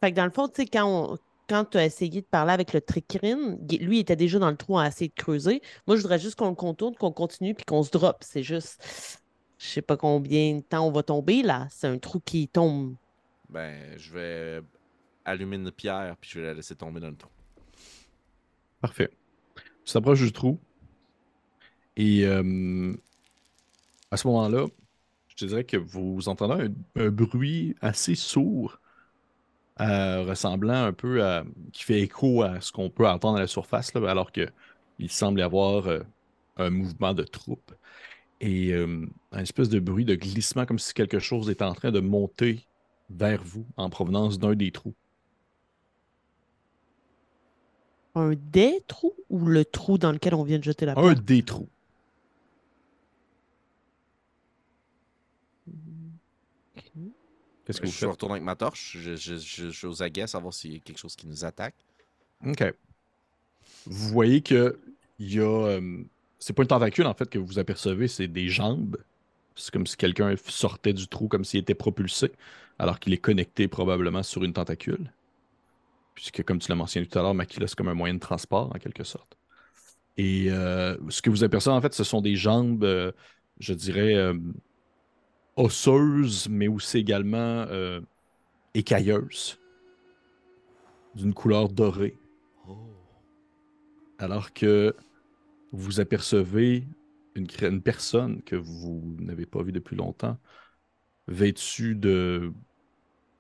Fait 0.01 0.11
que 0.11 0.16
dans 0.16 0.24
le 0.24 0.32
fond, 0.32 0.49
tu 0.49 0.62
sais, 0.62 0.66
quand, 0.66 0.85
on- 1.12 1.19
quand 1.49 1.65
tu 1.65 1.79
as 1.79 1.85
essayé 1.85 2.21
de 2.21 2.27
parler 2.27 2.53
avec 2.53 2.73
le 2.73 2.81
tricrine, 2.81 3.59
lui 3.69 3.99
il 3.99 4.01
était 4.01 4.16
déjà 4.16 4.39
dans 4.39 4.51
le 4.51 4.57
trou 4.57 4.79
à 4.79 4.87
essayer 4.87 5.09
de 5.09 5.15
creuser. 5.15 5.62
Moi, 5.87 5.97
je 5.97 6.03
voudrais 6.03 6.19
juste 6.19 6.37
qu'on 6.37 6.49
le 6.49 6.55
contourne, 6.55 6.95
qu'on 6.97 7.12
continue 7.12 7.55
puis 7.55 7.65
qu'on 7.65 7.83
se 7.83 7.91
drop. 7.91 8.19
C'est 8.21 8.43
juste. 8.43 9.21
Je 9.59 9.66
sais 9.66 9.83
pas 9.83 9.97
combien 9.97 10.57
de 10.57 10.61
temps 10.61 10.87
on 10.87 10.91
va 10.91 11.03
tomber 11.03 11.43
là. 11.43 11.69
C'est 11.71 11.87
un 11.87 11.99
trou 11.99 12.21
qui 12.21 12.49
tombe. 12.49 12.95
Ben, 13.49 13.97
je 13.97 14.12
vais 14.12 14.62
allumer 15.25 15.57
une 15.57 15.71
pierre, 15.71 16.16
puis 16.21 16.31
je 16.31 16.41
vais 16.41 16.47
la 16.47 16.55
laisser 16.55 16.75
tomber 16.75 17.01
dans 17.01 17.09
le 17.09 17.16
trou. 17.16 17.31
Parfait. 18.81 19.11
Tu 19.85 19.93
t'approches 19.93 20.21
du 20.21 20.33
trou. 20.33 20.59
Et 21.97 22.27
euh, 22.27 22.95
à 24.11 24.16
ce 24.16 24.27
moment-là, 24.29 24.66
je 25.29 25.37
te 25.37 25.45
dirais 25.45 25.65
que 25.65 25.77
vous 25.77 26.29
entendez 26.29 26.69
un, 26.97 27.03
un 27.03 27.11
bruit 27.11 27.75
assez 27.81 28.15
sourd, 28.15 28.79
euh, 29.81 30.23
ressemblant 30.25 30.85
un 30.85 30.93
peu 30.93 31.25
à. 31.25 31.45
qui 31.73 31.85
fait 31.85 32.01
écho 32.01 32.43
à 32.43 32.61
ce 32.61 32.73
qu'on 32.73 32.91
peut 32.91 33.07
entendre 33.09 33.39
à 33.39 33.41
la 33.41 33.47
surface, 33.47 33.93
là, 33.95 34.09
alors 34.11 34.33
qu'il 34.33 34.53
semble 35.11 35.41
y 35.41 35.43
avoir 35.43 35.87
euh, 35.89 36.01
un 36.57 36.71
mouvement 36.71 37.15
de 37.15 37.25
troupe. 37.25 37.75
Et 38.41 38.73
euh, 38.73 39.07
un 39.33 39.41
espèce 39.43 39.69
de 39.71 39.81
bruit 39.81 40.05
de 40.07 40.15
glissement, 40.17 40.67
comme 40.67 40.79
si 40.79 40.95
quelque 40.95 41.19
chose 41.21 41.51
était 41.51 41.65
en 41.65 41.75
train 41.75 41.93
de 41.93 42.01
monter 42.01 42.67
vers 43.11 43.43
vous 43.45 43.67
en 43.77 43.91
provenance 43.91 44.39
d'un 44.39 44.55
des 44.55 44.73
trous. 44.73 44.95
Un 48.17 48.35
des 48.35 48.83
trous 48.89 49.15
ou 49.31 49.47
le 49.47 49.65
trou 49.65 49.99
dans 49.99 50.11
lequel 50.11 50.35
on 50.35 50.43
vient 50.43 50.59
de 50.59 50.65
jeter 50.65 50.85
la 50.87 50.97
Un 50.97 51.15
pierre? 51.15 51.15
des 51.15 51.45
trous. 51.45 51.69
Qu'est-ce 57.65 57.81
que 57.81 57.86
Je 57.86 58.05
vous 58.05 58.12
retourné 58.12 58.35
avec 58.35 58.45
ma 58.45 58.57
torche. 58.57 58.97
Je, 58.99 59.16
je, 59.16 59.36
je, 59.36 59.70
je 59.70 59.70
suis 59.70 59.86
aux 59.86 60.03
aguets 60.03 60.23
à 60.23 60.27
savoir 60.27 60.53
s'il 60.53 60.73
y 60.73 60.77
a 60.77 60.81
quelque 60.81 60.99
chose 60.99 61.16
qui 61.16 61.27
nous 61.27 61.45
attaque. 61.45 61.74
OK. 62.47 62.62
Vous 63.86 64.09
voyez 64.09 64.43
que 64.43 64.78
il 65.19 65.32
y 65.35 65.41
a. 65.41 65.45
euh, 65.45 66.05
c'est 66.39 66.53
pas 66.53 66.62
une 66.62 66.69
tentacule 66.69 67.07
en 67.07 67.15
fait 67.15 67.31
que 67.31 67.39
vous 67.39 67.59
apercevez, 67.59 68.09
c'est 68.09 68.28
des 68.28 68.49
jambes. 68.49 68.97
C'est 69.57 69.73
comme 69.73 69.86
si 69.86 69.97
quelqu'un 69.97 70.35
sortait 70.47 70.93
du 70.93 71.09
trou, 71.09 71.28
comme 71.28 71.45
s'il 71.45 71.61
était 71.61 71.74
propulsé, 71.74 72.32
alors 72.78 72.99
qu'il 73.01 73.12
est 73.12 73.19
connecté 73.19 73.69
probablement 73.69 74.23
sur 74.23 74.45
une 74.45 74.53
tentacule. 74.53 75.12
Puisque, 76.15 76.45
comme 76.45 76.59
tu 76.61 76.69
l'as 76.69 76.77
mentionné 76.77 77.07
tout 77.07 77.19
à 77.19 77.23
l'heure, 77.23 77.35
Makila, 77.35 77.66
c'est 77.66 77.77
comme 77.77 77.89
un 77.89 77.95
moyen 77.95 78.15
de 78.15 78.20
transport 78.20 78.74
en 78.74 78.78
quelque 78.78 79.05
sorte. 79.05 79.36
Et 80.16 80.47
euh, 80.51 80.97
ce 81.09 81.23
que 81.23 81.31
vous 81.31 81.45
apercevez 81.45 81.74
en 81.74 81.81
fait, 81.81 81.95
ce 81.95 82.05
sont 82.05 82.20
des 82.20 82.36
jambes, 82.36 82.85
euh, 82.85 83.12
je 83.59 83.74
dirais, 83.74 84.15
osseuses, 85.57 86.49
mais 86.49 86.69
aussi 86.69 86.99
également 86.99 87.67
euh, 87.69 88.01
écailleuses, 88.75 89.59
d'une 91.15 91.35
couleur 91.35 91.69
dorée 91.69 92.17
Oh. 92.67 92.79
alors 94.19 94.53
que 94.53 94.95
vous 95.73 96.01
apercevez 96.01 96.87
une 97.35 97.83
personne 97.83 98.43
que 98.43 98.57
vous 98.57 99.17
n'avez 99.19 99.47
pas 99.47 99.63
vue 99.63 99.73
depuis 99.73 99.97
longtemps, 99.97 100.39
vêtue 101.29 101.95
de... 101.95 102.53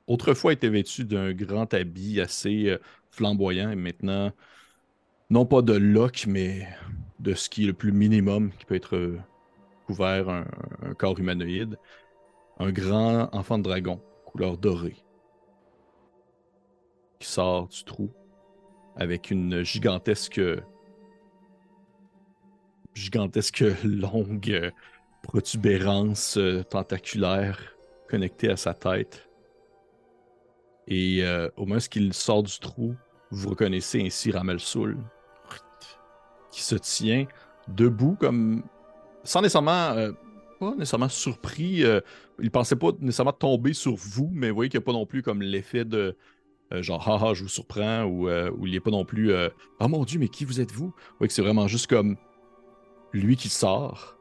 Autrefois 0.06 0.52
était 0.52 0.68
vêtue 0.68 1.04
d'un 1.04 1.32
grand 1.32 1.72
habit 1.74 2.20
assez 2.20 2.68
euh, 2.70 2.78
flamboyant 3.10 3.70
et 3.70 3.76
maintenant, 3.76 4.32
non 5.30 5.46
pas 5.46 5.62
de 5.62 5.74
loques, 5.74 6.26
mais 6.26 6.68
de 7.20 7.34
ce 7.34 7.48
qui 7.48 7.64
est 7.64 7.66
le 7.68 7.74
plus 7.74 7.92
minimum 7.92 8.52
qui 8.52 8.64
peut 8.66 8.74
être 8.74 8.96
euh, 8.96 9.18
couvert 9.86 10.28
un, 10.28 10.46
un 10.82 10.94
corps 10.94 11.18
humanoïde. 11.18 11.78
Un 12.58 12.70
grand 12.70 13.28
enfant 13.34 13.58
de 13.58 13.64
dragon, 13.64 14.00
couleur 14.26 14.56
dorée, 14.56 14.96
qui 17.18 17.28
sort 17.28 17.68
du 17.68 17.84
trou 17.84 18.10
avec 18.96 19.30
une 19.30 19.62
gigantesque 19.62 20.40
gigantesque 22.94 23.64
longue 23.84 24.72
protubérance 25.22 26.36
euh, 26.36 26.62
tentaculaire 26.62 27.58
connectée 28.08 28.50
à 28.50 28.56
sa 28.56 28.74
tête. 28.74 29.28
Et 30.86 31.24
euh, 31.24 31.48
au 31.56 31.66
moment 31.66 31.80
qu'il 31.80 32.12
sort 32.12 32.42
du 32.42 32.58
trou, 32.58 32.94
vous 33.30 33.50
reconnaissez 33.50 34.02
ainsi 34.02 34.30
Ramel 34.30 34.60
Soul 34.60 34.98
qui 36.50 36.62
se 36.62 36.76
tient 36.76 37.26
debout 37.66 38.16
comme 38.20 38.62
sans 39.24 39.40
nécessairement 39.40 39.90
euh, 39.96 40.12
pas 40.58 40.74
nécessairement 40.74 41.08
surpris. 41.08 41.84
euh, 41.84 42.00
il 42.40 42.50
pensait 42.50 42.76
pas 42.76 42.90
nécessairement 43.00 43.32
tomber 43.32 43.72
sur 43.72 43.94
vous, 43.94 44.30
mais 44.32 44.48
vous 44.50 44.54
voyez 44.56 44.68
qu'il 44.70 44.78
n'y 44.78 44.84
a 44.84 44.86
pas 44.86 44.92
non 44.92 45.06
plus 45.06 45.22
comme 45.22 45.42
l'effet 45.42 45.84
de 45.84 46.16
euh, 46.72 46.82
genre 46.82 47.06
haha 47.06 47.34
je 47.34 47.42
vous 47.42 47.48
surprends 47.48 48.04
ou, 48.04 48.28
euh, 48.28 48.50
il 48.62 48.70
n'y 48.70 48.76
a 48.76 48.80
pas 48.80 48.90
non 48.90 49.04
plus 49.04 49.32
euh, 49.32 49.50
oh 49.80 49.88
mon 49.88 50.04
dieu 50.04 50.18
mais 50.18 50.28
qui 50.28 50.44
vous 50.46 50.60
êtes-vous 50.60 50.86
Vous? 50.86 50.94
Voyez 51.18 51.28
que 51.28 51.34
c'est 51.34 51.42
vraiment 51.42 51.68
juste 51.68 51.86
comme 51.88 52.16
lui 53.12 53.36
qui 53.36 53.48
sort 53.50 54.16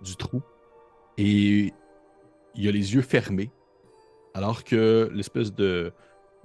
du 0.00 0.14
trou 0.14 0.40
et 1.18 1.72
il 2.54 2.68
a 2.68 2.70
les 2.70 2.94
yeux 2.94 3.02
fermés 3.02 3.50
alors 4.34 4.62
que 4.62 5.10
l'espèce 5.12 5.52
de, 5.52 5.92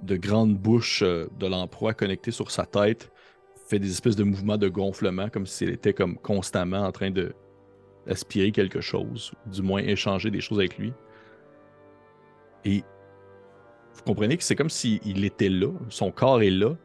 de 0.01 0.15
grande 0.15 0.57
bouche 0.57 1.03
euh, 1.03 1.27
de 1.39 1.45
l'emploi 1.45 1.93
connectée 1.93 2.31
sur 2.31 2.49
sa 2.49 2.65
tête 2.65 3.11
fait 3.67 3.79
des 3.79 3.91
espèces 3.91 4.15
de 4.15 4.23
mouvements 4.23 4.57
de 4.57 4.67
gonflement 4.67 5.29
comme 5.29 5.45
s'il 5.45 5.69
était 5.69 5.93
comme 5.93 6.17
constamment 6.17 6.81
en 6.81 6.91
train 6.91 7.11
de 7.11 7.33
aspirer 8.07 8.51
quelque 8.51 8.81
chose, 8.81 9.33
du 9.45 9.61
moins 9.61 9.81
échanger 9.81 10.31
des 10.31 10.41
choses 10.41 10.59
avec 10.59 10.77
lui. 10.77 10.93
Et 12.63 12.83
vous 13.93 14.03
comprenez 14.03 14.37
que 14.37 14.43
c'est 14.43 14.55
comme 14.55 14.69
s'il 14.69 15.23
était 15.23 15.49
là, 15.49 15.71
son 15.89 16.11
corps 16.11 16.41
est 16.41 16.49
là, 16.49 16.75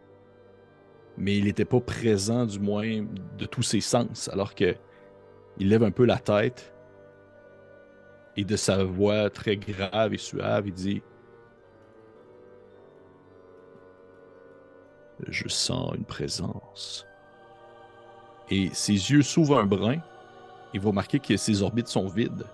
mais 1.17 1.37
il 1.37 1.45
n'était 1.45 1.65
pas 1.65 1.81
présent 1.81 2.47
du 2.47 2.59
moins 2.59 3.05
de 3.39 3.47
tous 3.47 3.63
ses 3.63 3.81
sens, 3.81 4.29
alors 4.33 4.55
que 4.55 4.75
il 5.59 5.69
lève 5.69 5.83
un 5.83 5.91
peu 5.91 6.07
la 6.07 6.19
tête 6.19 6.73
et 8.37 8.45
de 8.45 8.57
sa 8.57 8.85
voix 8.85 9.29
très 9.29 9.57
grave 9.57 10.15
et 10.15 10.19
suave, 10.19 10.69
il 10.69 10.73
dit 10.73 11.03
Je 15.29 15.49
sens 15.49 15.95
une 15.97 16.05
présence. 16.05 17.07
Et 18.49 18.71
ses 18.73 18.93
yeux 18.93 19.23
s'ouvrent 19.23 19.59
un 19.59 19.67
brin 19.67 19.99
et 20.75 20.79
vous 20.79 20.89
remarquez 20.91 21.19
que 21.19 21.37
ses 21.37 21.63
orbites 21.63 21.89
sont 21.89 22.07
vides, 22.07 22.45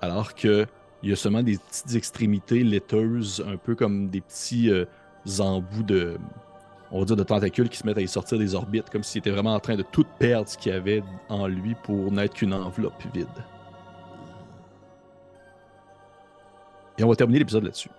alors 0.00 0.34
que 0.34 0.66
il 1.02 1.10
y 1.10 1.12
a 1.12 1.16
seulement 1.16 1.42
des 1.42 1.58
petites 1.58 1.94
extrémités 1.96 2.64
laiteuses, 2.64 3.44
un 3.46 3.58
peu 3.58 3.74
comme 3.74 4.08
des 4.08 4.22
petits 4.22 4.70
euh, 4.70 4.86
embouts 5.38 5.82
de, 5.82 6.16
on 6.90 7.00
va 7.00 7.04
dire, 7.04 7.16
de 7.16 7.22
tentacules 7.22 7.68
qui 7.68 7.76
se 7.76 7.86
mettent 7.86 7.98
à 7.98 8.00
y 8.00 8.08
sortir 8.08 8.38
des 8.38 8.54
orbites, 8.54 8.88
comme 8.88 9.02
s'il 9.02 9.18
était 9.18 9.30
vraiment 9.30 9.54
en 9.54 9.60
train 9.60 9.76
de 9.76 9.82
tout 9.82 10.06
perdre 10.18 10.48
ce 10.48 10.56
qu'il 10.56 10.72
y 10.72 10.74
avait 10.74 11.02
en 11.28 11.46
lui 11.46 11.74
pour 11.82 12.10
n'être 12.10 12.32
qu'une 12.32 12.54
enveloppe 12.54 13.02
vide. 13.12 13.28
Et 16.96 17.04
on 17.04 17.08
va 17.08 17.16
terminer 17.16 17.40
l'épisode 17.40 17.64
là-dessus. 17.64 17.90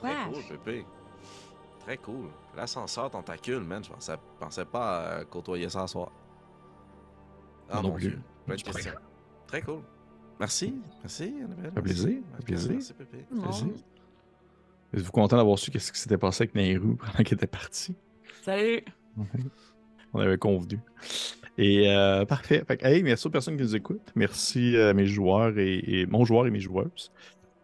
Très 0.00 0.08
Wesh. 0.08 0.26
cool, 0.26 0.58
Pépé. 0.58 0.86
Très 1.84 1.96
cool. 1.98 2.28
L'ascenseur 2.56 3.10
tentacule, 3.10 3.60
man. 3.60 3.84
Je 3.84 3.90
pensais, 3.90 4.14
pensais 4.40 4.64
pas 4.64 5.00
euh, 5.02 5.24
côtoyer 5.24 5.68
ça 5.68 5.86
ce 5.86 5.92
soir. 5.92 6.10
Ah 7.70 7.76
non 7.82 7.88
mon 7.88 7.94
plus. 7.94 8.08
dieu. 8.08 8.20
Plein 8.46 8.54
de 8.54 8.58
Je 8.60 8.64
crois 8.64 8.74
questions. 8.74 8.94
Très 9.46 9.62
cool. 9.62 9.80
Merci. 10.40 10.74
Merci, 11.02 11.34
Annabelle. 11.44 11.72
fait 11.74 11.82
plaisir, 11.82 12.18
fait 12.36 12.44
plaisir. 12.44 12.72
Merci, 12.72 12.92
Pépé. 12.94 13.18
Plaisir. 13.30 13.66
Êtes-vous 14.94 15.12
content 15.12 15.36
d'avoir 15.36 15.58
su 15.58 15.70
qu'est-ce 15.70 15.92
qui 15.92 15.98
s'était 15.98 16.18
passé 16.18 16.42
avec 16.44 16.54
Nairou 16.54 16.94
pendant 16.96 17.22
qu'il 17.24 17.34
était 17.34 17.46
parti? 17.46 17.94
Salut! 18.42 18.82
On 20.12 20.20
avait 20.20 20.38
convenu. 20.38 20.78
Et 21.58 21.88
euh, 21.90 22.24
parfait. 22.24 22.64
Fait 22.66 22.76
que, 22.76 22.86
hey, 22.86 23.02
merci 23.02 23.26
aux 23.26 23.30
personnes 23.30 23.56
qui 23.56 23.62
nous 23.62 23.76
écoutent. 23.76 24.12
Merci 24.14 24.76
à 24.76 24.92
mes 24.94 25.06
joueurs 25.06 25.56
et, 25.58 25.78
et 25.86 26.06
mon 26.06 26.24
joueur 26.24 26.46
et 26.46 26.50
mes 26.50 26.60
joueuses. 26.60 27.10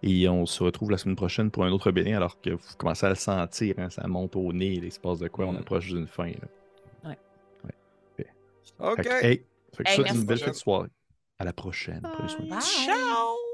Et 0.02 0.28
on 0.28 0.46
se 0.46 0.62
retrouve 0.62 0.90
la 0.90 0.96
semaine 0.98 1.16
prochaine 1.16 1.50
pour 1.50 1.64
un 1.64 1.70
autre 1.72 1.90
bénin 1.90 2.16
alors 2.16 2.40
que 2.40 2.50
vous 2.50 2.58
commencez 2.78 3.04
à 3.06 3.10
le 3.10 3.14
sentir. 3.16 3.74
hein, 3.78 3.90
ça 3.90 4.06
monte 4.06 4.34
au 4.36 4.52
nez, 4.52 4.68
il 4.82 4.90
se 4.92 4.98
passe 4.98 5.18
de 5.18 5.28
quoi, 5.28 5.46
on 5.46 5.52
Mm. 5.52 5.56
approche 5.58 5.88
d'une 5.88 6.06
fin. 6.06 6.26
là. 6.28 7.14
OK. 8.82 8.96
Fait 8.96 9.04
que, 9.04 9.24
hey, 9.26 9.44
fait 9.76 9.84
que 9.84 9.90
Hey, 9.90 9.96
ça, 9.96 10.02
merci. 10.02 10.18
une 10.20 10.24
belle 10.24 10.40
de 10.40 10.52
soirée. 10.52 10.88
À 11.38 11.44
la 11.44 11.52
prochaine. 11.52 12.00
Prenez 12.02 12.28
soin 12.28 12.38
de 12.40 12.44
vous. 12.44 12.50
Bye! 12.50 12.60
Ciao! 12.62 13.49